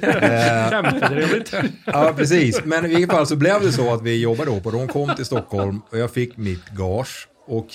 Kämpetrevligt. 0.69 1.53
Ja, 1.85 2.13
precis. 2.17 2.61
Men 2.65 2.85
i 2.85 2.87
vilket 2.87 3.11
fall 3.11 3.27
så 3.27 3.35
blev 3.35 3.61
det 3.61 3.71
så 3.71 3.93
att 3.93 4.01
vi 4.01 4.21
jobbade 4.21 4.51
ihop 4.51 4.65
och 4.65 4.71
de 4.71 4.87
kom 4.87 5.15
till 5.15 5.25
Stockholm 5.25 5.81
och 5.89 5.97
jag 5.97 6.11
fick 6.11 6.37
mitt 6.37 6.65
gage. 6.69 7.27
Och 7.47 7.67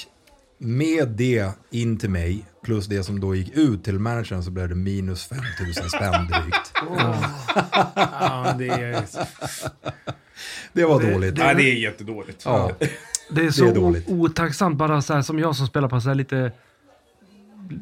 med 0.59 1.09
det 1.09 1.51
in 1.71 1.99
till 1.99 2.11
mig, 2.11 2.45
plus 2.65 2.87
det 2.87 3.03
som 3.03 3.21
då 3.21 3.35
gick 3.35 3.57
ut 3.57 3.85
till 3.85 3.99
managern 3.99 4.43
så 4.43 4.51
blev 4.51 4.69
det 4.69 4.75
minus 4.75 5.25
5000 5.25 5.89
spänn 5.89 6.27
drygt. 6.27 6.73
Ja, 7.95 8.55
det 8.59 8.69
är... 8.69 9.05
Det 10.73 10.85
var 10.85 11.13
dåligt. 11.13 11.37
Nej, 11.39 11.55
det 11.55 11.63
är 11.71 11.75
jättedåligt. 11.75 12.43
Ja, 12.45 12.71
Det 13.31 13.47
är 13.47 13.51
så 13.51 13.65
Det 13.65 13.71
är 13.71 13.75
dåligt. 13.75 14.09
otacksamt 14.09 14.77
bara 14.77 15.03
så 15.03 15.15
här 15.15 15.23
som 15.23 15.39
jag 15.39 15.57
som 15.57 15.67
spelar 15.67 15.89
på 15.89 16.01
så 16.01 16.09
här 16.09 16.15
lite 16.15 16.53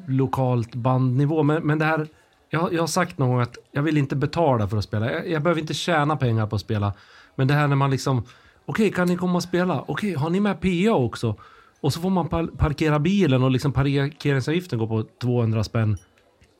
lokalt 0.07 0.75
bandnivå. 0.75 1.43
Men, 1.43 1.67
men 1.67 1.79
det 1.79 1.85
här, 1.85 2.07
jag, 2.51 2.73
jag 2.73 2.83
har 2.83 2.87
sagt 2.87 3.19
någon 3.19 3.29
gång 3.29 3.41
att 3.41 3.57
jag 3.73 3.83
vill 3.83 3.97
inte 3.99 4.17
betala 4.17 4.69
för 4.69 4.77
att 4.77 4.85
spela. 4.85 5.13
Jag, 5.13 5.29
jag 5.31 5.43
behöver 5.43 5.61
inte 5.61 5.75
tjäna 5.75 6.17
pengar 6.17 6.47
på 6.47 6.57
att 6.57 6.63
spela. 6.63 6.93
Men 7.35 7.49
det 7.49 7.55
här 7.55 7.69
när 7.69 7.77
man 7.77 7.91
liksom, 7.91 8.23
okej 8.67 8.93
kan 8.93 9.09
ni 9.09 9.17
komma 9.17 9.35
och 9.37 9.43
spela? 9.43 9.85
Okej, 9.87 10.15
har 10.15 10.31
ni 10.31 10.41
med 10.41 10.61
PA 10.61 10.93
också? 10.95 11.37
Och 11.85 11.93
så 11.93 12.01
får 12.01 12.11
man 12.11 12.29
par 12.29 12.47
parkera 12.47 12.99
bilen 12.99 13.43
och 13.43 13.51
liksom 13.51 13.73
parkeringsavgiften 13.73 14.79
går 14.79 14.87
på 14.87 15.05
200 15.23 15.65
spänn. 15.65 15.97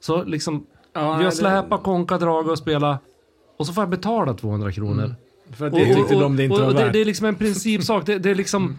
Så 0.01 0.25
liksom, 0.25 0.67
Ja, 0.95 1.17
vi 1.17 1.25
har 1.25 1.71
det- 1.71 1.83
konka, 1.83 2.19
drag 2.19 2.49
och 2.49 2.59
spela. 2.59 2.99
Och 3.59 3.67
så 3.67 3.73
får 3.73 3.83
jag 3.83 3.91
betala 3.91 4.35
200 4.35 4.73
kronor. 4.73 5.15
För 5.53 5.67
att 5.67 5.73
det 5.73 5.95
tyckte 5.95 6.15
de 6.15 6.37
det 6.37 6.45
inte 6.45 6.55
och, 6.55 6.61
var 6.61 6.69
och 6.69 6.75
det, 6.75 6.85
värt. 6.85 6.93
det 6.93 7.01
är 7.01 7.05
liksom 7.05 7.27
en 7.27 7.35
principsak. 7.35 8.07
Det, 8.07 8.19
det 8.19 8.31
är 8.31 8.35
liksom... 8.35 8.79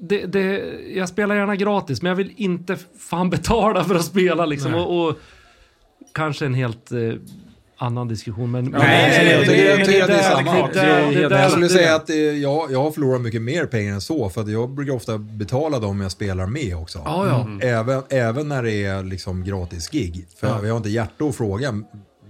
Det, 0.00 0.26
det, 0.26 0.72
jag 0.94 1.08
spelar 1.08 1.34
gärna 1.34 1.56
gratis, 1.56 2.02
men 2.02 2.08
jag 2.08 2.16
vill 2.16 2.32
inte 2.36 2.76
fan 2.98 3.30
betala 3.30 3.84
för 3.84 3.94
att 3.94 4.04
spela 4.04 4.46
liksom. 4.46 4.74
Och, 4.74 5.08
och 5.08 5.18
kanske 6.12 6.46
en 6.46 6.54
helt 6.54 6.92
eh, 6.92 7.12
annan 7.76 8.08
diskussion. 8.08 8.50
Men, 8.50 8.64
men- 8.64 8.80
nej, 8.80 9.30
jag 9.32 9.40
tycker- 9.46 9.68
jag 9.68 9.76
men 9.76 9.86
tycker 9.86 10.02
att 10.02 10.08
det 10.08 10.14
är 10.14 10.30
samma. 10.36 10.68
det 10.68 11.28
det 11.28 11.40
Jag 11.40 11.50
skulle 11.50 11.68
säga 11.68 11.94
att 11.96 12.08
jag, 12.08 12.72
jag 12.72 12.82
har 12.82 12.90
förlorat 12.90 13.20
mycket 13.20 13.42
mer 13.42 13.66
pengar 13.66 13.94
än 13.94 14.00
så. 14.00 14.28
För 14.30 14.40
att 14.40 14.48
jag 14.50 14.70
brukar 14.70 14.92
ofta 14.92 15.18
betala 15.18 15.78
dem 15.78 16.00
jag 16.00 16.12
spelar 16.12 16.46
med 16.46 16.76
också. 16.76 17.02
Ja, 17.04 17.26
ja. 17.60 17.66
Även, 17.68 18.02
även 18.10 18.48
när 18.48 18.62
det 18.62 18.84
är 18.84 19.02
liksom 19.02 19.44
gratis 19.44 19.88
gig. 19.90 20.26
För 20.40 20.46
jag 20.66 20.70
har 20.72 20.76
inte 20.76 20.88
hjärta 20.90 21.24
att 21.24 21.36
fråga 21.36 21.74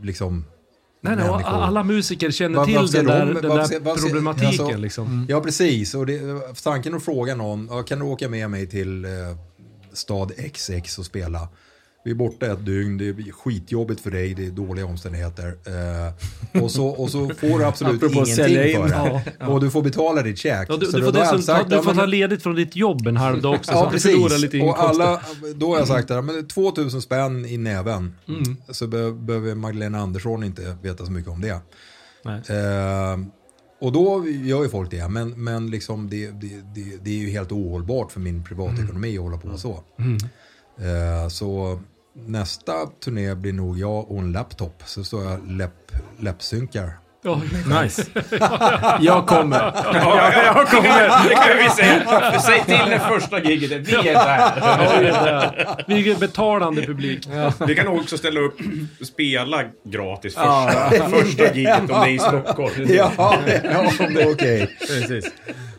liksom, 0.02 0.44
Nej, 1.00 1.16
nej, 1.16 1.26
människor. 1.30 1.50
alla 1.50 1.82
musiker 1.84 2.30
känner 2.30 2.56
Vad- 2.56 2.66
till 2.66 2.88
ska 2.88 2.98
den 2.98 3.06
där, 3.06 3.26
de- 3.26 3.34
den 3.48 3.56
där 3.56 3.64
ska- 3.64 3.80
problematiken. 4.06 4.64
alltså- 4.64 4.76
liksom. 4.78 5.26
Ja, 5.28 5.40
precis. 5.40 5.94
Och 5.94 6.06
det, 6.06 6.20
tanken 6.64 6.94
att 6.94 7.04
fråga 7.04 7.34
någon, 7.34 7.68
ja, 7.70 7.82
kan 7.82 7.98
du 7.98 8.04
åka 8.04 8.28
med 8.28 8.50
mig 8.50 8.66
till 8.66 9.04
eh, 9.04 9.10
stad 9.92 10.32
XX 10.52 10.98
och 10.98 11.04
spela? 11.04 11.48
Vi 12.04 12.10
är 12.10 12.14
borta 12.14 12.52
ett 12.52 12.66
dygn, 12.66 12.98
det 12.98 13.08
är 13.08 13.32
skitjobbigt 13.32 14.00
för 14.00 14.10
dig, 14.10 14.34
det 14.34 14.46
är 14.46 14.50
dåliga 14.50 14.86
omständigheter. 14.86 15.56
Eh, 16.54 16.62
och, 16.62 16.70
så, 16.70 16.86
och 16.86 17.10
så 17.10 17.28
får 17.28 17.58
du 17.58 17.64
absolut 17.64 18.02
att 18.02 18.12
ingenting 18.12 18.34
sälja 18.34 18.68
in. 18.68 18.88
för 18.88 18.88
det. 19.38 19.46
Och 19.46 19.60
du 19.60 19.70
får 19.70 19.82
betala 19.82 20.22
ditt 20.22 20.38
käk. 20.38 20.66
Ja, 20.70 20.76
du, 20.76 20.86
du 20.86 21.02
får, 21.02 21.12
dessutom, 21.12 21.42
sagt, 21.42 21.70
du 21.70 21.76
ja, 21.76 21.82
får 21.82 21.94
ta 21.94 22.06
ledigt 22.06 22.42
från 22.42 22.54
ditt 22.54 22.76
jobb 22.76 23.06
en 23.06 23.16
halv 23.16 23.42
dag 23.42 23.54
också, 23.54 23.72
så 23.72 23.78
Ja, 23.78 23.86
att 23.86 23.92
precis. 23.92 24.38
lite 24.42 24.60
Och 24.60 24.80
alla, 24.80 25.20
då 25.54 25.70
har 25.72 25.78
jag 25.78 25.88
sagt 25.88 26.10
att 26.10 26.24
men 26.24 26.46
2000 26.48 27.02
spänn 27.02 27.44
i 27.46 27.56
näven. 27.56 28.14
Mm. 28.28 28.56
Så 28.68 28.86
be, 28.86 29.12
behöver 29.12 29.54
Magdalena 29.54 29.98
Andersson 29.98 30.44
inte 30.44 30.76
veta 30.82 31.06
så 31.06 31.12
mycket 31.12 31.30
om 31.30 31.40
det. 31.40 31.58
Nej. 32.24 32.42
Eh, 32.48 33.18
och 33.80 33.92
då 33.92 34.24
gör 34.28 34.62
ju 34.62 34.68
folk 34.68 34.90
det. 34.90 35.08
Men, 35.08 35.44
men 35.44 35.70
liksom 35.70 36.10
det, 36.10 36.30
det, 36.30 36.62
det, 36.74 37.04
det 37.04 37.10
är 37.10 37.18
ju 37.18 37.30
helt 37.30 37.52
ohållbart 37.52 38.12
för 38.12 38.20
min 38.20 38.44
privatekonomi 38.44 39.16
att 39.18 39.22
hålla 39.22 39.36
på 39.36 39.58
så. 39.58 39.80
Eh, 40.78 41.28
så 41.28 41.80
nästa 42.14 42.72
turné 43.04 43.34
blir 43.34 43.52
nog 43.52 43.78
jag 43.78 44.10
och 44.10 44.18
en 44.18 44.32
laptop. 44.32 44.82
Så 44.84 45.04
står 45.04 45.24
jag 45.24 45.50
läpp, 45.50 45.92
läppsynkar. 46.20 46.90
Ja, 47.26 47.40
Nice. 47.82 48.02
Jag 49.00 49.26
kommer. 49.26 49.72
jag 50.54 50.68
kommer. 50.68 51.28
Det 51.28 51.34
kan 51.34 51.58
vi 51.64 51.70
säga. 51.70 52.40
Säg 52.40 52.64
till 52.64 52.90
när 52.90 52.98
första 52.98 53.40
giget 53.42 53.72
är. 53.72 53.78
Vi 53.78 53.94
är 54.08 54.14
där. 54.14 55.52
ja. 55.66 55.78
Vi 55.86 56.10
är 56.10 56.16
betalande 56.16 56.82
publik. 56.86 57.28
Vi 57.66 57.74
kan 57.74 57.88
också 57.88 58.18
ställa 58.18 58.40
upp 58.40 58.58
och 59.00 59.06
spela 59.06 59.62
gratis 59.84 60.34
första, 60.34 60.90
första 61.08 61.54
giget 61.54 61.80
om 61.80 61.86
det 61.86 61.94
är 61.94 62.08
i 62.08 62.18
Stockholm. 62.18 62.72
Ja, 62.88 63.12
ja 63.16 63.92
om 64.06 64.14
det 64.14 64.22
är 64.22 64.32
okej. 64.32 64.76
Precis. 64.80 65.32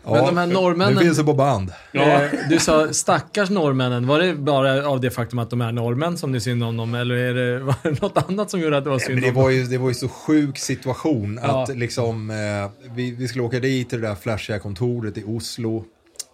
Ja, 0.05 0.11
Men 0.13 0.25
de 0.25 0.37
här 0.37 0.47
Nu 0.47 0.53
norrmännen, 0.53 0.99
finns 1.03 1.17
det 1.17 1.23
på 1.23 1.33
band. 1.33 1.71
eh, 1.93 2.19
du 2.49 2.59
sa 2.59 2.93
stackars 2.93 3.49
norrmännen. 3.49 4.07
Var 4.07 4.19
det 4.19 4.33
bara 4.35 4.87
av 4.89 5.01
det 5.01 5.11
faktum 5.11 5.39
att 5.39 5.49
de 5.49 5.61
är 5.61 5.71
norrmän 5.71 6.17
som 6.17 6.31
det 6.31 6.37
är 6.37 6.39
synd 6.39 6.63
om 6.63 6.77
dem? 6.77 6.95
Eller 6.95 7.15
är 7.15 7.33
det, 7.33 7.59
var 7.63 7.75
det 7.83 8.01
något 8.01 8.17
annat 8.29 8.51
som 8.51 8.59
gjorde 8.59 8.77
att 8.77 8.83
det 8.83 8.89
var 8.89 8.97
Men 8.97 9.05
synd 9.07 9.21
det 9.21 9.27
om 9.27 9.33
dem? 9.33 9.43
var 9.43 9.49
ju, 9.49 9.63
det 9.63 9.77
var 9.77 9.87
ju 9.89 9.95
så 9.95 10.07
sjuk 10.09 10.57
situation 10.57 11.39
Ja. 11.43 11.63
att 11.63 11.77
liksom, 11.77 12.29
eh, 12.29 12.91
vi, 12.95 13.11
vi 13.11 13.27
skulle 13.27 13.43
åka 13.43 13.59
dit 13.59 13.89
till 13.89 14.01
det 14.01 14.07
där 14.07 14.15
flashiga 14.15 14.59
kontoret 14.59 15.17
i 15.17 15.23
Oslo. 15.27 15.83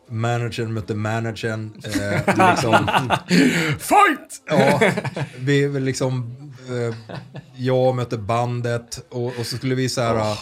Managern 0.09 0.73
mötte 0.73 0.95
managern. 0.95 1.71
Eh, 1.83 2.49
liksom, 2.51 2.73
Fight! 3.79 4.41
ja, 4.49 4.81
vi 5.39 5.79
liksom, 5.79 6.35
eh, 6.69 6.95
jag 7.55 7.95
mötte 7.95 8.17
bandet 8.17 9.05
och, 9.09 9.25
och 9.25 9.45
så 9.45 9.57
skulle 9.57 9.75
vi 9.75 9.89
så 9.89 10.01
här, 10.01 10.15
eh, 10.15 10.37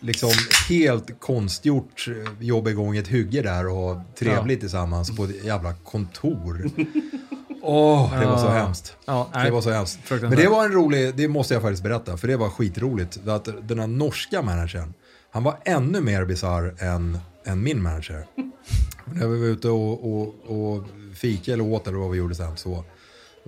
liksom 0.00 0.30
helt 0.68 1.20
konstgjort 1.20 2.06
jobba 2.40 2.70
igång 2.70 2.96
ett 2.96 3.08
hygge 3.08 3.42
där 3.42 3.66
och 3.68 3.74
ha 3.76 4.04
trevligt 4.18 4.60
tillsammans 4.60 5.16
på 5.16 5.24
ett 5.24 5.44
jävla 5.44 5.74
kontor. 5.74 6.70
Åh, 7.62 8.20
det 8.20 8.26
var 8.26 8.38
så 8.38 8.44
Ja. 8.46 8.50
hemskt. 8.50 8.96
Ja, 9.04 9.30
Det 9.44 9.50
var 9.50 9.60
så 9.60 9.70
hemskt. 9.70 9.98
Men 10.10 10.30
det 10.30 10.48
var 10.48 10.64
en 10.64 10.72
rolig, 10.72 11.14
det 11.16 11.28
måste 11.28 11.54
jag 11.54 11.62
faktiskt 11.62 11.82
berätta, 11.82 12.16
för 12.16 12.28
det 12.28 12.36
var 12.36 12.48
skitroligt. 12.50 13.28
Att 13.28 13.48
den 13.68 13.78
här 13.78 13.86
norska 13.86 14.42
managern, 14.42 14.94
han 15.30 15.42
var 15.44 15.58
ännu 15.64 16.00
mer 16.00 16.24
bizarr 16.24 16.74
än, 16.78 17.18
än 17.44 17.62
min 17.62 17.82
manager. 17.82 18.26
När 19.04 19.26
vi 19.26 19.40
var 19.40 19.46
ute 19.46 19.68
och, 19.68 20.12
och, 20.20 20.34
och 20.46 20.84
fika 21.14 21.52
eller 21.52 21.64
åt 21.64 21.86
eller 21.88 21.98
vad 21.98 22.10
vi 22.10 22.18
gjorde 22.18 22.34
sen 22.34 22.56
så, 22.56 22.84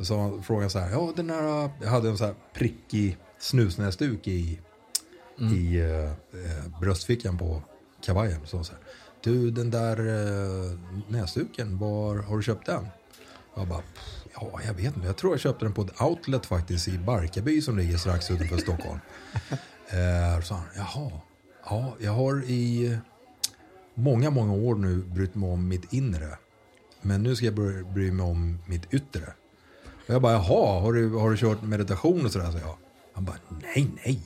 så 0.02 0.40
frågade 0.46 0.64
han 0.64 0.70
så 0.70 0.78
här, 0.78 0.90
ja 0.90 1.12
den 1.16 1.30
här, 1.30 1.70
jag 1.82 1.88
hade 1.90 2.08
en 2.08 2.18
så 2.18 2.24
här 2.24 2.34
prickig 2.54 3.16
snusnäsduk 3.38 4.28
i, 4.28 4.58
i 5.40 5.80
eh, 5.80 6.04
eh, 6.04 6.80
bröstfickan 6.80 7.38
på 7.38 7.62
kavajen. 8.04 8.40
Så, 8.44 8.64
så 8.64 8.72
här. 8.72 8.82
du 9.20 9.50
den 9.50 9.70
där 9.70 9.98
eh, 9.98 10.78
näsduken, 11.08 11.78
var 11.78 12.16
har 12.16 12.36
du 12.36 12.42
köpt 12.42 12.66
den? 12.66 12.86
Jag 13.56 13.68
bara, 13.68 13.82
ja 14.34 14.60
jag 14.66 14.74
vet 14.74 14.96
inte, 14.96 15.06
jag 15.06 15.16
tror 15.16 15.32
jag 15.32 15.40
köpte 15.40 15.64
den 15.64 15.74
på 15.74 15.82
ett 15.82 16.00
outlet 16.02 16.46
faktiskt 16.46 16.88
i 16.88 16.98
Barkarby 16.98 17.62
som 17.62 17.78
ligger 17.78 17.96
strax 17.96 18.30
utanför 18.30 18.56
Stockholm. 18.56 19.00
Eh, 19.92 20.42
så 20.42 20.54
han, 20.54 20.64
jaha, 20.76 21.10
ja 21.64 21.94
jag 22.00 22.12
har 22.12 22.44
i 22.44 22.98
många, 23.94 24.30
många 24.30 24.52
år 24.52 24.74
nu 24.74 24.96
brytt 24.96 25.34
mig 25.34 25.50
om 25.50 25.68
mitt 25.68 25.92
inre. 25.92 26.38
Men 27.02 27.22
nu 27.22 27.36
ska 27.36 27.44
jag 27.44 27.54
börja 27.54 27.84
bry 27.84 28.12
mig 28.12 28.26
om 28.26 28.58
mitt 28.66 28.94
yttre. 28.94 29.32
Och 30.06 30.14
jag 30.14 30.22
bara, 30.22 30.32
jaha, 30.32 30.80
har 30.80 30.92
du, 30.92 31.08
har 31.14 31.30
du 31.30 31.36
kört 31.36 31.62
meditation 31.62 32.24
och 32.26 32.32
sådär? 32.32 32.50
Så 32.50 32.58
jag. 32.58 32.76
Han 33.14 33.24
bara, 33.24 33.36
nej, 33.74 33.90
nej. 34.04 34.20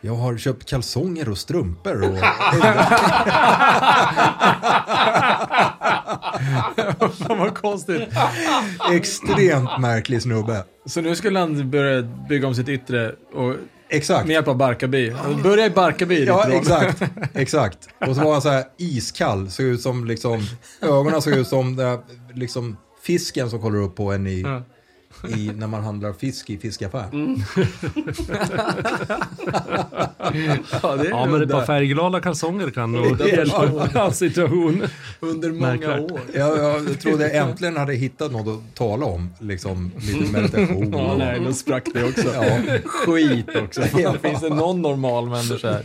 Jag 0.00 0.14
har 0.14 0.36
köpt 0.36 0.68
kalsonger 0.68 1.28
och 1.28 1.38
strumpor. 1.38 2.02
Och... 2.02 2.18
Fan 7.14 7.38
vad 7.38 7.54
konstigt. 7.54 8.08
Extremt 8.92 9.78
märklig 9.80 10.22
snubbe. 10.22 10.64
Så 10.86 11.00
nu 11.00 11.16
skulle 11.16 11.38
han 11.38 11.70
börja 11.70 12.02
bygga 12.02 12.46
om 12.46 12.54
sitt 12.54 12.68
yttre 12.68 13.12
och, 13.34 13.54
Exakt. 13.88 14.26
med 14.26 14.34
hjälp 14.34 14.48
av 14.48 14.56
Barkarby. 14.56 15.10
Han 15.10 15.42
börjar 15.42 15.66
i 15.66 15.70
Barkarby. 15.70 16.24
Ja, 16.24 16.48
exakt. 16.48 17.02
Exakt. 17.34 17.88
Och 18.06 18.16
så 18.16 18.22
var 18.22 18.32
han 18.32 18.42
så 18.42 18.48
här 18.48 18.64
iskall. 18.78 19.50
Såg 19.50 19.66
ut 19.66 19.80
som 19.80 20.04
liksom, 20.04 20.46
ögonen 20.80 21.22
såg 21.22 21.32
ut 21.32 21.48
som 21.48 21.76
det, 21.76 21.84
här, 21.84 21.98
liksom 22.34 22.76
fisken 23.02 23.50
som 23.50 23.60
kollar 23.60 23.78
upp 23.78 23.96
på 23.96 24.12
en 24.12 24.26
i, 24.26 24.40
Ja. 24.40 24.62
I, 25.28 25.50
när 25.56 25.66
man 25.66 25.84
handlar 25.84 26.12
fisk 26.12 26.50
i 26.50 26.58
fiskaffär. 26.58 27.04
Ja, 30.82 30.96
det 30.96 31.06
är 31.06 31.10
Ja, 31.10 31.26
men 31.26 31.42
ett 31.42 31.50
par 31.50 31.64
färgglada 31.64 32.20
kalsonger 32.20 32.70
kan 32.70 32.92
nog 32.92 33.20
hjälpa 33.26 33.88
hans 33.94 34.18
situation. 34.18 34.82
Under 35.20 35.50
många 35.52 36.00
år. 36.00 36.20
Jag, 36.34 36.58
jag 36.58 37.00
trodde 37.00 37.28
jag 37.32 37.48
äntligen 37.48 37.76
hade 37.76 37.94
hittat 37.94 38.32
något 38.32 38.58
att 38.58 38.74
tala 38.74 39.06
om. 39.06 39.30
Liksom 39.38 39.92
lite 39.96 40.32
meditation. 40.32 40.92
Ja, 41.00 41.16
nej, 41.18 41.40
då 41.46 41.52
sprack 41.52 41.84
det 41.94 42.04
också. 42.04 42.28
Ja. 42.34 42.58
Skit 42.84 43.56
också. 43.56 43.82
Fan, 43.82 44.18
Finns 44.18 44.40
det 44.40 44.48
någon 44.48 44.82
normal 44.82 45.28
människa 45.28 45.70
här? 45.72 45.84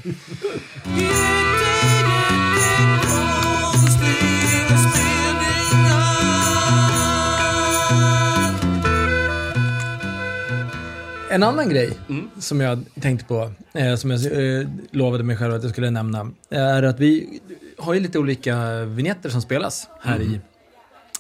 En 11.36 11.44
annan 11.44 11.70
grej 11.70 11.98
som 12.40 12.62
jag 12.62 12.86
tänkte 13.02 13.26
på, 13.26 13.52
eh, 13.74 13.96
som 13.96 14.12
jag 14.12 14.60
eh, 14.60 14.68
lovade 14.92 15.24
mig 15.24 15.38
själv 15.38 15.54
att 15.54 15.64
jag 15.64 15.72
skulle 15.72 15.90
nämna, 15.90 16.32
är 16.50 16.84
att 16.84 17.00
vi 17.00 17.40
har 17.78 17.94
ju 17.94 18.00
lite 18.00 18.20
olika 18.20 18.86
vignetter 18.86 19.30
som 19.30 19.42
spelas 19.42 19.90
här 20.02 20.22
i, 20.22 20.40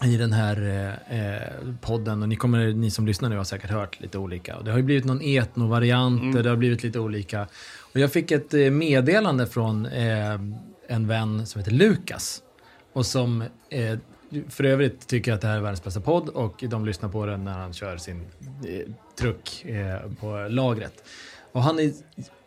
i 0.03 0.17
den 0.17 0.33
här 0.33 0.61
eh, 1.09 1.33
eh, 1.33 1.41
podden. 1.81 2.21
Och 2.21 2.29
ni, 2.29 2.35
kommer, 2.35 2.73
ni 2.73 2.91
som 2.91 3.07
lyssnar 3.07 3.29
nu 3.29 3.37
har 3.37 3.43
säkert 3.43 3.69
hört 3.69 4.01
lite 4.01 4.17
olika. 4.17 4.57
Och 4.57 4.63
det 4.63 4.71
har 4.71 4.77
ju 4.77 4.83
blivit 4.83 5.05
någon 5.05 5.21
etnovariant, 5.21 6.43
det 6.43 6.49
har 6.49 6.57
blivit 6.57 6.83
lite 6.83 6.99
olika. 6.99 7.47
Och 7.93 7.99
jag 7.99 8.11
fick 8.11 8.31
ett 8.31 8.53
eh, 8.53 8.71
meddelande 8.71 9.47
från 9.47 9.85
eh, 9.85 10.39
en 10.87 11.07
vän 11.07 11.47
som 11.47 11.59
heter 11.59 11.71
Lukas. 11.71 12.41
Och 12.93 13.05
som 13.05 13.43
eh, 13.69 13.97
för 14.49 14.63
övrigt 14.63 15.07
tycker 15.07 15.33
att 15.33 15.41
det 15.41 15.47
här 15.47 15.57
är 15.57 15.61
världens 15.61 15.83
bästa 15.83 15.99
podd 16.01 16.29
och 16.29 16.63
de 16.69 16.85
lyssnar 16.85 17.09
på 17.09 17.25
den 17.25 17.43
när 17.43 17.53
han 17.53 17.73
kör 17.73 17.97
sin 17.97 18.21
eh, 18.67 18.91
truck 19.19 19.65
eh, 19.65 20.11
på 20.19 20.47
lagret. 20.49 21.03
Och 21.51 21.63
han 21.63 21.79
är 21.79 21.91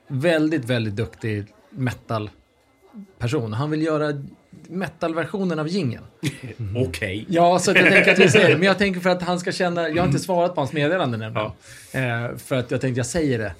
väldigt, 0.09 0.65
väldigt 0.65 0.97
duktig 0.97 1.45
metal-person. 1.71 3.53
Han 3.53 3.71
vill 3.71 3.83
göra 3.83 4.25
metal-versionen 4.69 5.59
av 5.59 5.69
jingeln. 5.69 6.05
Okej. 6.77 7.27
Ja, 7.29 7.59
så 7.59 7.71
jag 7.71 7.93
tänker 7.93 8.13
att 8.13 8.19
vi 8.19 8.29
säger 8.29 8.49
det. 8.49 8.55
Men 8.59 8.67
jag 8.67 8.79
tänker 8.79 9.01
för 9.01 9.11
att 9.11 9.23
han 9.23 9.41
ska 9.41 9.53
känna... 9.53 9.89
Jag 9.89 10.03
har 10.03 10.07
inte 10.07 10.19
svarat 10.19 10.55
på 10.55 10.61
hans 10.61 10.73
meddelande 10.73 11.17
nämligen. 11.19 11.51
Eh, 11.93 12.37
för 12.37 12.57
att 12.57 12.71
jag 12.71 12.81
tänkte 12.81 12.99
jag 12.99 13.07
säger 13.07 13.39
det 13.39 13.53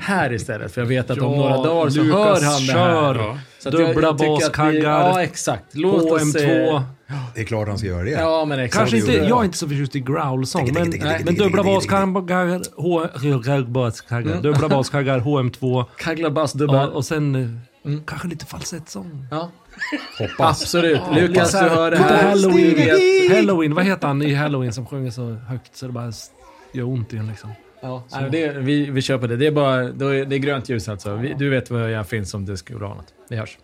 här 0.00 0.32
istället. 0.32 0.72
För 0.72 0.80
jag 0.80 0.88
vet 0.88 1.10
att 1.10 1.18
om 1.18 1.32
Ja, 1.32 1.38
några 1.38 1.56
dagar 1.56 1.90
så 1.90 2.02
Lukas, 2.02 2.42
hör 2.42 2.50
han 2.52 2.66
det 2.66 2.72
här. 2.72 3.14
kör. 3.14 3.38
Ja. 3.66 3.72
Så 3.72 3.80
jag- 3.82 3.88
Dubbla 3.94 4.08
jag 4.08 4.16
baskaggar. 4.16 5.00
Ja, 5.00 5.22
exakt. 5.22 5.64
Låt 5.72 6.12
oss... 6.12 6.22
HM2. 6.22 6.76
eh, 6.76 6.82
Det 7.34 7.40
är 7.40 7.44
klart 7.44 7.68
han 7.68 7.78
ska 7.78 7.86
göra 7.86 8.02
det. 8.04 8.10
Ja, 8.10 8.44
men 8.44 8.58
exakt. 8.60 8.78
Kanske 8.80 8.96
inte, 8.96 9.12
jag 9.28 9.40
är 9.40 9.44
inte 9.44 9.58
så 9.58 9.68
förtjust 9.68 9.96
i 9.96 10.00
growlsång, 10.00 10.70
men, 10.74 10.90
men 11.24 11.34
dubbla 11.34 11.62
baskaggar, 11.64 13.66
baskaggar, 13.70 14.42
dubbla 14.42 14.68
baskaggar, 14.68 15.20
HM2 15.20 15.84
Kaggla 15.96 16.30
bass, 16.30 16.52
dubbla. 16.52 16.76
ja, 16.82 16.86
och 16.86 17.04
sen 17.04 17.34
eh, 17.84 17.92
kanske 18.06 18.28
lite 18.28 18.46
falsettsång. 18.46 19.26
Ja. 19.30 19.50
Absolut. 20.38 21.00
Lukas, 21.14 21.52
du 21.52 21.58
hör 21.58 21.90
det 21.90 21.96
här. 21.96 22.28
Halloween. 22.28 23.36
Halloween, 23.36 23.74
vad 23.74 23.84
heter 23.84 24.06
han 24.06 24.22
i 24.22 24.34
Halloween 24.34 24.72
som 24.72 24.86
sjunger 24.86 25.10
så 25.10 25.30
högt 25.32 25.76
så 25.76 25.86
det 25.86 25.92
bara 25.92 26.12
gör 26.72 26.84
ont 26.84 27.12
i 27.12 27.16
en 27.16 27.26
liksom? 27.26 27.50
Ja, 27.86 28.04
nej, 28.10 28.30
det, 28.30 28.52
vi, 28.52 28.90
vi 28.90 29.02
kör 29.02 29.18
på 29.18 29.26
det. 29.26 29.36
Det 29.36 29.46
är, 29.46 29.50
bara, 29.50 29.88
då 29.88 30.08
är, 30.08 30.24
det 30.24 30.36
är 30.36 30.38
grönt 30.38 30.68
ljus 30.68 30.88
alltså. 30.88 31.14
Vi, 31.16 31.34
du 31.34 31.50
vet 31.50 31.70
var 31.70 31.78
jag 31.88 32.08
finns 32.08 32.34
om 32.34 32.44
det 32.46 32.56
skulle 32.56 32.78
vara 32.78 32.94
något. 32.94 33.14
Vi 33.28 33.36
hörs. 33.36 33.58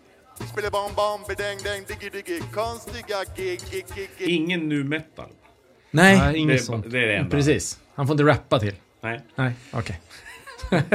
Ingen 4.19 4.69
nu 4.69 4.83
metal. 4.83 5.25
Nej, 5.91 6.17
Nej, 6.17 6.33
Det 6.33 6.39
inget 6.39 6.59
är, 6.61 6.63
sånt. 6.63 6.91
det 6.91 6.99
är 7.03 7.07
det 7.07 7.15
enda. 7.15 7.29
precis. 7.29 7.79
Han 7.95 8.07
får 8.07 8.13
inte 8.13 8.23
rappa 8.23 8.59
till. 8.59 8.75
Nej. 9.01 9.19
Nej, 9.35 9.53
okej. 9.71 9.99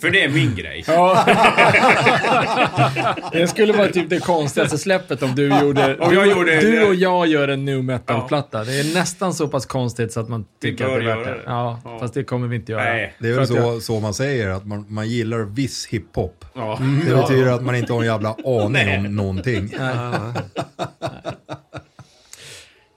För 0.00 0.10
det 0.10 0.24
är 0.24 0.28
min 0.28 0.54
grej. 0.54 0.84
Det 3.32 3.48
skulle 3.48 3.72
vara 3.72 3.88
typ 3.88 4.10
det 4.10 4.20
konstigaste 4.20 4.78
släppet 4.78 5.22
om 5.22 5.34
du 5.34 5.58
gjorde... 5.60 5.96
Om 5.98 6.14
jag 6.14 6.24
du, 6.24 6.30
gjorde- 6.30 6.60
du 6.60 6.84
och 6.86 6.94
jag 6.94 7.26
gör 7.26 7.48
en 7.48 7.64
new 7.64 7.84
metal-platta. 7.84 8.64
Det 8.64 8.80
är 8.80 8.94
nästan 8.94 9.34
så 9.34 9.48
pass 9.48 9.66
konstigt 9.66 10.12
så 10.12 10.20
att 10.20 10.28
man 10.28 10.44
tycker 10.62 10.84
att 10.84 10.90
det 11.04 11.10
är 11.10 11.16
värt 11.16 11.24
det. 11.26 11.40
Ja, 11.46 11.80
Ja. 11.84 11.98
fast 12.00 12.14
det 12.14 12.24
kommer 12.24 12.48
vi 12.48 12.56
inte 12.56 12.72
göra. 12.72 12.84
Nej. 12.84 13.14
Det 13.18 13.28
är 13.28 13.32
väl 13.34 13.46
så, 13.46 13.80
så 13.80 14.00
man 14.00 14.14
säger, 14.14 14.48
att 14.48 14.66
man, 14.66 14.84
man 14.88 15.08
gillar 15.08 15.38
viss 15.38 15.86
hiphop. 15.86 16.44
Ja. 16.54 16.78
Det 17.08 17.14
betyder 17.14 17.52
att 17.52 17.62
man 17.62 17.74
inte 17.74 17.92
har 17.92 18.00
en 18.00 18.06
jävla 18.06 18.36
aning 18.44 19.06
om 19.06 19.16
någonting. 19.16 19.74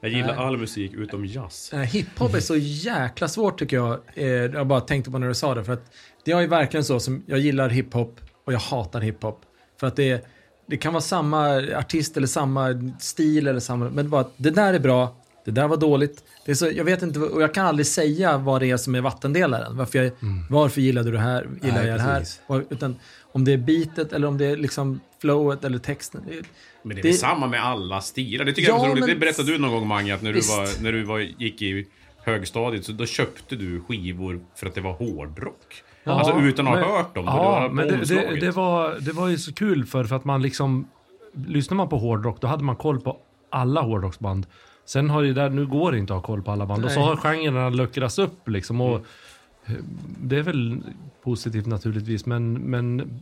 Jag 0.02 0.12
gillar 0.12 0.36
all 0.36 0.58
musik 0.58 0.94
utom 0.94 1.26
jazz. 1.26 1.74
Hiphop 1.74 2.34
är 2.34 2.40
så 2.40 2.56
jäkla 2.58 3.28
svårt 3.28 3.60
tycker 3.60 3.76
jag. 3.76 4.00
Eh, 4.14 4.28
jag 4.28 4.68
bara 4.68 4.82
tänkte 4.82 5.12
på 5.12 5.18
när 5.18 5.28
du 5.28 5.34
sa 5.34 5.56
det. 5.56 5.64
För 5.64 5.74
att 5.74 5.92
det 6.26 6.32
är 6.32 6.42
ju 6.42 6.48
verkligen 6.48 6.84
så 6.84 7.00
som 7.00 7.24
jag 7.26 7.40
gillar 7.40 7.70
hiphop 7.70 8.20
och 8.46 8.54
jag 8.54 8.60
hatar 8.60 9.02
hiphop. 9.02 9.42
För 9.80 9.88
att 9.88 9.96
det, 9.96 10.26
det 10.68 10.78
kan 10.78 10.94
vara 10.94 11.02
samma 11.02 11.58
artist 11.78 12.18
eller 12.18 12.28
samma 12.28 12.92
stil 13.00 13.48
eller 13.48 13.60
samma... 13.60 13.90
Men 13.90 14.10
bara 14.10 14.26
det 14.38 14.50
där 14.50 14.74
är 14.74 14.80
bra, 14.80 15.16
det 15.46 15.52
där 15.52 15.68
var 15.68 15.78
dåligt. 15.78 16.24
Det 16.46 16.52
är 16.52 16.56
så, 16.56 16.70
jag 16.72 16.84
vet 16.84 17.02
inte, 17.02 17.20
och 17.20 17.42
jag 17.42 17.54
kan 17.54 17.66
aldrig 17.66 17.88
säga 17.88 18.38
vad 18.38 18.62
det 18.62 18.72
är 18.72 18.78
som 18.78 18.96
är 18.96 19.02
vattendelaren. 19.02 19.78
Varför, 19.78 20.00
jag, 20.00 20.12
varför 20.50 20.82
gillade 20.82 21.12
du 21.12 21.18
det 21.18 21.24
här, 21.24 21.50
gillar 21.62 21.78
Nej, 21.78 21.88
jag 21.88 22.00
det 22.00 22.04
här? 22.04 22.26
utan 22.70 22.96
om 23.32 23.46
det 23.46 23.54
är 23.54 23.58
beatet 23.58 24.14
eller 24.14 24.28
om 24.28 24.38
det 24.38 24.46
är 24.46 24.58
liksom 24.58 25.00
flowet 25.22 25.64
eller 25.64 25.78
texten. 25.78 26.22
Det, 26.28 26.42
Men 26.84 26.96
det 26.96 27.02
är 27.02 27.04
Det- 27.04 27.14
samma 27.14 27.48
med 27.48 27.64
alla 27.66 28.02
stilar. 28.02 28.46
Det 28.46 28.54
tycker 28.54 28.70
jag 28.70 28.78
Ja, 28.80 28.84
är 28.84 28.86
så 28.86 28.92
roligt. 28.92 29.00
men- 29.00 29.10
Det 29.10 29.16
berättade 29.16 29.52
du 29.52 29.58
någon 29.58 29.72
gång 29.72 29.88
Mange, 29.88 30.14
att 30.16 30.22
när 30.22 30.34
du, 30.34 30.40
var, 30.40 30.84
när 30.84 30.92
du 30.92 31.04
var, 31.04 31.20
gick 31.20 31.62
i 31.62 31.88
högstadiet 32.26 32.86
så 32.86 32.92
då 32.92 33.06
köpte 33.06 33.56
du 33.56 33.82
skivor 33.82 34.40
för 34.56 34.68
att 34.68 34.76
det 34.76 34.82
var 34.82 34.94
hårdrock. 34.94 35.84
Ja, 36.04 36.12
alltså 36.12 36.40
utan 36.40 36.68
att 36.68 36.74
ha 36.74 36.80
men- 36.82 36.90
hört 36.98 37.16
dem. 37.16 37.26
Ja, 37.26 37.70
men 37.74 37.88
det, 37.88 37.98
det, 38.06 38.40
det, 38.40 38.52
var, 38.52 38.96
det 39.00 39.12
var 39.12 39.28
ju 39.28 39.38
så 39.38 39.54
kul 39.54 39.86
för, 39.86 40.04
för 40.04 40.16
att 40.16 40.26
man 40.26 40.42
liksom... 40.42 40.88
Lyssnar 41.48 41.78
man 41.78 41.90
på 41.90 41.98
hårdrock, 41.98 42.42
då 42.42 42.48
hade 42.48 42.64
man 42.64 42.76
koll 42.76 43.00
på 43.02 43.18
alla 43.50 43.82
hårdrocksband. 43.82 44.46
Sen 44.86 45.10
har 45.10 45.22
ju 45.22 45.34
där, 45.34 45.50
nu 45.50 45.66
går 45.66 45.92
det 45.92 45.98
inte 45.98 46.14
att 46.14 46.20
ha 46.20 46.28
koll 46.28 46.42
på 46.44 46.52
alla 46.52 46.66
band. 46.66 46.86
Och 46.86 46.92
så 46.92 47.00
Nej. 47.00 47.08
har 47.10 47.16
genrerna 47.16 47.70
luckrats 47.70 48.20
upp 48.20 48.48
liksom. 48.50 48.82
Och 48.82 48.96
eh, 49.66 49.74
Det 50.22 50.38
är 50.38 50.42
väl 50.42 50.84
positivt 51.24 51.66
naturligtvis, 51.66 52.26
men, 52.26 52.54
men 52.54 53.20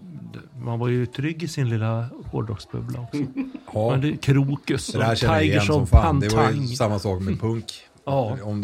man 0.61 0.80
var 0.80 0.88
ju 0.88 1.05
trygg 1.05 1.43
i 1.43 1.47
sin 1.47 1.69
lilla 1.69 2.09
hårdrocksbubbla 2.26 2.99
också. 2.99 3.23
Ja, 3.73 3.91
Men 3.91 4.01
det, 4.01 4.17
Krokus 4.17 4.88
det 4.88 4.97
och 4.97 5.03
igen 5.03 5.39
Tigers 5.39 5.67
som 5.67 5.84
of 5.84 5.89
fan. 5.89 6.19
Det 6.19 6.30
var 6.30 6.43
Pantang. 6.43 6.61
ju 6.61 6.76
samma 6.76 6.99
sak 6.99 7.21
med 7.21 7.39
punk. 7.41 7.65
Ja. 8.05 8.38
Om, 8.43 8.63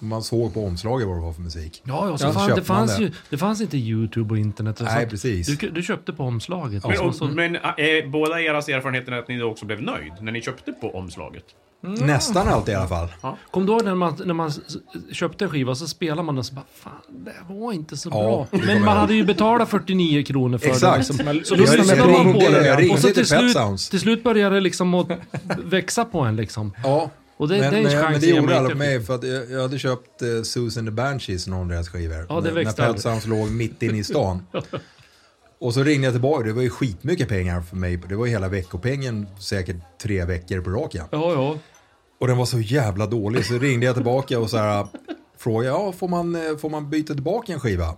om 0.00 0.08
man 0.08 0.22
såg 0.22 0.54
på 0.54 0.64
omslaget 0.66 1.08
vad 1.08 1.16
det 1.16 1.20
var 1.20 1.32
för 1.32 1.42
musik. 1.42 1.82
Ja, 1.84 2.08
ja, 2.08 2.18
så 2.18 2.26
Ja, 2.26 2.32
fan, 2.32 2.50
det, 2.56 2.62
fanns 2.62 2.96
det. 2.96 3.02
ju, 3.02 3.10
det 3.30 3.38
fanns 3.38 3.60
inte 3.60 3.76
YouTube 3.78 4.34
och 4.34 4.38
internet. 4.38 4.80
och 4.80 4.86
Nej, 4.86 5.08
precis. 5.08 5.58
Du, 5.58 5.70
du 5.70 5.82
köpte 5.82 6.12
på 6.12 6.24
omslaget. 6.24 6.86
Men, 6.86 7.00
och 7.00 7.14
så, 7.14 7.24
men 7.24 7.56
är 7.56 8.08
båda 8.08 8.40
eras 8.40 8.68
erfarenheter 8.68 9.12
att 9.12 9.28
ni 9.28 9.38
då 9.38 9.46
också 9.50 9.66
blev 9.66 9.82
nöjd 9.82 10.12
när 10.20 10.32
ni 10.32 10.42
köpte 10.42 10.72
på 10.72 10.90
omslaget? 10.96 11.44
Nästan 11.84 12.48
alltid 12.48 12.72
i 12.72 12.76
alla 12.76 12.88
fall. 12.88 13.08
Kom 13.50 13.66
du 13.66 13.72
ihåg 13.72 13.84
när 13.84 13.94
man, 13.94 14.16
när 14.24 14.34
man 14.34 14.52
köpte 15.12 15.44
en 15.44 15.50
skiva 15.50 15.74
så 15.74 15.86
spelade 15.86 16.22
man 16.22 16.34
den 16.34 16.44
så 16.44 16.54
bara 16.54 16.64
Fan, 16.74 16.92
det 17.08 17.32
var 17.54 17.72
inte 17.72 17.96
så 17.96 18.08
Ja, 18.12 18.46
bra. 18.50 18.60
det 18.60 18.66
Men 18.66 18.84
man 18.84 18.96
hade 18.96 19.14
ju 19.14 19.24
betalat 19.24 19.68
49 19.68 20.22
kronor 20.24 20.58
för 20.58 20.68
Exakt. 20.68 21.08
det. 21.18 21.32
Liksom. 21.32 21.44
Så 21.44 21.54
då 21.54 21.60
lyssnade 21.76 22.12
man 22.12 22.32
på 22.32 22.38
det. 22.38 22.76
ringde 22.76 22.94
Och 22.94 23.00
så 23.00 23.08
till 23.08 23.26
slut, 23.26 23.56
till 23.90 24.00
slut 24.00 24.24
började 24.24 24.54
det 24.54 24.60
liksom 24.60 24.94
att 24.94 25.08
växa 25.64 26.04
på 26.04 26.20
en 26.20 26.36
liksom. 26.36 26.72
Ja, 26.82 27.10
Och 27.36 27.48
det, 27.48 27.58
men, 27.60 27.72
den 27.74 27.82
men, 27.82 27.92
chansen 27.92 28.10
men 28.12 28.20
det 28.20 28.26
gjorde 28.26 28.56
aldrig 28.58 28.76
inte. 28.76 28.86
mig 28.86 29.00
för 29.02 29.14
att 29.14 29.24
jag, 29.24 29.50
jag 29.50 29.62
hade 29.62 29.78
köpt 29.78 30.22
uh, 30.22 30.42
Susan 30.42 30.84
the 30.84 30.90
Banshees, 30.90 31.46
någon 31.46 31.60
av 31.60 31.68
deras 31.68 31.88
skivor. 31.88 32.26
Ja, 32.28 32.34
det 32.34 32.42
när, 32.42 32.50
växte 32.50 32.82
när 32.82 32.92
Pet. 32.92 33.02
Sounds 33.02 33.26
låg 33.26 33.50
mitt 33.50 33.82
inne 33.82 33.98
i 33.98 34.04
stan. 34.04 34.46
Och 35.60 35.74
så 35.74 35.82
ringde 35.82 36.06
jag 36.06 36.14
tillbaka, 36.14 36.44
det 36.44 36.52
var 36.52 36.62
ju 36.62 36.70
skitmycket 36.70 37.28
pengar 37.28 37.62
för 37.62 37.76
mig. 37.76 37.96
Det 38.08 38.14
var 38.16 38.26
ju 38.26 38.32
hela 38.32 38.48
veckopengen 38.48 39.26
säkert 39.38 39.76
tre 40.02 40.24
veckor 40.24 40.60
på 40.60 40.70
raken. 40.70 41.04
Ja, 41.10 41.32
ja. 41.32 41.56
Och 42.22 42.28
den 42.28 42.36
var 42.36 42.44
så 42.44 42.60
jävla 42.60 43.06
dålig 43.06 43.46
så 43.46 43.58
ringde 43.58 43.86
jag 43.86 43.94
tillbaka 43.94 44.38
och 44.38 44.50
så 44.50 44.56
här 44.56 44.86
frågade, 45.38 45.66
ja 45.66 45.92
får 45.92 46.08
man, 46.08 46.34
eh, 46.34 46.56
får 46.56 46.70
man 46.70 46.90
byta 46.90 47.14
tillbaka 47.14 47.52
en 47.52 47.60
skiva? 47.60 47.94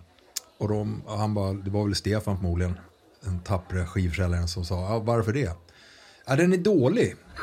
Och 0.58 0.68
de, 0.68 1.02
och 1.06 1.18
han 1.18 1.34
bara, 1.34 1.52
det 1.52 1.70
var 1.70 1.84
väl 1.84 1.94
Stefan 1.94 2.36
förmodligen, 2.36 2.78
den 3.24 3.40
tappre 3.40 3.86
skivförsäljaren 3.86 4.48
som 4.48 4.64
sa, 4.64 4.74
ja 4.74 4.98
varför 4.98 5.32
det? 5.32 5.50
Ja 6.26 6.36
den 6.36 6.52
är 6.52 6.56
dålig. 6.56 7.14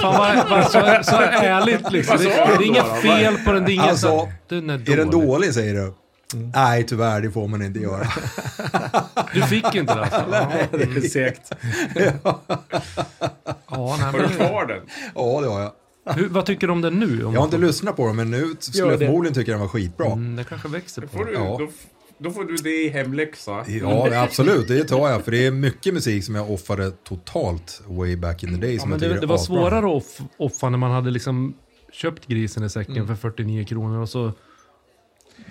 Fan 0.00 0.18
vad, 0.18 0.48
vad, 0.50 0.64
så, 0.64 0.70
så 1.10 1.16
ärligt 1.22 1.92
liksom. 1.92 2.16
Det, 2.16 2.24
det 2.24 2.64
är 2.64 2.66
inget 2.66 3.02
fel 3.02 3.36
på 3.44 3.52
den. 3.52 3.64
Det 3.64 3.72
är 3.72 3.74
ingen 3.74 3.88
Alltså, 3.88 4.06
så, 4.08 4.32
den 4.48 4.70
är 4.70 4.78
dålig. 4.78 4.92
Är 4.92 4.96
den 4.96 5.10
dålig 5.10 5.54
säger 5.54 5.74
du? 5.74 5.94
Nej 6.34 6.84
tyvärr, 6.86 7.20
det 7.20 7.30
får 7.30 7.48
man 7.48 7.62
inte 7.62 7.80
göra. 7.80 8.06
Du 9.34 9.42
fick 9.42 9.74
inte 9.74 9.94
det 9.94 10.00
alltså? 10.04 10.24
Ja, 10.30 10.50
Det 10.72 10.82
är 10.82 11.00
segt. 11.08 11.52
ja 12.24 12.40
nej, 13.98 14.06
Har 14.06 14.12
du 14.12 14.18
men, 14.18 14.28
kvar 14.36 14.66
den? 14.66 14.80
ja 15.14 15.40
det 15.40 15.48
har 15.48 15.60
jag. 15.60 15.72
hur, 16.14 16.28
vad 16.28 16.46
tycker 16.46 16.66
du 16.66 16.72
om 16.72 16.80
den 16.80 17.00
nu? 17.00 17.24
Om 17.24 17.32
Jag 17.34 17.40
har 17.40 17.44
inte 17.44 17.58
lyssnat 17.58 17.96
på 17.96 18.06
den 18.06 18.16
men 18.16 18.30
nu 18.30 18.54
skulle 18.60 18.82
jag 18.90 18.98
det. 19.00 19.06
förmodligen 19.06 19.34
tycka 19.34 19.50
den 19.52 19.60
var 19.60 19.68
skitbra. 19.68 20.06
Mm, 20.06 20.36
det 20.36 20.44
kanske 20.44 20.68
växer 20.68 21.02
på 21.02 21.24
du, 21.24 21.32
Ja. 21.32 21.56
då, 21.58 21.68
då 22.18 22.30
får 22.30 22.44
du 22.44 22.56
det 22.56 22.84
i 22.84 22.88
hemläxa. 22.88 23.64
Ja, 23.68 24.22
absolut. 24.22 24.68
Det 24.68 24.84
tar 24.84 25.08
jag. 25.10 25.24
För 25.24 25.30
det 25.32 25.46
är 25.46 25.50
mycket 25.50 25.94
musik 25.94 26.24
som 26.24 26.34
jag 26.34 26.50
offade 26.50 26.90
totalt 26.90 27.82
way 27.86 28.16
back 28.16 28.42
in 28.42 28.48
the 28.54 28.60
day. 28.66 28.74
Ja, 28.74 28.80
Som 28.80 28.90
men 28.90 29.00
jag 29.00 29.10
det, 29.10 29.20
det 29.20 29.26
var 29.26 29.38
svårare 29.38 29.78
att 29.78 29.84
off, 29.84 30.18
offa 30.36 30.68
när 30.70 30.78
man 30.78 30.90
hade 30.90 31.10
liksom 31.10 31.54
köpt 31.92 32.26
grisen 32.26 32.64
i 32.64 32.70
säcken 32.70 33.06
för 33.06 33.14
49 33.14 33.64
kronor 33.64 34.00
och 34.00 34.08
så 34.08 34.32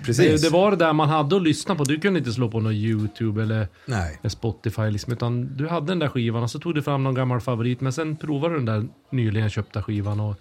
Precis. 0.06 0.42
det 0.42 0.50
var 0.50 0.72
det 0.72 0.78
där 0.78 0.94
man 0.94 1.10
hade 1.10 1.36
att 1.36 1.42
lyssna 1.42 1.76
på. 1.76 1.84
Du 1.84 2.00
kunde 2.00 2.20
inte 2.20 2.32
slå 2.32 2.50
på 2.50 2.60
någon 2.60 2.74
YouTube 2.74 3.44
eller 3.44 3.68
Nej. 3.86 4.20
Spotify 4.30 4.90
liksom, 4.90 5.14
utan 5.14 5.58
du 5.58 5.68
hade 5.68 5.88
den 5.88 6.00
där 6.00 6.08
skivan 6.08 6.44
och 6.44 6.52
så 6.52 6.60
tog 6.60 6.76
du 6.76 6.82
fram 6.82 7.04
någon 7.04 7.16
gammal 7.16 7.42
favorit 7.42 7.82
men 7.82 7.94
sen 7.94 8.16
provade 8.16 8.54
du 8.54 8.58
den 8.58 8.66
där 8.66 8.88
nyligen 9.10 9.50
köpta 9.50 9.84
skivan 9.84 10.20
och 10.20 10.36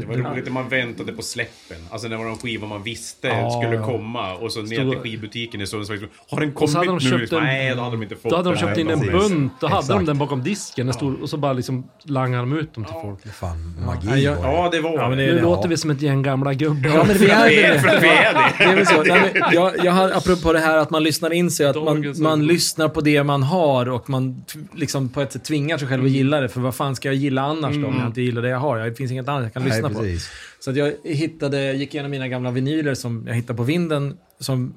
det 0.00 0.06
var 0.06 0.14
roligt 0.30 0.44
när 0.44 0.52
man 0.52 0.68
väntade 0.68 1.12
på 1.12 1.22
släppen. 1.22 1.76
Alltså 1.90 2.08
när 2.08 2.16
det 2.18 2.24
var 2.24 2.30
en 2.30 2.38
skiva 2.38 2.66
man 2.66 2.82
visste 2.82 3.28
Ja, 3.28 3.50
skulle 3.62 3.74
ja. 3.76 3.86
komma. 3.86 4.34
Och 4.34 4.52
så 4.52 4.62
ner 4.62 4.90
till 4.90 4.98
skivbutiken 4.98 5.60
i 5.60 5.66
Sundsvall. 5.66 5.98
Har 6.30 6.40
den 6.40 6.52
kommit 6.52 6.74
hade 6.74 6.86
de 6.86 6.98
nu? 6.98 7.26
en- 7.36 7.42
Nej, 7.44 7.74
då 7.74 7.80
hade 7.82 7.96
de 7.96 8.02
inte 8.02 8.16
fått 8.16 8.30
då 8.30 8.36
hade 8.36 8.50
de 8.50 8.56
köpt 8.58 8.78
in 8.78 8.90
en 8.90 9.00
bunt, 9.12 9.52
då 9.60 9.66
hade 9.66 9.88
de 9.92 10.04
den 10.04 10.18
bakom 10.18 10.42
disken 10.42 10.86
den 10.86 10.94
stod, 10.94 11.22
och 11.22 11.30
så 11.30 11.36
bara 11.36 11.52
liksom 11.52 11.86
langade 12.02 12.42
de 12.42 12.52
ut 12.58 12.74
dem 12.74 12.84
till 12.84 12.94
folk. 13.02 13.34
Fan, 13.34 13.74
magi 13.86 14.06
Ja, 14.10 14.16
jag-. 14.16 14.38
Ja, 14.42 14.68
det 14.72 14.80
var 14.80 14.90
Ja, 14.92 15.08
men 15.08 15.18
det. 15.18 15.26
det- 15.26 15.32
Nu 15.32 15.38
ja. 15.38 15.42
låter 15.44 15.68
vi 15.68 15.76
som 15.76 15.90
ett 15.90 16.02
gäng 16.02 16.22
gamla 16.22 16.54
gubbar. 16.54 16.90
Ja, 16.90 17.04
men 17.08 17.16
vi 17.18 17.30
är 17.30 17.72
det. 17.72 17.80
för 17.80 17.88
att 17.88 18.02
vi 18.02 18.08
är 18.08 18.34
det. 18.34 18.52
Det 18.58 18.64
är 18.64 18.76
väl 18.76 18.86
så. 18.86 19.02
Nej, 19.02 19.30
men 19.34 19.42
jag, 19.52 19.72
jag 19.84 19.92
har, 19.92 20.10
apropå 20.10 20.52
det 20.52 20.58
här 20.60 20.76
att 20.78 20.90
man 20.90 21.02
lyssnar 21.02 21.32
in 21.32 21.50
sig, 21.50 21.66
att 21.66 21.76
man, 21.84 22.14
man 22.18 22.46
lyssnar 22.46 22.88
på 22.88 23.00
det 23.00 23.22
man 23.24 23.42
har 23.42 23.88
och 23.88 24.10
man 24.10 24.44
liksom 24.74 25.08
på 25.08 25.20
ett 25.20 25.32
sätt 25.32 25.44
tvingar 25.44 25.78
sig 25.78 25.88
själv 25.88 26.04
att 26.04 26.10
gilla 26.10 26.40
det. 26.40 26.48
För 26.48 26.60
vad 26.60 26.74
fan 26.74 26.96
ska 26.96 27.08
jag 27.08 27.14
gilla 27.14 27.42
annars 27.42 27.76
då 27.76 27.86
om 27.88 27.96
jag 27.98 28.06
inte 28.06 28.22
gillar 28.22 28.42
det 28.42 28.48
jag 28.48 28.58
har? 28.58 28.78
Det 28.78 28.94
finns 28.94 29.12
inget 29.12 29.28
annat 29.28 29.42
jag 29.42 29.52
kan 29.52 29.62
Nej, 29.62 29.70
lyssna 29.88 30.00
på. 30.00 30.06
precis. 30.06 30.30
Så 30.60 30.70
att 30.70 30.76
jag 30.76 30.92
hittade, 31.04 31.72
gick 31.72 31.94
igenom 31.94 32.10
mina 32.10 32.28
gamla 32.28 32.50
vinyler 32.50 32.94
som 32.94 33.24
jag 33.26 33.34
hittade 33.34 33.56
på 33.56 33.62
vinden. 33.62 34.16
Som, 34.38 34.74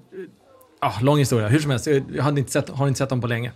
ja, 0.82 0.94
lång 1.02 1.18
historia. 1.18 1.48
Hur 1.48 1.60
som 1.60 1.72
helst, 1.72 1.88
jag 1.88 2.24
hade 2.24 2.40
inte 2.40 2.52
sett, 2.52 2.70
har 2.70 2.88
inte 2.88 2.98
sett 2.98 3.10
dem 3.10 3.22
på 3.22 3.28
länge. 3.28 3.52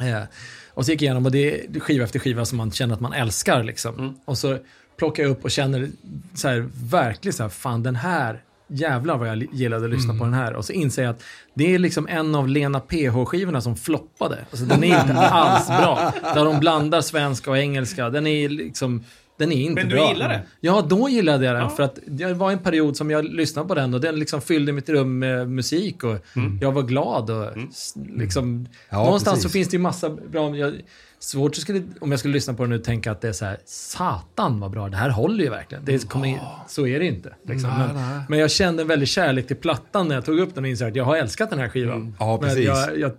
Eh, 0.00 0.22
och 0.68 0.84
så 0.84 0.90
gick 0.90 1.02
jag 1.02 1.06
igenom 1.06 1.26
och 1.26 1.32
det 1.32 1.66
är 1.76 1.80
skiva 1.80 2.04
efter 2.04 2.18
skiva 2.18 2.44
som 2.44 2.58
man 2.58 2.70
känner 2.70 2.94
att 2.94 3.00
man 3.00 3.12
älskar. 3.12 3.62
Liksom. 3.62 4.18
Och 4.24 4.38
så 4.38 4.58
plockar 4.96 5.22
jag 5.22 5.30
upp 5.30 5.44
och 5.44 5.50
känner 5.50 5.88
så 6.34 6.48
här, 6.48 6.68
verkligen 6.90 7.32
så 7.32 7.42
här, 7.42 7.50
fan 7.50 7.82
den 7.82 7.96
här, 7.96 8.42
jävlar 8.68 9.16
vad 9.16 9.28
jag 9.28 9.46
gillade 9.52 9.84
att 9.84 9.90
lyssna 9.90 10.14
på 10.18 10.24
den 10.24 10.34
här. 10.34 10.54
Och 10.54 10.64
så 10.64 10.72
inser 10.72 11.02
jag 11.02 11.10
att 11.10 11.22
det 11.54 11.74
är 11.74 11.78
liksom 11.78 12.08
en 12.08 12.34
av 12.34 12.48
Lena 12.48 12.80
PH-skivorna 12.80 13.60
som 13.60 13.76
floppade. 13.76 14.44
Alltså 14.50 14.66
den 14.66 14.84
är 14.84 15.00
inte 15.00 15.14
alls 15.18 15.66
bra. 15.66 16.12
Där 16.34 16.44
de 16.44 16.60
blandar 16.60 17.00
svenska 17.00 17.50
och 17.50 17.58
engelska. 17.58 18.10
Den 18.10 18.26
är 18.26 18.48
liksom, 18.48 19.04
den 19.36 19.52
är 19.52 19.56
inte 19.56 19.82
Men 19.82 19.88
du 19.90 19.96
bra. 19.96 20.08
gillar 20.12 20.28
den? 20.28 20.40
Ja, 20.60 20.84
då 20.88 21.08
gillade 21.08 21.44
jag 21.46 21.54
den. 21.56 21.70
För 21.70 21.82
att 21.82 21.98
det 22.06 22.32
var 22.34 22.50
en 22.50 22.58
period 22.58 22.96
som 22.96 23.10
jag 23.10 23.24
lyssnade 23.24 23.68
på 23.68 23.74
den 23.74 23.94
och 23.94 24.00
den 24.00 24.16
liksom 24.18 24.40
fyllde 24.40 24.72
mitt 24.72 24.88
rum 24.88 25.18
med 25.18 25.50
musik 25.50 26.04
och 26.04 26.16
jag 26.60 26.72
var 26.72 26.82
glad. 26.82 27.30
Och 27.30 27.50
s- 27.70 27.94
liksom, 28.16 28.66
Ja, 28.90 29.04
någonstans 29.04 29.34
precis. 29.36 29.42
så 29.42 29.52
finns 29.52 29.68
det 29.68 29.76
ju 29.76 29.82
massa 29.82 30.10
bra... 30.10 30.56
Jag, 30.56 30.74
svårt 31.18 31.56
skulle, 31.56 31.82
om 32.00 32.10
jag 32.10 32.18
skulle 32.20 32.34
lyssna 32.34 32.54
på 32.54 32.62
den 32.62 32.70
nu 32.70 32.78
tänka 32.78 33.12
att 33.12 33.20
det 33.20 33.28
är 33.28 33.32
så 33.32 33.44
här, 33.44 33.58
satan 33.64 34.60
vad 34.60 34.70
bra, 34.70 34.88
det 34.88 34.96
här 34.96 35.10
håller 35.10 35.44
ju 35.44 35.50
verkligen. 35.50 35.84
Det 35.84 36.08
kommer, 36.08 36.40
Så 36.68 36.86
är 36.86 36.98
det 36.98 37.06
inte. 37.06 37.34
Liksom. 37.44 37.70
Nej, 37.70 37.86
men, 37.94 37.96
nej. 38.10 38.20
men 38.28 38.38
jag 38.38 38.50
kände 38.50 38.82
en 38.82 38.88
väldig 38.88 39.08
kärlek 39.08 39.46
till 39.46 39.56
plattan 39.56 40.08
när 40.08 40.14
jag 40.14 40.24
tog 40.24 40.38
upp 40.38 40.54
den 40.54 40.64
och 40.64 40.70
insåg 40.70 40.88
att 40.88 40.96
jag 40.96 41.04
har 41.04 41.16
älskat 41.16 41.50
den 41.50 41.58
här 41.58 41.68
skivan. 41.68 42.16
Ja, 42.18 42.38
Men 42.40 42.48
precis. 42.50 42.64
Jag, 42.66 42.98
jag, 42.98 43.12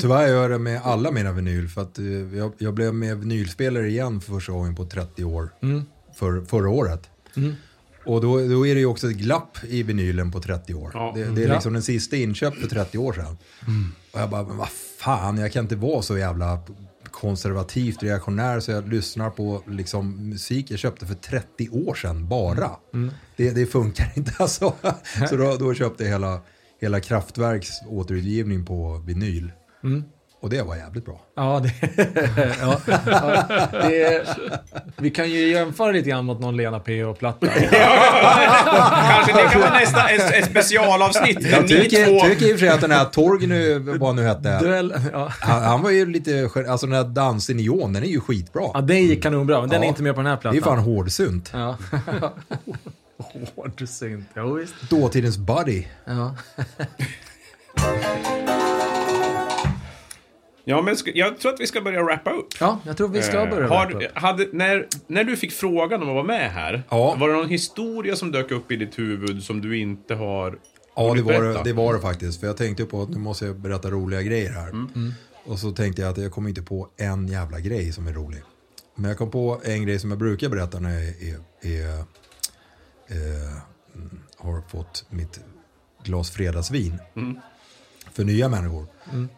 Tyvärr 0.00 0.26
gör 0.28 0.42
jag 0.42 0.50
det 0.50 0.58
med 0.58 0.80
alla 0.84 1.10
mina 1.10 1.32
vinyl. 1.32 1.68
För 1.68 1.82
att 1.82 1.98
eh, 1.98 2.04
jag, 2.36 2.52
jag 2.58 2.74
blev 2.74 2.94
med 2.94 3.18
vinylspelare 3.18 3.88
igen 3.88 4.20
för 4.20 4.32
första 4.32 4.52
gången 4.52 4.74
på 4.74 4.84
30 4.86 5.24
år. 5.24 5.50
Mm. 5.62 5.82
För, 6.14 6.40
förra 6.44 6.68
året. 6.70 7.10
Och 8.04 8.20
då, 8.20 8.38
då 8.48 8.66
är 8.66 8.74
det 8.74 8.80
ju 8.80 8.86
också 8.86 9.10
ett 9.10 9.16
glapp 9.16 9.58
i 9.68 9.82
vinylen 9.82 10.32
på 10.32 10.40
30 10.40 10.74
år. 10.74 10.90
Ja. 10.94 11.12
Det, 11.14 11.24
det 11.24 11.42
är 11.44 11.48
Ja. 11.48 11.54
liksom 11.54 11.72
den 11.72 11.82
sista 11.82 12.16
inköpt 12.16 12.56
för 12.60 12.68
30 12.68 12.98
år 12.98 13.12
sedan. 13.12 13.36
Och 14.12 14.20
jag 14.20 14.30
bara, 14.30 14.42
men 14.42 14.56
vad 14.56 14.68
fan, 14.98 15.38
jag 15.38 15.52
kan 15.52 15.64
inte 15.64 15.76
vara 15.76 16.02
så 16.02 16.18
jävla 16.18 16.58
konservativt 17.10 18.02
reaktionär 18.02 18.60
så 18.60 18.70
jag 18.70 18.88
lyssnar 18.88 19.30
på 19.30 19.62
liksom, 19.66 20.28
musik 20.30 20.70
jag 20.70 20.78
köpte 20.78 21.06
för 21.06 21.14
30 21.14 21.68
år 21.68 21.94
sedan 21.94 22.28
bara. 22.28 22.70
Det, 23.36 23.50
det 23.50 23.66
funkar 23.66 24.12
inte 24.16 24.32
alltså. 24.38 24.74
Så 25.28 25.36
då, 25.36 25.56
då 25.56 25.74
köpte 25.74 26.04
jag 26.04 26.10
hela, 26.10 26.40
hela 26.80 27.00
Kraftwerks 27.00 27.68
återutgivning 27.88 28.66
på 28.66 29.02
vinyl. 29.06 29.52
Och 30.40 30.50
det 30.50 30.62
var 30.62 30.76
jävligt 30.76 31.04
bra. 31.04 31.20
Ja, 31.36 31.62
det, 31.62 31.72
ja, 32.60 32.80
ja, 32.86 33.46
det, 33.72 34.26
vi 34.96 35.10
kan 35.10 35.30
ju 35.30 35.50
jämföra 35.50 35.92
lite 35.92 36.10
grann 36.10 36.24
mot 36.24 36.40
någon 36.40 36.56
Lena 36.56 36.80
PH-platta. 36.80 37.46
Kanske 39.06 39.32
det 39.32 39.48
kan 39.52 39.60
vara 39.60 39.78
nästa 39.78 40.08
ett, 40.08 40.34
ett 40.34 40.50
specialavsnitt. 40.50 41.50
Jag 41.50 41.68
tycker, 41.68 42.28
tycker 42.28 42.46
i 42.46 42.54
och 42.54 42.58
för 42.58 42.66
sig 42.66 42.68
att 42.68 42.80
den 42.80 42.90
här 42.90 43.04
Torgny, 43.04 43.78
vad 43.98 44.14
nu 44.16 44.22
hette, 44.22 44.58
Duell, 44.58 44.94
ja. 45.12 45.32
han, 45.40 45.62
han 45.62 45.82
var 45.82 45.90
ju 45.90 46.06
lite, 46.06 46.50
alltså 46.68 46.86
den 46.86 46.96
här 46.96 47.04
Dans 47.04 47.50
i 47.50 47.54
neon, 47.54 47.92
den 47.92 48.02
är 48.02 48.06
ju 48.06 48.20
skitbra. 48.20 48.70
ja, 48.74 48.80
den 48.80 49.04
gick 49.04 49.22
kanonbra, 49.22 49.60
men 49.60 49.70
den 49.70 49.82
är 49.82 49.86
inte 49.86 50.02
med 50.02 50.14
på 50.14 50.20
den 50.20 50.26
här 50.26 50.38
Det 50.42 50.48
är 50.48 50.52
plattan. 50.52 50.76
fan 50.76 50.84
hårdsynt. 50.84 51.50
Ja. 51.52 51.76
Hård 53.54 53.88
synt, 53.88 54.28
ja, 54.34 54.46
visst. 54.46 54.74
Dåtidens 54.90 55.38
buddy. 55.38 55.84
Ja. 56.04 56.36
Ja, 60.68 60.82
men 60.82 60.96
jag 61.14 61.38
tror 61.38 61.52
att 61.54 61.60
vi 61.60 61.66
ska 61.66 61.80
börja 61.80 62.02
wrappa 62.02 62.30
upp. 62.32 62.46
ja, 62.60 62.80
jag 62.86 62.96
tror 62.96 63.08
vi 63.08 63.22
ska 63.22 63.42
Eh, 63.44 63.50
börja. 63.50 63.68
har, 63.68 63.86
wrap 63.90 64.02
up. 64.02 64.10
hade, 64.14 64.48
när, 64.52 64.86
när 65.06 65.24
du 65.24 65.36
fick 65.36 65.52
frågan 65.52 66.02
om 66.02 66.08
att 66.08 66.14
vara 66.14 66.24
med 66.26 66.50
här, 66.52 66.82
Ja. 66.90 67.16
var 67.20 67.28
det 67.28 67.34
någon 67.34 67.48
historia 67.48 68.16
som 68.16 68.32
dök 68.32 68.50
upp 68.50 68.72
i 68.72 68.76
ditt 68.76 68.98
huvud 68.98 69.42
som 69.42 69.60
du 69.60 69.78
inte 69.78 70.14
har 70.14 70.58
Ja, 70.96 71.14
det 71.14 71.22
var 71.22 71.32
det, 71.32 71.62
det 71.64 71.72
var 71.72 71.94
det 71.94 72.00
faktiskt. 72.00 72.40
För 72.40 72.46
jag 72.46 72.56
tänkte 72.56 72.84
på 72.84 73.02
att 73.02 73.08
nu 73.08 73.18
måste 73.18 73.46
jag 73.46 73.56
berätta 73.56 73.90
roliga 73.90 74.22
grejer 74.22 74.50
här. 74.52 74.72
Och 75.44 75.58
så 75.58 75.70
tänkte 75.72 76.02
jag 76.02 76.10
att 76.10 76.18
jag 76.18 76.32
kommer 76.32 76.48
inte 76.48 76.62
på 76.62 76.88
en 76.96 77.28
jävla 77.28 77.60
grej 77.60 77.92
som 77.92 78.06
är 78.06 78.12
rolig. 78.12 78.42
Men 78.94 79.08
jag 79.08 79.18
kom 79.18 79.30
på 79.30 79.60
en 79.64 79.82
grej 79.86 79.98
som 79.98 80.10
jag 80.10 80.18
brukar 80.18 80.48
berätta 80.48 80.78
när 80.80 80.90
jag 80.90 81.02
är, 81.02 81.38
är, 81.62 81.98
eh, 83.08 83.56
mm, 83.94 84.18
har 84.36 84.62
fått 84.68 85.04
mitt 85.10 85.40
glas 86.04 86.30
fredagsvin. 86.30 86.98
För 88.16 88.24
nya 88.24 88.48
människor. 88.48 88.86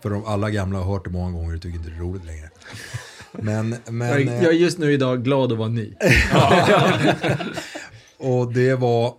För 0.02 0.10
de 0.10 0.24
alla 0.24 0.50
gamla 0.50 0.78
har 0.78 0.92
hört 0.92 1.04
det 1.04 1.10
många 1.10 1.30
gånger 1.30 1.54
och 1.54 1.62
tycker 1.62 1.78
inte 1.78 1.90
det 1.90 1.96
är 1.96 2.00
roligt 2.00 2.24
längre. 2.24 2.50
Men, 3.32 3.76
men, 3.86 4.08
Jag, 4.08 4.20
eh, 4.20 4.42
jag 4.42 4.52
är 4.52 4.58
just 4.58 4.78
nu 4.78 4.92
idag 4.92 5.24
glad 5.24 5.52
att 5.52 5.58
vara 5.58 5.68
ny. 5.68 5.94
Och 8.18 8.52
det 8.52 8.74
var, 8.74 9.14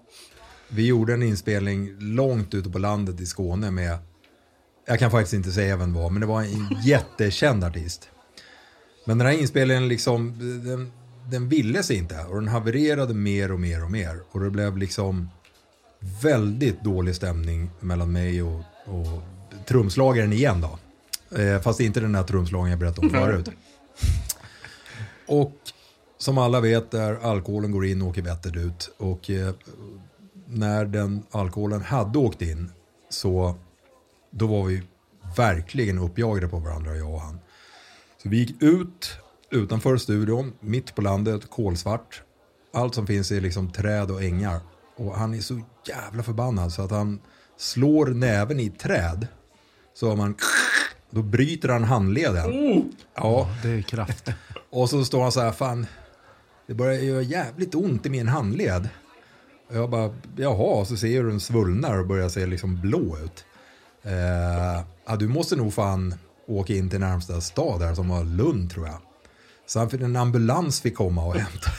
vi 0.70 0.88
gjorde 0.88 1.14
en 1.14 1.24
inspelning 1.24 1.96
långt 2.00 2.54
ute 2.54 2.70
på 2.70 2.80
landet 2.80 3.22
i 3.22 3.26
Skåne 3.26 3.72
med, 3.72 3.98
jag 4.88 5.00
kan 5.00 5.12
faktiskt 5.12 5.34
inte 5.34 5.52
säga 5.52 5.78
vem 5.78 5.94
det 5.94 6.00
var, 6.00 6.10
men 6.10 6.22
det 6.22 6.28
var 6.28 6.42
en 6.42 6.78
jättekänd 6.84 7.64
artist. 7.64 8.10
Men 9.06 9.18
den 9.18 9.28
här 9.28 9.34
inspelningen 9.34 9.88
liksom, 9.88 10.40
den, 10.66 10.92
den 11.32 11.50
ville 11.50 11.84
sig 11.84 11.98
inte 11.98 12.24
och 12.30 12.36
den 12.36 12.48
havererade 12.48 13.14
mer 13.14 13.52
och 13.52 13.60
mer 13.60 13.84
och 13.84 13.92
mer. 13.92 14.20
Och 14.32 14.40
det 14.40 14.50
blev 14.50 14.78
liksom 14.78 15.30
väldigt 16.22 16.84
dålig 16.84 17.16
stämning 17.16 17.70
mellan 17.80 18.12
mig 18.12 18.44
och, 18.44 18.62
och 18.86 19.24
trumslagaren 19.70 20.34
igen 20.34 20.62
då. 20.62 20.80
Eh, 21.38 21.62
fast 21.62 21.80
inte 21.80 22.00
den 22.00 22.16
här 22.16 22.24
trumslagaren 22.24 22.70
jag 22.70 22.80
berättade 22.80 23.08
om 23.08 23.14
förut. 23.14 23.50
Och 25.28 25.54
som 26.18 26.38
alla 26.38 26.60
vet 26.60 26.92
där 26.92 27.16
alkoholen 27.16 27.72
går 27.72 27.86
in 27.86 28.02
åker 28.02 28.22
vettet 28.22 28.56
ut. 28.56 28.92
Och 28.98 29.30
eh, 29.30 29.54
när 30.46 30.86
den 30.86 31.24
alkoholen 31.32 31.82
hade 31.82 32.20
åkt 32.20 32.42
in 32.42 32.72
så 33.10 33.56
då 34.32 34.48
var 34.48 34.66
vi 34.66 34.84
verkligen 35.38 35.98
uppjagade 35.98 36.48
på 36.48 36.60
varandra, 36.60 36.96
jag 36.96 37.14
och 37.14 37.22
han. 37.22 37.40
Så 38.24 38.30
vi 38.30 38.38
gick 38.38 38.62
ut 38.62 39.12
utanför 39.52 39.98
studion, 39.98 40.54
mitt 40.60 40.96
på 40.96 41.02
landet, 41.02 41.50
kolsvart. 41.50 42.24
Allt 42.74 42.96
som 42.96 43.08
finns 43.08 43.32
är 43.32 43.42
liksom 43.42 43.72
träd 43.72 44.12
och 44.12 44.24
ängar. 44.24 44.60
Och 44.98 45.16
han 45.16 45.34
är 45.34 45.42
så 45.42 45.62
jävla 45.88 46.24
förbannad 46.24 46.72
så 46.72 46.82
att 46.82 46.92
han 46.92 47.20
slår 47.58 48.06
näven 48.06 48.60
i 48.60 48.70
träd. 48.70 49.28
Så 50.00 50.10
har 50.10 50.16
man, 50.16 50.36
då 51.10 51.22
bryter 51.22 51.70
han 51.70 51.84
handleden. 51.84 52.52
Ja, 53.16 53.50
Det 53.64 53.70
är 53.70 53.82
kraft. 53.82 54.30
och 54.70 54.90
så 54.90 55.06
står 55.06 55.22
han 55.22 55.32
så 55.32 55.42
här, 55.42 55.52
fan, 55.52 55.86
det 56.68 56.74
börjar 56.74 56.94
göra 57.02 57.22
jävligt 57.22 57.76
ont 57.76 58.06
i 58.06 58.10
min 58.10 58.28
handled. 58.28 58.90
Och 59.70 59.76
jag 59.76 59.90
bara, 59.90 60.16
jaha, 60.36 60.86
så 60.86 60.98
ser 60.98 61.08
jag 61.08 61.24
hur 61.24 61.30
den 61.30 61.40
svullnar 61.40 61.98
och 62.00 62.08
börjar 62.08 62.30
se 62.30 62.46
liksom 62.46 62.82
blå 62.82 63.18
ut. 63.24 63.46
Eh, 64.04 64.84
ja, 65.08 65.16
du 65.20 65.28
måste 65.28 65.56
nog 65.56 65.74
fan 65.74 66.16
åka 66.48 66.74
in 66.74 66.90
till 66.90 67.00
närmsta 67.00 67.42
stad 67.42 67.80
där 67.80 67.96
som 67.96 68.10
var 68.10 68.24
Lund 68.24 68.72
tror 68.72 68.88
jag. 68.88 68.98
Så 69.66 69.80
han 69.80 69.90
fick 69.90 70.02
en 70.02 70.16
ambulans 70.16 70.82
fick 70.82 70.96
komma 70.96 71.26
och 71.26 71.36
hämta 71.36 71.72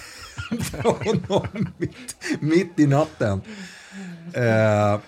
honom 1.28 1.68
mitt, 1.76 2.16
mitt 2.40 2.78
i 2.80 2.86
natten. 2.86 3.40
Eh, 4.34 4.98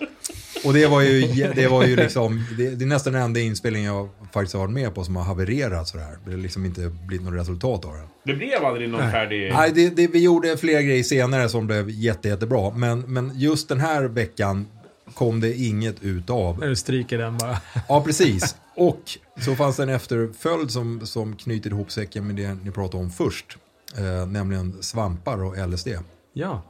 och 0.65 0.73
det 0.73 0.87
var 0.87 1.03
ju, 1.03 1.27
det 1.55 1.69
var 1.69 1.85
ju 1.85 1.97
liksom, 1.97 2.45
det, 2.59 2.71
det 2.71 2.85
är 2.85 2.87
nästan 2.87 3.13
den 3.13 3.23
enda 3.23 3.41
inspelningen 3.41 3.95
jag 3.95 4.09
faktiskt 4.33 4.55
har 4.55 4.61
varit 4.61 4.75
med 4.75 4.95
på 4.95 5.05
som 5.05 5.17
har 5.17 5.25
havererat 5.25 5.89
sådär. 5.89 6.19
Det 6.25 6.31
har 6.31 6.39
liksom 6.39 6.65
inte 6.65 6.89
blivit 7.07 7.27
något 7.27 7.41
resultat 7.41 7.85
av 7.85 7.93
den. 7.93 8.07
Det 8.25 8.35
blev 8.35 8.65
aldrig 8.65 8.89
någon 8.89 9.11
färdig... 9.11 9.53
Nej, 9.53 9.73
det, 9.75 9.89
det, 9.89 10.07
vi 10.07 10.23
gjorde 10.23 10.57
flera 10.57 10.83
grejer 10.83 11.03
senare 11.03 11.49
som 11.49 11.67
blev 11.67 11.91
jätte, 11.91 12.29
jättebra. 12.29 12.71
Men, 12.71 13.01
men 13.01 13.33
just 13.35 13.69
den 13.69 13.81
här 13.81 14.05
veckan 14.05 14.67
kom 15.15 15.41
det 15.41 15.55
inget 15.55 16.03
utav. 16.03 16.59
När 16.59 16.69
du 16.69 16.77
stryker 16.77 17.19
den 17.19 17.39
bara. 17.39 17.59
Ja, 17.89 18.03
precis. 18.05 18.57
Och 18.75 19.03
så 19.41 19.55
fanns 19.55 19.77
det 19.77 19.83
en 19.83 19.89
efterföljd 19.89 20.71
som, 20.71 21.07
som 21.07 21.37
knyter 21.37 21.71
ihop 21.71 21.91
säcken 21.91 22.27
med 22.27 22.37
det 22.37 22.55
ni 22.55 22.71
pratade 22.71 23.05
om 23.05 23.11
först. 23.11 23.59
Eh, 23.99 24.27
nämligen 24.27 24.83
svampar 24.83 25.45
och 25.45 25.69
LSD. 25.69 25.89
Ja. 26.33 26.63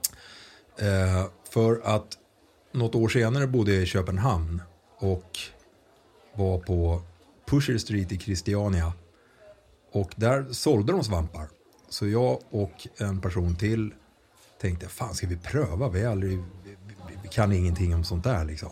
Eh, 0.78 1.26
för 1.52 1.80
att 1.84 2.18
något 2.72 2.94
år 2.94 3.08
senare 3.08 3.46
bodde 3.46 3.74
jag 3.74 3.82
i 3.82 3.86
Köpenhamn 3.86 4.62
och 4.98 5.38
var 6.34 6.58
på 6.58 7.02
Pusher 7.46 7.78
Street 7.78 8.12
i 8.12 8.18
Christiania. 8.18 8.92
Och 9.92 10.12
där 10.16 10.46
sålde 10.52 10.92
de 10.92 11.04
svampar. 11.04 11.48
Så 11.88 12.08
jag 12.08 12.38
och 12.50 12.86
en 12.96 13.20
person 13.20 13.56
till 13.56 13.94
tänkte, 14.60 14.88
fan 14.88 15.14
ska 15.14 15.26
vi 15.26 15.36
pröva? 15.36 15.88
Vi, 15.88 16.04
aldrig, 16.04 16.38
vi, 16.64 16.76
vi, 17.22 17.28
kan 17.28 17.52
ingenting 17.52 17.94
om 17.94 18.04
sånt 18.04 18.24
där 18.24 18.44
liksom. 18.44 18.70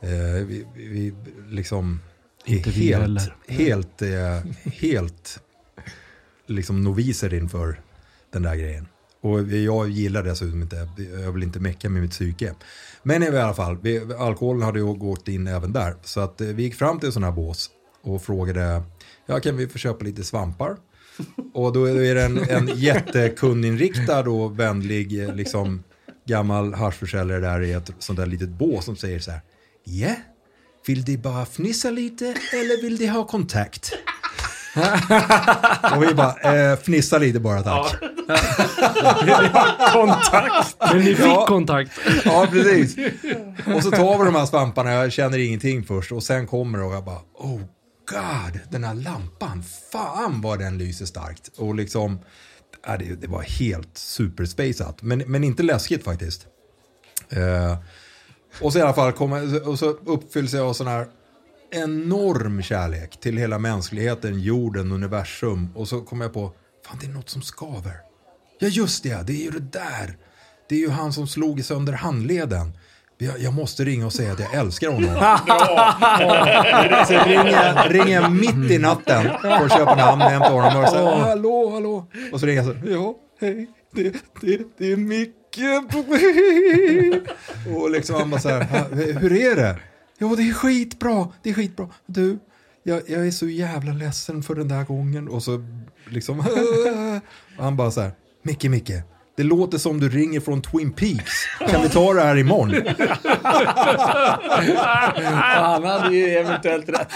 Eh, 0.00 0.44
vi, 0.46 0.66
vi, 0.74 1.14
liksom 1.48 2.00
är 2.44 2.56
Inte 2.56 2.70
helt, 2.70 3.30
helt, 3.48 4.02
eh, 4.02 4.40
helt 4.64 5.40
liksom 6.46 6.84
noviser 6.84 7.34
inför 7.34 7.80
den 8.30 8.42
där 8.42 8.56
grejen. 8.56 8.86
Och 9.22 9.42
jag 9.42 9.88
gillar 9.88 10.22
dessutom 10.22 10.62
inte, 10.62 10.88
jag 11.22 11.32
vill 11.32 11.42
inte 11.42 11.60
mecka 11.60 11.88
med 11.88 12.02
mitt 12.02 12.10
psyke. 12.10 12.54
Men 13.02 13.22
i 13.22 13.28
alla 13.28 13.54
fall, 13.54 13.78
vi, 13.82 14.14
alkoholen 14.18 14.62
hade 14.62 14.78
ju 14.78 14.94
gått 14.94 15.28
in 15.28 15.46
även 15.46 15.72
där. 15.72 15.96
Så 16.02 16.20
att 16.20 16.40
eh, 16.40 16.46
vi 16.46 16.62
gick 16.62 16.74
fram 16.74 16.98
till 16.98 17.06
en 17.06 17.12
sån 17.12 17.24
här 17.24 17.32
bås 17.32 17.70
och 18.02 18.22
frågade, 18.22 18.82
ja 19.26 19.40
kan 19.40 19.56
vi 19.56 19.68
få 19.68 19.78
köpa 19.78 20.04
lite 20.04 20.24
svampar? 20.24 20.76
Och 21.54 21.72
då 21.72 21.84
är 21.84 22.14
det 22.14 22.22
en, 22.22 22.38
en 22.38 22.70
jättekundinriktad 22.78 24.20
och 24.20 24.58
vänlig 24.58 25.24
eh, 25.24 25.34
liksom, 25.34 25.82
gammal 26.26 26.74
haschförsäljare 26.74 27.40
där 27.40 27.60
i 27.60 27.72
ett 27.72 27.90
sånt 27.98 28.18
där 28.18 28.26
litet 28.26 28.48
bås 28.48 28.84
som 28.84 28.96
säger 28.96 29.18
så 29.18 29.30
här, 29.30 29.40
ja, 29.84 30.14
vill 30.86 31.04
de 31.04 31.16
bara 31.16 31.46
fnissa 31.46 31.90
lite 31.90 32.26
eller 32.26 32.82
vill 32.82 32.96
de 32.96 33.06
ha 33.06 33.26
kontakt? 33.26 33.92
och 35.96 36.02
vi 36.02 36.14
bara, 36.14 36.70
eh, 36.70 36.76
fnissa 36.76 37.18
lite 37.18 37.40
bara 37.40 37.62
tack. 37.62 38.11
Men 40.92 40.98
ni 40.98 41.14
fick 41.14 41.26
Ja. 41.26 41.44
kontakt. 41.48 41.90
Ja, 42.24 42.46
precis. 42.50 42.96
Och 43.74 43.82
så 43.82 43.90
tar 43.90 44.18
vi 44.18 44.24
de 44.24 44.34
här 44.34 44.46
svamparna, 44.46 44.92
jag 44.92 45.12
känner 45.12 45.38
ingenting 45.38 45.84
först. 45.84 46.12
Och 46.12 46.22
sen 46.22 46.46
kommer 46.46 46.78
det 46.78 46.84
och 46.84 46.94
jag 46.94 47.04
bara, 47.04 47.20
oh 47.34 47.60
god, 48.10 48.60
den 48.70 48.84
här 48.84 48.94
lampan, 48.94 49.64
fan 49.92 50.40
vad 50.40 50.58
den 50.58 50.78
lyser 50.78 51.06
starkt. 51.06 51.48
Och 51.58 51.74
liksom, 51.74 52.18
ja, 52.86 52.96
det, 52.96 53.04
det 53.20 53.26
var 53.26 53.42
helt 53.42 53.98
superspejsat. 53.98 55.02
Men, 55.02 55.18
men 55.26 55.44
inte 55.44 55.62
läskigt 55.62 56.04
faktiskt. 56.04 56.46
Eh, 57.30 57.76
och 58.60 58.72
så 58.72 58.78
i 58.78 58.82
alla 58.82 58.94
fall, 58.94 59.12
kommer, 59.12 59.68
och 59.68 59.78
så 59.78 59.86
uppfylls 59.90 60.52
jag 60.52 60.66
av 60.66 60.72
sån 60.72 60.86
här 60.86 61.06
enorm 61.70 62.62
kärlek 62.62 63.20
till 63.20 63.36
hela 63.36 63.58
mänskligheten, 63.58 64.40
jorden, 64.40 64.92
universum. 64.92 65.68
Och 65.74 65.88
så 65.88 66.00
kommer 66.00 66.24
jag 66.24 66.34
på, 66.34 66.52
fan 66.86 66.98
det 67.00 67.06
är 67.06 67.10
något 67.10 67.30
som 67.30 67.42
skaver. 67.42 67.96
Ja 68.62 68.68
just 68.68 69.02
det, 69.02 69.26
det 69.26 69.32
är 69.32 69.44
ju 69.44 69.50
det 69.50 69.72
där. 69.72 70.16
Det 70.68 70.74
är 70.74 70.78
ju 70.78 70.90
han 70.90 71.12
som 71.12 71.26
slog 71.26 71.64
sönder 71.64 71.92
handleden. 71.92 72.72
Jag, 73.18 73.38
jag 73.40 73.54
måste 73.54 73.84
ringa 73.84 74.06
och 74.06 74.12
säga 74.12 74.32
att 74.32 74.40
jag 74.40 74.54
älskar 74.54 74.88
honom. 74.88 75.14
Så 77.06 77.12
ringer 77.28 77.52
jag, 77.52 77.94
ringer 77.94 78.20
jag 78.20 78.32
mitt 78.32 78.70
i 78.70 78.78
natten 78.78 79.30
på 79.40 79.68
Köpenhamn 79.68 80.22
och 80.22 80.30
hämtar 80.30 80.50
honom 80.50 80.84
och 80.84 80.88
säger 80.88 81.16
hallå, 81.16 81.70
hallå. 81.70 82.06
Och 82.32 82.40
så 82.40 82.46
ringer 82.46 82.62
jag 82.62 82.82
så 82.82 82.88
ja, 82.90 83.14
hej, 83.40 83.70
det, 83.92 84.14
det, 84.40 84.60
det 84.78 84.92
är 84.92 84.96
Micke. 84.96 85.32
Och 87.76 87.90
liksom 87.90 88.16
han 88.16 88.30
bara 88.30 88.40
så 88.40 88.48
här, 88.48 88.64
"Ha, 88.64 88.78
hur 89.20 89.32
är 89.32 89.56
det? 89.56 89.76
Ja, 90.18 90.34
det 90.36 90.42
är 90.48 90.52
skitbra, 90.54 91.28
det 91.42 91.50
är 91.50 91.54
skitbra. 91.54 91.88
Du, 92.06 92.38
jag, 92.82 93.02
jag 93.06 93.26
är 93.26 93.30
så 93.30 93.48
jävla 93.48 93.92
ledsen 93.92 94.42
för 94.42 94.54
den 94.54 94.68
där 94.68 94.84
gången. 94.84 95.28
Och 95.28 95.42
så 95.42 95.64
liksom, 96.08 96.40
och 97.58 97.64
han 97.64 97.76
bara 97.76 97.90
så 97.90 98.00
här, 98.00 98.12
Micke, 98.42 98.64
Micke. 98.64 98.92
Det 99.36 99.42
låter 99.42 99.78
som 99.78 100.00
du 100.00 100.08
ringer 100.08 100.40
från 100.40 100.62
Twin 100.62 100.92
Peaks. 100.92 101.32
Kan 101.70 101.82
vi 101.82 101.88
ta 101.88 102.12
det 102.14 102.22
här 102.22 102.36
imorgon? 102.36 102.74
Han 105.32 105.84
hade 105.84 106.14
ju 106.16 106.24
eventuellt 106.28 106.88
rätt. 106.88 107.12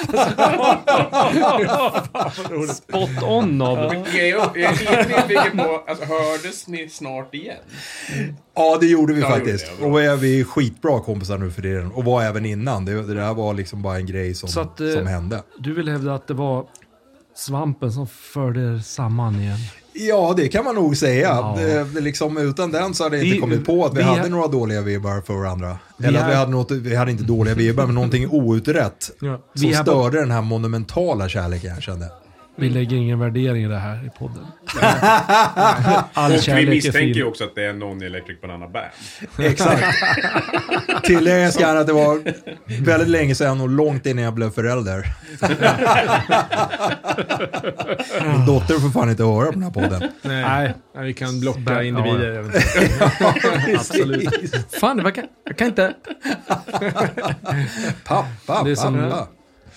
Spot 2.77 3.23
on 3.23 3.62
av. 3.62 3.78
Jag 3.78 4.15
är, 4.15 4.27
jag 4.27 4.59
är 4.59 4.70
lite 4.73 5.09
nyfiken 5.09 5.59
på, 5.59 5.85
alltså, 5.89 6.05
hördes 6.05 6.66
ni 6.69 6.89
snart 6.89 7.35
igen? 7.35 7.57
Ja, 8.57 8.78
det 8.81 8.86
gjorde 8.86 9.15
vi 9.15 9.20
Ja, 9.20 9.28
faktiskt. 9.31 9.66
gjorde 9.81 9.93
och 9.93 10.03
är, 10.03 10.16
vi 10.16 10.40
är 10.40 10.44
skitbra 10.44 11.01
kompisar 11.01 11.39
nu 11.39 11.51
för 11.51 11.62
det. 11.62 11.78
Och 11.85 12.05
var 12.05 12.23
även 12.23 12.47
innan. 12.47 12.85
Det, 12.85 13.03
det 13.03 13.15
där 13.15 13.35
var 13.35 13.55
liksom 13.55 13.82
bara 13.82 13.97
en 13.97 14.07
grej 14.07 14.35
som, 14.35 14.62
att, 14.62 14.81
eh, 14.81 14.89
som 14.93 15.07
hände. 15.07 15.43
Du 15.59 15.74
vill 15.74 15.89
hävda 15.89 16.15
att 16.15 16.28
det 16.28 16.35
var 16.35 16.66
svampen 17.35 17.93
som 17.93 18.07
förde 18.07 18.61
er 18.61 18.78
samman 18.78 19.40
igen? 19.40 19.59
Ja, 19.98 20.35
det 20.36 20.48
kan 20.48 20.64
man 20.64 20.74
nog 20.74 20.97
säga. 20.97 21.28
Ja. 21.28 21.55
Det, 21.59 22.01
liksom, 22.01 22.36
utan 22.36 22.73
den 22.73 22.94
så 22.94 23.05
hade 23.05 23.16
jag 23.16 23.23
Vi- 23.24 23.28
inte 23.28 23.40
kommit 23.40 23.66
på 23.66 23.85
att 23.85 23.93
vi, 23.93 23.97
vi 23.97 24.02
hade 24.02 24.20
har- 24.20 24.28
några 24.28 24.47
dåliga 24.48 24.81
vibbar 24.82 25.20
för 25.27 25.35
varandra. 25.35 25.78
Vi 25.98 26.06
Eller 26.06 26.20
att 26.20 26.31
vi 26.31 26.35
hade, 26.35 26.51
något, 26.51 26.70
vi 26.70 26.97
hade 26.97 27.10
inte 27.10 27.24
dåliga 27.24 27.55
vibbar, 27.55 27.86
men 27.86 27.94
någonting 27.94 28.28
outrett. 28.31 29.10
Ja. 29.20 29.40
Som 29.55 29.73
störde 29.73 30.20
den 30.20 30.31
här 30.31 30.43
monumentala 30.43 31.28
kärleken 31.28 31.70
jag 31.74 31.82
kände. 31.82 32.09
Vi 32.58 32.68
lägger 32.68 32.96
ingen 32.96 33.18
värdering 33.18 33.64
i 33.64 33.68
det 33.68 33.78
här 33.78 34.06
i 34.06 34.10
podden. 34.18 34.46
All 36.12 36.32
Och 36.34 36.48
vi 36.48 36.66
misstänker 36.66 37.20
ju 37.20 37.24
också 37.24 37.44
att 37.44 37.54
det 37.54 37.64
är 37.64 37.72
någon 37.72 38.02
i 38.02 38.06
Electric 38.06 38.40
Banana 38.40 38.68
Band. 38.68 38.86
Exakt. 39.38 39.84
Tilläggas 41.04 41.54
ska 41.54 41.66
att 41.80 41.86
det 41.86 41.92
var 41.92 42.22
väldigt 42.82 43.08
länge 43.08 43.34
sedan 43.34 43.60
och 43.60 43.68
långt 43.68 44.06
innan 44.06 44.24
jag 44.24 44.34
blev 44.34 44.50
förälder. 44.50 45.06
Min 48.32 48.46
dotter 48.46 48.74
får 48.80 48.90
fan 48.90 49.10
inte 49.10 49.22
höra 49.24 49.46
på 49.46 49.52
den 49.52 49.62
här 49.62 49.70
podden. 49.70 50.02
Nej, 50.22 50.74
nej, 50.94 51.04
vi 51.06 51.14
kan 51.14 51.40
blocka 51.40 51.82
individer. 51.82 52.50
ja. 53.00 53.12
Absolut. 53.78 54.56
Fan, 54.80 54.98
jag 54.98 55.14
kan, 55.14 55.24
jag 55.44 55.58
kan 55.58 55.66
inte. 55.66 55.94
Pappa, 58.04 58.62
Det 58.64 58.70
är 58.70 58.74
som- 58.74 59.10
pappa. 59.10 59.28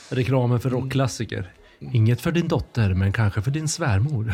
Reklamen 0.10 0.60
för 0.60 0.70
rockklassiker. 0.70 1.50
Inget 1.80 2.22
för 2.22 2.32
din 2.32 2.48
dotter, 2.48 2.94
men 2.94 3.14
kanske 3.14 3.42
för 3.42 3.52
din 3.52 3.68
svärmor. 3.68 4.34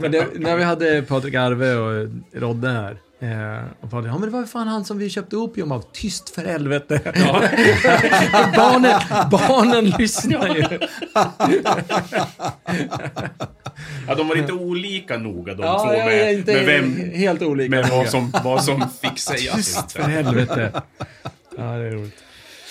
Men 0.00 0.12
det, 0.12 0.26
när 0.34 0.56
vi 0.56 0.64
hade 0.64 1.02
Patrik 1.02 1.34
Arve 1.34 1.74
och 1.74 2.08
Rodde 2.32 2.68
här. 2.70 2.96
Eh, 3.20 3.64
och 3.80 3.90
Patrik, 3.90 4.12
ja 4.12 4.18
men 4.18 4.20
det 4.20 4.30
var 4.30 4.40
ju 4.40 4.46
fan 4.46 4.68
han 4.68 4.84
som 4.84 4.98
vi 4.98 5.10
köpte 5.10 5.36
opium 5.36 5.72
av. 5.72 5.84
Tyst 5.92 6.30
för 6.34 6.44
helvete. 6.44 7.00
barnen, 8.56 9.00
barnen 9.30 9.84
lyssnar 9.84 10.56
ju. 10.56 10.64
Ja, 14.08 14.14
de 14.14 14.28
var 14.28 14.36
lite 14.36 14.52
olika 14.52 15.18
noga 15.18 15.54
de 15.54 15.62
Ja, 15.62 15.78
två 15.78 15.90
är 15.90 16.04
med, 16.06 16.32
inte 16.32 16.52
med, 16.52 16.66
vem, 16.66 17.10
helt 17.14 17.42
olika. 17.42 17.70
med 17.70 17.88
vad, 17.88 18.08
som, 18.08 18.32
vad 18.44 18.64
som 18.64 18.84
fick 19.02 19.18
sägas. 19.18 19.56
Tyst 19.56 19.92
för 19.92 20.02
helvete. 20.02 20.82
Ja, 21.56 21.62
det 21.62 21.86
är 21.86 21.90
roligt. 21.90 22.24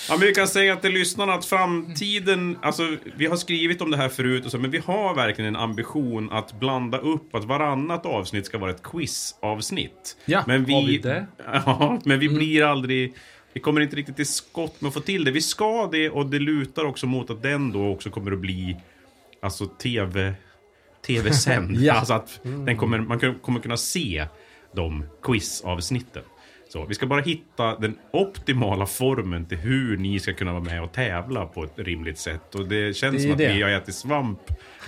Ja, 0.08 0.16
men 0.16 0.26
vi 0.26 0.34
kan 0.34 0.48
säga 0.48 0.76
till 0.76 0.92
lyssnarna 0.92 1.34
att 1.34 1.44
framtiden, 1.44 2.58
alltså 2.62 2.96
vi 3.16 3.26
har 3.26 3.36
skrivit 3.36 3.82
om 3.82 3.90
det 3.90 3.96
här 3.96 4.08
förut 4.08 4.44
och 4.44 4.50
så, 4.50 4.58
men 4.58 4.70
vi 4.70 4.78
har 4.78 5.14
verkligen 5.14 5.54
en 5.54 5.60
ambition 5.60 6.32
att 6.32 6.60
blanda 6.60 6.98
upp 6.98 7.34
att 7.34 7.44
varannat 7.44 8.06
avsnitt 8.06 8.46
ska 8.46 8.58
vara 8.58 8.70
ett 8.70 8.82
quizavsnitt. 8.82 10.16
Ja, 10.24 10.44
men 10.46 10.64
vi, 10.64 10.74
har 10.74 10.82
vi 10.82 10.98
det? 10.98 11.26
Ja, 11.66 12.00
men 12.04 12.18
vi 12.18 12.28
blir 12.28 12.64
aldrig, 12.64 13.14
vi 13.52 13.60
kommer 13.60 13.80
inte 13.80 13.96
riktigt 13.96 14.16
till 14.16 14.26
skott 14.26 14.80
med 14.80 14.88
att 14.88 14.94
få 14.94 15.00
till 15.00 15.24
det. 15.24 15.30
Vi 15.30 15.40
ska 15.42 15.88
det 15.92 16.10
och 16.10 16.26
det 16.26 16.38
lutar 16.38 16.84
också 16.84 17.06
mot 17.06 17.30
att 17.30 17.42
den 17.42 17.72
då 17.72 17.88
också 17.88 18.10
kommer 18.10 18.32
att 18.32 18.38
bli, 18.38 18.76
alltså 19.42 19.66
tv, 19.66 20.34
tv-sänd. 21.06 21.76
Ja. 21.80 21.94
Alltså 21.94 22.14
att 22.14 22.40
den 22.42 22.76
kommer, 22.76 22.98
man 22.98 23.34
kommer 23.40 23.60
kunna 23.60 23.76
se 23.76 24.26
de 24.74 25.04
quizavsnitten. 25.22 26.22
Så, 26.72 26.84
vi 26.84 26.94
ska 26.94 27.06
bara 27.06 27.20
hitta 27.20 27.76
den 27.78 27.96
optimala 28.12 28.86
formen 28.86 29.44
till 29.46 29.58
hur 29.58 29.96
ni 29.96 30.20
ska 30.20 30.32
kunna 30.32 30.52
vara 30.52 30.62
med 30.62 30.82
och 30.82 30.92
tävla 30.92 31.46
på 31.46 31.64
ett 31.64 31.72
rimligt 31.76 32.18
sätt. 32.18 32.54
Och 32.54 32.68
det 32.68 32.96
känns 32.96 33.16
Det 33.16 33.22
som 33.22 33.32
att 33.32 33.38
det. 33.38 33.52
vi 33.52 33.62
har 33.62 33.70
ätit 33.70 33.94
svamp 33.94 34.38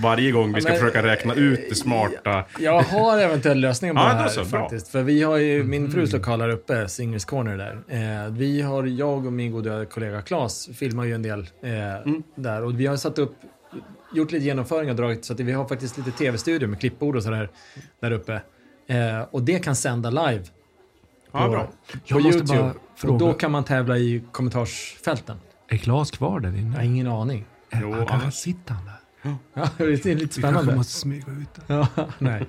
varje 0.01 0.31
gång 0.33 0.53
vi 0.55 0.61
ska 0.61 0.71
men- 0.71 0.81
försöka 0.81 1.03
räkna 1.03 1.35
ut 1.35 1.61
det 1.69 1.75
smarta. 1.75 2.45
Jag 2.59 2.83
har 2.83 3.19
eventuell 3.19 3.61
lösning 3.61 3.95
på 3.95 4.01
Ja, 4.01 4.05
det 4.09 4.15
här 4.15 4.29
så, 4.29 4.45
bra. 4.45 4.61
faktiskt. 4.61 4.89
För 4.89 5.03
vi 5.03 5.23
har 5.23 5.37
ju 5.37 5.65
min 5.65 5.91
frus 5.91 6.13
lokal 6.13 6.41
här 6.41 6.49
uppe, 6.49 6.89
Singers 6.89 7.25
Corner 7.25 7.57
där. 7.57 8.25
Eh, 8.27 8.33
vi 8.33 8.63
har, 8.63 8.85
jag 8.85 9.27
och 9.27 9.33
min 9.33 9.53
goda 9.53 9.85
kollega 9.87 10.23
Claes 10.23 10.69
filmar 10.79 11.05
ju 11.05 11.15
en 11.15 11.23
del 11.23 11.41
eh, 11.41 12.13
där. 12.37 12.63
Och 12.65 12.81
vi 12.81 12.87
har 12.87 12.97
satt 12.97 13.19
upp, 13.19 13.35
gjort 14.15 14.33
lite 14.33 14.45
genomföring 14.45 14.91
och 14.91 14.97
dragit 14.97 15.25
så 15.25 15.33
att 15.33 15.41
vi 15.41 15.53
har 15.53 15.69
faktiskt 15.69 15.99
lite 15.99 16.11
tv-studio 16.11 16.69
med 16.69 16.81
klippbord 16.81 17.17
och 17.17 17.23
sådär 17.23 17.49
där 18.01 18.11
uppe. 18.11 18.33
Eh, 18.89 19.23
och 19.31 19.43
det 19.43 19.59
kan 19.65 19.77
sända 19.77 20.11
live 20.11 20.45
Ja, 21.35 21.49
bra. 21.49 21.63
på 21.63 21.71
Jag 22.05 22.23
måste 22.23 22.39
YouTube. 22.39 22.59
bara 22.63 22.75
fråga. 22.97 23.13
Och 23.15 23.19
då 23.21 23.33
kan 23.33 23.51
man 23.51 23.65
tävla 23.65 23.99
i 23.99 24.23
kommentarsfälten. 24.33 25.37
Är 25.69 25.77
Klas 25.77 26.11
kvar 26.11 26.41
där 26.41 26.49
Jag 26.49 26.59
inne? 26.59 26.77
har 26.77 26.83
ingen 26.83 27.07
aning. 27.07 27.45
Jo, 27.73 27.79
han 27.93 27.99
kanske 28.07 28.15
annars- 28.15 28.35
sitter 28.35 28.75
han 28.75 28.85
där. 28.85 28.95
Ja, 29.55 29.69
det 29.77 29.85
är 29.85 29.89
lite 30.15 30.15
Vi 30.15 30.29
spännande. 30.29 30.75
måste 30.75 30.93
smyga 30.93 31.27
ut. 31.33 31.63
Ja, 31.67 31.87
nej. 32.19 32.47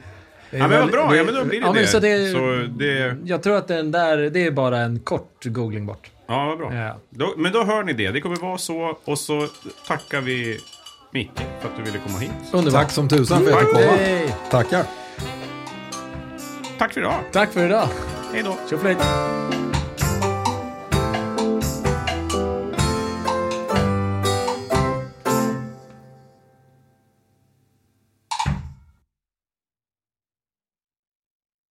Ja, 0.52 0.68
men 0.68 0.80
vad 0.82 0.92
bra, 0.92 1.10
det- 1.12 1.18
ja 1.18 1.24
men 1.24 1.34
då 1.36 1.46
blir 1.46 1.62
det 1.62 1.68
ja, 1.68 1.74
det. 1.74 1.88
Så 1.88 2.00
det, 2.00 2.32
Så 2.32 2.68
det 2.80 3.18
Jag 3.26 3.44
tror 3.44 3.56
att 3.58 3.68
den 3.68 3.92
där, 3.92 4.18
det 4.18 4.46
är 4.46 4.52
bara 4.52 4.78
en 4.80 5.00
kort 5.00 5.46
googling 5.46 5.86
bort. 5.86 6.12
ja, 6.28 6.46
vad 6.46 6.58
bra. 6.58 6.74
Ja. 6.76 6.98
Då, 7.10 7.34
men 7.38 7.52
då 7.52 7.64
hör 7.64 7.84
ni 7.84 7.94
det. 7.94 8.12
Det 8.12 8.22
kommer 8.22 8.36
vara 8.36 8.58
så. 8.58 8.98
Och 9.06 9.20
så 9.20 9.48
tackar 9.88 10.22
vi 10.22 10.60
Micke 11.12 11.42
för 11.62 11.70
att 11.70 11.78
du 11.78 11.84
ville 11.84 11.98
komma 12.08 12.18
hit. 12.20 12.32
Underbart. 12.52 12.82
Tack 12.82 12.92
som 12.92 13.10
tusan 13.10 13.44
för 13.46 13.52
att 13.52 13.52
jag 13.52 13.62
fick 13.62 13.74
komma. 13.74 14.32
Tackar. 14.52 14.86
Tack 16.78 16.94
för 16.94 17.02
idag. 17.02 17.20
Tack 17.32 17.52
för 17.52 17.66
idag. 17.66 17.88
Hej 18.36 18.44
då. 18.44 18.58
Tjoflöjt. 18.70 18.98